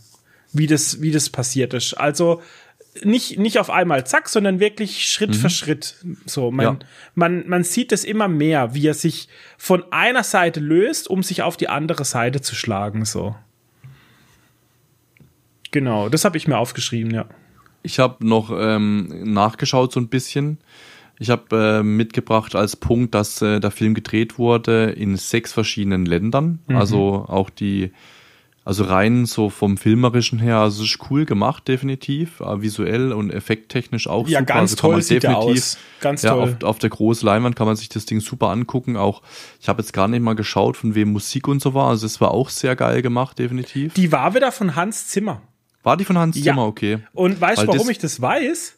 wie 0.52 0.68
das, 0.68 1.02
wie 1.02 1.12
das 1.12 1.30
passiert 1.30 1.74
ist. 1.74 1.94
Also, 1.94 2.42
nicht, 3.04 3.40
nicht 3.40 3.60
auf 3.60 3.70
einmal 3.70 4.06
zack, 4.06 4.30
sondern 4.30 4.60
wirklich 4.60 5.06
Schritt 5.06 5.32
mhm. 5.32 5.36
für 5.36 5.50
Schritt. 5.50 5.96
So, 6.26 6.52
man, 6.52 6.66
ja. 6.66 6.80
man, 7.16 7.48
man 7.48 7.64
sieht 7.64 7.92
es 7.92 8.04
immer 8.04 8.28
mehr, 8.28 8.76
wie 8.76 8.88
er 8.88 8.94
sich 8.94 9.28
von 9.58 9.84
einer 9.92 10.24
Seite 10.24 10.60
löst, 10.60 11.10
um 11.10 11.24
sich 11.24 11.42
auf 11.42 11.58
die 11.58 11.70
andere 11.70 12.06
Seite 12.06 12.42
zu 12.42 12.56
schlagen, 12.56 13.06
so. 13.06 13.36
Genau, 15.72 16.10
das 16.10 16.24
habe 16.24 16.38
ich 16.38 16.48
mir 16.48 16.58
aufgeschrieben, 16.58 17.12
ja. 17.14 17.26
Ich 17.82 18.00
habe 18.00 18.26
noch 18.26 18.52
ähm, 18.56 19.34
nachgeschaut 19.34 19.92
so 19.92 20.00
ein 20.00 20.08
bisschen. 20.08 20.60
Ich 21.20 21.30
habe 21.30 21.80
äh, 21.80 21.84
mitgebracht 21.84 22.56
als 22.56 22.76
Punkt, 22.76 23.14
dass 23.16 23.42
äh, 23.42 23.60
der 23.60 23.72
Film 23.72 23.94
gedreht 23.94 24.38
wurde 24.38 24.92
in 24.92 25.18
sechs 25.18 25.52
verschiedenen 25.52 26.06
Ländern. 26.06 26.60
Mhm. 26.68 26.76
Also 26.76 27.26
auch 27.28 27.50
die 27.50 27.92
also 28.66 28.86
rein 28.86 29.26
so 29.26 29.50
vom 29.50 29.78
filmerischen 29.78 30.40
her, 30.40 30.58
also 30.58 30.84
es 30.84 30.92
ist 30.92 31.00
cool 31.10 31.26
gemacht, 31.26 31.68
definitiv. 31.68 32.40
Äh, 32.40 32.62
visuell 32.62 33.12
und 33.12 33.30
effekttechnisch 33.30 34.08
auch 34.08 34.28
ja, 34.28 34.40
super. 34.40 34.54
Ja, 34.54 34.60
ganz 34.60 34.72
also 34.72 34.76
toll 34.76 35.02
sieht 35.02 35.24
definitiv, 35.24 35.58
aus. 35.58 35.78
Ganz 36.00 36.22
ja, 36.22 36.32
toll. 36.32 36.56
Auf, 36.62 36.64
auf 36.64 36.80
der 36.80 36.90
großen 36.90 37.26
Leinwand 37.26 37.56
kann 37.58 37.68
man 37.68 37.76
sich 37.76 37.90
das 37.90 38.06
Ding 38.06 38.22
super 38.22 38.50
angucken. 38.50 38.96
Auch 38.96 39.22
ich 39.60 39.68
habe 39.68 39.82
jetzt 39.82 39.92
gar 39.92 40.08
nicht 40.08 40.22
mal 40.22 40.36
geschaut, 40.36 40.78
von 40.78 40.96
wem 40.96 41.12
Musik 41.12 41.48
und 41.48 41.62
so 41.62 41.74
war. 41.74 41.90
Also 41.90 42.06
es 42.06 42.22
war 42.22 42.32
auch 42.32 42.50
sehr 42.50 42.76
geil 42.78 43.02
gemacht, 43.02 43.38
definitiv. 43.38 43.94
Die 43.96 44.12
war 44.12 44.34
wieder 44.34 44.52
von 44.54 44.76
Hans 44.76 45.08
Zimmer. 45.08 45.42
War 45.84 45.98
die 45.98 46.06
von 46.06 46.18
Hans 46.18 46.38
ja. 46.38 46.54
Zimmer, 46.54 46.66
okay. 46.66 47.00
Und 47.14 47.42
weißt 47.42 47.64
du, 47.64 47.68
warum 47.68 47.80
das 47.80 47.90
ich 47.90 47.98
das 47.98 48.22
weiß? 48.22 48.78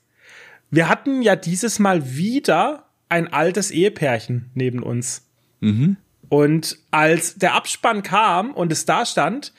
Wir 0.71 0.89
hatten 0.89 1.21
ja 1.21 1.35
dieses 1.35 1.77
Mal 1.77 2.15
wieder 2.15 2.85
ein 3.07 3.31
altes 3.31 3.69
Ehepärchen 3.69 4.49
neben 4.55 4.81
uns. 4.81 5.27
Mhm. 5.59 5.97
Und 6.29 6.77
als 6.91 7.35
der 7.35 7.53
Abspann 7.53 8.03
kam 8.03 8.51
und 8.51 8.71
es 8.71 8.85
da 8.85 9.05
stand, 9.05 9.53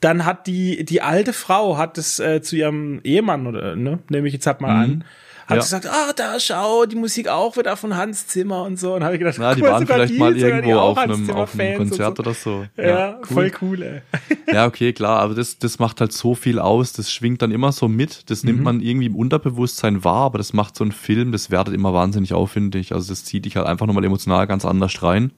dann 0.00 0.24
hat 0.24 0.46
die, 0.46 0.84
die 0.84 1.02
alte 1.02 1.32
Frau 1.32 1.76
hat 1.76 1.98
es 1.98 2.18
äh, 2.18 2.40
zu 2.42 2.56
ihrem 2.56 3.00
Ehemann, 3.04 3.46
oder, 3.46 3.76
ne, 3.76 3.98
nehme 4.08 4.28
ich 4.28 4.34
jetzt 4.34 4.46
halt 4.46 4.60
mal 4.60 4.74
mhm. 4.74 4.82
an, 4.82 5.04
hat 5.50 5.56
ja. 5.56 5.62
gesagt, 5.62 5.86
ah, 5.86 6.12
da 6.14 6.38
schau, 6.38 6.86
die 6.86 6.94
Musik 6.94 7.26
auch 7.26 7.56
wieder 7.56 7.76
von 7.76 7.96
Hans 7.96 8.28
Zimmer 8.28 8.62
und 8.62 8.78
so. 8.78 8.94
Und 8.94 9.02
habe 9.02 9.14
ich 9.14 9.18
gedacht, 9.18 9.36
Na, 9.40 9.54
die 9.54 9.62
waren 9.62 9.84
vielleicht 9.84 10.14
die, 10.14 10.18
mal 10.18 10.36
irgendwo 10.36 10.78
auf 10.78 10.96
einem, 10.96 11.28
auf 11.30 11.58
einem 11.58 11.76
Konzert 11.76 12.16
so. 12.16 12.22
oder 12.22 12.34
so. 12.34 12.66
Ja, 12.76 12.84
ja 12.84 13.18
cool. 13.18 13.26
voll 13.26 13.52
cool, 13.60 13.82
ey. 13.82 14.02
Ja, 14.54 14.66
okay, 14.66 14.92
klar, 14.92 15.18
aber 15.20 15.34
das, 15.34 15.58
das 15.58 15.80
macht 15.80 16.00
halt 16.00 16.12
so 16.12 16.36
viel 16.36 16.58
aus, 16.60 16.92
das 16.92 17.12
schwingt 17.12 17.42
dann 17.42 17.50
immer 17.50 17.72
so 17.72 17.88
mit, 17.88 18.30
das 18.30 18.42
mhm. 18.42 18.50
nimmt 18.50 18.62
man 18.62 18.80
irgendwie 18.80 19.06
im 19.06 19.16
Unterbewusstsein 19.16 20.04
wahr, 20.04 20.26
aber 20.26 20.38
das 20.38 20.52
macht 20.52 20.76
so 20.76 20.84
ein 20.84 20.92
Film, 20.92 21.32
das 21.32 21.50
wertet 21.50 21.74
immer 21.74 21.92
wahnsinnig 21.92 22.32
auf, 22.32 22.52
finde 22.52 22.78
ich. 22.78 22.92
Also 22.92 23.10
das 23.10 23.24
zieht 23.24 23.44
dich 23.44 23.56
halt 23.56 23.66
einfach 23.66 23.86
nochmal 23.86 24.04
emotional 24.04 24.46
ganz 24.46 24.64
anders 24.64 25.02
rein. 25.02 25.32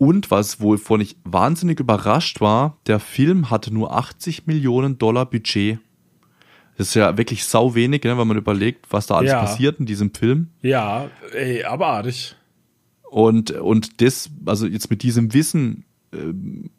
Und 0.00 0.30
was 0.30 0.60
wohl 0.60 0.78
von 0.78 1.02
ich 1.02 1.16
wahnsinnig 1.24 1.78
überrascht 1.78 2.40
war, 2.40 2.78
der 2.86 3.00
Film 3.00 3.50
hatte 3.50 3.70
nur 3.70 3.94
80 3.94 4.46
Millionen 4.46 4.96
Dollar 4.96 5.26
Budget. 5.26 5.78
Das 6.78 6.88
ist 6.88 6.94
ja 6.94 7.18
wirklich 7.18 7.44
sau 7.44 7.74
wenig, 7.74 8.04
ne, 8.04 8.16
wenn 8.16 8.26
man 8.26 8.38
überlegt, 8.38 8.86
was 8.88 9.06
da 9.06 9.16
alles 9.16 9.32
ja. 9.32 9.40
passiert 9.40 9.78
in 9.78 9.84
diesem 9.84 10.14
Film. 10.14 10.48
Ja, 10.62 11.10
ey, 11.34 11.64
abartig. 11.64 12.34
Und, 13.10 13.50
und 13.50 14.00
das, 14.00 14.30
also 14.46 14.66
jetzt 14.66 14.88
mit 14.88 15.02
diesem 15.02 15.34
Wissen 15.34 15.84
äh, 16.14 16.32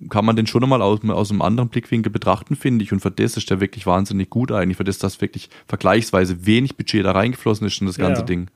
kann 0.10 0.26
man 0.26 0.36
den 0.36 0.48
schon 0.48 0.62
nochmal 0.62 0.82
aus, 0.82 1.08
aus 1.08 1.30
einem 1.30 1.44
anderen 1.44 1.70
Blickwinkel 1.70 2.12
betrachten, 2.12 2.56
finde 2.56 2.84
ich. 2.84 2.92
Und 2.92 3.02
für 3.02 3.12
das 3.12 3.38
ist 3.38 3.52
der 3.52 3.62
wirklich 3.62 3.86
wahnsinnig 3.86 4.32
gut 4.32 4.52
eigentlich. 4.52 4.78
Für 4.78 4.84
das, 4.84 4.98
dass 4.98 5.22
wirklich 5.22 5.52
vergleichsweise 5.68 6.48
wenig 6.48 6.76
Budget 6.76 7.06
da 7.06 7.12
reingeflossen 7.12 7.68
ist 7.68 7.82
in 7.82 7.86
das 7.86 8.00
ganze 8.00 8.22
ja. 8.22 8.26
Ding. 8.26 8.50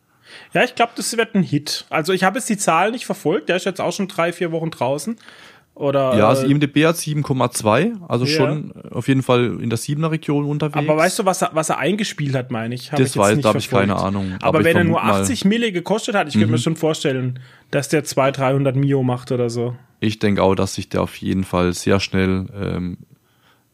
Ja, 0.54 0.64
ich 0.64 0.76
glaube, 0.76 0.94
das 0.96 1.16
wird 1.18 1.36
ein 1.36 1.44
Hit. 1.44 1.86
Also 1.90 2.14
ich 2.14 2.24
habe 2.24 2.38
jetzt 2.40 2.50
die 2.50 2.58
Zahlen 2.58 2.92
nicht 2.94 3.06
verfolgt. 3.06 3.50
Der 3.50 3.56
ist 3.58 3.66
jetzt 3.66 3.82
auch 3.82 3.92
schon 3.94 4.08
drei, 4.08 4.32
vier 4.34 4.52
Wochen 4.52 4.72
draußen. 4.72 5.18
Oder, 5.74 6.16
Ja, 6.18 6.30
also 6.30 6.46
äh, 6.48 6.52
IMDB 6.52 6.86
hat 6.86 6.96
7,2, 6.96 7.92
also 8.08 8.24
Ja. 8.24 8.32
schon 8.32 8.72
auf 8.92 9.10
jeden 9.10 9.22
Fall 9.24 9.60
in 9.60 9.70
der 9.70 9.78
7er 9.78 10.10
Region 10.10 10.46
unterwegs. 10.46 10.78
aber 10.78 10.96
weißt 10.98 11.20
du, 11.20 11.26
was 11.26 11.42
er, 11.42 11.50
was 11.52 11.68
er 11.68 11.80
eingespielt 11.80 12.34
hat, 12.34 12.50
meine 12.50 12.74
ich? 12.76 12.94
Hab 12.94 13.00
Das 13.00 13.10
ich 13.14 13.22
weiß- 13.22 13.42
da 13.42 13.50
hab 13.50 13.58
ich 13.58 13.70
keine 13.70 13.98
Ahnung. 13.98 14.36
Aber, 14.40 14.60
Aber 14.60 14.64
wenn 14.64 14.78
er 14.78 14.84
nur 14.86 14.94
vermute 15.00 15.06
mal- 15.14 15.18
Mhm. 15.18 15.24
80 15.24 15.44
Mille 15.44 15.72
gekostet 15.74 16.16
hat, 16.16 16.30
ich 16.30 16.36
könnte 16.36 16.48
mir 16.48 16.60
schon 16.60 16.78
vorstellen, 16.78 17.40
dass 17.72 17.90
der 17.90 18.06
200, 18.06 18.38
300 18.38 18.76
Mio 18.78 19.04
macht 19.04 19.34
oder 19.34 19.50
so. 19.50 19.76
ich 20.00 20.20
denke 20.20 20.44
auch, 20.44 20.56
dass 20.56 20.76
sich 20.76 20.88
der 20.88 21.02
auf 21.02 21.16
jeden 21.18 21.44
Fall 21.44 21.74
sehr 21.74 22.00
schnell 22.00 22.46
ähm, 22.58 22.98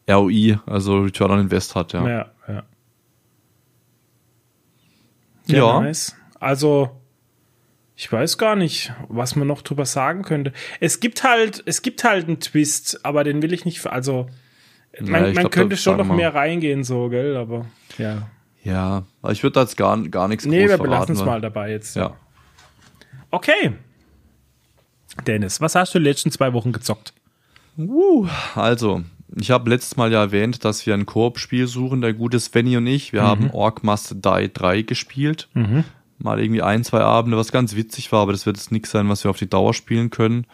ROI, 0.10 0.58
also 0.66 1.02
Return 1.02 1.30
on 1.30 1.40
Invest 1.42 1.76
hat, 1.76 1.94
ja. 1.94 2.08
Ja, 2.08 2.32
ja. 2.48 2.64
Ja. 5.48 5.82
Nice. 5.82 6.16
Also, 6.42 6.90
ich 7.96 8.12
weiß 8.12 8.40
gar 8.40 8.56
nicht, 8.56 8.92
was 9.08 9.36
man 9.36 9.48
noch 9.48 9.62
drüber 9.62 9.86
sagen 9.86 10.24
könnte. 10.24 10.54
Es 10.80 11.00
gibt 11.00 11.24
halt, 11.24 11.62
es 11.68 11.84
gibt 11.84 12.04
halt 12.04 12.28
einen 12.28 12.40
Twist, 12.40 13.06
aber 13.06 13.24
den 13.24 13.44
will 13.44 13.54
ich 13.54 13.64
nicht, 13.64 13.86
also, 13.86 14.28
man, 15.00 15.26
ich 15.26 15.36
man 15.36 15.44
glaub, 15.44 15.52
könnte 15.52 15.78
schon 15.78 15.98
noch 15.98 16.14
mehr 16.14 16.34
reingehen, 16.34 16.84
so, 16.84 17.10
gell, 17.10 17.38
aber, 17.38 17.68
ja. 18.00 18.28
Ja, 18.64 19.04
ich 19.30 19.44
würde 19.44 19.54
da 19.54 19.62
jetzt 19.62 19.78
gar, 19.78 20.02
gar 20.10 20.28
nichts 20.28 20.46
Nee, 20.46 20.68
wir 20.68 20.80
belassen 20.80 21.16
es 21.16 21.24
mal 21.24 21.42
dabei 21.42 21.70
jetzt. 21.72 21.96
Ja. 21.96 22.16
Okay. 23.30 23.74
Dennis, 25.28 25.62
was 25.62 25.76
hast 25.76 25.94
du 25.94 26.00
in 26.00 26.04
den 26.04 26.12
letzten 26.12 26.32
zwei 26.32 26.54
Wochen 26.54 26.72
gezockt? 26.72 27.14
Uh, 27.78 28.28
also, 28.56 29.04
ich 29.36 29.52
habe 29.52 29.70
letztes 29.70 29.96
Mal 29.96 30.12
ja 30.12 30.22
erwähnt, 30.22 30.66
dass 30.66 30.88
wir 30.88 30.96
ein 30.96 31.06
Koop-Spiel 31.06 31.68
suchen, 31.68 32.02
der 32.02 32.14
gute 32.14 32.40
Svenny 32.40 32.78
und 32.78 32.88
ich. 32.88 33.14
Wir 33.14 33.22
haben 33.22 33.52
Orc 33.52 33.84
Must 33.84 34.16
Die 34.26 34.52
3 34.52 34.82
gespielt. 34.82 35.48
Mal 36.24 36.40
irgendwie 36.40 36.62
ein, 36.62 36.84
zwei 36.84 37.02
Abende, 37.02 37.38
was 37.38 37.52
ganz 37.52 37.76
witzig 37.76 38.12
war, 38.12 38.22
aber 38.22 38.32
das 38.32 38.46
wird 38.46 38.58
jetzt 38.58 38.72
nichts 38.72 38.92
sein, 38.92 39.10
was 39.10 39.24
wir 39.24 39.32
auf 39.32 39.38
die 39.38 39.50
Dauer 39.50 39.74
spielen 39.74 40.10
können. 40.10 40.46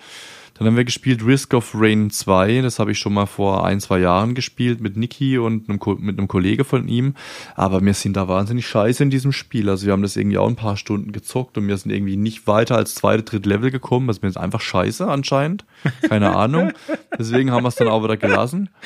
Dann 0.57 0.65
haben 0.65 0.76
wir 0.76 0.86
gespielt 0.86 1.24
Risk 1.24 1.53
of 1.53 1.74
Rain 1.76 2.09
2, 2.09 2.61
das 2.61 2.80
habe 2.80 2.91
ich 2.91 2.97
schon 2.97 3.13
mal 3.13 3.28
vor 3.28 3.63
ein, 3.63 3.80
zwei 3.80 3.99
Jahren 3.99 4.34
gespielt 4.34 4.82
mit 4.82 4.97
Niki 4.97 5.38
und 5.38 5.70
einem, 5.70 5.80
mit 5.99 6.18
einem 6.18 6.28
Kollege 6.28 6.63
von 6.63 6.88
ihm. 6.88 7.13
Aber 7.55 7.80
wir 7.82 7.93
sind 7.93 8.18
da 8.18 8.28
wahnsinnig 8.28 8.65
scheiße 8.65 9.03
in 9.03 9.11
diesem 9.11 9.34
Spiel. 9.34 9.70
Also 9.70 9.86
wir 9.86 9.93
haben 9.93 10.01
das 10.01 10.15
irgendwie 10.15 10.39
auch 10.39 10.47
ein 10.47 10.55
paar 10.55 10.76
Stunden 10.76 11.11
gezockt 11.11 11.59
und 11.59 11.68
wir 11.68 11.78
sind 11.78 11.91
irgendwie 11.91 12.18
nicht 12.18 12.47
weiter 12.47 12.76
als 12.76 12.95
zweite, 12.95 13.22
dritte 13.22 13.47
Level 13.47 13.70
gekommen. 13.70 14.09
Also 14.09 14.24
wir 14.24 14.32
sind 14.32 14.41
einfach 14.41 14.61
scheiße 14.61 15.05
anscheinend. 15.07 15.63
Keine 16.09 16.36
Ahnung. 16.36 16.72
Deswegen 17.20 17.51
haben 17.51 17.63
wir 17.63 17.70
es 17.70 17.76
dann 17.76 17.89
auch 17.89 18.03
wieder 18.03 18.18
gelassen. 18.18 18.70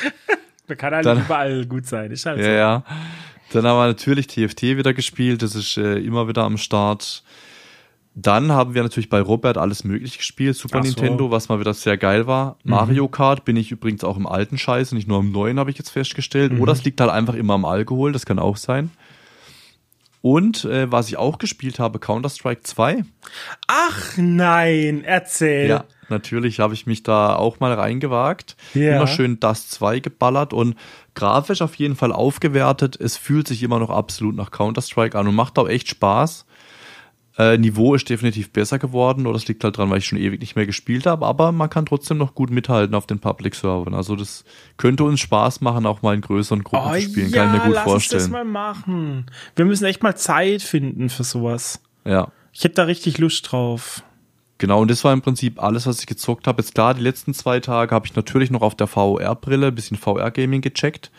Da 0.68 0.76
kann 0.76 0.94
halt 0.94 1.06
Dann- 1.06 1.20
überall 1.26 1.66
gut 1.66 1.86
sein. 1.86 2.12
Ist 2.12 2.26
halt 2.26 2.38
Ja, 2.40 2.46
so. 2.46 2.50
ja. 2.52 2.84
Dann 3.52 3.66
haben 3.66 3.78
wir 3.78 3.88
natürlich 3.88 4.28
TFT 4.28 4.64
wieder 4.64 4.94
gespielt. 4.94 5.42
Das 5.42 5.56
ist 5.56 5.78
äh, 5.78 5.98
immer 5.98 6.28
wieder 6.28 6.44
am 6.44 6.58
Start. 6.58 7.24
Dann 8.14 8.52
haben 8.52 8.74
wir 8.74 8.84
natürlich 8.84 9.10
bei 9.10 9.22
Robert 9.22 9.58
alles 9.58 9.84
mögliche 9.84 10.18
gespielt. 10.18 10.58
Super 10.58 10.80
so. 10.80 10.90
Nintendo, 10.90 11.32
was 11.32 11.48
mal 11.48 11.60
wieder 11.60 11.74
sehr 11.74 11.98
geil 11.98 12.28
war. 12.28 12.58
Mario 12.64 13.08
Kart 13.08 13.46
bin 13.46 13.56
ich 13.56 13.72
übrigens 13.72 14.04
auch 14.04 14.18
im 14.18 14.28
alten 14.28 14.58
Scheiß, 14.58 14.92
nicht 14.92 15.08
nur 15.08 15.20
im 15.20 15.32
neuen, 15.32 15.60
habe 15.60 15.72
ich 15.72 15.78
jetzt 15.78 15.92
festgestellt. 15.92 16.60
Oder 16.60 16.74
es 16.74 16.84
liegt 16.84 17.00
halt 17.00 17.10
einfach 17.10 17.36
immer 17.36 17.54
am 17.54 17.64
Alkohol, 17.64 18.12
das 18.12 18.26
kann 18.26 18.40
auch 18.40 18.58
sein. 18.58 18.92
Und 20.22 20.66
äh, 20.66 20.92
was 20.92 21.08
ich 21.08 21.18
auch 21.18 21.40
gespielt 21.40 21.80
habe, 21.80 22.00
Counter-Strike 22.00 22.62
2. 22.64 23.04
Ach 23.68 24.18
nein, 24.18 25.04
erzähl. 25.04 25.68
Ja, 25.68 25.86
natürlich 26.10 26.60
habe 26.60 26.76
ich 26.76 26.86
mich 26.86 27.02
da 27.02 27.36
auch 27.36 27.60
mal 27.60 27.74
reingewagt. 27.74 28.56
Ja. 28.76 28.98
Immer 28.98 29.08
schön 29.08 29.40
das 29.40 29.70
2 29.70 30.00
geballert 30.00 30.54
und 30.54 30.76
grafisch 31.16 31.62
auf 31.62 31.76
jeden 31.76 31.96
Fall 31.96 32.12
aufgewertet. 32.12 32.98
Es 33.00 33.18
fühlt 33.18 33.48
sich 33.48 33.64
immer 33.64 33.80
noch 33.80 33.90
absolut 33.90 34.36
nach 34.36 34.52
Counter-Strike 34.52 35.18
an 35.18 35.28
und 35.28 35.36
macht 35.36 35.58
auch 35.60 35.68
echt 35.68 35.90
Spaß. 35.90 36.46
Äh, 37.38 37.58
Niveau 37.58 37.96
ist 37.96 38.10
definitiv 38.10 38.52
besser 38.52 38.78
geworden 38.78 39.26
oder 39.26 39.38
es 39.38 39.48
liegt 39.48 39.64
halt 39.64 39.78
dran, 39.78 39.90
weil 39.90 40.00
ich 40.00 40.06
schon 40.06 40.18
ewig 40.20 40.42
nicht 40.42 40.58
mehr 40.58 40.66
gespielt 40.66 41.06
habe, 41.06 41.26
aber 41.26 41.54
man 41.54 41.70
kann 41.70 41.86
trotzdem 41.86 42.18
noch 42.18 42.36
gut 42.36 42.50
mithalten 42.50 42.94
auf 42.94 43.06
den 43.08 43.20
Public-Servern. 43.20 43.94
Also 43.94 44.18
das 44.18 44.44
könnte 44.76 45.06
uns 45.06 45.22
Spaß 45.22 45.62
machen, 45.62 45.86
auch 45.86 46.02
mal 46.02 46.14
in 46.14 46.22
größeren 46.22 46.62
Gruppen 46.64 46.90
Oh, 46.92 46.94
zu 46.96 47.02
spielen, 47.02 47.30
ja, 47.32 47.46
kann 47.46 47.56
ich 47.56 47.62
mir 47.62 47.68
gut 47.68 47.76
lass 47.76 47.88
uns 47.88 48.08
das 48.10 48.24
vorstellen. 48.24 48.32
mal 48.32 48.44
machen. 48.44 49.26
Wir 49.56 49.64
müssen 49.66 49.86
echt 49.86 50.04
mal 50.04 50.16
Zeit 50.18 50.62
finden 50.62 51.10
für 51.10 51.24
sowas. 51.24 51.82
Ja. 52.04 52.28
Ich 52.52 52.66
hätte 52.66 52.76
da 52.76 52.84
richtig 52.84 53.18
Lust 53.18 53.50
drauf. 53.50 54.04
Genau, 54.62 54.80
und 54.80 54.92
das 54.92 55.04
war 55.04 55.12
im 55.12 55.24
Prinzip 55.24 55.60
alles, 55.60 55.88
was 55.88 56.02
ich 56.02 56.06
gezockt 56.06 56.46
habe. 56.46 56.62
Jetzt 56.62 56.76
klar, 56.76 56.94
die 56.94 57.02
letzten 57.02 57.34
zwei 57.34 57.60
Tage 57.60 57.96
habe 57.96 58.06
ich 58.06 58.16
natürlich 58.16 58.52
noch 58.52 58.62
auf 58.62 58.76
der 58.76 58.86
VR-Brille 58.86 59.70
ein 59.70 59.74
bisschen 59.74 59.98
VR-Gaming 59.98 60.62
gecheckt. 60.62 61.10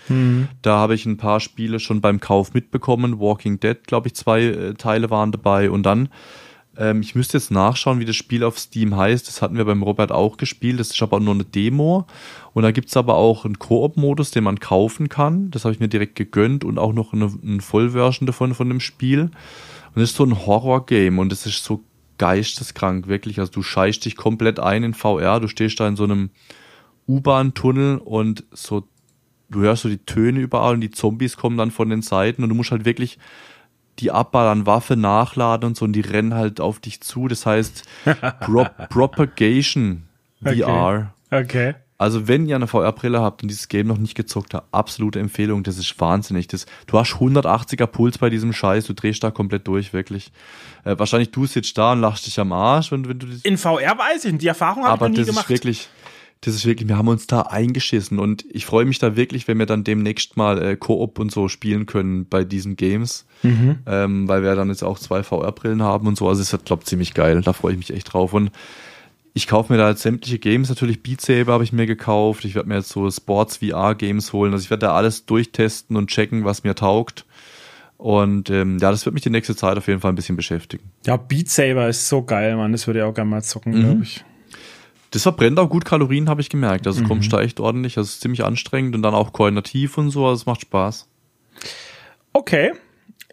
Da 0.62 0.76
habe 0.76 0.94
ich 0.94 1.06
ein 1.06 1.16
paar 1.16 1.40
Spiele 1.40 1.80
schon 1.80 2.00
beim 2.00 2.20
Kauf 2.20 2.54
mitbekommen. 2.54 3.18
Walking 3.18 3.58
Dead, 3.58 3.84
glaube 3.84 4.06
ich, 4.06 4.14
zwei 4.14 4.42
äh, 4.42 4.74
Teile 4.74 5.10
waren 5.10 5.32
dabei. 5.32 5.72
Und 5.72 5.82
dann, 5.82 6.08
ähm, 6.76 7.00
ich 7.00 7.16
müsste 7.16 7.36
jetzt 7.36 7.50
nachschauen, 7.50 7.98
wie 7.98 8.04
das 8.04 8.14
Spiel 8.14 8.44
auf 8.44 8.60
Steam 8.60 8.96
heißt. 8.96 9.26
Das 9.26 9.42
hatten 9.42 9.56
wir 9.56 9.64
beim 9.64 9.82
Robert 9.82 10.12
auch 10.12 10.36
gespielt. 10.36 10.78
Das 10.78 10.92
ist 10.92 11.02
aber 11.02 11.18
nur 11.18 11.34
eine 11.34 11.44
Demo. 11.44 12.06
Und 12.54 12.62
da 12.62 12.70
gibt's 12.70 12.96
aber 12.96 13.16
auch 13.16 13.44
einen 13.44 13.58
Koop-Modus, 13.58 14.30
den 14.30 14.44
man 14.44 14.60
kaufen 14.60 15.08
kann. 15.08 15.50
Das 15.50 15.64
habe 15.64 15.74
ich 15.74 15.80
mir 15.80 15.88
direkt 15.88 16.14
gegönnt 16.14 16.62
und 16.62 16.78
auch 16.78 16.92
noch 16.92 17.12
eine, 17.12 17.28
eine 17.42 17.60
Vollversion 17.60 18.28
davon 18.28 18.54
von 18.54 18.68
dem 18.68 18.78
Spiel. 18.78 19.22
Und 19.22 20.00
das 20.00 20.10
ist 20.10 20.16
so 20.16 20.24
ein 20.24 20.46
Horror-Game 20.46 21.18
und 21.18 21.32
das 21.32 21.44
ist 21.44 21.64
so 21.64 21.80
geisteskrank, 22.18 23.08
wirklich. 23.08 23.40
Also 23.40 23.52
du 23.52 23.62
scheißt 23.62 24.04
dich 24.04 24.16
komplett 24.16 24.60
ein 24.60 24.84
in 24.84 24.94
VR, 24.94 25.40
du 25.40 25.48
stehst 25.48 25.80
da 25.80 25.88
in 25.88 25.96
so 25.96 26.04
einem 26.04 26.30
U-Bahn-Tunnel 27.08 27.98
und 27.98 28.44
so, 28.52 28.86
du 29.50 29.60
hörst 29.60 29.82
so 29.82 29.88
die 29.88 29.98
Töne 29.98 30.40
überall 30.40 30.74
und 30.74 30.80
die 30.80 30.90
Zombies 30.90 31.36
kommen 31.36 31.56
dann 31.56 31.70
von 31.70 31.90
den 31.90 32.02
Seiten 32.02 32.42
und 32.42 32.48
du 32.48 32.54
musst 32.54 32.70
halt 32.70 32.84
wirklich 32.84 33.18
die 33.98 34.10
abballern, 34.10 34.66
Waffe 34.66 34.96
nachladen 34.96 35.68
und 35.68 35.76
so 35.76 35.84
und 35.84 35.92
die 35.92 36.00
rennen 36.00 36.34
halt 36.34 36.60
auf 36.60 36.80
dich 36.80 37.00
zu. 37.00 37.28
Das 37.28 37.44
heißt 37.46 37.84
Pro 38.40 38.66
Propagation 38.88 40.04
VR. 40.42 41.14
Okay. 41.30 41.74
Also 41.98 42.26
wenn 42.26 42.46
ihr 42.46 42.56
eine 42.56 42.66
VR-Brille 42.66 43.20
habt 43.20 43.42
und 43.42 43.48
dieses 43.48 43.68
Game 43.68 43.86
noch 43.86 43.98
nicht 43.98 44.16
gezockt 44.16 44.54
habt, 44.54 44.66
absolute 44.74 45.20
Empfehlung, 45.20 45.62
das 45.62 45.78
ist 45.78 46.00
wahnsinnig. 46.00 46.48
Das, 46.48 46.66
du 46.88 46.98
hast 46.98 47.14
180er 47.14 47.86
Puls 47.86 48.18
bei 48.18 48.28
diesem 48.28 48.52
Scheiß, 48.52 48.86
du 48.86 48.92
drehst 48.94 49.22
da 49.22 49.30
komplett 49.30 49.68
durch, 49.68 49.92
wirklich. 49.92 50.32
Äh, 50.84 50.98
wahrscheinlich 50.98 51.30
du 51.30 51.46
sitzt 51.46 51.78
da 51.78 51.92
und 51.92 52.00
lachst 52.00 52.26
dich 52.26 52.40
am 52.40 52.52
Arsch, 52.52 52.90
wenn, 52.90 53.08
wenn 53.08 53.20
du 53.20 53.26
das 53.28 53.42
In 53.42 53.56
VR 53.56 53.96
weiß 53.96 54.24
ich, 54.24 54.36
die 54.38 54.48
Erfahrung 54.48 54.82
habe 54.84 54.94
ich 54.96 55.00
aber 55.00 55.08
noch 55.08 55.12
nie 55.12 55.18
das 55.18 55.26
gemacht. 55.28 55.44
ist 55.44 55.50
wirklich, 55.50 55.88
das 56.40 56.54
ist 56.56 56.66
wirklich, 56.66 56.88
wir 56.88 56.96
haben 56.98 57.06
uns 57.06 57.28
da 57.28 57.42
eingeschissen 57.42 58.18
und 58.18 58.44
ich 58.50 58.66
freue 58.66 58.84
mich 58.84 58.98
da 58.98 59.14
wirklich, 59.14 59.46
wenn 59.46 59.60
wir 59.60 59.66
dann 59.66 59.84
demnächst 59.84 60.36
mal 60.36 60.60
äh, 60.60 60.76
Koop 60.76 61.20
und 61.20 61.30
so 61.30 61.46
spielen 61.48 61.86
können 61.86 62.26
bei 62.28 62.42
diesen 62.42 62.74
Games, 62.74 63.26
Mhm. 63.44 63.78
ähm, 63.86 64.26
weil 64.28 64.42
wir 64.42 64.54
dann 64.56 64.68
jetzt 64.70 64.82
auch 64.82 64.98
zwei 64.98 65.22
VR-Brillen 65.22 65.82
haben 65.82 66.08
und 66.08 66.16
so. 66.16 66.28
Also 66.28 66.42
es 66.42 66.50
wird, 66.52 66.64
glaube 66.64 66.82
ziemlich 66.84 67.12
geil. 67.14 67.42
Da 67.42 67.52
freue 67.52 67.72
ich 67.72 67.78
mich 67.78 67.92
echt 67.92 68.12
drauf 68.12 68.32
und 68.34 68.50
ich 69.34 69.46
kaufe 69.46 69.72
mir 69.72 69.78
da 69.78 69.88
jetzt 69.90 70.02
sämtliche 70.02 70.38
Games, 70.38 70.68
natürlich 70.68 71.02
Beat 71.02 71.20
Saber 71.20 71.54
habe 71.54 71.64
ich 71.64 71.72
mir 71.72 71.86
gekauft. 71.86 72.44
Ich 72.44 72.54
werde 72.54 72.68
mir 72.68 72.76
jetzt 72.76 72.90
so 72.90 73.10
Sports 73.10 73.58
VR 73.58 73.94
Games 73.94 74.32
holen. 74.32 74.52
Also 74.52 74.64
ich 74.64 74.70
werde 74.70 74.86
da 74.86 74.94
alles 74.94 75.24
durchtesten 75.26 75.96
und 75.96 76.08
checken, 76.10 76.44
was 76.44 76.64
mir 76.64 76.74
taugt. 76.74 77.24
Und 77.96 78.50
ähm, 78.50 78.78
ja, 78.78 78.90
das 78.90 79.04
wird 79.06 79.14
mich 79.14 79.22
die 79.22 79.30
nächste 79.30 79.54
Zeit 79.56 79.78
auf 79.78 79.86
jeden 79.86 80.00
Fall 80.00 80.10
ein 80.12 80.16
bisschen 80.16 80.36
beschäftigen. 80.36 80.90
ja, 81.06 81.16
Beat 81.16 81.48
Saber 81.48 81.88
ist 81.88 82.08
so 82.08 82.22
geil, 82.22 82.56
Mann. 82.56 82.72
Das 82.72 82.86
würde 82.86 82.98
ich 83.00 83.04
auch 83.04 83.14
gerne 83.14 83.30
mal 83.30 83.42
zocken, 83.42 83.72
Mhm. 83.74 83.80
glaube 83.82 84.02
ich. 84.02 84.24
Das 85.12 85.22
verbrennt 85.22 85.58
auch 85.58 85.68
gut 85.68 85.84
Kalorien, 85.84 86.28
habe 86.28 86.40
ich 86.40 86.48
gemerkt. 86.48 86.86
Also 86.86 87.02
Mhm. 87.02 87.08
kommst 87.08 87.32
da 87.32 87.40
echt 87.40 87.60
ordentlich. 87.60 87.94
Das 87.94 88.08
ist 88.08 88.20
ziemlich 88.22 88.44
anstrengend 88.44 88.94
und 88.96 89.02
dann 89.02 89.14
auch 89.14 89.32
koordinativ 89.32 89.98
und 89.98 90.10
so. 90.10 90.26
Also 90.26 90.40
es 90.42 90.46
macht 90.46 90.62
Spaß. 90.62 91.06
Okay. 92.32 92.72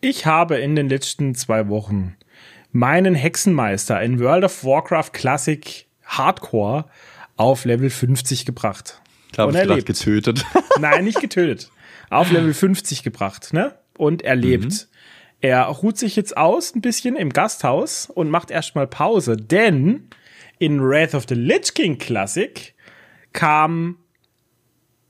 Ich 0.02 0.26
habe 0.26 0.58
in 0.58 0.76
den 0.76 0.88
letzten 0.88 1.36
zwei 1.36 1.68
Wochen 1.68 2.16
meinen 2.72 3.16
Hexenmeister 3.16 4.02
in 4.02 4.20
World 4.20 4.44
of 4.46 4.64
Warcraft 4.64 5.12
Classic 5.14 5.88
Hardcore 6.10 6.86
auf 7.38 7.66
Level 7.66 7.90
50 7.90 8.46
gebracht. 8.46 9.02
Ich 9.32 9.40
habe 9.40 9.50
Und 9.50 9.56
ich 9.56 9.62
erlebt. 9.62 9.86
getötet. 9.86 10.44
Nein, 10.80 11.06
nicht 11.06 11.22
getötet. 11.22 11.72
Auf 12.10 12.32
Level 12.32 12.54
50 12.54 13.04
gebracht, 13.04 13.54
ne? 13.54 13.76
Und 13.98 14.24
er 14.24 14.36
lebt. 14.36 14.88
Er 15.42 15.64
ruht 15.66 15.98
sich 15.98 16.16
jetzt 16.16 16.36
aus 16.36 16.76
ein 16.76 16.82
bisschen 16.82 17.16
im 17.16 17.30
Gasthaus 17.32 18.08
und 18.10 18.30
macht 18.30 18.52
erstmal 18.52 18.88
Pause, 18.88 19.38
denn 19.38 20.10
in 20.58 20.82
Wrath 20.82 21.14
of 21.16 21.26
the 21.30 21.36
Lich 21.36 21.74
King 21.74 21.98
Classic 21.98 22.74
kam 23.32 23.98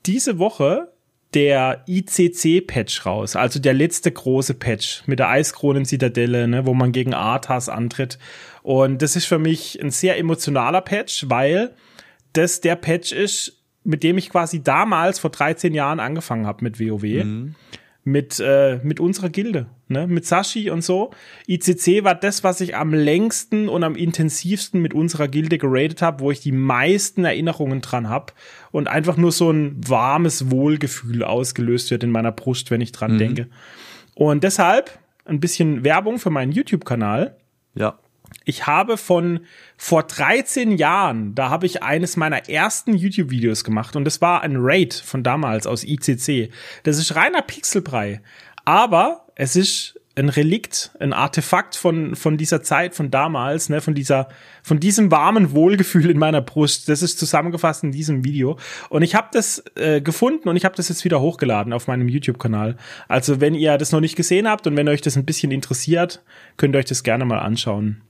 diese 0.06 0.38
Woche 0.38 0.92
der 1.34 1.84
ICC-Patch 1.88 3.06
raus, 3.06 3.36
also 3.36 3.60
der 3.60 3.74
letzte 3.74 4.12
große 4.12 4.56
Patch 4.56 5.04
mit 5.06 5.20
der 5.20 5.30
Eiskronen-Zitadelle, 5.30 6.48
ne, 6.48 6.66
wo 6.66 6.74
man 6.74 6.92
gegen 6.92 7.14
Arthas 7.14 7.70
antritt. 7.70 8.18
Und 8.64 9.02
das 9.02 9.16
ist 9.16 9.26
für 9.26 9.40
mich 9.40 9.80
ein 9.82 9.92
sehr 9.92 10.18
emotionaler 10.18 10.82
Patch, 10.82 11.26
weil 11.28 11.76
das 12.34 12.62
der 12.62 12.76
Patch 12.76 13.12
ist, 13.12 13.58
mit 13.84 14.04
dem 14.04 14.18
ich 14.18 14.30
quasi 14.30 14.64
damals 14.64 15.20
vor 15.20 15.30
13 15.30 15.74
Jahren 15.74 16.00
angefangen 16.00 16.48
habe 16.48 16.64
mit 16.64 16.80
WoW. 16.80 17.04
Mit, 18.06 18.40
äh, 18.40 18.80
mit 18.82 19.00
unserer 19.00 19.30
Gilde, 19.30 19.68
ne? 19.88 20.08
mit 20.08 20.26
Sashi 20.26 20.72
und 20.72 20.84
so. 20.84 21.12
ICC 21.48 22.04
war 22.04 22.16
das, 22.16 22.44
was 22.44 22.62
ich 22.62 22.76
am 22.76 22.94
längsten 22.94 23.68
und 23.68 23.84
am 23.84 23.96
intensivsten 23.96 24.82
mit 24.82 24.94
unserer 24.94 25.28
Gilde 25.28 25.58
geradet 25.58 26.02
habe, 26.02 26.22
wo 26.22 26.32
ich 26.32 26.40
die 26.40 26.54
meisten 26.54 27.26
Erinnerungen 27.26 27.82
dran 27.82 28.10
habe 28.10 28.34
und 28.72 28.88
einfach 28.88 29.18
nur 29.18 29.32
so 29.32 29.52
ein 29.52 29.76
warmes 29.86 30.50
Wohlgefühl 30.50 31.24
ausgelöst 31.24 31.92
wird 31.92 32.04
in 32.04 32.12
meiner 32.12 32.32
Brust, 32.32 32.72
wenn 32.72 32.82
ich 32.82 32.94
dran 32.94 33.18
denke. 33.18 33.48
Und 34.16 34.44
deshalb 34.44 34.98
ein 35.26 35.40
bisschen 35.40 35.84
Werbung 35.84 36.20
für 36.20 36.30
meinen 36.30 36.52
YouTube-Kanal. 36.52 37.38
ja. 37.76 38.00
Ich 38.50 38.66
habe 38.66 38.98
von 38.98 39.42
vor 39.78 40.02
13 40.02 40.72
Jahren, 40.72 41.36
da 41.36 41.52
habe 41.52 41.68
ich 41.68 41.84
eines 41.84 42.18
meiner 42.18 42.50
ersten 42.50 42.96
YouTube-Videos 42.96 43.64
gemacht 43.64 43.96
und 43.96 44.06
das 44.06 44.22
war 44.22 44.42
ein 44.42 44.56
Raid 44.58 44.96
von 44.96 45.22
damals 45.22 45.68
aus 45.68 45.84
ICC. 45.84 46.50
Das 46.82 46.98
ist 46.98 47.16
reiner 47.16 47.44
Pixelbrei. 47.44 48.22
Aber 48.66 49.28
es 49.36 49.56
ist 49.56 50.00
ein 50.16 50.30
Relikt, 50.30 50.90
ein 51.00 51.14
Artefakt 51.14 51.76
von, 51.76 52.16
von 52.16 52.38
dieser 52.38 52.64
Zeit, 52.64 52.96
von 52.96 53.12
damals, 53.12 53.70
ne, 53.70 53.82
von 53.82 53.94
dieser, 53.94 54.30
von 54.64 54.80
diesem 54.80 55.12
warmen 55.12 55.52
Wohlgefühl 55.52 56.10
in 56.10 56.18
meiner 56.18 56.42
Brust. 56.42 56.90
Das 56.90 57.04
ist 57.04 57.20
zusammengefasst 57.20 57.84
in 57.84 57.92
diesem 57.92 58.26
Video. 58.26 58.58
Und 58.90 59.04
ich 59.04 59.14
habe 59.14 59.28
das 59.32 59.64
äh, 59.76 60.02
gefunden 60.02 60.50
und 60.50 60.56
ich 60.56 60.66
habe 60.66 60.76
das 60.76 60.90
jetzt 60.90 61.06
wieder 61.06 61.22
hochgeladen 61.22 61.72
auf 61.72 61.88
meinem 61.88 62.10
YouTube-Kanal. 62.10 62.78
Also 63.08 63.42
wenn 63.42 63.54
ihr 63.54 63.78
das 63.78 63.92
noch 63.92 64.02
nicht 64.02 64.16
gesehen 64.16 64.50
habt 64.50 64.66
und 64.66 64.76
wenn 64.76 64.90
euch 64.90 65.02
das 65.02 65.18
ein 65.18 65.26
bisschen 65.26 65.52
interessiert, 65.52 66.24
könnt 66.58 66.76
ihr 66.76 66.80
euch 66.80 66.86
das 66.86 67.04
gerne 67.04 67.26
mal 67.26 67.40
anschauen. 67.40 68.02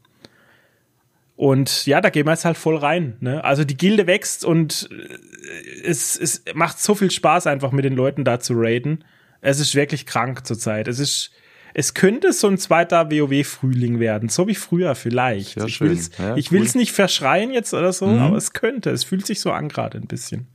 Und 1.41 1.85
ja, 1.85 2.01
da 2.01 2.09
gehen 2.09 2.25
wir 2.27 2.31
jetzt 2.31 2.43
halt 2.43 2.57
voll 2.57 2.75
rein. 2.75 3.15
Ne? 3.21 3.41
Also 3.45 3.63
die 3.63 3.77
Gilde 3.77 4.07
wächst 4.07 4.43
und 4.43 4.89
äh, 4.91 5.87
es, 5.87 6.17
es 6.17 6.43
macht 6.53 6.81
so 6.81 6.95
viel 6.95 7.09
Spaß, 7.11 7.47
einfach 7.47 7.71
mit 7.71 7.85
den 7.85 7.95
Leuten 7.95 8.25
da 8.25 8.41
zu 8.41 8.55
raiden. 8.57 9.05
Es 9.39 9.61
ist 9.61 9.73
wirklich 9.73 10.05
krank 10.05 10.45
zurzeit. 10.45 10.89
Es 10.89 10.99
ist, 10.99 11.31
es 11.73 11.93
könnte 11.93 12.33
so 12.33 12.47
ein 12.49 12.57
zweiter 12.57 13.09
WoW-Frühling 13.09 14.01
werden, 14.01 14.27
so 14.27 14.49
wie 14.49 14.55
früher 14.55 14.95
vielleicht. 14.95 15.53
Sehr 15.53 15.63
ich 15.67 15.75
schön. 15.75 15.87
will's, 15.91 16.11
Ja, 16.19 16.35
ich 16.35 16.51
cool. 16.51 16.59
will's 16.59 16.75
nicht 16.75 16.91
verschreien 16.91 17.53
jetzt 17.53 17.73
oder 17.73 17.93
so, 17.93 18.07
Mhm. 18.07 18.19
aber 18.19 18.35
es 18.35 18.51
könnte. 18.51 18.89
Es 18.89 19.05
fühlt 19.05 19.25
sich 19.25 19.39
so 19.39 19.53
an 19.53 19.69
gerade 19.69 19.97
ein 19.97 20.07
bisschen. 20.07 20.47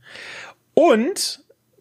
Und 0.75 1.39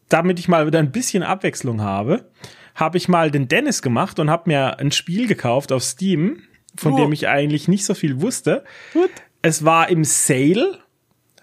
damit 0.08 0.38
ich 0.38 0.48
mal 0.48 0.66
wieder 0.66 0.78
ein 0.78 0.92
bisschen 0.92 1.22
Abwechslung 1.22 1.82
habe, 1.82 2.30
habe 2.74 2.96
ich 2.96 3.08
mal 3.08 3.30
den 3.30 3.48
Dennis 3.48 3.82
gemacht 3.82 4.18
und 4.18 4.30
habe 4.30 4.48
mir 4.48 4.78
ein 4.78 4.92
Spiel 4.92 5.26
gekauft 5.26 5.72
auf 5.72 5.82
Steam, 5.84 6.38
von 6.76 6.92
Oh. 6.94 6.96
dem 6.98 7.12
ich 7.12 7.28
eigentlich 7.28 7.68
nicht 7.68 7.84
so 7.84 7.94
viel 7.94 8.20
wusste. 8.20 8.64
Es 9.42 9.64
war 9.64 9.88
im 9.88 10.04
Sale 10.04 10.78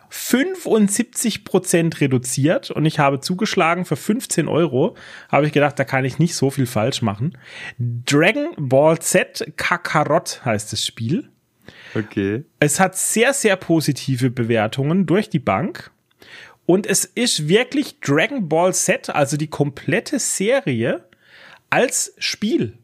75% 0.09 2.01
reduziert 2.01 2.71
und 2.71 2.85
ich 2.85 2.99
habe 2.99 3.19
zugeschlagen 3.21 3.85
für 3.85 3.95
15 3.95 4.47
Euro. 4.47 4.95
Habe 5.29 5.45
ich 5.47 5.53
gedacht, 5.53 5.77
da 5.79 5.83
kann 5.83 6.05
ich 6.05 6.19
nicht 6.19 6.35
so 6.35 6.49
viel 6.49 6.65
falsch 6.65 7.01
machen. 7.01 7.37
Dragon 7.79 8.53
Ball 8.57 8.99
Z 8.99 9.53
Kakarot 9.55 10.41
heißt 10.43 10.71
das 10.73 10.85
Spiel. 10.85 11.29
Okay. 11.95 12.43
Es 12.59 12.79
hat 12.79 12.97
sehr, 12.97 13.33
sehr 13.33 13.55
positive 13.55 14.29
Bewertungen 14.31 15.05
durch 15.05 15.29
die 15.29 15.39
Bank. 15.39 15.91
Und 16.65 16.85
es 16.87 17.05
ist 17.05 17.47
wirklich 17.47 17.99
Dragon 17.99 18.47
Ball 18.47 18.73
Z, 18.73 19.09
also 19.09 19.35
die 19.37 19.47
komplette 19.47 20.19
Serie, 20.19 21.05
als 21.69 22.13
Spiel. 22.17 22.77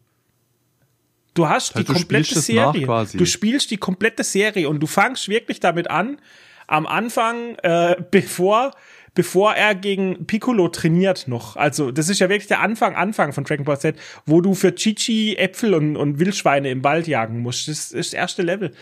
Du 1.38 1.47
hast 1.47 1.76
heißt, 1.76 1.77
die 1.77 1.84
du 1.84 1.93
komplette 1.93 2.35
nach 2.35 2.41
Serie. 2.41 3.07
Du 3.14 3.26
spielst 3.26 3.69
die 3.69 3.77
komplette 3.77 4.23
Serie 4.23 4.68
und 4.69 4.80
du 4.80 4.88
fangst 4.88 5.30
wirklich 5.30 5.59
damit 5.59 5.89
an, 5.89 6.19
am 6.65 6.88
Anfang, 6.88 7.55
äh, 7.61 7.95
bevor, 8.09 8.72
bevor 9.14 9.53
er 9.53 9.76
gegen 9.76 10.26
Piccolo 10.26 10.68
trainiert 10.69 11.27
noch. 11.27 11.55
Also, 11.55 11.91
das 11.91 12.09
ist 12.09 12.19
ja 12.19 12.30
wirklich 12.30 12.47
der 12.47 12.61
Anfang, 12.61 12.95
Anfang 12.95 13.34
von 13.34 13.43
Dragon 13.43 13.65
Ball 13.65 13.80
Z, 13.80 13.95
wo 14.26 14.41
du 14.41 14.55
für 14.55 14.73
Chichi 14.73 15.35
Äpfel 15.35 15.76
und, 15.76 15.95
und 15.95 16.19
Wildschweine 16.19 16.72
im 16.72 16.84
Wald 16.84 17.07
jagen 17.07 17.39
musst. 17.39 17.68
Das 17.68 17.91
ist 17.91 18.14
das 18.14 18.19
erste 18.19 18.41
Level. 18.41 18.73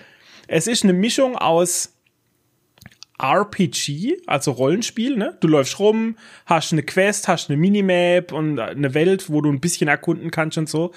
Es 0.48 0.68
ist 0.68 0.84
eine 0.84 0.94
Mischung 0.94 1.36
aus 1.36 1.96
RPG, 3.18 4.18
also 4.28 4.52
Rollenspiel, 4.52 5.16
ne? 5.16 5.38
Du 5.40 5.48
läufst 5.48 5.80
rum, 5.80 6.18
hast 6.46 6.74
eine 6.74 6.84
Quest, 6.84 7.28
hast 7.28 7.50
eine 7.50 7.58
Minimap 7.58 8.34
und 8.34 8.60
eine 8.60 8.94
Welt, 8.94 9.30
wo 9.30 9.42
du 9.42 9.50
ein 9.50 9.62
bisschen 9.62 9.88
erkunden 9.88 10.32
kannst 10.32 10.58
und 10.58 10.68
so. 10.68 10.92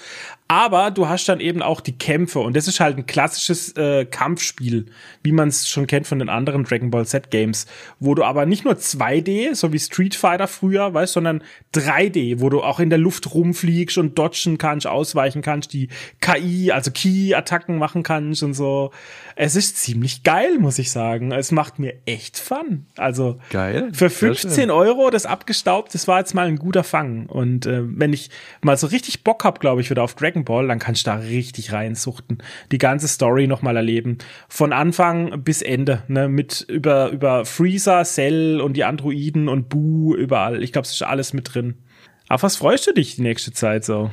Aber 0.51 0.89
du 0.89 1.07
hast 1.07 1.29
dann 1.29 1.39
eben 1.39 1.61
auch 1.61 1.79
die 1.79 1.95
Kämpfe 1.95 2.39
und 2.39 2.55
das 2.55 2.67
ist 2.67 2.79
halt 2.79 2.97
ein 2.97 3.05
klassisches 3.05 3.77
äh, 3.77 4.05
Kampfspiel, 4.05 4.87
wie 5.21 5.31
man 5.31 5.47
es 5.47 5.69
schon 5.69 5.85
kennt 5.85 6.07
von 6.07 6.17
den 6.17 6.27
anderen 6.27 6.63
Dragon 6.63 6.89
Ball 6.89 7.05
Z 7.05 7.29
Games, 7.29 7.67
wo 7.99 8.15
du 8.15 8.23
aber 8.23 8.47
nicht 8.47 8.65
nur 8.65 8.73
2D, 8.73 9.53
so 9.53 9.71
wie 9.73 9.77
Street 9.77 10.15
Fighter 10.15 10.47
früher, 10.47 10.91
weißt, 10.91 11.13
sondern 11.13 11.43
3D, 11.75 12.41
wo 12.41 12.49
du 12.49 12.63
auch 12.63 12.79
in 12.79 12.89
der 12.89 12.97
Luft 12.97 13.31
rumfliegst 13.31 13.99
und 13.99 14.17
dodgen 14.17 14.57
kannst, 14.57 14.87
ausweichen 14.87 15.43
kannst, 15.43 15.71
die 15.71 15.89
KI, 16.19 16.71
also 16.71 16.89
Key-Attacken 16.89 17.77
machen 17.77 18.01
kannst 18.01 18.41
und 18.41 18.55
so. 18.55 18.89
Es 19.35 19.55
ist 19.55 19.77
ziemlich 19.77 20.23
geil, 20.23 20.57
muss 20.57 20.79
ich 20.79 20.89
sagen. 20.89 21.31
Es 21.31 21.51
macht 21.51 21.77
mir 21.77 21.93
echt 22.07 22.39
Fun. 22.39 22.87
Also 22.97 23.39
Geil. 23.51 23.89
für 23.93 24.09
Sehr 24.09 24.33
15 24.33 24.51
schön. 24.51 24.71
Euro 24.71 25.11
das 25.11 25.27
abgestaubt, 25.27 25.93
das 25.93 26.07
war 26.07 26.17
jetzt 26.19 26.33
mal 26.33 26.47
ein 26.47 26.57
guter 26.57 26.83
Fang. 26.83 27.27
Und 27.27 27.67
äh, 27.67 27.81
wenn 27.83 28.13
ich 28.13 28.31
mal 28.61 28.75
so 28.77 28.87
richtig 28.87 29.23
Bock 29.23 29.43
hab, 29.43 29.59
glaube 29.59 29.81
ich, 29.81 29.91
wieder 29.91 30.01
auf 30.03 30.15
Dragon 30.15 30.38
Ball, 30.45 30.67
dann 30.67 30.79
kann 30.79 30.95
ich 30.95 31.03
da 31.03 31.15
richtig 31.15 31.71
reinsuchten. 31.71 32.39
Die 32.71 32.77
ganze 32.77 33.07
Story 33.07 33.47
nochmal 33.47 33.75
erleben. 33.75 34.17
Von 34.47 34.73
Anfang 34.73 35.43
bis 35.43 35.61
Ende, 35.61 36.03
ne, 36.07 36.27
mit 36.27 36.61
über, 36.67 37.09
über 37.09 37.45
Freezer, 37.45 38.03
Cell 38.03 38.61
und 38.61 38.73
die 38.73 38.83
Androiden 38.83 39.49
und 39.49 39.69
Boo 39.69 40.15
überall. 40.15 40.63
Ich 40.63 40.71
glaube, 40.71 40.85
es 40.85 40.93
ist 40.93 41.03
alles 41.03 41.33
mit 41.33 41.53
drin. 41.53 41.75
Auf 42.27 42.43
was 42.43 42.55
freust 42.55 42.87
du 42.87 42.93
dich 42.93 43.15
die 43.15 43.23
nächste 43.23 43.51
Zeit 43.51 43.83
so? 43.83 44.11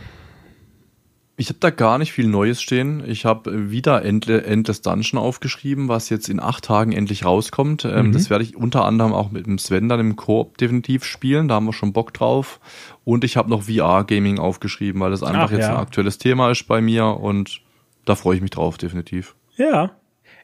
Ich 1.38 1.50
habe 1.50 1.58
da 1.60 1.68
gar 1.68 1.98
nicht 1.98 2.12
viel 2.12 2.26
Neues 2.26 2.62
stehen. 2.62 3.02
Ich 3.06 3.26
habe 3.26 3.70
wieder 3.70 4.02
Endle 4.02 4.44
Endless 4.44 4.80
Dungeon 4.80 5.20
aufgeschrieben, 5.20 5.88
was 5.88 6.08
jetzt 6.08 6.30
in 6.30 6.40
acht 6.40 6.64
Tagen 6.64 6.92
endlich 6.92 7.26
rauskommt. 7.26 7.84
Ähm, 7.84 8.12
das 8.12 8.30
werde 8.30 8.42
ich 8.42 8.56
unter 8.56 8.86
anderem 8.86 9.12
auch 9.12 9.30
mit 9.30 9.44
dem 9.44 9.58
Sven 9.58 9.90
dann 9.90 10.00
im 10.00 10.16
Koop 10.16 10.56
definitiv 10.56 11.04
spielen. 11.04 11.48
Da 11.48 11.56
haben 11.56 11.66
wir 11.66 11.74
schon 11.74 11.92
Bock 11.92 12.14
drauf. 12.14 12.58
Und 13.04 13.22
ich 13.22 13.36
habe 13.36 13.50
noch 13.50 13.64
VR-Gaming 13.64 14.38
aufgeschrieben, 14.38 15.00
weil 15.02 15.10
das 15.10 15.22
einfach 15.22 15.48
Ach, 15.48 15.50
jetzt 15.50 15.62
ja. 15.62 15.74
ein 15.74 15.80
aktuelles 15.80 16.16
Thema 16.16 16.50
ist 16.50 16.66
bei 16.66 16.80
mir 16.80 17.04
und 17.04 17.60
da 18.06 18.14
freue 18.14 18.36
ich 18.36 18.42
mich 18.42 18.52
drauf, 18.52 18.78
definitiv. 18.78 19.34
Ja. 19.56 19.90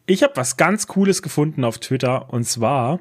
Ich 0.05 0.23
habe 0.23 0.37
was 0.37 0.59
ganz 0.59 0.89
Cooles 0.89 1.23
gefunden 1.23 1.65
auf 1.65 1.79
Twitter 1.79 2.31
und 2.31 2.45
zwar 2.45 3.01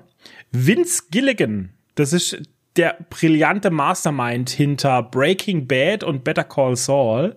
Vince 0.51 1.03
Gilligan. 1.11 1.73
Das 1.95 2.13
ist 2.13 2.41
der 2.77 2.95
brillante 3.09 3.69
Mastermind 3.69 4.49
hinter 4.49 5.03
Breaking 5.03 5.67
Bad 5.67 6.03
und 6.03 6.23
Better 6.23 6.43
Call 6.43 6.75
Saul. 6.75 7.35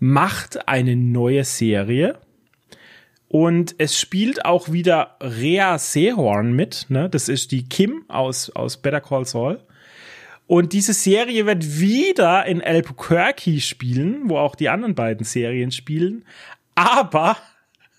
Macht 0.00 0.68
eine 0.68 0.96
neue 0.96 1.44
Serie. 1.44 2.18
Und 3.28 3.76
es 3.78 3.96
spielt 3.98 4.44
auch 4.44 4.72
wieder 4.72 5.16
Rhea 5.20 5.78
Sehorn 5.78 6.52
mit. 6.52 6.86
Ne? 6.88 7.08
Das 7.08 7.28
ist 7.28 7.52
die 7.52 7.68
Kim 7.68 8.04
aus, 8.08 8.50
aus 8.50 8.78
Better 8.78 9.00
Call 9.00 9.24
Saul. 9.24 9.60
Und 10.48 10.72
diese 10.72 10.94
Serie 10.94 11.46
wird 11.46 11.78
wieder 11.78 12.44
in 12.46 12.60
Albuquerque 12.60 13.60
spielen, 13.60 14.28
wo 14.28 14.38
auch 14.38 14.56
die 14.56 14.68
anderen 14.68 14.96
beiden 14.96 15.24
Serien 15.24 15.70
spielen. 15.70 16.24
Aber 16.74 17.36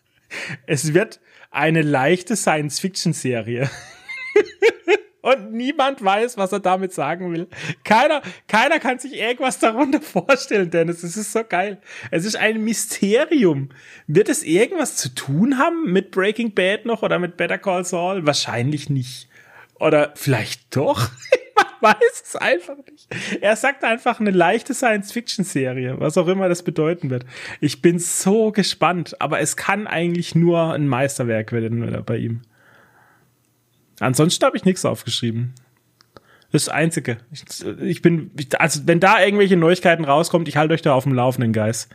es 0.65 0.93
wird 0.93 1.21
eine 1.49 1.81
leichte 1.81 2.35
Science-Fiction-Serie. 2.35 3.69
Und 5.21 5.53
niemand 5.53 6.03
weiß, 6.03 6.37
was 6.37 6.51
er 6.51 6.59
damit 6.59 6.93
sagen 6.93 7.31
will. 7.31 7.47
Keiner, 7.83 8.21
keiner 8.47 8.79
kann 8.79 8.97
sich 8.97 9.13
irgendwas 9.13 9.59
darunter 9.59 10.01
vorstellen, 10.01 10.71
Dennis. 10.71 11.03
Es 11.03 11.15
ist 11.15 11.31
so 11.31 11.43
geil. 11.47 11.79
Es 12.09 12.25
ist 12.25 12.35
ein 12.35 12.63
Mysterium. 12.63 13.69
Wird 14.07 14.29
es 14.29 14.43
irgendwas 14.43 14.95
zu 14.97 15.13
tun 15.13 15.59
haben 15.59 15.91
mit 15.91 16.11
Breaking 16.11 16.53
Bad 16.53 16.85
noch 16.85 17.03
oder 17.03 17.19
mit 17.19 17.37
Better 17.37 17.59
Call 17.59 17.85
Saul? 17.85 18.25
Wahrscheinlich 18.25 18.89
nicht. 18.89 19.29
Oder 19.79 20.11
vielleicht 20.15 20.75
doch. 20.75 21.09
Man 21.55 21.93
weiß 21.93 22.23
es 22.23 22.35
einfach 22.35 22.77
nicht. 22.89 23.07
Er 23.41 23.55
sagt 23.55 23.83
einfach 23.83 24.19
eine 24.19 24.31
leichte 24.31 24.73
Science-Fiction-Serie, 24.73 25.99
was 25.99 26.17
auch 26.17 26.27
immer 26.27 26.49
das 26.49 26.63
bedeuten 26.63 27.11
wird. 27.11 27.25
Ich 27.59 27.81
bin 27.81 27.99
so 27.99 28.51
gespannt, 28.51 29.19
aber 29.19 29.39
es 29.39 29.55
kann 29.55 29.85
eigentlich 29.85 30.33
nur 30.33 30.73
ein 30.73 30.87
Meisterwerk 30.87 31.51
werden 31.51 32.03
bei 32.05 32.17
ihm. 32.17 32.41
Ansonsten 34.01 34.45
habe 34.45 34.57
ich 34.57 34.65
nichts 34.65 34.83
aufgeschrieben. 34.83 35.53
Das 36.51 36.67
Einzige. 36.69 37.17
Ich, 37.31 37.43
ich 37.81 38.01
bin, 38.01 38.31
also 38.57 38.81
wenn 38.85 38.99
da 38.99 39.23
irgendwelche 39.23 39.55
Neuigkeiten 39.55 40.03
rauskommt, 40.03 40.47
ich 40.47 40.57
halte 40.57 40.73
euch 40.73 40.81
da 40.81 40.93
auf 40.93 41.03
dem 41.03 41.13
Laufenden, 41.13 41.53
Guys. 41.53 41.87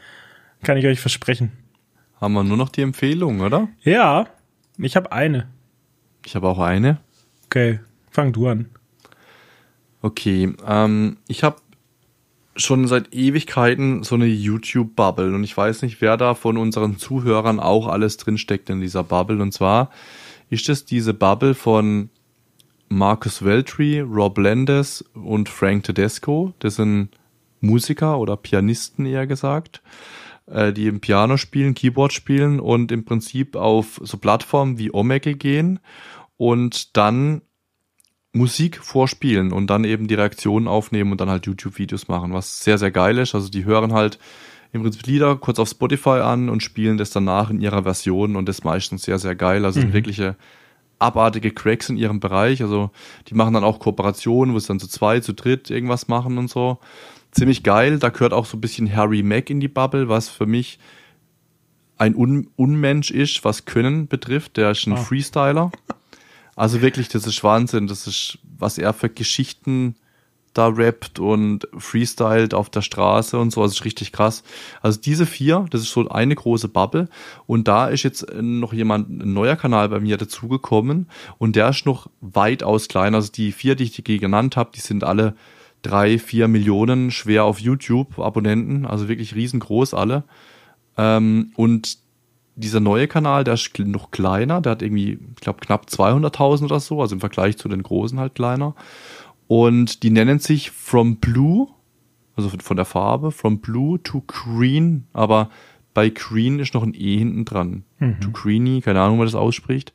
Kann 0.63 0.79
ich 0.79 0.87
euch 0.87 1.01
versprechen. 1.01 1.53
Haben 2.21 2.35
wir 2.35 2.45
nur 2.45 2.57
noch 2.57 2.71
die 2.71 2.81
Empfehlung, 2.81 3.41
oder? 3.41 3.69
Ja, 3.83 4.29
ich 4.79 4.97
habe 4.97 5.13
eine. 5.13 5.49
Ich 6.25 6.35
habe 6.35 6.49
auch 6.49 6.59
eine. 6.59 6.99
Okay, 7.47 7.81
fang 8.11 8.33
du 8.33 8.49
an. 8.49 8.67
Okay, 10.01 10.55
ähm, 10.67 11.19
ich 11.29 11.43
habe 11.43 11.57
schon 12.55 12.87
seit 12.87 13.13
Ewigkeiten 13.13 14.03
so 14.03 14.15
eine 14.15 14.27
YouTube-Bubble 14.27 15.35
und 15.35 15.45
ich 15.45 15.55
weiß 15.55 15.83
nicht, 15.83 16.01
wer 16.01 16.17
da 16.17 16.35
von 16.35 16.57
unseren 16.57 16.97
Zuhörern 16.99 17.61
auch 17.61 17.89
alles 17.89 18.17
drinsteckt 18.17 18.71
in 18.71 18.81
dieser 18.81 19.05
Bubble. 19.05 19.43
Und 19.43 19.53
zwar 19.53 19.91
ist 20.51 20.69
es 20.69 20.85
diese 20.85 21.15
Bubble 21.15 21.55
von 21.55 22.11
Marcus 22.89 23.45
Veltri, 23.45 24.01
Rob 24.01 24.39
Landes 24.39 25.05
und 25.15 25.49
Frank 25.49 25.85
Tedesco. 25.85 26.55
Das 26.61 26.77
sind 26.77 27.11
Musiker 27.61 28.19
oder 28.19 28.37
Pianisten 28.37 29.07
eher 29.07 29.27
gesagt, 29.27 29.83
äh, 30.47 30.73
die 30.73 30.87
im 30.87 31.01
Piano 31.01 31.37
spielen, 31.37 31.75
Keyboard 31.75 32.13
spielen 32.13 32.61
und 32.61 32.93
im 32.93 33.05
Prinzip 33.05 33.57
auf 33.57 34.01
so 34.03 34.19
Plattformen 34.19 34.79
wie 34.79 34.93
Omegle 34.93 35.35
gehen 35.35 35.81
und 36.37 36.97
dann 36.97 37.43
Musik 38.33 38.79
vorspielen 38.79 39.53
und 39.53 39.69
dann 39.69 39.85
eben 39.85 40.09
die 40.09 40.15
Reaktionen 40.15 40.69
aufnehmen 40.69 41.11
und 41.11 41.21
dann 41.21 41.31
halt 41.31 41.47
YouTube-Videos 41.47 42.09
machen, 42.09 42.35
was 42.35 42.63
sehr, 42.63 42.77
sehr 42.79 42.91
geil 42.91 43.19
ist. 43.19 43.35
Also 43.35 43.49
die 43.49 43.65
hören 43.65 43.95
halt 43.95 44.19
im 44.73 44.83
Prinzip 44.83 45.07
Lieder 45.07 45.37
kurz 45.37 45.59
auf 45.59 45.69
Spotify 45.69 46.21
an 46.21 46.49
und 46.49 46.63
spielen 46.63 46.99
das 46.99 47.11
danach 47.11 47.51
in 47.51 47.61
ihrer 47.61 47.85
Version 47.85 48.37
und 48.37 48.49
das 48.49 48.65
meistens 48.65 49.03
sehr, 49.03 49.19
sehr 49.19 49.35
geil. 49.35 49.65
Also 49.65 49.79
mhm. 49.79 49.85
sind 49.85 49.93
wirkliche 49.93 50.37
abartige 50.99 51.51
Cracks 51.51 51.89
in 51.89 51.97
ihrem 51.97 52.21
Bereich. 52.21 52.63
Also 52.63 52.91
die 53.29 53.35
machen 53.35 53.55
dann 53.55 53.65
auch 53.65 53.79
Kooperationen, 53.79 54.55
wo 54.55 54.59
sie 54.59 54.69
dann 54.69 54.81
zu 54.81 54.89
zwei, 54.89 55.21
zu 55.21 55.35
dritt 55.35 55.71
irgendwas 55.71 56.09
machen 56.09 56.39
und 56.39 56.49
so. 56.49 56.79
Ziemlich 57.31 57.63
geil. 57.63 57.99
Da 57.99 58.09
gehört 58.09 58.33
auch 58.33 58.47
so 58.47 58.57
ein 58.57 58.61
bisschen 58.61 58.95
Harry 58.95 59.23
Mack 59.23 59.51
in 59.51 59.61
die 59.61 59.69
Bubble, 59.69 60.09
was 60.09 60.29
für 60.29 60.47
mich 60.47 60.79
ein 61.99 62.15
Un 62.15 62.49
Unmensch 62.57 63.11
ist, 63.11 63.45
was 63.45 63.65
Können 63.65 64.07
betrifft. 64.09 64.57
Der 64.57 64.71
ist 64.71 64.87
ein 64.87 64.95
oh. 64.95 64.97
Freestyler. 64.97 65.71
Also 66.55 66.81
wirklich, 66.81 67.09
das 67.09 67.27
ist 67.27 67.45
Wahnsinn. 67.45 67.87
Das 67.87 68.07
ist, 68.07 68.39
was 68.59 68.79
er 68.79 68.93
für 68.93 69.11
Geschichten 69.11 69.97
da 70.57 70.69
rappt 70.69 71.19
und 71.19 71.69
freestylt 71.77 72.55
auf 72.55 72.71
der 72.71 72.83
Straße 72.83 73.39
und 73.39 73.51
so. 73.51 73.63
Das 73.63 73.73
ist 73.73 73.85
richtig 73.85 74.13
krass. 74.13 74.43
Also 74.81 75.01
diese 75.01 75.27
vier, 75.27 75.67
das 75.71 75.83
ist 75.83 75.91
so 75.91 76.09
eine 76.09 76.35
große 76.35 76.69
Bubble. 76.69 77.09
Und 77.47 77.69
da 77.69 77.89
ist 77.89 78.03
jetzt 78.03 78.27
noch 78.41 78.73
jemand, 78.73 79.11
ein 79.11 79.33
neuer 79.33 79.57
Kanal 79.57 79.89
bei 79.89 80.01
mir 80.01 80.17
dazugekommen 80.17 81.09
und 81.39 81.57
der 81.57 81.69
ist 81.69 81.87
noch 81.87 82.09
weitaus 82.21 82.89
kleiner. 82.89 83.19
Also 83.19 83.33
die 83.33 83.53
vier, 83.53 83.75
die 83.75 83.85
ich 83.85 83.93
dir 83.93 84.19
genannt 84.19 84.57
habe, 84.57 84.71
die 84.75 84.81
sind 84.81 85.05
alle 85.05 85.35
drei, 85.83 86.19
vier 86.19 86.49
Millionen 86.49 87.11
schwer 87.11 87.45
auf 87.45 87.59
YouTube 87.59 88.19
Abonnenten. 88.19 88.87
Also 88.87 89.09
wirklich 89.09 89.35
riesengroß 89.35 89.95
alle. 89.95 90.25
Ähm, 90.97 91.53
und 91.57 91.99
dieser 92.57 92.81
neue 92.81 93.07
Kanal, 93.07 93.45
der 93.45 93.55
ist 93.55 93.79
noch 93.79 94.11
kleiner, 94.11 94.63
der 94.63 94.73
hat 94.73 94.83
irgendwie, 94.83 95.19
ich 95.35 95.41
glaube, 95.43 95.61
knapp 95.61 95.87
200.000 95.87 96.65
oder 96.65 96.81
so, 96.81 97.03
also 97.03 97.15
im 97.15 97.21
Vergleich 97.21 97.59
zu 97.59 97.69
den 97.69 97.83
großen 97.83 98.19
halt 98.19 98.35
kleiner. 98.35 98.75
Und 99.49 100.03
die 100.03 100.11
nennen 100.11 100.39
sich 100.39 100.71
From 100.71 101.17
Blue, 101.17 101.69
also 102.35 102.49
von 102.49 102.77
der 102.77 102.85
Farbe, 102.85 103.31
From 103.31 103.61
Blue 103.61 104.03
to 104.03 104.23
Green, 104.27 105.07
aber 105.13 105.51
bei 105.95 106.11
Green 106.11 106.59
ist 106.59 106.75
noch 106.75 106.83
ein 106.83 106.95
E 106.95 107.17
hinten 107.17 107.45
dran. 107.45 107.85
Mhm. 107.99 108.21
To 108.21 108.31
Greeny, 108.31 108.83
keine 108.83 109.01
Ahnung, 109.01 109.17
wie 109.17 109.21
man 109.21 109.27
das 109.27 109.35
ausspricht. 109.35 109.95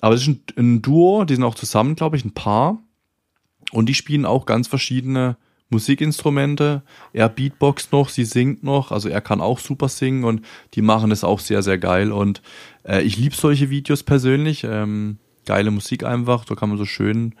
Aber 0.00 0.14
es 0.14 0.22
ist 0.22 0.28
ein, 0.28 0.40
ein 0.56 0.82
Duo, 0.82 1.24
die 1.24 1.34
sind 1.34 1.44
auch 1.44 1.54
zusammen, 1.54 1.96
glaube 1.96 2.16
ich, 2.16 2.24
ein 2.24 2.32
Paar. 2.32 2.78
Und 3.72 3.90
die 3.90 3.94
spielen 3.94 4.24
auch 4.24 4.46
ganz 4.46 4.68
verschiedene 4.68 5.36
Musikinstrumente. 5.70 6.82
Er 7.12 7.28
beatboxt 7.28 7.92
noch, 7.92 8.08
sie 8.08 8.24
singt 8.24 8.62
noch, 8.62 8.90
also 8.90 9.08
er 9.08 9.20
kann 9.20 9.42
auch 9.42 9.58
super 9.58 9.88
singen 9.88 10.24
und 10.24 10.40
die 10.72 10.82
machen 10.82 11.10
es 11.10 11.24
auch 11.24 11.40
sehr, 11.40 11.62
sehr 11.62 11.76
geil. 11.76 12.10
Und 12.10 12.40
äh, 12.84 13.02
ich 13.02 13.18
liebe 13.18 13.34
solche 13.34 13.68
Videos 13.68 14.02
persönlich. 14.02 14.64
Ähm, 14.64 15.18
geile 15.44 15.70
Musik 15.70 16.04
einfach, 16.04 16.44
da 16.44 16.54
kann 16.54 16.70
man 16.70 16.78
so 16.78 16.84
schön 16.84 17.34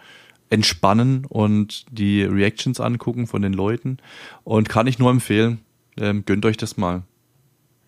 entspannen 0.50 1.24
und 1.26 1.84
die 1.90 2.22
Reactions 2.22 2.80
angucken 2.80 3.26
von 3.26 3.42
den 3.42 3.52
Leuten. 3.52 3.98
Und 4.44 4.68
kann 4.68 4.86
ich 4.86 4.98
nur 4.98 5.10
empfehlen, 5.10 5.60
ähm, 5.98 6.24
gönnt 6.24 6.44
euch 6.46 6.56
das 6.56 6.76
mal. 6.76 7.02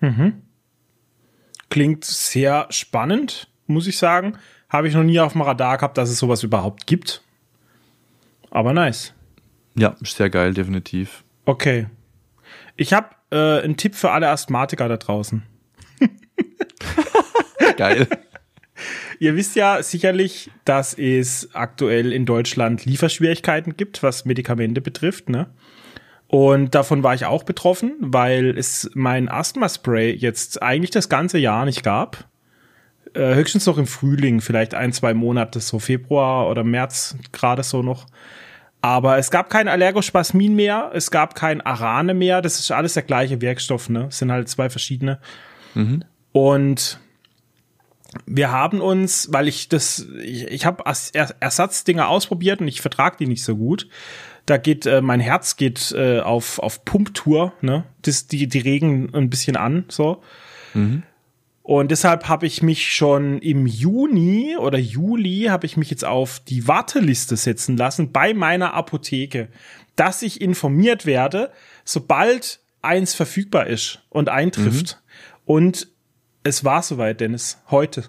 Mhm. 0.01 0.43
Klingt 1.69 2.05
sehr 2.05 2.67
spannend, 2.71 3.49
muss 3.67 3.87
ich 3.87 3.99
sagen. 3.99 4.37
Habe 4.69 4.89
ich 4.89 4.95
noch 4.95 5.05
nie 5.05 5.21
auf 5.21 5.33
dem 5.33 5.43
Radar 5.43 5.79
gehabt, 5.79 5.99
dass 5.99 6.11
es 6.11 6.19
sowas 6.19 6.43
überhaupt 6.43 6.87
gibt. 6.87 7.23
Aber 8.51 8.73
nice. 8.73 9.15
Ja, 9.77 9.97
sehr 10.03 10.31
geil, 10.31 10.55
definitiv. 10.55 11.25
Okay. 11.45 11.87
Ich 12.77 12.93
habe 12.93 13.11
äh, 13.31 13.63
einen 13.63 13.77
Tipp 13.77 13.95
für 13.95 14.11
alle 14.11 14.29
Asthmatiker 14.29 14.89
da 14.89 14.97
draußen. 14.97 15.43
geil. 17.77 18.09
Ihr 19.21 19.37
wisst 19.37 19.55
ja 19.55 19.83
sicherlich, 19.83 20.51
dass 20.65 20.95
es 20.95 21.51
aktuell 21.53 22.11
in 22.11 22.25
Deutschland 22.25 22.87
Lieferschwierigkeiten 22.87 23.77
gibt, 23.77 24.03
was 24.03 24.25
Medikamente 24.25 24.81
betrifft, 24.81 25.29
ne? 25.29 25.47
Und 26.27 26.75
davon 26.75 27.03
war 27.03 27.15
ich 27.15 27.27
auch 27.27 27.43
betroffen, 27.43 27.97
weil 28.01 28.57
es 28.57 28.91
mein 28.95 29.29
Asthma-Spray 29.29 30.13
jetzt 30.13 30.63
eigentlich 30.63 30.91
das 30.91 31.11
ganze 31.11 31.37
Jahr 31.37 31.67
nicht 31.67 31.83
gab. 31.83 32.29
Äh, 33.13 33.35
höchstens 33.35 33.67
noch 33.67 33.77
im 33.77 33.87
Frühling, 33.87 34.41
vielleicht 34.41 34.73
ein, 34.73 34.93
zwei 34.95 35.13
Monate, 35.13 35.61
so 35.61 35.79
Februar 35.81 36.49
oder 36.49 36.65
März 36.65 37.17
gerade 37.33 37.63
so 37.63 37.83
noch. 37.83 38.07
Aber 38.81 39.19
es 39.19 39.31
gab 39.31 39.51
kein 39.51 39.69
Allergospasmin 39.69 40.55
mehr, 40.55 40.93
es 40.95 41.11
gab 41.11 41.35
kein 41.35 41.61
Arane 41.61 42.15
mehr, 42.15 42.41
das 42.41 42.59
ist 42.59 42.71
alles 42.71 42.95
der 42.95 43.03
gleiche 43.03 43.43
Wirkstoff, 43.43 43.91
ne? 43.91 44.07
Es 44.09 44.19
sind 44.19 44.33
halt 44.33 44.49
zwei 44.49 44.71
verschiedene. 44.71 45.19
Mhm. 45.75 46.05
Und 46.33 47.01
wir 48.27 48.51
haben 48.51 48.81
uns, 48.81 49.33
weil 49.33 49.49
ich 49.49 49.69
das, 49.69 50.07
ich, 50.23 50.45
ich 50.49 50.67
habe 50.67 50.85
Ersatzdinger 50.85 52.09
ausprobiert 52.09 52.61
und 52.61 52.69
ich 52.69 52.81
vertrag 52.81 53.19
die 53.19 53.27
nicht 53.27 53.45
so 53.45 53.57
gut. 53.57 53.89
Da 54.47 54.57
geht 54.57 54.87
äh, 54.87 55.01
mein 55.01 55.21
Herz 55.21 55.57
geht 55.57 55.93
äh, 55.93 56.21
auf 56.21 56.59
auf 56.59 56.85
Pumptour, 56.85 57.53
ne? 57.61 57.85
Das 58.03 58.27
die 58.27 58.49
die 58.49 58.59
regen 58.59 59.15
ein 59.15 59.31
bisschen 59.31 59.57
an 59.57 59.85
so. 59.89 60.23
Mhm. 60.75 61.05
Und 61.63 61.93
deshalb 61.93 62.27
habe 62.27 62.47
ich 62.47 62.63
mich 62.63 62.93
schon 62.93 63.39
im 63.39 63.67
Juni 63.67 64.57
oder 64.59 64.79
Juli 64.79 65.47
habe 65.51 65.67
ich 65.67 65.77
mich 65.77 65.91
jetzt 65.91 66.05
auf 66.05 66.41
die 66.41 66.67
Warteliste 66.67 67.37
setzen 67.37 67.77
lassen 67.77 68.11
bei 68.11 68.35
meiner 68.35 68.75
Apotheke, 68.75 69.49
dass 69.95 70.23
ich 70.23 70.41
informiert 70.41 71.07
werde, 71.07 71.53
sobald 71.85 72.61
eins 72.83 73.15
verfügbar 73.15 73.69
ist 73.69 74.03
und 74.09 74.31
eintrifft. 74.31 74.99
Mhm. 75.01 75.43
Und 75.45 75.89
es 76.43 76.65
war 76.65 76.83
soweit, 76.83 77.21
Dennis. 77.21 77.59
Heute. 77.71 78.05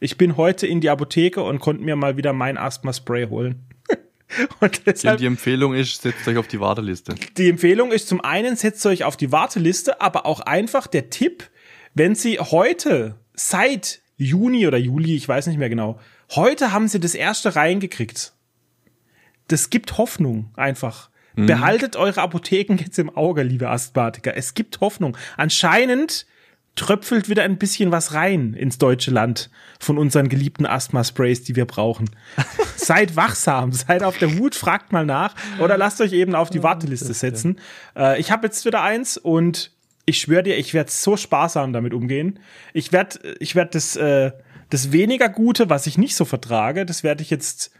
Ich 0.00 0.18
bin 0.18 0.36
heute 0.36 0.66
in 0.66 0.80
die 0.80 0.90
Apotheke 0.90 1.42
und 1.42 1.60
konnte 1.60 1.82
mir 1.82 1.96
mal 1.96 2.16
wieder 2.16 2.32
mein 2.32 2.58
Asthma-Spray 2.58 3.28
holen. 3.28 3.64
und 4.60 4.86
deshalb, 4.86 5.18
die 5.18 5.26
Empfehlung 5.26 5.74
ist, 5.74 6.02
setzt 6.02 6.26
euch 6.28 6.36
auf 6.36 6.48
die 6.48 6.60
Warteliste. 6.60 7.14
Die 7.36 7.48
Empfehlung 7.48 7.92
ist 7.92 8.08
zum 8.08 8.20
einen, 8.20 8.56
setzt 8.56 8.84
euch 8.86 9.04
auf 9.04 9.16
die 9.16 9.32
Warteliste, 9.32 10.00
aber 10.00 10.26
auch 10.26 10.40
einfach 10.40 10.86
der 10.86 11.10
Tipp, 11.10 11.48
wenn 11.94 12.14
Sie 12.14 12.38
heute 12.38 13.18
seit 13.34 14.00
Juni 14.16 14.66
oder 14.66 14.78
Juli, 14.78 15.16
ich 15.16 15.28
weiß 15.28 15.46
nicht 15.46 15.58
mehr 15.58 15.68
genau, 15.68 15.98
heute 16.34 16.72
haben 16.72 16.88
Sie 16.88 17.00
das 17.00 17.14
erste 17.14 17.56
reingekriegt. 17.56 18.34
Das 19.48 19.70
gibt 19.70 19.96
Hoffnung 19.96 20.50
einfach. 20.56 21.10
Mhm. 21.34 21.46
Behaltet 21.46 21.96
eure 21.96 22.20
Apotheken 22.20 22.76
jetzt 22.76 22.98
im 22.98 23.14
Auge, 23.16 23.42
liebe 23.42 23.70
Asthmatiker. 23.70 24.36
Es 24.36 24.54
gibt 24.54 24.80
Hoffnung. 24.80 25.16
Anscheinend 25.36 26.26
tröpfelt 26.76 27.28
wieder 27.28 27.44
ein 27.44 27.56
bisschen 27.56 27.92
was 27.92 28.14
rein 28.14 28.54
ins 28.54 28.78
deutsche 28.78 29.10
Land 29.10 29.50
von 29.78 29.96
unseren 29.96 30.28
geliebten 30.28 30.66
Asthma-Sprays, 30.66 31.44
die 31.44 31.54
wir 31.54 31.66
brauchen. 31.66 32.10
seid 32.76 33.16
wachsam, 33.16 33.72
seid 33.72 34.02
auf 34.02 34.18
der 34.18 34.36
Hut, 34.36 34.54
fragt 34.54 34.92
mal 34.92 35.06
nach 35.06 35.34
oder 35.60 35.78
lasst 35.78 36.00
euch 36.00 36.12
eben 36.12 36.34
auf 36.34 36.50
die 36.50 36.62
Warteliste 36.62 37.14
setzen. 37.14 37.60
Äh, 37.96 38.20
ich 38.20 38.30
habe 38.30 38.46
jetzt 38.46 38.64
wieder 38.64 38.82
eins 38.82 39.16
und 39.16 39.70
ich 40.06 40.18
schwöre 40.18 40.42
dir, 40.42 40.58
ich 40.58 40.74
werde 40.74 40.90
so 40.90 41.16
sparsam 41.16 41.72
damit 41.72 41.94
umgehen. 41.94 42.40
Ich 42.72 42.92
werde 42.92 43.36
ich 43.38 43.54
werd 43.54 43.74
das, 43.74 43.96
äh, 43.96 44.32
das 44.70 44.92
weniger 44.92 45.28
Gute, 45.28 45.70
was 45.70 45.86
ich 45.86 45.96
nicht 45.96 46.16
so 46.16 46.24
vertrage, 46.24 46.84
das 46.84 47.04
werde 47.04 47.22
ich 47.22 47.30
jetzt 47.30 47.70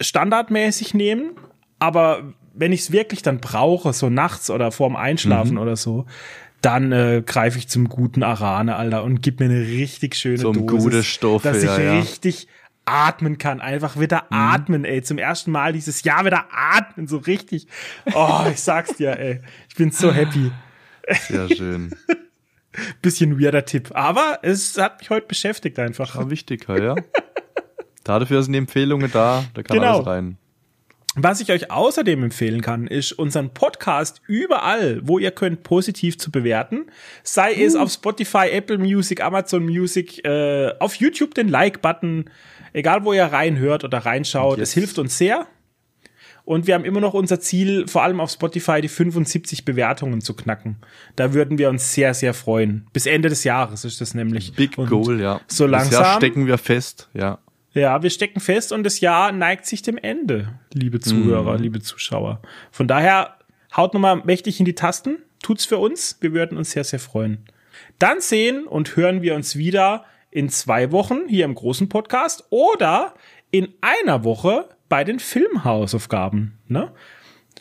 standardmäßig 0.00 0.94
nehmen. 0.94 1.32
Aber 1.78 2.32
wenn 2.54 2.72
ich 2.72 2.80
es 2.80 2.92
wirklich 2.92 3.22
dann 3.22 3.40
brauche, 3.40 3.92
so 3.92 4.08
nachts 4.08 4.50
oder 4.50 4.72
vorm 4.72 4.96
Einschlafen 4.96 5.52
mhm. 5.52 5.60
oder 5.60 5.76
so, 5.76 6.06
dann 6.66 6.90
äh, 6.90 7.22
greife 7.24 7.58
ich 7.58 7.68
zum 7.68 7.88
guten 7.88 8.24
Arane, 8.24 8.74
Alter, 8.74 9.04
und 9.04 9.22
gib 9.22 9.38
mir 9.38 9.46
eine 9.46 9.60
richtig 9.60 10.16
schöne 10.16 10.38
Zum 10.38 10.66
Dosis, 10.66 10.84
gute 10.84 11.04
Stoffe, 11.04 11.48
dass 11.48 11.58
ich 11.62 11.70
ja, 11.70 11.98
richtig 12.00 12.48
atmen 12.84 13.38
kann, 13.38 13.60
einfach 13.60 14.00
wieder 14.00 14.24
mhm. 14.30 14.36
atmen, 14.36 14.84
ey, 14.84 15.00
zum 15.00 15.18
ersten 15.18 15.52
Mal 15.52 15.72
dieses 15.72 16.02
Jahr 16.02 16.24
wieder 16.24 16.46
atmen, 16.50 17.06
so 17.06 17.18
richtig. 17.18 17.68
Oh, 18.14 18.46
ich 18.50 18.60
sag's 18.60 18.96
dir, 18.96 19.16
ey, 19.16 19.42
ich 19.68 19.76
bin 19.76 19.92
so 19.92 20.12
happy. 20.12 20.50
Sehr 21.28 21.48
schön. 21.48 21.94
Bisschen 23.00 23.40
weirder 23.40 23.64
Tipp, 23.64 23.92
aber 23.94 24.40
es 24.42 24.76
hat 24.76 24.98
mich 24.98 25.10
heute 25.10 25.28
beschäftigt 25.28 25.78
einfach. 25.78 26.16
War 26.16 26.30
wichtig, 26.30 26.66
ja. 26.68 26.96
Dafür 28.02 28.42
sind 28.42 28.54
die 28.54 28.58
Empfehlungen 28.58 29.10
da, 29.12 29.44
da 29.54 29.62
kann 29.62 29.78
genau. 29.78 29.94
alles 29.94 30.06
rein. 30.06 30.38
Was 31.18 31.40
ich 31.40 31.50
euch 31.50 31.70
außerdem 31.70 32.24
empfehlen 32.24 32.60
kann, 32.60 32.86
ist 32.86 33.12
unseren 33.12 33.54
Podcast 33.54 34.20
überall, 34.26 35.00
wo 35.02 35.18
ihr 35.18 35.30
könnt, 35.30 35.62
positiv 35.62 36.18
zu 36.18 36.30
bewerten. 36.30 36.90
Sei 37.22 37.54
uh. 37.54 37.64
es 37.64 37.74
auf 37.74 37.90
Spotify, 37.90 38.50
Apple 38.52 38.76
Music, 38.76 39.22
Amazon 39.22 39.64
Music, 39.64 40.22
äh, 40.26 40.74
auf 40.78 40.96
YouTube 40.96 41.34
den 41.34 41.48
Like-Button, 41.48 42.28
egal 42.74 43.04
wo 43.04 43.14
ihr 43.14 43.24
reinhört 43.24 43.82
oder 43.82 43.98
reinschaut. 43.98 44.58
Es 44.58 44.74
hilft 44.74 44.98
uns 44.98 45.16
sehr. 45.16 45.46
Und 46.44 46.66
wir 46.66 46.74
haben 46.74 46.84
immer 46.84 47.00
noch 47.00 47.14
unser 47.14 47.40
Ziel, 47.40 47.88
vor 47.88 48.02
allem 48.02 48.20
auf 48.20 48.30
Spotify, 48.30 48.82
die 48.82 48.88
75 48.88 49.64
Bewertungen 49.64 50.20
zu 50.20 50.34
knacken. 50.34 50.76
Da 51.16 51.32
würden 51.32 51.56
wir 51.56 51.70
uns 51.70 51.94
sehr, 51.94 52.12
sehr 52.12 52.34
freuen. 52.34 52.86
Bis 52.92 53.06
Ende 53.06 53.30
des 53.30 53.42
Jahres 53.42 53.86
ist 53.86 54.02
das 54.02 54.14
nämlich. 54.14 54.52
Big 54.52 54.76
Und 54.76 54.90
Goal, 54.90 55.20
ja. 55.20 55.40
So 55.48 55.66
langsam. 55.66 56.02
Jahr 56.02 56.16
stecken 56.18 56.46
wir 56.46 56.58
fest, 56.58 57.08
ja. 57.14 57.38
Ja, 57.76 58.02
wir 58.02 58.08
stecken 58.08 58.40
fest 58.40 58.72
und 58.72 58.84
das 58.84 59.00
Jahr 59.00 59.32
neigt 59.32 59.66
sich 59.66 59.82
dem 59.82 59.98
Ende, 59.98 60.54
liebe 60.72 60.98
Zuhörer, 60.98 61.58
mm. 61.58 61.62
liebe 61.62 61.80
Zuschauer. 61.80 62.40
Von 62.70 62.88
daher 62.88 63.36
haut 63.76 63.92
nochmal 63.92 64.22
mächtig 64.24 64.58
in 64.58 64.64
die 64.64 64.74
Tasten, 64.74 65.18
tut's 65.42 65.66
für 65.66 65.76
uns. 65.76 66.16
Wir 66.22 66.32
würden 66.32 66.56
uns 66.56 66.70
sehr, 66.70 66.84
sehr 66.84 67.00
freuen. 67.00 67.44
Dann 67.98 68.22
sehen 68.22 68.66
und 68.66 68.96
hören 68.96 69.20
wir 69.20 69.34
uns 69.34 69.56
wieder 69.56 70.06
in 70.30 70.48
zwei 70.48 70.90
Wochen 70.90 71.28
hier 71.28 71.44
im 71.44 71.54
großen 71.54 71.90
Podcast 71.90 72.44
oder 72.48 73.12
in 73.50 73.68
einer 73.82 74.24
Woche 74.24 74.70
bei 74.88 75.04
den 75.04 75.18
Filmhausaufgaben. 75.18 76.58
Ne? 76.68 76.92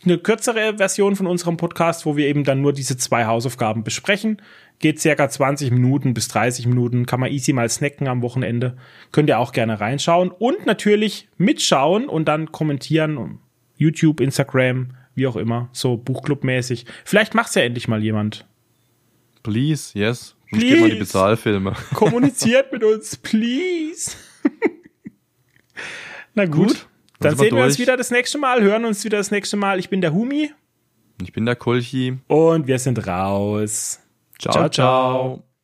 eine 0.06 0.18
kürzere 0.18 0.78
Version 0.78 1.16
von 1.16 1.28
unserem 1.28 1.58
Podcast, 1.58 2.06
wo 2.06 2.16
wir 2.16 2.28
eben 2.28 2.44
dann 2.44 2.62
nur 2.62 2.74
diese 2.74 2.98
zwei 2.98 3.26
Hausaufgaben 3.26 3.84
besprechen. 3.84 4.42
Geht 4.80 5.00
circa 5.00 5.30
20 5.30 5.72
Minuten 5.72 6.14
bis 6.14 6.28
30 6.28 6.68
Minuten, 6.68 7.06
kann 7.06 7.20
man 7.20 7.32
easy 7.32 7.54
mal 7.54 7.70
snacken 7.70 8.08
am 8.08 8.22
Wochenende. 8.22 8.78
Könnt 9.12 9.30
ihr 9.30 9.40
auch 9.40 9.52
gerne 9.52 9.80
reinschauen 9.80 10.32
und 10.32 10.66
natürlich 10.66 11.30
mitschauen 11.38 12.08
und 12.10 12.26
dann 12.28 12.52
kommentieren. 12.52 13.40
YouTube, 13.78 14.20
Instagram, 14.22 14.92
wie 15.16 15.28
auch 15.28 15.36
immer, 15.38 15.70
so 15.72 15.96
Buchclub-mäßig. 15.98 16.86
Vielleicht 17.04 17.34
macht's 17.34 17.56
ja 17.56 17.62
endlich 17.64 17.88
mal 17.88 18.04
jemand. 18.04 18.46
Please, 19.44 19.98
yes. 19.98 20.36
Please. 20.50 20.66
Please. 20.68 20.82
mal 20.82 20.90
die 20.90 21.00
Bezahlfilme. 21.00 21.74
Kommuniziert 21.94 22.72
mit 22.72 22.84
uns, 22.84 23.18
please. 23.18 24.12
Na 26.34 26.46
gut. 26.46 26.68
Gut, 26.68 26.88
Dann 27.20 27.32
wir 27.34 27.46
sehen 27.46 27.56
wir 27.56 27.64
uns 27.64 27.80
wieder 27.80 27.96
das 27.98 28.12
nächste 28.12 28.38
Mal, 28.38 28.62
hören 28.62 28.86
uns 28.86 29.04
wieder 29.06 29.18
das 29.18 29.32
nächste 29.32 29.56
Mal. 29.58 29.80
Ich 29.80 29.90
bin 29.90 30.02
der 30.02 30.14
Humi 30.14 30.52
Ich 31.22 31.32
bin 31.32 31.46
der 31.46 31.56
Kolchi. 31.56 32.18
und 32.28 32.68
wir 32.68 32.78
sind 32.80 33.08
raus. 33.08 34.02
Ciao. 34.38 34.54
Ciao, 34.54 34.70
ciao. 34.70 35.55